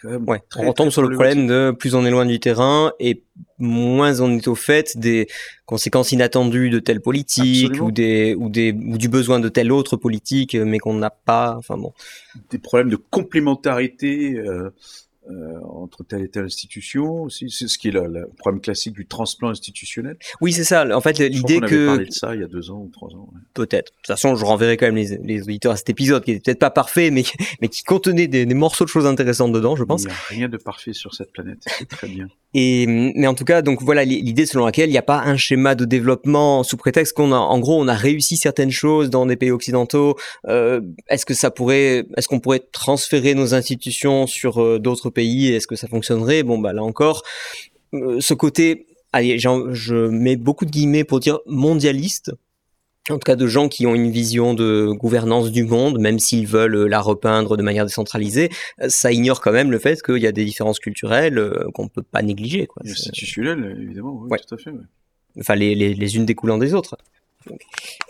quand 0.00 0.08
même. 0.08 0.24
Ouais, 0.26 0.40
très, 0.48 0.64
on 0.64 0.68
retombe 0.68 0.88
sur 0.88 1.02
le 1.02 1.10
problème 1.14 1.46
de 1.46 1.70
plus 1.78 1.94
on 1.94 2.06
est 2.06 2.10
loin 2.10 2.24
du 2.24 2.40
terrain 2.40 2.92
et 2.98 3.22
moins 3.58 4.22
on 4.22 4.38
est 4.38 4.48
au 4.48 4.54
fait 4.54 4.96
des 4.96 5.28
conséquences 5.66 6.12
inattendues 6.12 6.70
de 6.70 6.78
telle 6.78 7.02
politique 7.02 7.66
Absolument. 7.66 7.86
ou 7.88 7.90
des 7.92 8.34
ou 8.34 8.48
des 8.48 8.72
ou 8.72 8.96
du 8.96 9.10
besoin 9.10 9.38
de 9.38 9.50
telle 9.50 9.70
autre 9.70 9.98
politique 9.98 10.54
mais 10.54 10.78
qu'on 10.78 10.94
n'a 10.94 11.10
pas. 11.10 11.56
Enfin 11.58 11.76
bon. 11.76 11.92
Des 12.48 12.56
problèmes 12.56 12.88
de 12.88 12.96
complémentarité. 12.96 14.38
Euh, 14.38 14.70
euh, 15.30 15.58
entre 15.62 16.04
telle 16.04 16.22
et 16.22 16.28
telle 16.28 16.44
institution 16.44 17.22
aussi. 17.22 17.48
C'est 17.50 17.68
ce 17.68 17.78
qui 17.78 17.88
est 17.88 17.92
le, 17.92 18.06
le, 18.06 18.26
problème 18.38 18.60
classique 18.60 18.94
du 18.94 19.06
transplant 19.06 19.48
institutionnel. 19.48 20.18
Oui, 20.40 20.52
c'est 20.52 20.64
ça. 20.64 20.86
En 20.94 21.00
fait, 21.00 21.18
l'idée 21.18 21.60
que. 21.60 21.88
On 21.88 21.92
parlé 21.92 22.06
de 22.06 22.12
ça 22.12 22.34
il 22.34 22.40
y 22.42 22.44
a 22.44 22.46
deux 22.46 22.70
ans 22.70 22.82
ou 22.82 22.90
trois 22.92 23.08
ans. 23.14 23.30
Ouais. 23.32 23.40
Peut-être. 23.54 23.92
De 23.92 23.96
toute 23.96 24.06
façon, 24.06 24.36
je 24.36 24.44
renverrai 24.44 24.76
quand 24.76 24.86
même 24.86 24.96
les, 24.96 25.16
les 25.18 25.42
auditeurs 25.42 25.72
à 25.72 25.76
cet 25.76 25.88
épisode 25.88 26.24
qui 26.24 26.32
était 26.32 26.40
peut-être 26.40 26.58
pas 26.58 26.70
parfait, 26.70 27.10
mais, 27.10 27.24
mais 27.62 27.68
qui 27.68 27.82
contenait 27.84 28.26
des, 28.26 28.44
des, 28.44 28.54
morceaux 28.54 28.84
de 28.84 28.90
choses 28.90 29.06
intéressantes 29.06 29.52
dedans, 29.52 29.76
je 29.76 29.84
pense. 29.84 30.02
Il 30.02 30.06
n'y 30.08 30.12
a 30.12 30.16
rien 30.28 30.48
de 30.48 30.58
parfait 30.58 30.92
sur 30.92 31.14
cette 31.14 31.32
planète. 31.32 31.62
C'est 31.66 31.88
très 31.88 32.08
bien. 32.08 32.28
Et, 32.54 32.86
mais 32.86 33.26
en 33.26 33.34
tout 33.34 33.44
cas, 33.44 33.62
donc 33.62 33.82
voilà 33.82 34.04
l'idée 34.04 34.46
selon 34.46 34.64
laquelle 34.64 34.88
il 34.88 34.92
n'y 34.92 34.98
a 34.98 35.02
pas 35.02 35.20
un 35.20 35.36
schéma 35.36 35.74
de 35.74 35.84
développement 35.84 36.62
sous 36.62 36.76
prétexte 36.76 37.14
qu'on 37.14 37.32
a, 37.32 37.36
en 37.36 37.58
gros, 37.58 37.80
on 37.80 37.88
a 37.88 37.94
réussi 37.94 38.36
certaines 38.36 38.70
choses 38.70 39.10
dans 39.10 39.26
des 39.26 39.36
pays 39.36 39.50
occidentaux. 39.50 40.16
Euh, 40.46 40.80
est-ce 41.08 41.26
que 41.26 41.34
ça 41.34 41.50
pourrait, 41.50 42.06
est-ce 42.16 42.28
qu'on 42.28 42.38
pourrait 42.40 42.62
transférer 42.72 43.34
nos 43.34 43.54
institutions 43.54 44.28
sur 44.28 44.62
euh, 44.62 44.78
d'autres 44.78 45.10
pays 45.10 45.52
Est-ce 45.52 45.66
que 45.66 45.76
ça 45.76 45.88
fonctionnerait? 45.88 46.44
Bon, 46.44 46.58
bah 46.58 46.72
là 46.72 46.84
encore, 46.84 47.22
euh, 47.92 48.20
ce 48.20 48.34
côté 48.34 48.86
allez, 49.12 49.38
je 49.38 50.08
mets 50.08 50.36
beaucoup 50.36 50.64
de 50.64 50.70
guillemets 50.70 51.04
pour 51.04 51.20
dire 51.20 51.38
mondialiste, 51.46 52.32
en 53.10 53.18
tout 53.18 53.26
cas 53.26 53.36
de 53.36 53.46
gens 53.46 53.68
qui 53.68 53.86
ont 53.86 53.94
une 53.94 54.10
vision 54.10 54.54
de 54.54 54.90
gouvernance 54.92 55.50
du 55.50 55.64
monde, 55.64 55.98
même 55.98 56.18
s'ils 56.18 56.46
veulent 56.46 56.86
la 56.86 57.00
repeindre 57.00 57.56
de 57.56 57.62
manière 57.62 57.84
décentralisée, 57.84 58.48
ça 58.88 59.12
ignore 59.12 59.42
quand 59.42 59.52
même 59.52 59.70
le 59.70 59.78
fait 59.78 60.02
qu'il 60.02 60.18
y 60.18 60.26
a 60.26 60.32
des 60.32 60.44
différences 60.44 60.78
culturelles 60.78 61.38
euh, 61.38 61.70
qu'on 61.74 61.84
ne 61.84 61.88
peut 61.88 62.02
pas 62.02 62.22
négliger. 62.22 62.66
Quoi. 62.66 62.82
Institutionnelles, 62.86 63.78
évidemment, 63.82 64.24
oui, 64.30 64.38
tout 64.46 64.54
à 64.54 64.58
fait. 64.58 64.70
Enfin, 65.38 65.54
les, 65.54 65.74
les, 65.74 65.94
les, 65.94 66.16
unes 66.16 66.24
découlant 66.24 66.58
des 66.58 66.72
autres. 66.74 66.96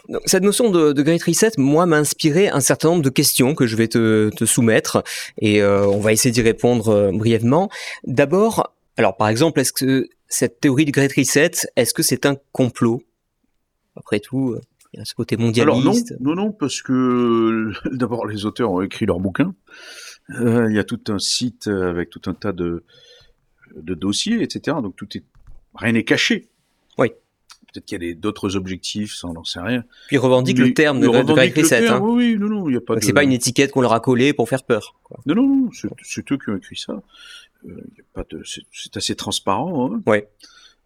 Donc, 0.08 0.22
cette 0.26 0.44
notion 0.44 0.70
de, 0.70 0.92
de, 0.92 1.02
Great 1.02 1.22
Reset, 1.22 1.52
moi, 1.56 1.86
m'a 1.86 1.96
inspiré 1.96 2.48
un 2.48 2.60
certain 2.60 2.90
nombre 2.90 3.02
de 3.02 3.10
questions 3.10 3.54
que 3.54 3.66
je 3.66 3.74
vais 3.74 3.88
te, 3.88 4.30
te 4.30 4.44
soumettre 4.44 5.02
et 5.40 5.60
euh, 5.60 5.86
on 5.88 5.98
va 5.98 6.12
essayer 6.12 6.30
d'y 6.30 6.42
répondre 6.42 6.88
euh, 6.90 7.10
brièvement. 7.10 7.68
D'abord, 8.04 8.74
alors 8.96 9.16
par 9.16 9.28
exemple, 9.28 9.58
est-ce 9.58 9.72
que 9.72 10.08
cette 10.28 10.60
théorie 10.60 10.84
du 10.84 10.92
Great 10.92 11.12
Reset, 11.12 11.52
est-ce 11.74 11.94
que 11.94 12.02
c'est 12.02 12.26
un 12.26 12.36
complot? 12.52 13.02
Après 13.96 14.20
tout, 14.20 14.56
ce 15.04 15.14
côté 15.14 15.36
mondialiste 15.36 16.12
Alors 16.12 16.20
non, 16.20 16.34
non, 16.34 16.44
non, 16.44 16.52
parce 16.52 16.82
que 16.82 17.72
d'abord 17.92 18.26
les 18.26 18.46
auteurs 18.46 18.70
ont 18.70 18.80
écrit 18.80 19.06
leur 19.06 19.20
bouquin. 19.20 19.54
Euh, 20.40 20.68
il 20.70 20.76
y 20.76 20.78
a 20.78 20.84
tout 20.84 21.00
un 21.08 21.18
site 21.18 21.66
avec 21.66 22.10
tout 22.10 22.22
un 22.26 22.34
tas 22.34 22.52
de, 22.52 22.84
de 23.76 23.94
dossiers, 23.94 24.42
etc. 24.42 24.76
Donc 24.82 24.96
tout 24.96 25.08
est 25.16 25.24
rien 25.74 25.92
n'est 25.92 26.04
caché. 26.04 26.48
Oui. 26.98 27.08
Peut-être 27.72 27.86
qu'il 27.86 28.02
y 28.04 28.10
a 28.10 28.14
d'autres 28.14 28.56
objectifs, 28.56 29.14
ça 29.14 29.26
on 29.28 29.32
n'en 29.32 29.44
sait 29.44 29.60
rien. 29.60 29.82
Puis 30.06 30.16
ils 30.16 30.18
revendient 30.18 30.54
le 30.54 30.72
terme 30.74 31.00
de, 31.00 31.06
de 31.08 31.32
Great 31.32 31.56
Reset. 31.56 31.88
Hein. 31.88 32.00
Oui, 32.00 32.36
non, 32.38 32.48
non, 32.48 32.68
il 32.68 32.74
y 32.74 32.76
a 32.76 32.80
pas. 32.80 33.00
C'est 33.00 33.12
pas 33.12 33.24
une 33.24 33.32
étiquette 33.32 33.72
qu'on 33.72 33.80
leur 33.80 33.92
a 33.92 34.00
collée 34.00 34.32
pour 34.32 34.48
faire 34.48 34.62
peur. 34.62 34.94
Quoi. 35.02 35.18
Non, 35.26 35.34
non, 35.34 35.46
non, 35.46 35.70
c'est 35.72 36.32
eux 36.32 36.38
qui 36.38 36.50
ont 36.50 36.56
écrit 36.56 36.76
ça. 36.76 37.02
Euh, 37.66 37.80
y 37.96 38.00
a 38.00 38.04
pas 38.12 38.24
de, 38.30 38.42
c'est 38.44 38.96
assez 38.96 39.16
transparent. 39.16 39.92
Hein. 39.92 40.02
Ouais. 40.06 40.28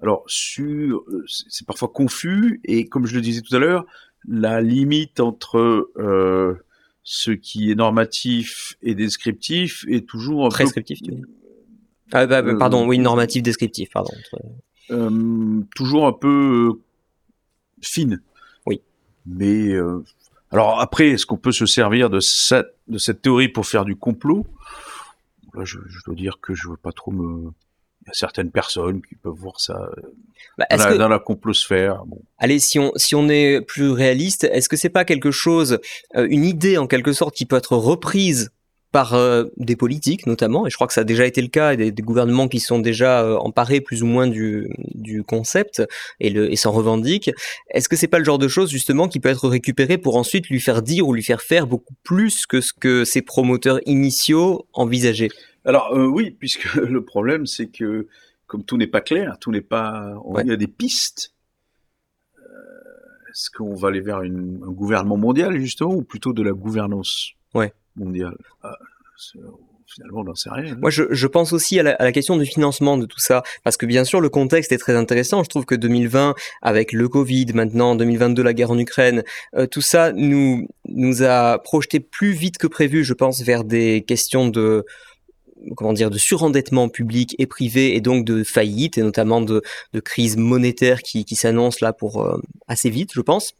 Alors, 0.01 0.23
sur, 0.27 1.03
euh, 1.09 1.25
c'est 1.27 1.67
parfois 1.67 1.89
confus 1.89 2.61
et 2.65 2.87
comme 2.87 3.07
je 3.07 3.15
le 3.15 3.21
disais 3.21 3.41
tout 3.41 3.55
à 3.55 3.59
l'heure, 3.59 3.85
la 4.27 4.61
limite 4.61 5.21
entre 5.21 5.91
euh, 5.97 6.55
ce 7.03 7.31
qui 7.31 7.71
est 7.71 7.75
normatif 7.75 8.77
et 8.83 8.95
descriptif 8.95 9.85
est 9.89 10.07
toujours 10.07 10.47
un 10.47 10.51
prescriptif. 10.51 11.01
Tu 11.03 11.25
ah, 12.13 12.27
bah, 12.27 12.43
bah, 12.43 12.55
pardon, 12.59 12.87
oui, 12.87 12.99
normatif, 12.99 13.43
descriptif, 13.43 13.91
pardon. 13.93 14.11
Euh, 14.91 15.61
toujours 15.75 16.07
un 16.07 16.13
peu 16.13 16.75
euh, 16.75 16.83
fine. 17.83 18.23
Oui. 18.67 18.81
Mais 19.27 19.73
euh, 19.73 20.05
alors 20.51 20.81
après, 20.81 21.09
est-ce 21.09 21.27
qu'on 21.27 21.37
peut 21.37 21.53
se 21.53 21.67
servir 21.67 22.09
de 22.11 22.21
cette 22.21 22.75
de 22.89 22.99
cette 22.99 23.23
théorie 23.23 23.49
pour 23.49 23.67
faire 23.67 23.85
du 23.85 23.97
complot? 23.97 24.47
Là, 25.55 25.65
je, 25.65 25.79
je 25.87 25.99
dois 26.07 26.15
dire 26.15 26.39
que 26.41 26.55
je 26.55 26.69
veux 26.69 26.77
pas 26.77 26.93
trop 26.93 27.11
me 27.11 27.53
y 28.09 28.11
a 28.11 28.15
certaines 28.15 28.51
personnes 28.51 29.03
qui 29.03 29.15
peuvent 29.15 29.33
voir 29.33 29.61
ça 29.61 29.75
euh, 29.75 30.03
bah, 30.57 30.67
dans, 30.71 30.77
la, 30.77 30.93
que... 30.93 30.99
dans, 30.99 31.09
la, 31.09 31.19
complosphère. 31.19 32.05
Bon. 32.07 32.21
Allez, 32.39 32.59
si 32.59 32.79
on, 32.79 32.93
si 32.97 33.15
on 33.15 33.29
est 33.29 33.61
plus 33.61 33.91
réaliste, 33.91 34.45
est-ce 34.45 34.69
que 34.69 34.77
c'est 34.77 34.89
pas 34.89 35.05
quelque 35.05 35.31
chose, 35.31 35.79
euh, 36.17 36.27
une 36.29 36.45
idée 36.45 36.79
en 36.79 36.87
quelque 36.87 37.13
sorte 37.13 37.35
qui 37.35 37.47
peut 37.47 37.57
être 37.57 37.77
reprise 37.77 38.51
par 38.93 39.15
euh, 39.15 39.45
des 39.59 39.77
politiques 39.77 40.27
notamment, 40.27 40.67
et 40.67 40.71
je 40.71 40.77
crois 40.77 40.87
que 40.87 40.95
ça 40.95 41.03
a 41.03 41.05
déjà 41.05 41.27
été 41.27 41.43
le 41.43 41.49
cas, 41.49 41.77
des, 41.77 41.93
des 41.93 42.03
gouvernements 42.03 42.49
qui 42.49 42.61
sont 42.61 42.79
déjà 42.79 43.23
euh, 43.23 43.37
emparés 43.37 43.81
plus 43.81 44.03
ou 44.03 44.07
moins 44.07 44.27
du, 44.27 44.71
du 44.95 45.23
concept 45.23 45.83
et, 46.21 46.31
le, 46.31 46.51
et 46.51 46.57
s'en 46.57 46.73
revendiquent. 46.73 47.31
Est-ce 47.71 47.89
que 47.89 47.97
c'est 47.97 48.09
pas 48.09 48.19
le 48.19 48.25
genre 48.25 48.39
de 48.39 48.49
chose 48.49 48.71
justement 48.71 49.09
qui 49.09 49.21
peut 49.21 49.29
être 49.29 49.49
récupéré 49.49 49.99
pour 49.99 50.17
ensuite 50.17 50.49
lui 50.49 50.61
faire 50.61 50.83
dire 50.83 51.07
ou 51.07 51.13
lui 51.13 51.23
faire 51.23 51.43
faire 51.43 51.67
beaucoup 51.67 51.95
plus 52.03 52.47
que 52.47 52.61
ce 52.61 52.73
que 52.73 53.05
ses 53.05 53.23
promoteurs 53.23 53.81
initiaux 53.87 54.67
envisageaient? 54.73 55.31
Alors 55.65 55.93
euh, 55.95 56.07
oui, 56.07 56.31
puisque 56.31 56.75
le 56.75 57.05
problème 57.05 57.47
c'est 57.47 57.69
que 57.69 58.07
comme 58.47 58.65
tout 58.65 58.77
n'est 58.77 58.87
pas 58.89 59.03
clair, 59.03 59.39
tout 59.39 59.53
n'est 59.53 59.61
pas, 59.61 60.15
on, 60.25 60.41
il 60.41 60.49
y 60.49 60.53
a 60.53 60.57
des 60.57 60.67
pistes. 60.67 61.35
Euh, 62.39 62.43
Est-ce 63.31 63.51
qu'on 63.51 63.75
va 63.75 63.89
aller 63.89 64.01
vers 64.01 64.23
une, 64.23 64.61
un 64.67 64.71
gouvernement 64.71 65.19
mondial 65.19 65.59
justement 65.59 65.95
ou 65.95 66.03
plutôt 66.03 66.33
de 66.33 66.43
la 66.43 66.53
gouvernance 66.53 67.33
ouais. 67.55 67.75
mondiale? 67.95 68.37
Ah, 68.63 68.75
finalement, 69.87 70.21
on 70.21 70.25
n'en 70.25 70.35
sait 70.35 70.51
rien. 70.51 70.73
Hein. 70.73 70.79
Moi, 70.81 70.91
je, 70.91 71.05
je, 71.11 71.27
pense 71.27 71.53
aussi 71.53 71.79
à 71.79 71.83
la, 71.83 71.93
à 71.93 72.05
la, 72.05 72.13
question 72.13 72.37
du 72.37 72.47
financement 72.47 72.97
de 72.97 73.07
tout 73.07 73.19
ça, 73.19 73.43
parce 73.65 73.77
que 73.77 73.87
bien 73.87 74.05
sûr, 74.05 74.21
le 74.21 74.29
contexte 74.29 74.73
est 74.73 74.79
très 74.79 74.95
intéressant. 74.95 75.43
Je 75.43 75.49
trouve 75.49 75.65
que 75.65 75.75
2020, 75.75 76.35
avec 76.63 76.93
le 76.93 77.09
Covid, 77.09 77.47
maintenant 77.55 77.95
2022, 77.97 78.43
la 78.43 78.55
guerre 78.55 78.71
en 78.71 78.79
Ukraine, 78.79 79.23
euh, 79.57 79.67
tout 79.67 79.81
ça 79.81 80.13
nous 80.13 80.69
nous 80.87 81.23
a 81.23 81.59
projeté 81.59 82.01
plus 82.01 82.33
vite 82.33 82.59
que 82.59 82.67
prévu, 82.67 83.05
je 83.05 83.15
pense, 83.15 83.43
vers 83.43 83.65
des 83.65 84.05
questions 84.07 84.49
de 84.49 84.85
comment 85.77 85.93
dire 85.93 86.11
de 86.11 86.19
surendettement 86.19 86.89
public 86.89 87.35
et 87.39 87.47
privé 87.47 87.97
et 87.97 88.01
donc 88.01 88.25
de 88.25 88.45
faillite 88.45 88.99
et 88.99 89.03
notamment 89.03 89.41
de, 89.41 89.63
crise 90.05 90.37
monétaire 90.37 91.03
qui, 91.03 91.25
qui 91.25 91.37
s'annonce 91.37 91.81
là 91.81 91.93
pour 91.93 92.23
euh, 92.23 92.41
assez 92.69 92.91
vite 92.91 93.11
je 93.13 93.21
pense 93.21 93.55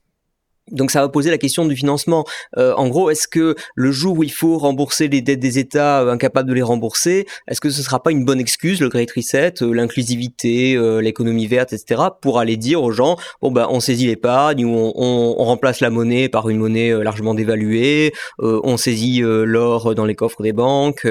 donc 0.73 0.91
ça 0.91 1.01
va 1.01 1.09
poser 1.09 1.31
la 1.31 1.39
question 1.39 1.67
du 1.67 1.77
financement. 1.77 2.25
Euh, 2.57 2.75
en 2.75 2.89
gros, 2.89 3.11
est-ce 3.11 3.29
que 3.29 3.55
le 3.75 3.93
jour 3.93 4.19
où 4.19 4.23
il 4.23 4.33
faut 4.33 4.59
rembourser 4.59 5.09
les 5.09 5.21
dettes 5.21 5.41
des 5.41 5.59
États 5.59 6.03
euh, 6.03 6.11
incapables 6.11 6.49
de 6.49 6.55
les 6.55 6.63
rembourser, 6.63 7.27
est-ce 7.49 7.61
que 7.61 7.71
ce 7.71 7.79
ne 7.79 7.85
sera 7.85 8.03
pas 8.03 8.11
une 8.11 8.25
bonne 8.25 8.41
excuse, 8.41 8.81
le 8.81 8.89
Great 8.89 9.11
Reset, 9.11 9.55
euh, 9.63 9.73
l'inclusivité, 9.73 10.77
l'économie 11.01 11.47
verte, 11.47 11.73
etc., 11.73 12.03
pour 12.21 12.39
aller 12.39 12.57
dire 12.57 12.83
aux 12.83 12.91
gens, 12.91 13.17
bon 13.43 13.51
ben 13.51 13.67
on 13.71 13.81
saisit 13.81 14.07
l'épargne, 14.07 14.65
on, 14.65 15.45
remplace 15.49 15.81
la 15.81 15.91
monnaie 15.91 16.29
par 16.29 16.49
une 16.49 16.59
monnaie 16.59 16.91
largement 17.03 17.35
dévaluée, 17.35 18.13
on 18.39 18.77
saisit 18.77 19.21
l'or 19.23 19.95
dans 19.95 20.05
les 20.05 20.15
coffres 20.15 20.43
des 20.43 20.53
banques, 20.53 21.07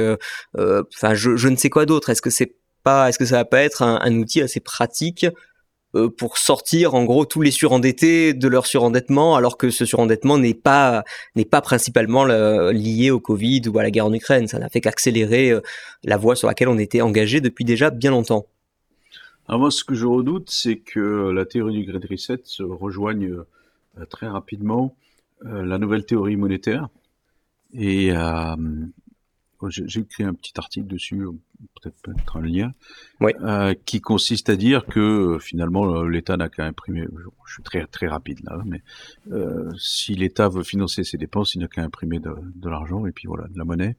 enfin 0.58 1.14
je, 1.14 1.48
ne 1.48 1.56
sais 1.56 1.70
quoi 1.70 1.86
d'autre. 1.86 2.10
Est-ce 2.10 2.22
que 2.22 2.30
c'est 2.30 2.54
pas, 2.84 3.10
est-ce 3.10 3.20
que 3.20 3.26
ça 3.26 3.38
va 3.38 3.46
pas 3.46 3.62
être 3.62 3.82
un, 3.82 4.16
outil 4.18 4.42
assez 4.42 4.60
pratique 4.60 5.26
pour 6.18 6.38
sortir 6.38 6.96
en 6.96 7.06
gros 7.06 7.26
tous 7.26 7.42
les 7.42 7.52
surendettés 7.52 8.34
de 8.34 8.48
leur 8.48 8.66
surendettement, 8.66 9.36
alors 9.36 9.58
que 9.58 9.70
ce 9.70 9.86
surendettement 9.86 10.38
n'est 10.38 10.54
pas 10.54 11.04
n'est 11.36 11.46
pas 11.46 11.62
principalement 11.62 12.26
lié 12.26 13.10
au 13.12 13.20
Covid 13.20 13.62
ou 13.68 13.80
à 13.80 13.84
la 13.84 13.92
guerre 13.92 14.08
en 14.08 14.14
Ukraine. 14.14 14.48
Ça 14.48 14.60
n'a 14.60 14.70
fait 14.70 14.82
qu'accélérer 14.82 15.52
euh, 15.52 15.62
la 16.04 16.18
voie 16.18 16.36
sur 16.36 16.48
laquelle 16.48 16.68
on 16.68 16.78
était 16.78 17.02
engagé 17.02 17.42
depuis 17.42 17.66
déjà 17.66 17.90
bien 17.90 18.12
longtemps. 18.12 18.46
Alors 19.48 19.62
moi, 19.62 19.72
ce 19.72 19.84
que 19.84 19.96
je 19.96 20.06
redoute, 20.06 20.50
c'est 20.50 20.78
que 20.78 21.30
la 21.32 21.46
théorie 21.46 21.74
du 21.74 21.86
Great 21.86 22.04
Reset 22.06 22.42
se 22.44 22.64
rejoigne 22.64 23.32
euh, 23.32 24.06
très 24.10 24.28
rapidement 24.28 24.96
la 25.44 25.78
nouvelle 25.78 26.04
théorie 26.04 26.36
monétaire 26.36 26.90
et 27.72 28.12
j'ai 29.70 30.00
écrit 30.00 30.24
un 30.24 30.34
petit 30.34 30.54
article 30.58 30.88
dessus, 30.88 31.26
peut-être 31.82 31.96
peut-être 32.02 32.38
un 32.38 32.42
lien, 32.42 32.74
oui. 33.22 33.32
euh, 33.42 33.74
qui 33.86 34.02
consiste 34.02 34.50
à 34.50 34.56
dire 34.56 34.86
que 34.86 35.00
euh, 35.00 35.40
finalement 35.40 36.04
l'État 36.04 36.38
n'a 36.38 36.50
qu'à 36.50 36.66
imprimer. 36.66 37.06
Je 37.46 37.54
suis 37.54 37.64
très 37.64 37.86
très 37.88 38.08
rapide 38.08 38.40
là, 38.44 38.62
mais 38.66 38.82
euh, 39.32 39.72
si 39.78 40.16
l'État 40.16 40.50
veut 40.50 40.64
financer 40.64 41.04
ses 41.04 41.18
dépenses, 41.18 41.56
il 41.56 41.60
n'a 41.60 41.68
qu'à 41.68 41.82
imprimer 41.82 42.20
de, 42.20 42.34
de 42.56 42.70
l'argent 42.70 43.06
et 43.06 43.12
puis 43.12 43.28
voilà, 43.28 43.48
de 43.48 43.58
la 43.58 43.66
monnaie. 43.66 43.98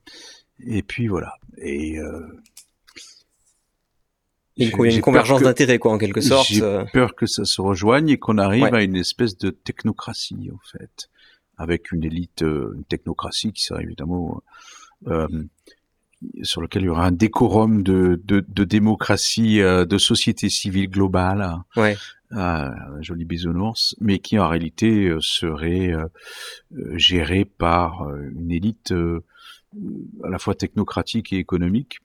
Et 0.66 0.82
puis 0.82 1.08
voilà. 1.08 1.34
Et 1.58 1.98
euh, 1.98 2.26
il 4.56 4.68
y 4.68 4.72
a 4.72 4.94
une 4.94 5.00
convergence 5.00 5.42
d'intérêts, 5.42 5.78
quoi, 5.78 5.92
en 5.92 5.98
quelque 5.98 6.20
sorte. 6.20 6.48
J'ai 6.48 6.62
euh. 6.62 6.84
peur 6.92 7.14
que 7.14 7.26
ça 7.26 7.44
se 7.44 7.60
rejoigne 7.60 8.08
et 8.08 8.18
qu'on 8.18 8.38
arrive 8.38 8.64
ouais. 8.64 8.74
à 8.74 8.82
une 8.82 8.96
espèce 8.96 9.38
de 9.38 9.50
technocratie, 9.50 10.50
en 10.52 10.58
fait, 10.68 11.10
avec 11.56 11.92
une 11.92 12.02
élite, 12.02 12.42
une 12.42 12.84
technocratie 12.88 13.52
qui 13.52 13.62
serait 13.62 13.84
évidemment 13.84 14.34
euh, 14.36 14.50
sur 16.42 16.60
lequel 16.60 16.82
il 16.82 16.86
y 16.86 16.88
aura 16.88 17.06
un 17.06 17.12
décorum 17.12 17.82
de, 17.82 18.20
de, 18.24 18.44
de 18.46 18.64
démocratie, 18.64 19.60
euh, 19.60 19.84
de 19.84 19.98
société 19.98 20.48
civile 20.48 20.90
globale, 20.90 21.62
ouais. 21.76 21.96
euh, 22.32 22.70
joli 23.00 23.24
bisounours, 23.24 23.94
mais 24.00 24.18
qui 24.18 24.38
en 24.38 24.48
réalité 24.48 25.06
euh, 25.06 25.20
serait 25.20 25.92
euh, 25.92 26.06
géré 26.96 27.44
par 27.44 28.08
une 28.32 28.50
élite 28.50 28.92
à 28.92 30.28
la 30.28 30.38
fois 30.38 30.54
technocratique 30.54 31.32
et 31.32 31.38
économique 31.38 31.98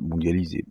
mondialisée. 0.00 0.64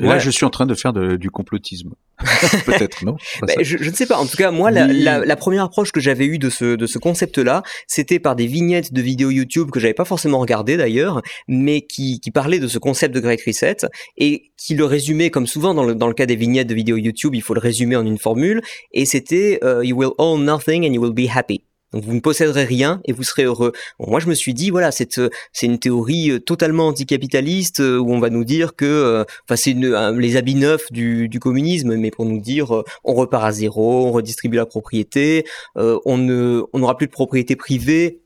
Ouais. 0.00 0.06
là, 0.06 0.18
je 0.18 0.30
suis 0.30 0.44
en 0.44 0.50
train 0.50 0.66
de 0.66 0.74
faire 0.74 0.92
de, 0.92 1.16
du 1.16 1.30
complotisme. 1.30 1.94
Peut-être, 2.66 3.04
non? 3.04 3.16
Bah, 3.42 3.54
je, 3.60 3.76
je, 3.78 3.90
ne 3.90 3.94
sais 3.94 4.06
pas. 4.06 4.16
En 4.18 4.26
tout 4.26 4.36
cas, 4.36 4.50
moi, 4.50 4.70
la, 4.70 4.86
la, 4.86 5.24
la 5.24 5.36
première 5.36 5.64
approche 5.64 5.92
que 5.92 6.00
j'avais 6.00 6.26
eue 6.26 6.38
de 6.38 6.48
ce, 6.48 6.76
de 6.76 6.86
ce 6.86 6.98
concept-là, 6.98 7.62
c'était 7.86 8.18
par 8.18 8.36
des 8.36 8.46
vignettes 8.46 8.92
de 8.92 9.02
vidéos 9.02 9.30
YouTube 9.30 9.70
que 9.70 9.80
j'avais 9.80 9.94
pas 9.94 10.04
forcément 10.04 10.38
regardées 10.38 10.76
d'ailleurs, 10.76 11.22
mais 11.48 11.82
qui, 11.82 12.20
qui 12.20 12.30
parlaient 12.30 12.60
de 12.60 12.68
ce 12.68 12.78
concept 12.78 13.14
de 13.14 13.20
Great 13.20 13.40
Reset 13.46 13.78
et 14.16 14.52
qui 14.56 14.74
le 14.74 14.84
résumaient, 14.84 15.30
comme 15.30 15.46
souvent 15.46 15.74
dans 15.74 15.84
le, 15.84 15.94
dans 15.94 16.08
le 16.08 16.14
cas 16.14 16.26
des 16.26 16.36
vignettes 16.36 16.68
de 16.68 16.74
vidéos 16.74 16.96
YouTube, 16.96 17.34
il 17.34 17.42
faut 17.42 17.54
le 17.54 17.60
résumer 17.60 17.96
en 17.96 18.06
une 18.06 18.18
formule, 18.18 18.62
et 18.92 19.04
c'était 19.04 19.58
uh, 19.62 19.84
You 19.84 19.96
will 19.96 20.12
own 20.18 20.44
nothing 20.44 20.86
and 20.86 20.92
you 20.92 21.02
will 21.02 21.12
be 21.12 21.28
happy. 21.28 21.64
Donc 21.94 22.02
vous 22.02 22.12
ne 22.14 22.20
posséderez 22.20 22.64
rien 22.64 23.00
et 23.04 23.12
vous 23.12 23.22
serez 23.22 23.44
heureux. 23.44 23.72
Bon, 24.00 24.10
moi 24.10 24.18
je 24.18 24.26
me 24.26 24.34
suis 24.34 24.52
dit 24.52 24.70
voilà 24.70 24.90
c'est 24.90 25.20
c'est 25.52 25.66
une 25.66 25.78
théorie 25.78 26.32
euh, 26.32 26.40
totalement 26.40 26.88
anticapitaliste 26.88 27.78
euh, 27.78 27.98
où 27.98 28.12
on 28.12 28.18
va 28.18 28.30
nous 28.30 28.42
dire 28.42 28.74
que 28.74 28.84
euh, 28.84 29.24
enfin 29.44 29.54
c'est 29.54 29.74
les 29.74 30.36
habits 30.36 30.56
neufs 30.56 30.90
du, 30.90 31.28
du, 31.28 31.38
communisme 31.38 31.94
mais 31.94 32.10
pour 32.10 32.24
nous 32.24 32.40
dire 32.40 32.82
on 33.04 33.14
repart 33.14 33.44
à 33.44 33.52
zéro, 33.52 34.06
on 34.06 34.10
redistribue 34.10 34.56
la 34.56 34.66
propriété, 34.66 35.44
on 35.76 36.18
ne 36.18 36.62
on 36.72 36.78
n'aura 36.80 36.96
plus 36.96 37.06
de 37.06 37.12
propriété 37.12 37.54
privée 37.54 38.18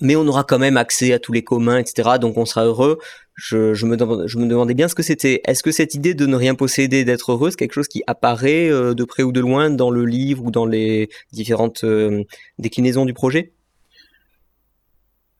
mais 0.00 0.16
on 0.16 0.26
aura 0.26 0.42
quand 0.42 0.58
même 0.58 0.76
accès 0.76 1.12
à 1.12 1.20
tous 1.20 1.32
les 1.32 1.44
communs 1.44 1.78
etc. 1.78 2.18
Donc 2.20 2.36
on 2.38 2.44
sera 2.44 2.64
heureux 2.64 2.98
je, 3.40 3.72
je, 3.72 3.86
me, 3.86 3.96
je 4.26 4.38
me 4.38 4.46
demandais 4.46 4.74
bien 4.74 4.86
ce 4.86 4.94
que 4.94 5.02
c'était. 5.02 5.40
Est-ce 5.46 5.62
que 5.62 5.72
cette 5.72 5.94
idée 5.94 6.12
de 6.12 6.26
ne 6.26 6.36
rien 6.36 6.54
posséder, 6.54 7.04
d'être 7.04 7.32
heureux, 7.32 7.50
c'est 7.50 7.56
quelque 7.56 7.72
chose 7.72 7.88
qui 7.88 8.02
apparaît 8.06 8.68
de 8.68 9.04
près 9.04 9.22
ou 9.22 9.32
de 9.32 9.40
loin 9.40 9.70
dans 9.70 9.90
le 9.90 10.04
livre 10.04 10.44
ou 10.44 10.50
dans 10.50 10.66
les 10.66 11.08
différentes 11.32 11.84
déclinaisons 12.58 13.06
du 13.06 13.14
projet? 13.14 13.52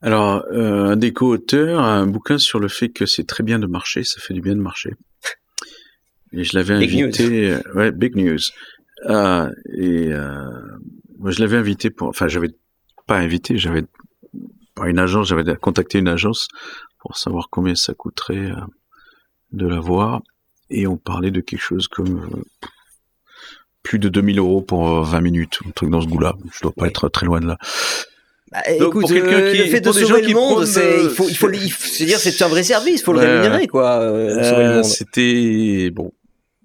Alors, 0.03 0.47
un 0.51 0.97
des 0.97 1.13
co-auteurs 1.13 1.81
a 1.81 1.99
un 1.99 2.07
bouquin 2.07 2.39
sur 2.39 2.59
le 2.59 2.69
fait 2.69 2.89
que 2.89 3.05
c'est 3.05 3.27
très 3.27 3.45
bien 3.45 3.59
de 3.59 3.67
marcher, 3.67 4.03
ça 4.03 4.19
fait 4.19 4.33
du 4.33 4.41
bien 4.41 4.55
de 4.55 4.63
marcher. 4.63 4.95
Et 6.33 6.45
je 6.45 6.57
l'avais 6.57 6.75
invité, 6.75 7.57
ouais, 7.75 7.91
big 7.93 8.17
news. 8.17 8.39
Ah, 9.07 9.51
et 9.77 10.09
euh, 10.13 10.45
moi, 11.19 11.33
je 11.33 11.41
l'avais 11.41 11.57
invité 11.57 11.91
pour, 11.91 12.09
enfin, 12.09 12.29
j'avais 12.29 12.51
pas 13.07 13.19
invité, 13.19 13.59
j'avais 13.59 13.83
une 14.87 14.99
agence, 14.99 15.29
j'avais 15.29 15.45
contacté 15.57 15.99
une 15.99 16.09
agence 16.09 16.49
pour 17.01 17.17
savoir 17.17 17.49
combien 17.51 17.75
ça 17.75 17.95
coûterait 17.95 18.51
euh, 18.51 18.61
de 19.53 19.67
la 19.67 19.81
voir, 19.81 20.23
et 20.71 20.87
on 20.87 20.97
parlait 20.97 21.31
de 21.31 21.41
quelque 21.41 21.61
chose 21.61 21.89
comme 21.89 22.25
euh, 22.25 22.69
plus 23.83 23.99
de 23.99 24.09
2000 24.09 24.39
euros 24.39 24.63
pour 24.63 25.03
20 25.03 25.21
minutes, 25.21 25.59
un 25.67 25.71
truc 25.71 25.91
dans 25.91 26.01
ce 26.01 26.07
goût-là. 26.07 26.37
Je 26.53 26.61
dois 26.61 26.73
pas 26.73 26.87
être 26.87 27.09
très 27.09 27.27
loin 27.27 27.41
de 27.41 27.47
là. 27.47 27.59
Bah, 28.53 28.59
écoute, 28.69 29.03
pour 29.03 29.11
quelqu'un 29.11 29.53
qui, 29.53 29.59
le 29.59 29.65
fait 29.67 29.81
de 29.81 29.93
sauver 29.93 30.23
le 30.23 30.35
monde, 30.35 30.67
c'est, 30.67 31.05
il 31.05 31.11
faut, 31.11 31.29
il 31.29 31.37
faut, 31.37 31.51
il 31.51 32.07
dire, 32.07 32.19
c'est 32.19 32.43
un 32.43 32.49
vrai 32.49 32.65
service, 32.65 33.01
il 33.01 33.05
faut 33.05 33.13
le 33.13 33.21
rémunérer, 33.21 33.69
quoi. 33.69 34.01
Euh, 34.01 34.83
c'était 34.83 35.91
bon. 35.91 36.13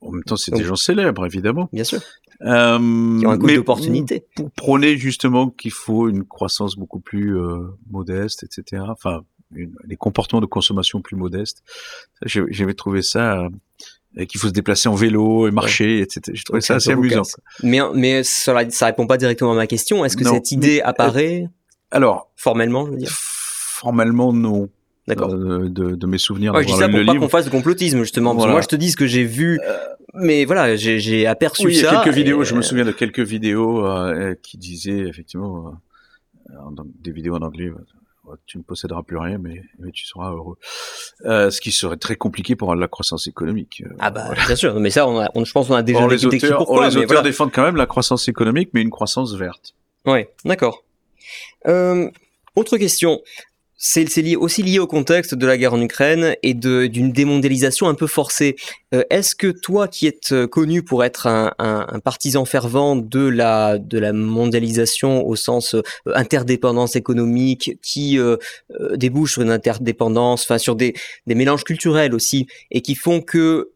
En 0.01 0.11
même 0.11 0.23
temps, 0.23 0.35
c'est 0.35 0.53
des 0.53 0.63
gens 0.63 0.75
célèbres, 0.75 1.25
évidemment. 1.25 1.69
Bien 1.71 1.83
sûr. 1.83 1.99
Euh, 2.41 2.77
qui 3.19 3.25
ont 3.25 3.31
un 3.31 3.37
coup 3.37 3.47
d'opportunité. 3.47 4.25
Pour 4.35 4.51
prôner 4.51 4.97
justement 4.97 5.49
qu'il 5.49 5.71
faut 5.71 6.09
une 6.09 6.25
croissance 6.25 6.75
beaucoup 6.75 6.99
plus 6.99 7.37
euh, 7.37 7.69
modeste, 7.89 8.43
etc. 8.43 8.83
Enfin, 8.89 9.21
une, 9.53 9.75
des 9.85 9.95
comportements 9.95 10.41
de 10.41 10.45
consommation 10.45 11.01
plus 11.01 11.15
modestes. 11.15 11.63
J'avais 12.23 12.73
trouvé 12.73 13.01
ça 13.01 13.47
euh, 14.17 14.25
qu'il 14.25 14.39
faut 14.39 14.47
se 14.47 14.53
déplacer 14.53 14.89
en 14.89 14.95
vélo 14.95 15.47
et 15.47 15.51
marcher, 15.51 15.99
etc. 15.99 16.21
J'ai 16.33 16.43
trouvé 16.43 16.61
ça 16.61 16.75
assez 16.75 16.91
amusant. 16.91 17.23
Mais, 17.63 17.79
mais 17.93 18.23
ça, 18.23 18.55
ça 18.69 18.85
répond 18.87 19.07
pas 19.07 19.17
directement 19.17 19.51
à 19.51 19.55
ma 19.55 19.67
question. 19.67 20.05
Est-ce 20.05 20.17
que 20.17 20.25
cette 20.25 20.51
idée 20.51 20.81
apparaît 20.81 21.49
Alors, 21.91 22.31
formellement, 22.35 22.85
je 22.85 22.91
veux 22.91 22.97
dire? 22.97 23.11
Formellement, 23.11 24.33
non. 24.33 24.69
D'accord. 25.07 25.29
De, 25.29 25.67
de, 25.67 25.95
de, 25.95 26.07
mes 26.07 26.17
souvenirs. 26.17 26.53
Ouais, 26.53 26.63
je 26.63 26.67
dis 26.67 26.73
ça 26.73 26.89
pour 26.89 27.05
pas 27.05 27.15
qu'on 27.15 27.29
fasse 27.29 27.45
de 27.45 27.51
complotisme 27.51 27.99
justement. 27.99 28.33
Parce 28.33 28.47
que 28.47 28.51
moi, 28.51 28.61
je 28.61 28.67
te 28.67 28.75
dis 28.75 28.89
ce 28.89 28.97
que 28.97 29.05
j'ai 29.05 29.23
vu, 29.23 29.59
euh, 29.63 29.77
mais 30.15 30.45
voilà, 30.45 30.75
j'ai 30.75 31.27
aperçu 31.27 31.67
oui, 31.67 31.75
ça. 31.75 31.81
Il 31.81 31.83
y 31.83 31.87
a 31.87 32.03
quelques 32.03 32.15
vidéos. 32.15 32.43
Je 32.43 32.55
me 32.55 32.61
souviens 32.61 32.85
de 32.85 32.91
quelques 32.91 33.19
vidéos 33.19 33.85
euh, 33.85 34.33
qui 34.41 34.57
disaient 34.57 35.07
effectivement 35.07 35.75
euh, 36.49 36.53
des 37.01 37.11
vidéos 37.11 37.35
en 37.35 37.41
anglais. 37.41 37.71
Tu 38.45 38.57
ne 38.57 38.63
posséderas 38.63 39.03
plus 39.03 39.17
rien, 39.17 39.37
mais, 39.37 39.63
mais 39.79 39.91
tu 39.91 40.05
seras 40.05 40.31
heureux. 40.31 40.57
ce 41.23 41.61
qui 41.61 41.71
serait 41.71 41.97
très 41.97 42.15
compliqué 42.15 42.55
pour 42.55 42.73
la 42.75 42.87
croissance 42.87 43.27
économique. 43.27 43.83
ah 43.99 44.11
bah 44.11 44.31
bien 44.47 44.55
sûr, 44.55 44.79
mais 44.79 44.89
ça, 44.89 45.07
on 45.07 45.19
a, 45.19 45.29
on, 45.35 45.45
je 45.45 45.51
pense 45.51 45.67
qu'on 45.67 45.75
a 45.75 45.83
déjà 45.83 46.01
or, 46.01 46.09
les 46.09 46.25
auteurs, 46.25 46.57
pourquoi, 46.57 46.89
les 46.89 46.97
auteurs 46.97 47.23
défendent 47.23 47.51
quand 47.51 47.63
même 47.63 47.75
la 47.75 47.85
croissance 47.85 48.27
économique, 48.27 48.69
mais 48.73 48.81
une 48.81 48.89
croissance 48.89 49.33
verte. 49.35 49.73
Ouais, 50.05 50.29
d'accord. 50.43 50.83
autre 51.65 52.77
question 52.77 53.21
c'est 53.77 54.21
lié, 54.21 54.35
aussi 54.35 54.63
lié 54.63 54.79
au 54.79 54.87
contexte 54.87 55.35
de 55.35 55.45
la 55.45 55.57
guerre 55.57 55.73
en 55.73 55.81
Ukraine 55.81 56.35
et 56.43 56.53
d'une 56.53 57.11
démondialisation 57.11 57.87
un 57.87 57.93
peu 57.93 58.07
forcée. 58.07 58.55
Euh, 58.93 59.03
est-ce 59.09 59.35
que 59.35 59.47
toi, 59.47 59.87
qui 59.87 60.07
es 60.07 60.19
euh, 60.31 60.47
connu 60.47 60.81
pour 60.81 61.03
être 61.03 61.27
un, 61.27 61.99
partisan 62.03 62.45
fervent 62.45 62.95
de 62.95 63.27
la, 63.27 63.77
de 63.77 63.99
la 63.99 64.13
mondialisation 64.13 65.27
au 65.27 65.35
sens 65.35 65.75
euh, 65.75 65.81
interdépendance 66.13 66.95
économique, 66.95 67.77
qui 67.81 68.17
débouche 68.95 69.33
sur 69.33 69.41
une 69.41 69.51
interdépendance, 69.51 70.43
enfin 70.43 70.57
sur 70.57 70.75
des, 70.75 70.93
des 71.27 71.35
mélanges 71.35 71.63
culturels 71.63 72.13
aussi, 72.13 72.47
et 72.71 72.81
qui 72.81 72.95
font 72.95 73.21
que 73.21 73.71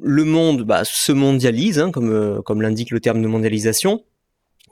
le 0.00 0.24
monde 0.24 0.62
bah, 0.62 0.82
se 0.84 1.12
mondialise, 1.12 1.78
hein, 1.78 1.90
comme, 1.90 2.42
comme 2.44 2.62
l'indique 2.62 2.90
le 2.90 3.00
terme 3.00 3.22
de 3.22 3.28
mondialisation, 3.28 4.04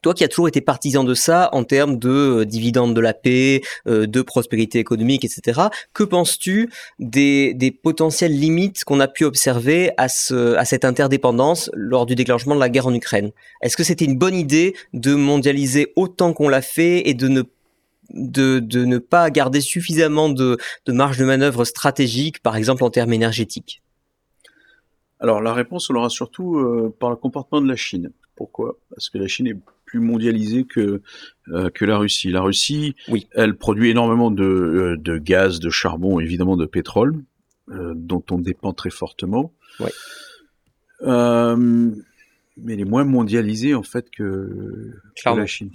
toi 0.03 0.15
qui 0.15 0.25
as 0.25 0.29
toujours 0.29 0.49
été 0.49 0.61
partisan 0.61 1.05
de 1.05 1.15
ça 1.15 1.49
en 1.53 1.65
termes 1.65 1.99
de 1.99 2.09
euh, 2.09 2.45
dividendes 2.45 2.95
de 2.95 3.01
la 3.01 3.15
paix, 3.15 3.61
euh, 3.87 4.07
de 4.07 4.23
prospérité 4.23 4.79
économique, 4.79 5.25
etc., 5.25 5.61
que 5.95 6.05
penses-tu 6.05 6.71
des, 6.99 7.55
des 7.55 7.71
potentielles 7.71 8.39
limites 8.39 8.85
qu'on 8.85 9.01
a 9.01 9.09
pu 9.09 9.25
observer 9.25 9.91
à, 9.97 10.09
ce, 10.09 10.55
à 10.57 10.65
cette 10.65 10.85
interdépendance 10.85 11.71
lors 11.75 12.07
du 12.07 12.15
déclenchement 12.15 12.55
de 12.55 12.61
la 12.61 12.69
guerre 12.69 12.87
en 12.87 12.95
Ukraine? 12.95 13.31
Est-ce 13.63 13.77
que 13.77 13.85
c'était 13.85 14.05
une 14.05 14.19
bonne 14.19 14.35
idée 14.35 14.75
de 14.93 15.15
mondialiser 15.15 15.93
autant 15.97 16.33
qu'on 16.33 16.49
l'a 16.49 16.63
fait 16.63 17.09
et 17.09 17.15
de 17.15 17.29
ne 17.29 17.43
de, 18.13 18.59
de, 18.59 18.85
ne 18.85 18.99
pas 18.99 19.31
garder 19.31 19.61
suffisamment 19.61 20.29
de, 20.29 20.59
de 20.85 20.93
marge 20.93 21.17
de 21.19 21.25
manœuvre 21.25 21.65
stratégique, 21.65 22.43
par 22.43 22.57
exemple 22.57 22.83
en 22.83 22.91
termes 22.91 23.13
énergétiques? 23.13 23.83
Alors 25.21 25.41
la 25.43 25.53
réponse, 25.53 25.91
on 25.91 25.93
l'aura 25.93 26.09
surtout 26.09 26.57
euh, 26.57 26.95
par 26.99 27.11
le 27.11 27.17
comportement 27.17 27.61
de 27.61 27.69
la 27.69 27.77
Chine. 27.77 28.11
Pourquoi? 28.37 28.77
Parce 28.91 29.11
que 29.11 29.19
la 29.19 29.29
Chine 29.29 29.47
est 29.47 29.57
plus 29.91 29.99
mondialisée 29.99 30.65
que 30.65 31.03
euh, 31.49 31.69
que 31.69 31.85
la 31.85 31.99
Russie. 31.99 32.31
La 32.31 32.43
Russie, 32.43 32.95
oui. 33.09 33.27
elle 33.33 33.57
produit 33.57 33.91
énormément 33.91 34.31
de, 34.31 34.45
euh, 34.45 34.97
de 34.97 35.19
gaz, 35.19 35.59
de 35.59 35.69
charbon, 35.69 36.21
évidemment 36.21 36.57
de 36.57 36.65
pétrole, 36.65 37.25
euh, 37.71 37.93
dont 37.97 38.23
on 38.31 38.39
dépend 38.39 38.73
très 38.73 38.91
fortement. 38.91 39.53
Ouais. 39.81 39.91
mais 42.57 42.75
elle 42.75 42.81
est 42.81 42.85
moins 42.85 43.05
mondialisée 43.05 43.75
en 43.75 43.83
fait 43.83 44.11
que, 44.11 44.93
que 45.17 45.29
la 45.37 45.47
Chine. 45.47 45.71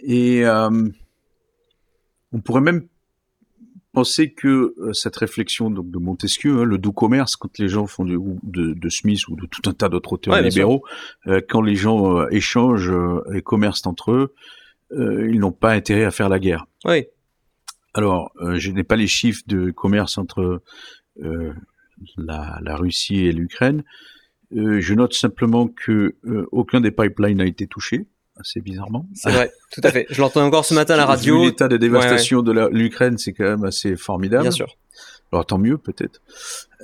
Et 0.00 0.44
on 0.44 2.40
pourrait 2.42 2.62
même 2.62 2.88
penser 3.96 4.30
que 4.30 4.74
euh, 4.78 4.92
cette 4.92 5.16
réflexion 5.16 5.70
donc, 5.70 5.90
de 5.90 5.96
Montesquieu, 5.96 6.60
hein, 6.60 6.64
le 6.64 6.76
doux 6.76 6.92
commerce, 6.92 7.34
quand 7.34 7.58
les 7.58 7.70
gens 7.70 7.86
font 7.86 8.04
du, 8.04 8.18
de, 8.42 8.74
de 8.74 8.88
Smith 8.90 9.26
ou 9.28 9.36
de 9.36 9.46
tout 9.46 9.62
un 9.70 9.72
tas 9.72 9.88
d'autres 9.88 10.12
auteurs 10.12 10.38
libéraux, 10.42 10.84
euh, 11.28 11.40
quand 11.48 11.62
les 11.62 11.76
gens 11.76 12.18
euh, 12.18 12.28
échangent 12.30 12.92
et 13.34 13.40
commercent 13.40 13.86
entre 13.86 14.12
eux, 14.12 14.34
ils 14.90 15.40
n'ont 15.40 15.50
pas 15.50 15.72
intérêt 15.72 16.04
à 16.04 16.10
faire 16.10 16.28
la 16.28 16.38
guerre. 16.38 16.66
Oui. 16.84 17.06
Alors, 17.94 18.30
je 18.54 18.70
n'ai 18.70 18.84
pas 18.84 18.94
les 18.94 19.08
chiffres 19.08 19.42
de 19.46 19.72
commerce 19.72 20.16
entre 20.16 20.62
la, 22.16 22.60
la, 22.62 22.76
Russie 22.76 23.26
et 23.26 23.32
l'Ukraine. 23.32 23.82
je 24.52 24.94
note 24.94 25.12
simplement 25.12 25.66
que 25.66 26.14
aucun 26.52 26.80
des 26.80 26.92
pipelines 26.92 27.38
n'a 27.38 27.46
été 27.46 27.66
touché 27.66 28.06
assez 28.38 28.60
bizarrement. 28.60 29.06
C'est 29.14 29.30
vrai, 29.30 29.50
tout 29.72 29.80
à 29.84 29.90
fait. 29.90 30.06
Je 30.10 30.20
l'entends 30.20 30.44
encore 30.44 30.64
ce 30.64 30.74
matin 30.80 30.94
à 30.94 30.98
la 30.98 31.06
radio. 31.06 31.44
L'état 31.44 31.68
de 31.68 31.76
dévastation 31.76 32.42
de 32.42 32.68
l'Ukraine, 32.70 33.18
c'est 33.18 33.32
quand 33.32 33.44
même 33.44 33.64
assez 33.64 33.96
formidable. 33.96 34.42
Bien 34.42 34.50
sûr. 34.50 34.76
Alors 35.32 35.46
tant 35.46 35.58
mieux 35.58 35.78
peut-être. 35.78 36.22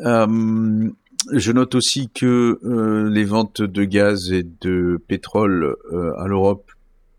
Euh, 0.04 0.88
je 1.30 1.52
note 1.52 1.74
aussi 1.74 2.10
que 2.10 2.58
euh, 2.64 3.08
les 3.08 3.24
ventes 3.24 3.62
de 3.62 3.84
gaz 3.84 4.32
et 4.32 4.42
de 4.42 5.00
pétrole 5.06 5.76
euh, 5.92 6.12
à 6.18 6.26
l'Europe 6.26 6.72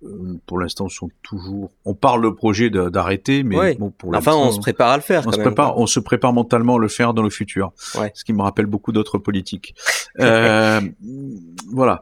euh, 0.04 0.40
pour 0.46 0.60
l'instant 0.60 0.90
sont 0.90 1.10
toujours. 1.22 1.72
On 1.86 1.94
parle 1.94 2.22
le 2.22 2.36
projet 2.36 2.70
d'arrêter, 2.70 3.44
mais 3.44 3.76
bon, 3.76 3.92
pour 3.92 4.16
enfin, 4.16 4.36
on 4.36 4.52
se 4.52 4.60
prépare 4.60 4.90
à 4.90 4.98
le 4.98 5.04
faire. 5.04 5.24
On 5.26 5.32
se 5.32 5.40
prépare, 5.40 5.78
on 5.78 5.88
se 5.88 6.00
prépare 6.00 6.34
mentalement 6.34 6.76
à 6.76 6.80
le 6.80 6.88
faire 6.88 7.14
dans 7.14 7.24
le 7.24 7.30
futur. 7.30 7.72
Ouais. 7.96 8.12
Ce 8.14 8.24
qui 8.24 8.34
me 8.34 8.42
rappelle 8.42 8.66
beaucoup 8.66 8.92
d'autres 8.92 9.18
politiques. 9.18 9.76
euh, 10.20 10.82
voilà 11.72 12.02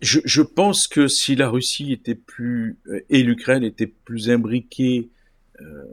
je, 0.00 0.20
je, 0.24 0.42
pense 0.42 0.86
que 0.86 1.08
si 1.08 1.34
la 1.34 1.48
Russie 1.48 1.92
était 1.92 2.14
plus 2.14 2.78
euh, 2.88 3.00
et 3.10 3.22
l'Ukraine 3.22 3.64
était 3.64 3.86
plus 3.86 4.30
imbriquées 4.30 5.08
euh, 5.60 5.84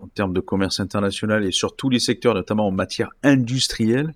en 0.00 0.08
termes 0.08 0.32
de 0.32 0.40
commerce 0.40 0.80
international 0.80 1.44
et 1.44 1.52
sur 1.52 1.76
tous 1.76 1.90
les 1.90 2.00
secteurs, 2.00 2.34
notamment 2.34 2.66
en 2.66 2.72
matière 2.72 3.10
industrielle, 3.22 4.12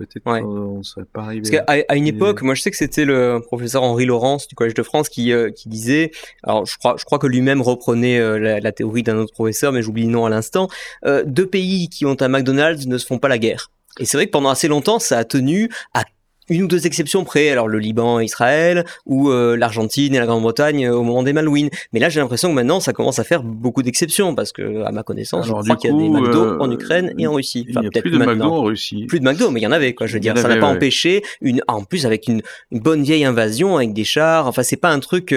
peut-être 0.00 0.26
ouais. 0.26 0.42
on 0.42 0.82
serait 0.82 1.04
pas 1.04 1.22
arrivé. 1.22 1.50
Parce 1.50 1.84
à 1.88 1.96
une 1.96 2.06
époque, 2.06 2.42
moi 2.42 2.54
je 2.54 2.62
sais 2.62 2.70
que 2.70 2.76
c'était 2.76 3.04
le 3.04 3.40
professeur 3.40 3.82
Henri 3.82 4.06
Laurence 4.06 4.48
du 4.48 4.54
Collège 4.54 4.74
de 4.74 4.82
France 4.82 5.08
qui, 5.08 5.32
euh, 5.32 5.50
qui 5.50 5.68
disait, 5.68 6.10
alors 6.42 6.66
je 6.66 6.76
crois, 6.78 6.96
je 6.98 7.04
crois 7.04 7.18
que 7.18 7.26
lui-même 7.26 7.60
reprenait 7.60 8.18
euh, 8.18 8.38
la, 8.38 8.60
la, 8.60 8.72
théorie 8.72 9.02
d'un 9.02 9.16
autre 9.18 9.32
professeur, 9.32 9.72
mais 9.72 9.82
j'oublie 9.82 10.04
le 10.04 10.10
nom 10.10 10.26
à 10.26 10.30
l'instant. 10.30 10.68
Euh, 11.04 11.22
deux 11.26 11.46
pays 11.46 11.88
qui 11.88 12.06
ont 12.06 12.16
un 12.20 12.28
McDonald's 12.28 12.86
ne 12.86 12.98
se 12.98 13.06
font 13.06 13.18
pas 13.18 13.28
la 13.28 13.38
guerre. 13.38 13.70
Et 13.98 14.04
c'est 14.04 14.16
vrai 14.16 14.26
que 14.26 14.30
pendant 14.30 14.50
assez 14.50 14.68
longtemps, 14.68 14.98
ça 14.98 15.18
a 15.18 15.24
tenu 15.24 15.68
à 15.94 16.04
une 16.50 16.64
ou 16.64 16.66
deux 16.66 16.86
exceptions 16.86 17.24
près, 17.24 17.48
alors 17.48 17.68
le 17.68 17.78
Liban 17.78 18.20
et 18.20 18.24
Israël, 18.24 18.84
ou 19.06 19.30
euh, 19.30 19.56
l'Argentine 19.56 20.14
et 20.14 20.18
la 20.18 20.26
Grande-Bretagne 20.26 20.86
euh, 20.86 20.96
au 20.96 21.02
moment 21.02 21.22
des 21.22 21.32
Malouines. 21.32 21.70
Mais 21.92 22.00
là, 22.00 22.08
j'ai 22.08 22.20
l'impression 22.20 22.50
que 22.50 22.54
maintenant, 22.54 22.80
ça 22.80 22.92
commence 22.92 23.18
à 23.18 23.24
faire 23.24 23.42
beaucoup 23.42 23.82
d'exceptions, 23.82 24.34
parce 24.34 24.52
que, 24.52 24.82
à 24.82 24.90
ma 24.90 25.02
connaissance, 25.02 25.46
je 25.46 25.52
crois 25.52 25.76
qu'il 25.76 25.90
y 25.90 25.94
a 25.94 25.96
des 25.96 26.08
McDo 26.08 26.44
euh, 26.44 26.58
en 26.58 26.70
Ukraine 26.70 27.14
et 27.16 27.26
en 27.26 27.34
Russie. 27.34 27.66
Enfin, 27.70 27.80
il 27.82 27.88
n'y 27.88 27.98
a 27.98 28.02
plus 28.02 28.10
de 28.10 28.18
McDo 28.18 28.44
en 28.44 28.62
Russie. 28.64 29.06
Plus 29.06 29.20
de 29.20 29.24
McDo, 29.24 29.50
mais 29.50 29.60
il 29.60 29.62
y 29.62 29.66
en 29.66 29.72
avait, 29.72 29.94
quoi. 29.94 30.06
Je 30.06 30.14
veux 30.14 30.20
dire, 30.20 30.36
ça 30.36 30.48
n'a 30.48 30.56
pas 30.56 30.66
empêché 30.66 31.22
une, 31.40 31.62
en 31.68 31.84
plus 31.84 32.04
avec 32.04 32.26
une, 32.26 32.42
une, 32.72 32.80
bonne 32.80 33.02
vieille 33.02 33.24
invasion 33.24 33.76
avec 33.76 33.92
des 33.92 34.04
chars. 34.04 34.48
Enfin, 34.48 34.64
c'est 34.64 34.76
pas 34.76 34.90
un 34.90 34.98
truc. 34.98 35.32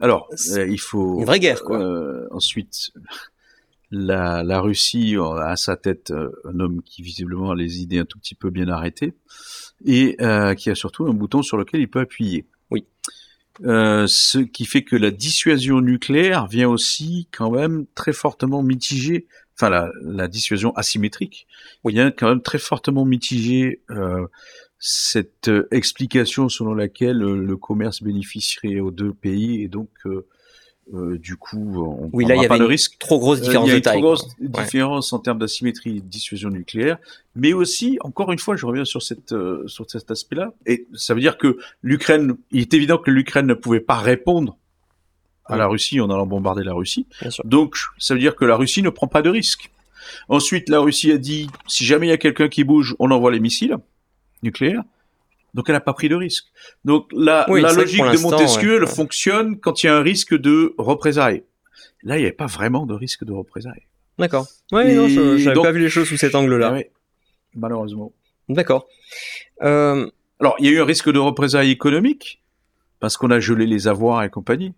alors, 0.00 0.28
il 0.68 0.80
faut 0.80 1.18
une 1.20 1.24
vraie 1.24 1.40
guerre, 1.40 1.62
quoi. 1.62 1.80
ensuite. 2.32 2.90
La, 3.90 4.42
la, 4.42 4.60
Russie 4.60 5.16
a 5.16 5.48
à 5.48 5.56
sa 5.56 5.76
tête 5.76 6.12
un 6.44 6.60
homme 6.60 6.82
qui 6.82 7.02
visiblement 7.02 7.52
a 7.52 7.54
les 7.54 7.80
idées 7.80 7.98
un 7.98 8.04
tout 8.04 8.18
petit 8.18 8.34
peu 8.34 8.50
bien 8.50 8.68
arrêtées 8.68 9.14
et 9.84 10.16
euh, 10.20 10.54
qui 10.54 10.68
a 10.70 10.74
surtout 10.74 11.06
un 11.06 11.14
bouton 11.14 11.42
sur 11.42 11.56
lequel 11.56 11.80
il 11.80 11.88
peut 11.88 12.00
appuyer. 12.00 12.46
Oui. 12.70 12.84
Euh, 13.64 14.06
ce 14.06 14.38
qui 14.38 14.66
fait 14.66 14.84
que 14.84 14.94
la 14.94 15.10
dissuasion 15.10 15.80
nucléaire 15.80 16.46
vient 16.46 16.68
aussi 16.68 17.28
quand 17.32 17.50
même 17.50 17.86
très 17.94 18.12
fortement 18.12 18.62
mitiger 18.62 19.26
enfin 19.58 19.70
la, 19.70 19.90
la 20.02 20.28
dissuasion 20.28 20.72
asymétrique. 20.76 21.46
A 21.84 22.10
quand 22.12 22.28
même 22.28 22.42
très 22.42 22.58
fortement 22.58 23.04
mitigé 23.04 23.82
euh, 23.90 24.26
cette 24.78 25.48
euh, 25.48 25.66
explication 25.72 26.48
selon 26.48 26.74
laquelle 26.74 27.22
euh, 27.22 27.36
le 27.36 27.56
commerce 27.56 28.02
bénéficierait 28.02 28.78
aux 28.78 28.92
deux 28.92 29.12
pays 29.12 29.62
et 29.62 29.68
donc 29.68 29.90
euh, 30.94 31.18
du 31.18 31.36
coup, 31.36 31.74
on 31.76 32.10
oui, 32.12 32.24
là, 32.24 32.34
il 32.36 32.42
y 32.42 32.48
pas 32.48 32.54
avait 32.54 32.64
de 32.64 32.68
risque. 32.68 32.98
Trop 32.98 33.18
grosse 33.18 33.40
différence 33.40 33.66
il 33.66 33.72
y 33.72 33.76
a 33.76 33.80
de 33.80 33.86
une 33.86 33.92
trop 33.92 34.00
grosse 34.00 34.22
quoi. 34.22 34.32
Ouais. 34.40 34.64
différence 34.64 35.12
en 35.12 35.18
termes 35.18 35.38
d'asymétrie 35.38 35.98
et 35.98 36.00
de 36.00 36.06
dissuasion 36.06 36.48
nucléaire, 36.48 36.98
mais 37.34 37.52
aussi, 37.52 37.98
encore 38.00 38.32
une 38.32 38.38
fois, 38.38 38.56
je 38.56 38.64
reviens 38.64 38.84
sur 38.84 39.02
cette 39.02 39.32
euh, 39.32 39.66
sur 39.66 39.90
cet 39.90 40.10
aspect-là, 40.10 40.52
et 40.66 40.86
ça 40.94 41.14
veut 41.14 41.20
dire 41.20 41.36
que 41.36 41.58
l'Ukraine, 41.82 42.36
il 42.52 42.60
est 42.60 42.74
évident 42.74 42.98
que 42.98 43.10
l'Ukraine 43.10 43.46
ne 43.46 43.54
pouvait 43.54 43.80
pas 43.80 43.96
répondre 43.96 44.56
à 45.44 45.56
la 45.56 45.66
Russie 45.66 46.00
en 46.00 46.10
allant 46.10 46.26
bombarder 46.26 46.62
la 46.62 46.74
Russie, 46.74 47.06
donc 47.44 47.76
ça 47.98 48.14
veut 48.14 48.20
dire 48.20 48.36
que 48.36 48.44
la 48.44 48.56
Russie 48.56 48.82
ne 48.82 48.90
prend 48.90 49.08
pas 49.08 49.22
de 49.22 49.30
risque. 49.30 49.70
Ensuite, 50.28 50.68
la 50.68 50.80
Russie 50.80 51.12
a 51.12 51.18
dit, 51.18 51.48
si 51.66 51.84
jamais 51.84 52.06
il 52.06 52.10
y 52.10 52.12
a 52.12 52.18
quelqu'un 52.18 52.48
qui 52.48 52.64
bouge, 52.64 52.94
on 52.98 53.10
envoie 53.10 53.30
les 53.30 53.40
missiles 53.40 53.76
nucléaires. 54.42 54.82
Donc 55.54 55.68
elle 55.68 55.74
n'a 55.74 55.80
pas 55.80 55.92
pris 55.94 56.08
de 56.08 56.14
risque. 56.14 56.44
Donc 56.84 57.10
la, 57.12 57.46
Oui, 57.50 57.60
logique 57.62 58.00
de 58.02 58.18
Montesquieu, 58.20 58.70
ouais. 58.70 58.76
elle 58.76 58.84
Ouais. 58.84 58.86
fonctionne 58.90 59.58
quand 59.58 59.82
il 59.82 59.86
y 59.86 59.88
a 59.88 59.96
un 59.96 60.02
risque 60.02 60.34
de 60.34 60.74
représailles. 60.78 61.42
Là, 62.02 62.16
il 62.16 62.20
n'y 62.20 62.26
avait 62.26 62.32
pas 62.32 62.46
vraiment 62.46 62.86
de 62.86 62.94
risque 62.94 63.24
de 63.24 63.32
représailles. 63.32 63.86
D'accord. 64.18 64.46
Ouais, 64.72 64.94
non, 64.94 65.08
je 65.08 65.60
pas 65.60 65.72
vu 65.72 65.80
les 65.80 65.88
choses 65.88 66.08
sous 66.08 66.16
cet 66.16 66.34
angle-là. 66.34 66.68
Ah 66.68 66.72
ouais, 66.74 66.90
malheureusement. 67.54 68.12
D'accord. 68.48 68.86
Euh, 69.62 70.08
Alors, 70.40 70.54
il 70.58 70.66
y 70.66 70.68
a 70.68 70.72
eu 70.72 70.80
un 70.80 70.84
risque 70.84 71.10
de 71.10 71.18
représailles 71.18 71.70
économiques, 71.70 72.42
parce 73.00 73.16
qu'on 73.16 73.30
a 73.30 73.40
gelé 73.40 73.66
les 73.66 73.88
avoirs 73.88 74.22
et 74.24 74.30
compagnie. 74.30 74.74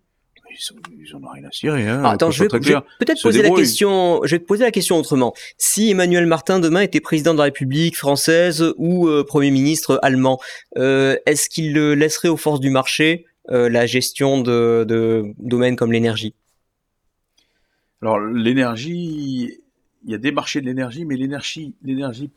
Ils, 0.53 0.73
ont- 0.73 0.81
ils 0.99 1.15
en 1.15 1.23
ont 1.23 1.29
rien 1.29 1.45
à 1.45 1.51
cirer, 1.51 1.87
hein. 1.87 2.01
Ah, 2.03 2.11
attends, 2.11 2.29
je 2.31 2.43
vais, 2.43 2.49
peut-être 2.49 3.17
se 3.17 3.23
poser 3.27 3.41
la 3.41 3.49
question. 3.51 4.19
Je 4.23 4.35
vais 4.35 4.39
te 4.39 4.45
poser 4.45 4.63
la 4.63 4.71
question 4.71 4.97
autrement. 4.97 5.33
Si 5.57 5.89
Emmanuel 5.91 6.25
Martin 6.25 6.59
demain 6.59 6.81
était 6.81 6.99
président 6.99 7.33
de 7.33 7.37
la 7.37 7.45
République 7.45 7.95
française 7.97 8.73
ou 8.77 9.07
euh, 9.07 9.23
premier 9.23 9.51
ministre 9.51 9.99
allemand, 10.01 10.39
euh, 10.77 11.15
est-ce 11.25 11.49
qu'il 11.49 11.73
laisserait 11.73 12.27
aux 12.27 12.37
forces 12.37 12.59
du 12.59 12.69
marché 12.69 13.25
euh, 13.49 13.69
la 13.69 13.85
gestion 13.85 14.41
de, 14.41 14.85
de 14.87 15.25
domaines 15.39 15.75
comme 15.75 15.91
l'énergie? 15.91 16.33
Alors, 18.01 18.19
l'énergie, 18.19 19.57
il 20.05 20.11
y 20.11 20.15
a 20.15 20.17
des 20.17 20.31
marchés 20.31 20.59
de 20.61 20.65
l'énergie, 20.65 21.05
mais 21.05 21.15
l'énergie, 21.15 21.73
l'énergie, 21.83 22.29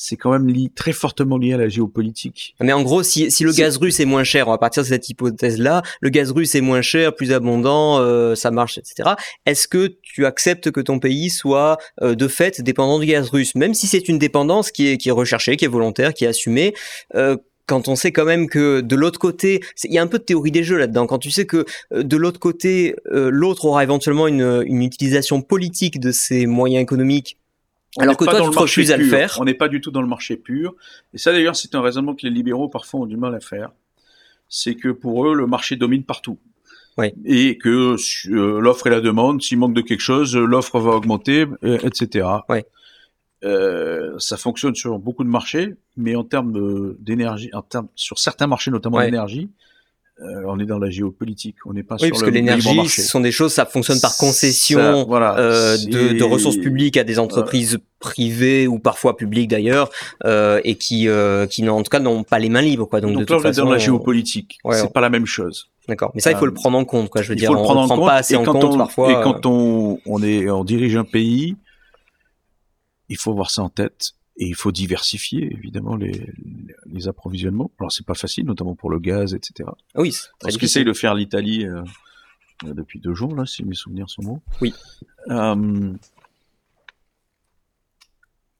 c'est 0.00 0.16
quand 0.16 0.30
même 0.30 0.46
li- 0.46 0.70
très 0.70 0.92
fortement 0.92 1.38
lié 1.38 1.54
à 1.54 1.56
la 1.56 1.68
géopolitique. 1.68 2.54
Mais 2.60 2.72
en 2.72 2.82
gros, 2.84 3.02
si, 3.02 3.32
si 3.32 3.42
le 3.42 3.52
gaz 3.52 3.78
russe 3.78 3.98
est 3.98 4.04
moins 4.04 4.22
cher, 4.22 4.46
on 4.46 4.52
va 4.52 4.58
partir 4.58 4.84
de 4.84 4.88
cette 4.88 5.08
hypothèse-là, 5.08 5.82
le 6.00 6.08
gaz 6.08 6.30
russe 6.30 6.54
est 6.54 6.60
moins 6.60 6.82
cher, 6.82 7.16
plus 7.16 7.32
abondant, 7.32 7.98
euh, 7.98 8.36
ça 8.36 8.52
marche, 8.52 8.78
etc. 8.78 9.10
Est-ce 9.44 9.66
que 9.66 9.96
tu 10.00 10.24
acceptes 10.24 10.70
que 10.70 10.80
ton 10.80 11.00
pays 11.00 11.30
soit 11.30 11.78
euh, 12.00 12.14
de 12.14 12.28
fait 12.28 12.60
dépendant 12.60 13.00
du 13.00 13.06
gaz 13.06 13.28
russe, 13.28 13.56
même 13.56 13.74
si 13.74 13.88
c'est 13.88 14.08
une 14.08 14.20
dépendance 14.20 14.70
qui 14.70 14.86
est, 14.86 14.98
qui 14.98 15.08
est 15.08 15.12
recherchée, 15.12 15.56
qui 15.56 15.64
est 15.64 15.68
volontaire, 15.68 16.14
qui 16.14 16.24
est 16.24 16.28
assumée 16.28 16.74
euh, 17.16 17.36
quand 17.66 17.88
on 17.88 17.96
sait 17.96 18.12
quand 18.12 18.24
même 18.24 18.48
que 18.48 18.80
de 18.80 18.96
l'autre 18.96 19.18
côté, 19.18 19.60
il 19.84 19.92
y 19.92 19.98
a 19.98 20.02
un 20.02 20.06
peu 20.06 20.18
de 20.18 20.22
théorie 20.22 20.52
des 20.52 20.62
jeux 20.62 20.78
là-dedans, 20.78 21.06
quand 21.06 21.18
tu 21.18 21.30
sais 21.30 21.44
que 21.44 21.66
euh, 21.92 22.02
de 22.04 22.16
l'autre 22.16 22.38
côté, 22.40 22.94
euh, 23.12 23.30
l'autre 23.30 23.64
aura 23.66 23.82
éventuellement 23.82 24.26
une, 24.28 24.62
une 24.64 24.82
utilisation 24.82 25.42
politique 25.42 25.98
de 26.00 26.10
ses 26.12 26.46
moyens 26.46 26.82
économiques, 26.82 27.36
On 27.96 28.02
alors 28.02 28.16
que 28.16 28.24
toi 28.24 28.40
tu 28.40 28.50
te 28.50 28.58
refuses 28.58 28.90
à 28.90 28.96
le 28.96 29.04
faire. 29.04 29.38
On 29.40 29.44
n'est 29.44 29.54
pas 29.54 29.68
du 29.68 29.80
tout 29.80 29.90
dans 29.90 30.02
le 30.02 30.08
marché 30.08 30.36
pur. 30.36 30.74
Et 31.14 31.18
ça, 31.18 31.32
d'ailleurs, 31.32 31.56
c'est 31.56 31.74
un 31.74 31.80
raisonnement 31.80 32.14
que 32.14 32.26
les 32.26 32.30
libéraux 32.30 32.68
parfois 32.68 33.00
ont 33.00 33.06
du 33.06 33.16
mal 33.16 33.34
à 33.34 33.40
faire. 33.40 33.70
C'est 34.48 34.74
que 34.74 34.88
pour 34.88 35.26
eux, 35.26 35.34
le 35.34 35.46
marché 35.46 35.76
domine 35.76 36.04
partout. 36.04 36.38
Oui. 36.96 37.12
Et 37.24 37.58
que 37.58 37.96
euh, 38.30 38.60
l'offre 38.60 38.88
et 38.88 38.90
la 38.90 39.00
demande, 39.00 39.40
s'il 39.40 39.58
manque 39.58 39.74
de 39.74 39.80
quelque 39.80 40.00
chose, 40.00 40.36
l'offre 40.36 40.80
va 40.80 40.92
augmenter, 40.92 41.46
euh, 41.64 41.78
etc. 41.84 42.26
Oui. 42.48 42.58
Euh, 43.44 44.18
ça 44.18 44.36
fonctionne 44.36 44.74
sur 44.74 44.98
beaucoup 44.98 45.22
de 45.22 45.28
marchés, 45.28 45.74
mais 45.96 46.16
en 46.16 46.24
termes 46.24 46.96
d'énergie, 46.98 47.50
en 47.52 47.62
termes 47.62 47.86
sur 47.94 48.18
certains 48.18 48.48
marchés, 48.48 48.72
notamment 48.72 48.96
Ouais. 48.96 49.04
l'énergie, 49.06 49.48
euh, 50.20 50.42
on 50.46 50.58
est 50.58 50.64
dans 50.66 50.78
la 50.80 50.90
géopolitique. 50.90 51.56
On 51.64 51.72
n'est 51.72 51.82
pas 51.84 51.94
Oui, 51.96 52.06
sur 52.06 52.10
parce 52.10 52.22
le 52.22 52.28
que 52.28 52.34
l'énergie, 52.34 52.88
ce 52.88 53.02
sont 53.02 53.20
des 53.20 53.30
choses, 53.32 53.52
ça 53.52 53.66
fonctionne 53.66 54.00
par 54.00 54.16
concession 54.16 54.78
Ça, 54.80 55.04
voilà, 55.06 55.38
euh, 55.38 55.76
de, 55.78 56.18
de 56.18 56.24
ressources 56.24 56.56
publiques 56.56 56.96
à 56.96 57.04
des 57.04 57.18
entreprises 57.18 57.78
privées 58.00 58.66
ou 58.66 58.78
parfois 58.80 59.16
publiques 59.16 59.48
d'ailleurs, 59.48 59.90
euh, 60.24 60.60
et 60.64 60.74
qui, 60.76 61.08
euh, 61.08 61.46
qui 61.46 61.68
en 61.68 61.82
tout 61.82 61.90
cas 61.90 62.00
n'ont 62.00 62.24
pas 62.24 62.38
les 62.40 62.48
mains 62.48 62.62
libres, 62.62 62.86
quoi. 62.86 63.00
Donc, 63.00 63.12
Donc, 63.12 63.20
de 63.20 63.20
là, 63.22 63.26
toute 63.26 63.36
on 63.46 63.48
est 63.48 63.52
façon, 63.52 63.64
dans 63.66 63.72
la 63.72 63.78
géopolitique. 63.78 64.58
Ouais, 64.64 64.76
c'est 64.76 64.82
on- 64.82 64.88
pas 64.88 65.00
la 65.00 65.10
même 65.10 65.26
chose. 65.26 65.68
D'accord. 65.88 66.10
Mais 66.14 66.20
ça, 66.20 66.30
il 66.32 66.36
faut 66.36 66.44
Euh, 66.44 66.48
le 66.48 66.54
prendre 66.54 66.76
en 66.76 66.84
compte, 66.84 67.08
quoi. 67.08 67.22
Je 67.22 67.28
veux 67.28 67.34
Il 67.34 67.38
dire, 67.38 67.48
faut 67.48 67.54
le 67.54 67.60
on 67.60 67.64
prendre 67.64 67.82
ne 67.82 67.86
prend 67.86 67.96
compte. 67.96 68.06
pas 68.08 68.14
assez 68.16 68.36
en 68.36 68.44
compte 68.44 68.64
on, 68.64 68.76
parfois. 68.76 69.10
Et 69.12 69.14
euh, 69.16 69.22
quand 69.22 69.46
on, 69.46 70.00
on 70.04 70.22
est, 70.22 70.50
on 70.50 70.64
dirige 70.64 70.96
un 70.96 71.04
pays, 71.04 71.56
il 73.08 73.16
faut 73.16 73.30
avoir 73.30 73.50
ça 73.50 73.62
en 73.62 73.68
tête. 73.68 74.12
Et 74.40 74.46
il 74.46 74.54
faut 74.54 74.70
diversifier, 74.70 75.52
évidemment, 75.52 75.96
les, 75.96 76.32
les 76.86 77.08
approvisionnements. 77.08 77.72
Alors, 77.80 77.90
c'est 77.90 78.06
pas 78.06 78.14
facile, 78.14 78.44
notamment 78.46 78.76
pour 78.76 78.88
le 78.88 79.00
gaz, 79.00 79.34
etc. 79.34 79.68
Oui, 79.96 80.12
c'est 80.12 80.28
très 80.38 80.50
Ce 80.52 80.56
difficile. 80.56 80.60
qu'essaye 80.60 80.84
de 80.84 80.92
faire 80.92 81.14
l'Italie 81.14 81.66
euh, 81.66 81.82
euh, 82.64 82.72
depuis 82.72 83.00
deux 83.00 83.14
jours, 83.14 83.34
là, 83.34 83.46
si 83.46 83.64
mes 83.64 83.74
souvenirs 83.74 84.08
sont 84.08 84.22
bons. 84.22 84.40
Oui. 84.60 84.72
Euh, 85.28 85.92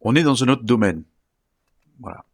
on 0.01 0.15
est 0.17 0.23
dans 0.25 0.43
un 0.43 0.49
autre 0.49 0.65
domaine. 0.65 1.05
Voilà. 2.01 2.25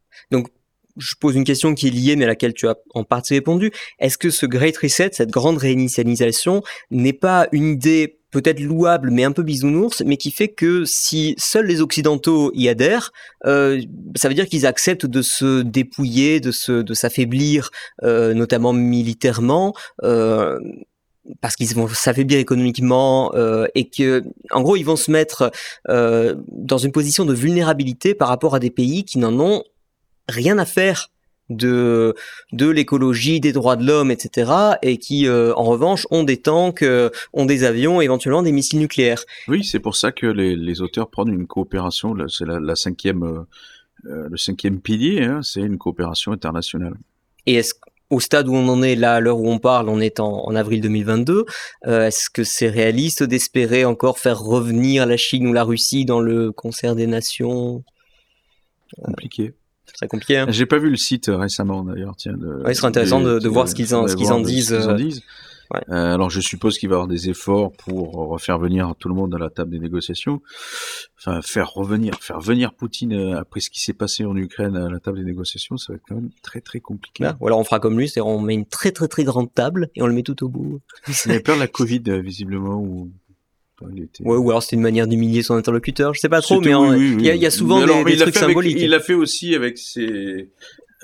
je 0.97 1.15
pose 1.21 1.37
une 1.37 1.45
question 1.45 1.75
qui 1.75 1.89
est 1.89 1.91
liée, 1.91 2.17
mais 2.17 2.25
à 2.25 2.29
laquelle 2.29 2.55
tu 2.55 2.67
as 2.69 2.77
en 2.95 3.05
partie 3.05 3.35
répondu. 3.35 3.73
Est-ce 3.99 4.17
que 4.19 4.31
ce 4.31 4.47
Great 4.47 4.77
Reset, 4.77 5.11
cette 5.13 5.31
grande 5.31 5.59
réinitialisation, 5.59 6.63
n'est 6.91 7.13
pas 7.13 7.49
une 7.53 7.73
idée 7.75 8.21
peut-être 8.35 8.59
louable, 8.59 9.13
mais 9.13 9.23
un 9.23 9.31
peu 9.31 9.45
bisounours, 9.45 10.03
mais 10.05 10.17
qui 10.17 10.33
fait 10.33 10.49
que 10.49 10.85
si 10.85 11.37
seuls 11.39 11.67
les 11.67 11.81
Occidentaux 11.81 12.51
y 12.53 12.69
adhèrent, 12.69 13.13
euh, 13.47 13.81
ça 14.17 14.29
veut 14.29 14.35
dire 14.35 14.49
qu'ils 14.49 14.67
acceptent 14.67 15.07
de 15.07 15.23
se 15.23 15.63
dépouiller, 15.63 16.41
de 16.41 16.51
se, 16.51 16.73
de 16.83 16.95
s'affaiblir, 16.95 17.71
euh, 18.03 18.35
notamment 18.35 18.73
militairement. 18.73 19.73
Euh, 20.03 20.59
parce 21.41 21.55
qu'ils 21.55 21.73
vont 21.75 21.87
s'affaiblir 21.89 22.39
économiquement 22.39 23.33
et 23.75 23.89
que, 23.89 24.25
en 24.51 24.61
gros, 24.61 24.77
ils 24.77 24.83
vont 24.83 24.97
se 24.97 25.11
mettre 25.11 25.51
dans 25.89 26.77
une 26.77 26.93
position 26.93 27.25
de 27.25 27.33
vulnérabilité 27.33 28.15
par 28.15 28.29
rapport 28.29 28.55
à 28.55 28.59
des 28.59 28.69
pays 28.69 29.07
qui 29.07 29.17
n'en 29.17 29.41
ont 29.41 29.65
rien 30.29 30.59
à 30.59 30.67
faire 30.67 31.09
de 31.51 32.15
de 32.53 32.69
l'écologie, 32.69 33.41
des 33.41 33.53
droits 33.53 33.77
de 33.77 33.87
l'homme, 33.87 34.11
etc. 34.11 34.53
et 34.83 34.99
qui, 34.99 35.27
euh, 35.27 35.53
en 35.55 35.65
revanche, 35.65 36.07
ont 36.11 36.23
des 36.23 36.39
tanks, 36.39 36.83
euh, 36.83 37.11
ont 37.33 37.47
des 37.47 37.65
avions, 37.65 38.01
éventuellement 38.01 38.43
des 38.43 38.53
missiles 38.53 38.79
nucléaires. 38.79 39.25
Oui, 39.49 39.65
c'est 39.65 39.81
pour 39.81 39.97
ça 39.97 40.13
que 40.13 40.27
les, 40.27 40.57
les 40.57 40.81
auteurs 40.81 41.11
prennent 41.11 41.33
une 41.33 41.47
coopération. 41.47 42.15
C'est 42.29 42.47
la, 42.47 42.61
la 42.61 42.77
cinquième, 42.77 43.23
euh, 43.23 43.41
euh, 44.07 44.29
le 44.31 44.37
cinquième 44.37 44.81
pilier. 44.81 45.23
Hein, 45.23 45.41
c'est 45.43 45.61
une 45.61 45.79
coopération 45.79 46.33
internationale. 46.33 46.95
Et 47.47 47.55
est-ce 47.55 47.75
au 48.11 48.21
stade 48.21 48.49
où 48.49 48.55
on 48.55 48.69
en 48.69 48.83
est 48.83 48.97
là, 48.97 49.15
à 49.15 49.21
l'heure 49.21 49.39
où 49.39 49.51
on 49.51 49.59
parle, 49.59 49.89
on 49.89 50.01
est 50.01 50.21
en, 50.21 50.47
en 50.47 50.55
avril 50.55 50.81
2022. 50.81 51.47
Euh, 51.87 52.07
est-ce 52.07 52.31
que 52.31 52.45
c'est 52.45 52.69
réaliste 52.69 53.23
d'espérer 53.23 53.85
encore 53.85 54.19
faire 54.19 54.41
revenir 54.41 55.07
la 55.07 55.17
Chine 55.17 55.47
ou 55.47 55.53
la 55.53 55.65
Russie 55.65 56.05
dans 56.05 56.21
le 56.21 56.53
concert 56.53 56.95
des 56.95 57.07
nations? 57.07 57.83
Compliqué. 59.03 59.55
Très 59.95 60.09
compliqué. 60.09 60.39
Hein 60.39 60.47
J'ai 60.49 60.67
pas 60.67 60.79
vu 60.79 60.91
le 60.91 60.97
site 60.97 61.29
euh, 61.29 61.37
récemment 61.37 61.85
d'ailleurs. 61.85 62.15
Tiens, 62.17 62.35
de, 62.37 62.63
Ouais, 62.65 62.75
ce 62.75 62.79
serait 62.81 62.89
intéressant 62.89 63.21
de- 63.21 63.39
de 63.39 63.49
voir 63.49 63.69
ce 63.69 63.75
qu'ils 63.75 63.95
en- 63.95 64.07
ce 64.09 64.17
qu'ils 64.17 64.27
disent, 64.45 64.73
en 64.73 64.91
euh, 64.91 64.95
disent. 64.95 65.23
ouais. 65.73 65.81
Euh, 65.91 66.15
alors 66.15 66.31
je 66.31 66.41
suppose 66.41 66.79
qu'il 66.79 66.89
va 66.89 66.95
y 66.95 66.97
avoir 66.97 67.09
des 67.09 67.31
efforts 67.31 67.73
pour 67.73 68.13
refaire 68.13 68.59
venir 68.59 68.95
tout 68.99 69.09
le 69.09 69.15
monde 69.15 69.35
à 69.35 69.39
la 69.39 69.51
table 69.51 69.71
des 69.71 69.79
négociations. 69.79 70.41
Enfin, 71.19 71.41
faire 71.43 71.71
revenir, 71.73 72.15
faire 72.21 72.41
venir 72.41 72.75
Poutine 72.75 73.15
après 73.35 73.61
ce 73.61 73.71
qui 73.71 73.81
s'est 73.81 73.95
passé 73.95 74.25
en 74.27 74.37
Ukraine 74.37 74.77
à 74.77 74.91
la 74.91 75.01
table 75.01 75.19
des 75.19 75.25
négociations, 75.25 75.77
ça 75.79 75.93
va 75.93 75.97
être 75.97 76.03
quand 76.07 76.17
même 76.17 76.31
très 76.43 76.61
très 76.61 76.81
compliqué. 76.81 77.31
Ou 77.41 77.47
alors 77.47 77.59
on 77.59 77.65
fera 77.65 77.81
comme 77.81 77.99
lui, 77.99 78.09
c'est-à-dire 78.09 78.27
on 78.31 78.41
met 78.41 78.55
une 78.55 78.67
très 78.67 78.91
très 78.93 79.09
très 79.09 79.25
grande 79.25 79.53
table 79.55 79.89
et 79.95 80.03
on 80.03 80.07
le 80.07 80.13
met 80.13 80.23
tout 80.23 80.45
au 80.45 80.49
bout. 80.49 80.81
Il 81.25 81.31
avait 81.31 81.41
peur 81.41 81.55
de 81.55 81.61
la 81.61 81.67
Covid 81.69 82.03
visiblement 82.21 82.77
ou 82.79 83.11
il 83.24 83.24
était- 83.97 84.25
Ouais, 84.25 84.37
ou 84.37 84.51
alors 84.51 84.63
c'était 84.63 84.77
une 84.77 84.83
manière 84.83 85.07
d'humilier 85.07 85.43
son 85.43 85.55
interlocuteur, 85.55 86.15
je 86.15 86.21
sais 86.21 86.29
pas 86.29 86.41
trop, 86.41 86.61
mais 86.61 86.71
il 86.71 86.77
oui, 86.77 87.15
oui. 87.17 87.23
y, 87.25 87.31
a- 87.31 87.35
il 87.35 87.43
y 87.43 87.47
a 87.47 87.51
souvent 87.51 87.81
Mais 87.81 87.87
des, 87.87 87.93
alors, 87.93 88.05
trucs 88.05 88.21
avec- 88.21 88.35
symboliques. 88.37 88.77
il 88.81 88.91
l'a 88.91 89.01
fait 89.01 89.15
aussi 89.15 89.55
avec 89.55 89.79
ses 89.79 90.51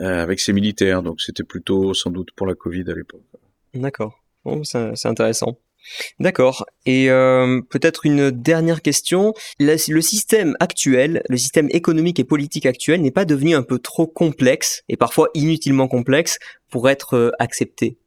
euh, 0.01 0.23
avec 0.23 0.41
ses 0.41 0.53
militaires, 0.55 1.03
donc 1.03 1.21
c'était 1.21 1.45
plutôt 1.45 1.93
sans 1.95 2.11
doute 2.11 2.29
pour 2.35 2.47
la 2.47 2.55
Covid 2.55 2.85
à 2.89 2.95
l'époque. 2.95 3.21
D'accord. 3.75 4.15
Bon, 4.45 4.65
c'est 4.65 5.07
intéressant. 5.07 5.59
D'accord. 6.21 6.65
Et 6.87 7.11
euh, 7.11 7.61
peut-être 7.69 8.07
une 8.07 8.31
dernière 8.31 8.81
question. 8.83 9.35
La- 9.59 9.75
le 9.89 10.01
système 10.01 10.57
actuel, 10.61 11.23
le 11.29 11.37
système 11.37 11.69
économique 11.71 12.19
et 12.21 12.25
politique 12.25 12.65
actuel 12.67 13.03
n'est 13.03 13.11
pas 13.11 13.25
devenu 13.27 13.55
un 13.55 13.63
peu 13.63 13.79
trop 13.79 14.07
complexe 14.07 14.83
et 14.89 14.97
parfois 14.97 15.29
inutilement 15.35 15.89
complexe 15.89 16.39
pour 16.71 16.89
être 16.89 17.15
euh, 17.15 17.31
accepté. 17.39 17.99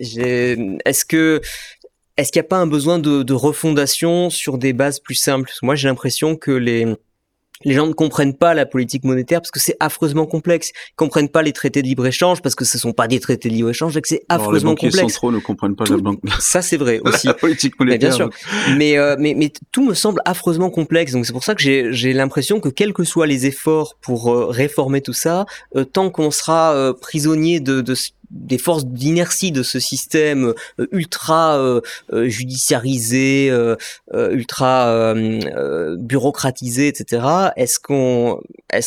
Est-ce 0.00 1.04
que 1.04 1.40
est-ce 2.16 2.30
qu'il 2.32 2.40
n'y 2.40 2.46
a 2.46 2.48
pas 2.48 2.58
un 2.58 2.66
besoin 2.66 2.98
de, 2.98 3.22
de 3.22 3.32
refondation 3.34 4.30
sur 4.30 4.58
des 4.58 4.72
bases 4.72 5.00
plus 5.00 5.14
simples? 5.14 5.46
Parce 5.46 5.60
que 5.60 5.66
Moi, 5.66 5.74
j'ai 5.74 5.88
l'impression 5.88 6.36
que 6.36 6.50
les 6.50 6.86
les 7.64 7.74
gens 7.74 7.86
ne 7.86 7.92
comprennent 7.92 8.34
pas 8.36 8.54
la 8.54 8.66
politique 8.66 9.04
monétaire 9.04 9.40
parce 9.40 9.52
que 9.52 9.60
c'est 9.60 9.76
affreusement 9.78 10.26
complexe. 10.26 10.70
Ils 10.74 10.94
comprennent 10.96 11.28
pas 11.28 11.42
les 11.42 11.52
traités 11.52 11.80
de 11.80 11.86
libre-échange 11.86 12.42
parce 12.42 12.56
que 12.56 12.64
ce 12.64 12.76
sont 12.76 12.92
pas 12.92 13.06
des 13.06 13.20
traités 13.20 13.48
de 13.50 13.54
libre-échange 13.54 13.96
et 13.96 14.00
que 14.02 14.08
c'est 14.08 14.24
affreusement 14.28 14.70
Alors, 14.72 14.82
les 14.82 14.90
complexe. 14.90 15.12
centraux 15.12 15.30
ne 15.30 15.38
comprennent 15.38 15.76
pas 15.76 15.84
la, 15.88 15.96
banque... 15.98 16.18
Ça, 16.40 16.60
c'est 16.60 16.76
vrai 16.76 16.98
aussi. 17.04 17.28
la 17.28 17.34
politique 17.34 17.74
Mais 17.78 17.84
monétaire. 17.86 18.08
bien 18.08 18.16
sûr. 18.16 18.30
Mais, 18.76 18.98
euh, 18.98 19.14
mais, 19.16 19.34
mais 19.36 19.52
tout 19.70 19.84
me 19.84 19.94
semble 19.94 20.20
affreusement 20.24 20.70
complexe. 20.70 21.12
Donc 21.12 21.24
c'est 21.24 21.32
pour 21.32 21.44
ça 21.44 21.54
que 21.54 21.62
j'ai 21.62 21.92
j'ai 21.92 22.12
l'impression 22.12 22.58
que 22.58 22.68
quels 22.68 22.92
que 22.92 23.04
soient 23.04 23.28
les 23.28 23.46
efforts 23.46 23.96
pour 24.00 24.32
euh, 24.34 24.46
réformer 24.46 25.00
tout 25.00 25.12
ça, 25.12 25.46
euh, 25.76 25.84
tant 25.84 26.10
qu'on 26.10 26.32
sera 26.32 26.74
euh, 26.74 26.92
prisonnier 26.92 27.60
de, 27.60 27.80
de 27.80 27.94
ce- 27.94 28.10
des 28.32 28.58
forces 28.58 28.86
d'inertie 28.86 29.52
de 29.52 29.62
ce 29.62 29.78
système 29.78 30.54
euh, 30.80 30.86
ultra 30.90 31.58
euh, 31.58 31.80
euh, 32.12 32.28
judiciarisé, 32.28 33.52
ultra 34.12 35.14
bureaucratisé, 35.98 36.88
etc. 36.88 37.26
Est-ce 37.56 37.78
qu'on 37.78 38.40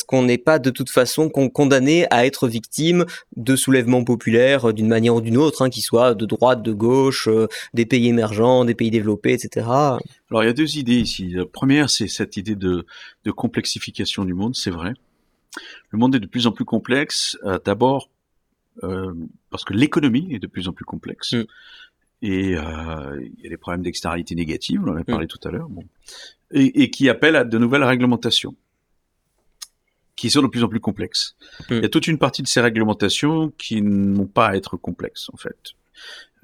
qu'on 0.07 0.23
n'est 0.23 0.37
pas 0.37 0.59
de 0.59 0.69
toute 0.69 0.89
façon 0.89 1.29
con- 1.29 1.49
condamné 1.49 2.07
à 2.11 2.25
être 2.25 2.47
victime 2.47 3.05
de 3.35 3.55
soulèvements 3.55 4.03
populaires 4.03 4.73
d'une 4.73 4.87
manière 4.87 5.15
ou 5.15 5.21
d'une 5.21 5.37
autre, 5.37 5.61
hein, 5.61 5.69
qu'ils 5.69 5.83
soient 5.83 6.13
de 6.15 6.25
droite, 6.25 6.63
de 6.63 6.73
gauche, 6.73 7.29
des 7.73 7.85
pays 7.85 8.07
émergents, 8.07 8.65
des 8.65 8.75
pays 8.75 8.91
développés, 8.91 9.33
etc. 9.33 9.67
Alors 9.67 10.43
il 10.43 10.47
y 10.47 10.49
a 10.49 10.53
deux 10.53 10.77
idées 10.77 10.99
ici. 10.99 11.29
La 11.29 11.45
première, 11.45 11.89
c'est 11.89 12.07
cette 12.07 12.37
idée 12.37 12.55
de, 12.55 12.85
complexification 13.35 14.25
du 14.25 14.33
monde, 14.33 14.55
c'est 14.55 14.71
vrai. 14.71 14.93
Le 15.91 15.99
monde 15.99 16.15
est 16.15 16.19
de 16.19 16.27
plus 16.27 16.47
en 16.47 16.51
plus 16.51 16.65
complexe, 16.65 17.37
d'abord 17.63 18.09
parce 18.81 19.63
que 19.63 19.73
l'économie 19.73 20.33
est 20.33 20.39
de 20.39 20.47
plus 20.47 20.67
en 20.67 20.73
plus 20.73 20.85
complexe. 20.85 21.33
Mm. 21.33 21.43
Et 22.21 22.55
euh, 22.55 23.21
il 23.21 23.43
y 23.43 23.47
a 23.47 23.49
des 23.49 23.57
problèmes 23.57 23.83
d'externalité 23.83 24.35
négative, 24.35 24.81
on 24.83 24.89
en 24.89 24.95
a 24.95 25.03
parlé 25.03 25.27
tout 25.27 25.39
à 25.47 25.51
l'heure, 25.51 25.69
bon. 25.69 25.83
et, 26.51 26.83
et 26.83 26.89
qui 26.89 27.09
appellent 27.09 27.35
à 27.35 27.43
de 27.43 27.57
nouvelles 27.57 27.83
réglementations, 27.83 28.55
qui 30.15 30.29
sont 30.29 30.41
de 30.41 30.47
plus 30.47 30.63
en 30.63 30.69
plus 30.69 30.79
complexes. 30.79 31.35
Mm. 31.69 31.73
Il 31.73 31.81
y 31.81 31.85
a 31.85 31.89
toute 31.89 32.07
une 32.07 32.17
partie 32.17 32.41
de 32.41 32.47
ces 32.47 32.61
réglementations 32.61 33.51
qui 33.57 33.81
n'ont 33.81 34.27
pas 34.27 34.47
à 34.47 34.55
être 34.55 34.77
complexes, 34.77 35.29
en 35.33 35.37
fait. 35.37 35.73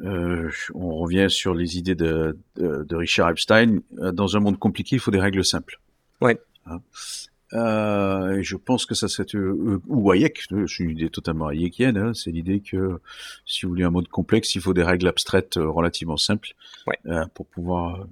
Euh, 0.01 0.51
on 0.73 0.95
revient 0.95 1.27
sur 1.29 1.53
les 1.53 1.77
idées 1.77 1.95
de, 1.95 2.37
de, 2.55 2.83
de 2.83 2.95
Richard 2.95 3.29
Epstein. 3.29 3.79
Euh, 3.99 4.11
Dans 4.11 4.35
un 4.35 4.39
monde 4.39 4.57
compliqué, 4.59 4.97
il 4.97 4.99
faut 4.99 5.11
des 5.11 5.19
règles 5.19 5.45
simples. 5.45 5.79
Ouais. 6.19 6.39
Hein. 6.65 6.81
Euh, 7.53 8.37
et 8.37 8.43
je 8.43 8.55
pense 8.55 8.85
que 8.85 8.95
ça 8.95 9.07
serait 9.07 9.25
euh, 9.35 9.81
ou 9.87 10.11
Hayek, 10.11 10.43
euh, 10.53 10.67
c'est 10.67 10.83
une 10.83 10.91
idée 10.91 11.09
totalement 11.09 11.49
hayekienne. 11.49 11.97
Hein, 11.97 12.13
c'est 12.13 12.31
l'idée 12.31 12.61
que 12.61 12.99
si 13.45 13.65
vous 13.65 13.69
voulez 13.71 13.83
un 13.83 13.89
monde 13.89 14.07
complexe, 14.07 14.55
il 14.55 14.61
faut 14.61 14.73
des 14.73 14.83
règles 14.83 15.07
abstraites 15.07 15.57
euh, 15.57 15.67
relativement 15.69 16.17
simples 16.17 16.49
Ouais. 16.87 16.97
euh, 17.07 17.25
pour 17.33 17.45
pouvoir. 17.47 18.07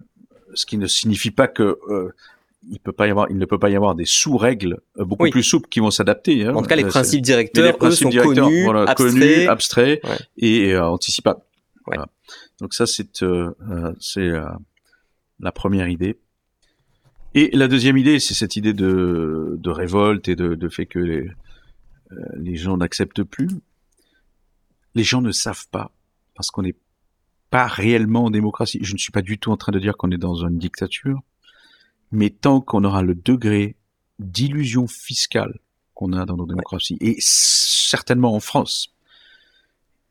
Ce 0.56 0.66
qui 0.66 0.78
ne 0.78 0.88
signifie 0.88 1.32
pas 1.32 1.48
que 1.48 1.78
euh, 1.90 2.12
il 2.70 2.80
peut 2.80 2.92
pas 2.92 3.08
y 3.08 3.12
avoir, 3.12 3.30
il 3.30 3.38
ne 3.38 3.46
peut 3.46 3.60
pas 3.60 3.70
y 3.70 3.76
avoir 3.76 3.96
des 3.96 4.06
sous-règles 4.06 4.80
euh, 4.98 5.06
beaucoup 5.06 5.24
Oui. 5.24 5.30
plus 5.32 5.44
souples 5.44 5.70
qui 5.70 5.80
vont 5.80 5.92
s'adapter. 5.92 6.46
Hein. 6.46 6.56
En 6.56 6.62
tout 6.62 6.68
cas, 6.68 6.76
les 6.76 6.84
Euh, 6.84 6.88
c'est- 6.88 6.92
principes 6.92 7.22
directeurs, 7.22 7.66
les 7.66 7.72
eux, 7.72 7.78
principes 7.78 8.04
sont 8.04 8.10
directeurs, 8.10 8.48
connus, 8.48 8.64
voilà, 8.66 8.82
abstraits. 8.82 9.12
connus, 9.14 9.48
abstraits 9.48 10.04
Ouais. 10.04 10.18
et 10.38 10.74
euh, 10.74 10.86
anticipables. 10.86 11.40
Ouais. 11.88 11.96
Voilà. 11.96 12.08
Donc 12.60 12.74
ça, 12.74 12.86
c'est 12.86 13.24
euh, 13.24 13.52
euh, 13.72 13.94
c'est 14.02 14.20
euh, 14.28 14.44
la 15.40 15.52
première 15.54 15.88
idée. 15.88 16.18
Et 17.36 17.50
la 17.56 17.68
deuxième 17.68 17.98
idée, 17.98 18.20
c'est 18.20 18.34
cette 18.34 18.56
idée 18.56 18.74
de, 18.74 19.56
de 19.60 19.70
révolte 19.70 20.28
et 20.28 20.36
de, 20.36 20.56
de 20.56 20.70
fait 20.70 20.88
que 20.88 21.00
les, 21.00 21.30
euh, 22.12 22.16
les 22.36 22.56
gens 22.56 22.78
n'acceptent 22.78 23.24
plus. 23.24 23.50
Les 24.96 25.04
gens 25.04 25.22
ne 25.22 25.32
savent 25.32 25.68
pas 25.70 25.92
parce 26.34 26.50
qu'on 26.50 26.64
n'est 26.64 26.76
pas 27.50 27.68
réellement 27.68 28.26
en 28.26 28.30
démocratie. 28.32 28.80
Je 28.82 28.94
ne 28.94 28.98
suis 28.98 29.12
pas 29.12 29.22
du 29.22 29.38
tout 29.38 29.52
en 29.52 29.58
train 29.58 29.72
de 29.72 29.80
dire 29.80 29.96
qu'on 29.98 30.12
est 30.12 30.18
dans 30.18 30.46
une 30.46 30.58
dictature, 30.58 31.22
mais 32.12 32.30
tant 32.30 32.62
qu'on 32.62 32.84
aura 32.84 33.02
le 33.04 33.16
degré 33.16 33.76
d'illusion 34.18 34.88
fiscale 34.88 35.60
qu'on 35.94 36.14
a 36.14 36.26
dans 36.26 36.38
nos 36.38 36.46
démocraties, 36.46 36.98
et 37.02 37.18
certainement 37.20 38.34
en 38.34 38.40
France, 38.40 38.96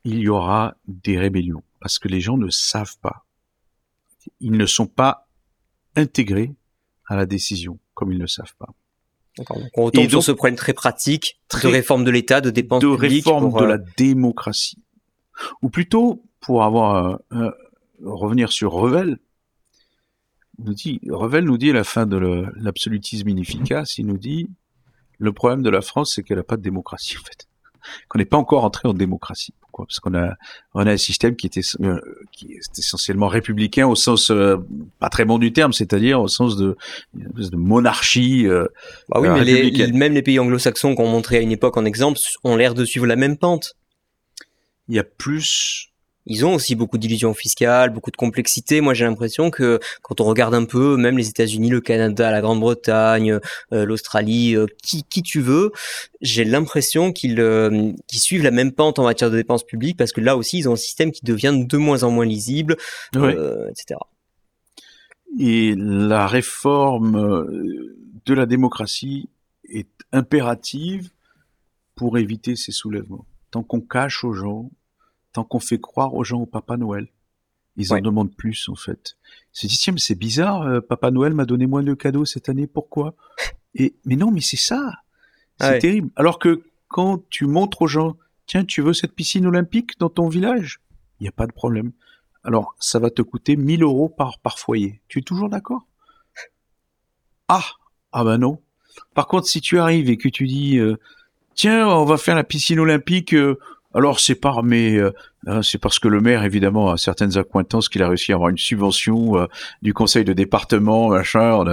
il 0.03 0.19
y 0.19 0.29
aura 0.29 0.75
des 0.87 1.17
rébellions 1.17 1.63
parce 1.79 1.99
que 1.99 2.07
les 2.07 2.21
gens 2.21 2.37
ne 2.37 2.49
savent 2.49 2.97
pas. 2.99 3.25
Ils 4.39 4.51
ne 4.51 4.65
sont 4.65 4.87
pas 4.87 5.27
intégrés 5.95 6.55
à 7.09 7.17
la 7.17 7.25
décision 7.25 7.77
comme 7.93 8.13
ils 8.13 8.17
ne 8.19 8.27
savent 8.27 8.55
pas. 8.57 8.69
Donc, 9.37 9.47
on 9.51 9.83
retombe 9.85 10.03
Et 10.03 10.07
sur 10.09 10.17
donc- 10.19 10.23
ce 10.23 10.31
problème 10.31 10.55
très 10.55 10.73
pratique 10.73 11.39
Très- 11.49 11.67
de 11.67 11.73
réforme 11.73 12.03
de 12.03 12.11
l'État, 12.11 12.39
de 12.41 12.49
dépenses 12.49 12.81
de 12.81 12.87
publiques. 12.93 13.25
réforme 13.25 13.49
pour, 13.49 13.59
de 13.59 13.65
euh, 13.65 13.69
la 13.69 13.77
démocratie. 13.97 14.77
Ou 15.61 15.69
plutôt, 15.69 16.23
pour 16.39 16.63
avoir 16.63 17.05
euh, 17.05 17.17
euh, 17.33 17.51
revenir 18.03 18.51
sur 18.51 18.71
Revel, 18.71 19.17
nous 20.59 20.73
dit, 20.73 20.99
Revel 21.09 21.45
nous 21.45 21.57
dit 21.57 21.69
à 21.69 21.73
la 21.73 21.83
fin 21.83 22.05
de 22.05 22.17
le- 22.17 22.47
l'absolutisme 22.57 23.29
inefficace, 23.29 23.97
il 23.97 24.05
nous 24.07 24.17
dit 24.17 24.49
le 25.17 25.31
problème 25.33 25.61
de 25.63 25.69
la 25.69 25.81
France, 25.81 26.13
c'est 26.15 26.23
qu'elle 26.23 26.37
n'a 26.37 26.43
pas 26.43 26.57
de 26.57 26.61
démocratie 26.61 27.17
en 27.17 27.23
fait, 27.23 27.47
qu'on 28.09 28.17
n'est 28.19 28.25
pas 28.25 28.37
encore 28.37 28.63
entré 28.65 28.87
en 28.89 28.93
démocratie. 28.93 29.53
Parce 29.85 29.99
qu'on 29.99 30.13
a 30.15 30.35
on 30.73 30.85
a 30.85 30.91
un 30.91 30.97
système 30.97 31.35
qui 31.35 31.47
était 31.47 31.61
euh, 31.81 31.99
qui 32.31 32.53
est 32.53 32.77
essentiellement 32.79 33.27
républicain 33.27 33.87
au 33.87 33.95
sens 33.95 34.31
euh, 34.31 34.57
pas 34.99 35.09
très 35.09 35.25
bon 35.25 35.37
du 35.37 35.51
terme, 35.53 35.73
c'est-à-dire 35.73 36.21
au 36.21 36.27
sens 36.27 36.57
de, 36.57 36.75
de 37.13 37.55
monarchie. 37.55 38.47
euh, 38.47 38.67
Bah 39.09 39.19
oui, 39.21 39.27
euh, 39.27 39.33
mais 39.33 39.43
les- 39.45 39.91
même 39.91 40.13
les 40.13 40.21
pays 40.21 40.39
anglo-saxons 40.39 40.95
qu'on 40.95 41.07
montrait 41.09 41.37
à 41.37 41.41
une 41.41 41.51
époque 41.51 41.77
en 41.77 41.85
exemple 41.85 42.19
ont 42.43 42.55
l'air 42.55 42.73
de 42.73 42.85
suivre 42.85 43.05
la 43.07 43.15
même 43.15 43.37
pente. 43.37 43.75
il 44.87 44.95
y 44.95 44.99
a 44.99 45.03
plus 45.03 45.88
Ils 46.29 46.45
ont 46.45 46.53
aussi 46.53 46.75
beaucoup 46.75 46.97
d'illusions 46.97 47.33
fiscales, 47.33 47.89
beaucoup 47.89 48.11
de 48.11 48.17
complexité. 48.17 48.81
Moi, 48.81 48.93
j'ai 48.93 49.03
l'impression 49.03 49.49
que 49.49 49.79
quand 50.03 50.21
on 50.21 50.25
regarde 50.25 50.53
un 50.53 50.65
peu, 50.65 50.95
même 50.95 51.17
les 51.17 51.27
États-Unis, 51.27 51.69
le 51.69 51.81
Canada, 51.81 52.31
la 52.31 52.39
Grande-Bretagne, 52.39 53.39
euh, 53.73 53.85
l'Australie, 53.85 54.55
euh, 54.55 54.67
qui, 54.83 55.03
qui 55.03 55.23
tu 55.23 55.41
veux, 55.41 55.71
j'ai 56.21 56.45
l'impression 56.45 57.11
qu'ils 57.11 57.39
euh, 57.39 57.91
qu'ils 58.07 58.19
suivent 58.19 58.43
la 58.43 58.51
même 58.51 58.71
pente 58.71 58.99
en 58.99 59.03
matière 59.03 59.31
de 59.31 59.35
dépenses 59.35 59.65
publiques 59.65 59.97
parce 59.97 60.13
que 60.13 60.21
là 60.21 60.37
aussi, 60.37 60.59
ils 60.59 60.69
ont 60.69 60.73
un 60.73 60.77
système 60.77 61.11
qui 61.11 61.25
devient 61.25 61.65
de 61.67 61.77
moins 61.77 62.03
en 62.03 62.11
moins 62.11 62.25
lisible, 62.25 62.77
etc. 63.15 63.99
Et 65.39 65.73
la 65.77 66.27
réforme 66.27 67.47
de 68.25 68.33
la 68.33 68.45
démocratie 68.45 69.29
est 69.67 69.89
impérative 70.11 71.09
pour 71.95 72.17
éviter 72.17 72.55
ces 72.55 72.71
soulèvements. 72.71 73.25
Tant 73.51 73.63
qu'on 73.63 73.81
cache 73.81 74.23
aux 74.23 74.33
gens, 74.33 74.69
tant 75.33 75.43
qu'on 75.43 75.59
fait 75.59 75.79
croire 75.79 76.13
aux 76.15 76.23
gens 76.23 76.41
au 76.41 76.45
Papa 76.45 76.77
Noël, 76.77 77.07
ils 77.77 77.91
Ouais. 77.93 77.99
en 77.99 78.01
demandent 78.01 78.35
plus 78.35 78.67
en 78.69 78.75
fait. 78.75 79.17
Ils 79.53 79.57
se 79.59 79.67
disent 79.67 79.79
tiens 79.79 79.93
mais 79.93 79.99
c'est 79.99 80.15
bizarre, 80.15 80.61
euh, 80.63 80.81
Papa 80.81 81.11
Noël 81.11 81.33
m'a 81.33 81.45
donné 81.45 81.65
moins 81.67 81.83
de 81.83 81.93
cadeaux 81.93 82.25
cette 82.25 82.49
année, 82.49 82.67
pourquoi? 82.67 83.13
Et 83.75 83.95
mais 84.05 84.15
non 84.15 84.31
mais 84.31 84.41
c'est 84.41 84.57
ça, 84.57 84.91
c'est 85.59 85.65
Ah 85.65 85.69
ouais. 85.71 85.79
terrible. 85.79 86.09
Alors 86.15 86.39
que 86.39 86.63
quand 86.87 87.23
tu 87.29 87.45
montres 87.45 87.81
aux 87.83 87.87
gens 87.87 88.17
tiens 88.47 88.65
tu 88.65 88.81
veux 88.81 88.93
cette 88.93 89.13
piscine 89.13 89.45
olympique 89.45 89.99
dans 89.99 90.09
ton 90.09 90.27
village, 90.27 90.81
il 91.19 91.23
n'y 91.23 91.29
a 91.29 91.33
pas 91.33 91.45
de 91.47 91.51
problème. 91.53 91.91
Alors, 92.45 92.73
ça 92.79 92.99
va 92.99 93.09
te 93.11 93.21
coûter 93.21 93.57
1000 93.57 93.83
euros 93.83 94.07
par, 94.07 94.39
par 94.39 94.57
foyer. 94.59 95.01
Tu 95.09 95.19
es 95.19 95.21
toujours 95.21 95.49
d'accord? 95.49 95.85
Ah 97.47 97.63
Ah 98.11 98.23
ben 98.23 98.37
non. 98.37 98.59
Par 99.13 99.27
contre, 99.27 99.45
si 99.47 99.61
tu 99.61 99.77
arrives 99.79 100.09
et 100.09 100.17
que 100.17 100.29
tu 100.29 100.47
dis, 100.47 100.77
euh, 100.79 100.97
tiens, 101.53 101.87
on 101.87 102.05
va 102.05 102.17
faire 102.17 102.35
la 102.35 102.43
piscine 102.43 102.79
olympique, 102.79 103.33
euh, 103.33 103.59
alors 103.93 104.19
c'est 104.19 104.35
par 104.35 104.63
mais 104.63 104.95
euh, 104.97 105.11
hein, 105.47 105.63
c'est 105.63 105.79
parce 105.79 105.97
que 105.99 106.07
le 106.07 106.21
maire, 106.21 106.43
évidemment, 106.43 106.91
a 106.91 106.97
certaines 106.97 107.37
accointances 107.37 107.89
qu'il 107.89 108.03
a 108.03 108.07
réussi 108.07 108.31
à 108.31 108.35
avoir 108.35 108.49
une 108.49 108.57
subvention 108.57 109.37
euh, 109.37 109.47
du 109.81 109.93
conseil 109.93 110.23
de 110.23 110.33
département, 110.33 111.09
machin, 111.09 111.65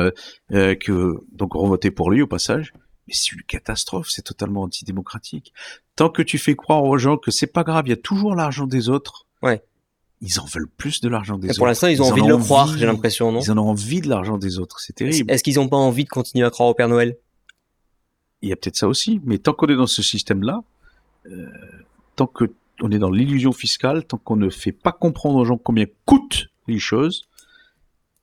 euh, 0.52 0.74
que 0.74 1.14
donc 1.32 1.54
on 1.54 1.66
votait 1.66 1.90
pour 1.90 2.10
lui 2.10 2.22
au 2.22 2.26
passage. 2.26 2.72
Mais 3.06 3.14
c'est 3.14 3.32
une 3.32 3.42
catastrophe, 3.42 4.08
c'est 4.10 4.22
totalement 4.22 4.62
antidémocratique. 4.62 5.52
Tant 5.94 6.08
que 6.08 6.22
tu 6.22 6.38
fais 6.38 6.56
croire 6.56 6.82
aux 6.84 6.98
gens 6.98 7.18
que 7.18 7.30
c'est 7.30 7.46
pas 7.46 7.62
grave, 7.62 7.86
il 7.86 7.90
y 7.90 7.92
a 7.92 7.98
toujours 7.98 8.34
l'argent 8.34 8.66
des 8.66 8.88
autres. 8.88 9.26
Ouais. 9.42 9.62
Ils 10.22 10.40
en 10.40 10.46
veulent 10.46 10.68
plus 10.68 11.02
de 11.02 11.08
l'argent 11.08 11.36
des 11.36 11.48
Et 11.48 11.50
autres. 11.50 11.58
pour 11.58 11.66
l'instant, 11.66 11.88
ils 11.88 12.00
ont 12.02 12.06
en 12.06 12.12
envie 12.12 12.22
de 12.22 12.28
le 12.28 12.38
croire, 12.38 12.74
j'ai 12.76 12.86
l'impression, 12.86 13.30
non 13.30 13.40
Ils 13.40 13.50
en 13.52 13.58
ont 13.58 13.68
envie 13.68 14.00
de 14.00 14.08
l'argent 14.08 14.38
des 14.38 14.58
autres, 14.58 14.80
c'est 14.80 14.94
terrible. 14.94 15.30
Est-ce 15.30 15.44
qu'ils 15.44 15.56
n'ont 15.56 15.68
pas 15.68 15.76
envie 15.76 16.04
de 16.04 16.08
continuer 16.08 16.46
à 16.46 16.50
croire 16.50 16.70
au 16.70 16.74
Père 16.74 16.88
Noël? 16.88 17.16
Il 18.40 18.48
y 18.48 18.52
a 18.52 18.56
peut-être 18.56 18.76
ça 18.76 18.88
aussi, 18.88 19.20
mais 19.24 19.38
tant 19.38 19.52
qu'on 19.52 19.66
est 19.66 19.76
dans 19.76 19.86
ce 19.86 20.02
système-là, 20.02 20.62
euh, 21.30 21.46
tant 22.16 22.26
que 22.26 22.52
on 22.82 22.90
est 22.90 22.98
dans 22.98 23.10
l'illusion 23.10 23.52
fiscale, 23.52 24.04
tant 24.04 24.18
qu'on 24.18 24.36
ne 24.36 24.50
fait 24.50 24.72
pas 24.72 24.92
comprendre 24.92 25.36
aux 25.36 25.44
gens 25.44 25.56
combien 25.56 25.86
coûtent 26.04 26.48
les 26.68 26.78
choses, 26.78 27.22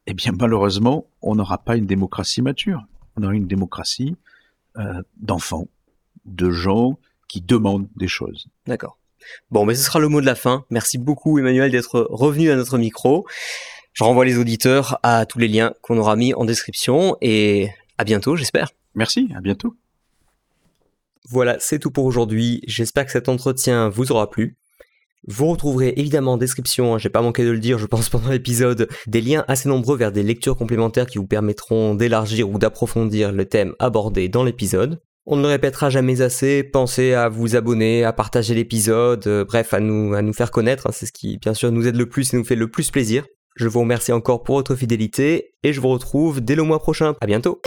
eh 0.06 0.14
bien 0.14 0.32
malheureusement, 0.32 1.07
on 1.22 1.36
n'aura 1.36 1.57
pas 1.57 1.76
une 1.76 1.86
démocratie 1.86 2.41
mature. 2.41 2.86
On 3.15 3.24
aura 3.24 3.34
une 3.34 3.48
démocratie 3.48 4.15
euh, 4.78 5.02
d'enfants, 5.18 5.68
de 6.26 6.52
gens 6.52 6.99
qui 7.28 7.41
demandent 7.41 7.88
des 7.95 8.07
choses. 8.07 8.48
D'accord. 8.68 8.98
Bon, 9.52 9.65
mais 9.65 9.76
ce 9.76 9.84
sera 9.84 9.99
le 9.99 10.10
mot 10.10 10.22
de 10.22 10.26
la 10.26 10.36
fin. 10.36 10.65
Merci 10.70 10.98
beaucoup, 10.98 11.40
Emmanuel, 11.40 11.72
d'être 11.72 12.07
revenu 12.10 12.52
à 12.52 12.56
notre 12.56 12.78
micro. 12.78 13.26
Je 13.94 14.03
renvoie 14.03 14.26
les 14.26 14.38
auditeurs 14.38 14.99
à 15.03 15.26
tous 15.26 15.40
les 15.40 15.48
liens 15.48 15.74
qu'on 15.82 15.98
aura 15.98 16.15
mis 16.15 16.34
en 16.34 16.45
description 16.45 17.15
et 17.22 17.70
à 17.98 18.03
bientôt, 18.03 18.36
j'espère. 18.36 18.70
Merci, 18.95 19.32
à 19.36 19.41
bientôt. 19.41 19.76
Voilà, 21.30 21.58
c'est 21.60 21.80
tout 21.80 21.91
pour 21.91 22.06
aujourd'hui. 22.06 22.62
J'espère 22.68 23.06
que 23.06 23.12
cet 23.12 23.30
entretien 23.30 23.90
vous 23.90 24.12
aura 24.12 24.30
plu. 24.30 24.58
Vous 25.26 25.48
retrouverez 25.48 25.94
évidemment 25.95 26.34
en 26.34 26.38
description, 26.38 26.95
hein, 26.95 26.98
j'ai 26.98 27.10
pas 27.10 27.22
manqué 27.22 27.45
de 27.45 27.52
le 27.52 27.60
dire 27.60 27.78
je 27.78 27.86
pense 27.86 28.10
pendant 28.10 28.30
l'épisode, 28.30 28.90
des 29.08 29.22
liens 29.22 29.45
assez 29.48 29.70
nombreux 29.70 29.98
vers 29.98 30.12
des 30.12 30.24
lectures 30.24 30.58
complémentaires 30.58 31.06
qui 31.06 31.18
vous 31.18 31.28
permettront 31.28 31.95
d'élargir 31.95 32.50
ou 32.50 32.60
d'approfondir 32.60 33.32
le 33.32 33.45
thème 33.45 33.74
abordé 33.80 34.28
dans 34.28 34.44
l'épisode. 34.44 35.02
On 35.26 35.38
ne 35.38 35.41
le 35.44 35.48
répétera 35.48 35.90
jamais 35.90 36.20
assez, 36.20 36.64
pensez 36.64 37.14
à 37.14 37.30
vous 37.30 37.56
abonner, 37.56 38.04
à 38.04 38.12
partager 38.12 38.54
l'épisode, 38.54 39.26
euh, 39.26 39.45
bref, 39.45 39.74
à 39.74 39.80
nous, 39.80 40.34
faire 40.34 40.52
connaître, 40.52 40.88
hein, 40.88 40.91
c'est 40.91 41.06
ce 41.06 41.14
qui 41.14 41.38
bien 41.38 41.54
sûr 41.54 41.72
nous 41.72 41.88
aide 41.88 41.95
le 41.95 42.10
plus 42.10 42.34
et 42.34 42.38
nous 42.38 42.44
fait 42.44 42.58
le 42.58 42.70
plus 42.70 42.91
plaisir. 42.91 43.26
Je 43.56 43.70
vous 43.70 43.80
remercie 43.80 44.12
encore 44.12 44.44
pour 44.44 44.56
votre 44.56 44.76
fidélité 44.76 45.54
et 45.64 45.72
je 45.72 45.80
vous 45.80 45.90
retrouve 45.90 46.41
dès 46.41 46.56
le 46.56 46.64
mois 46.64 46.80
prochain. 46.80 47.14
À 47.22 47.28
bientôt! 47.28 47.62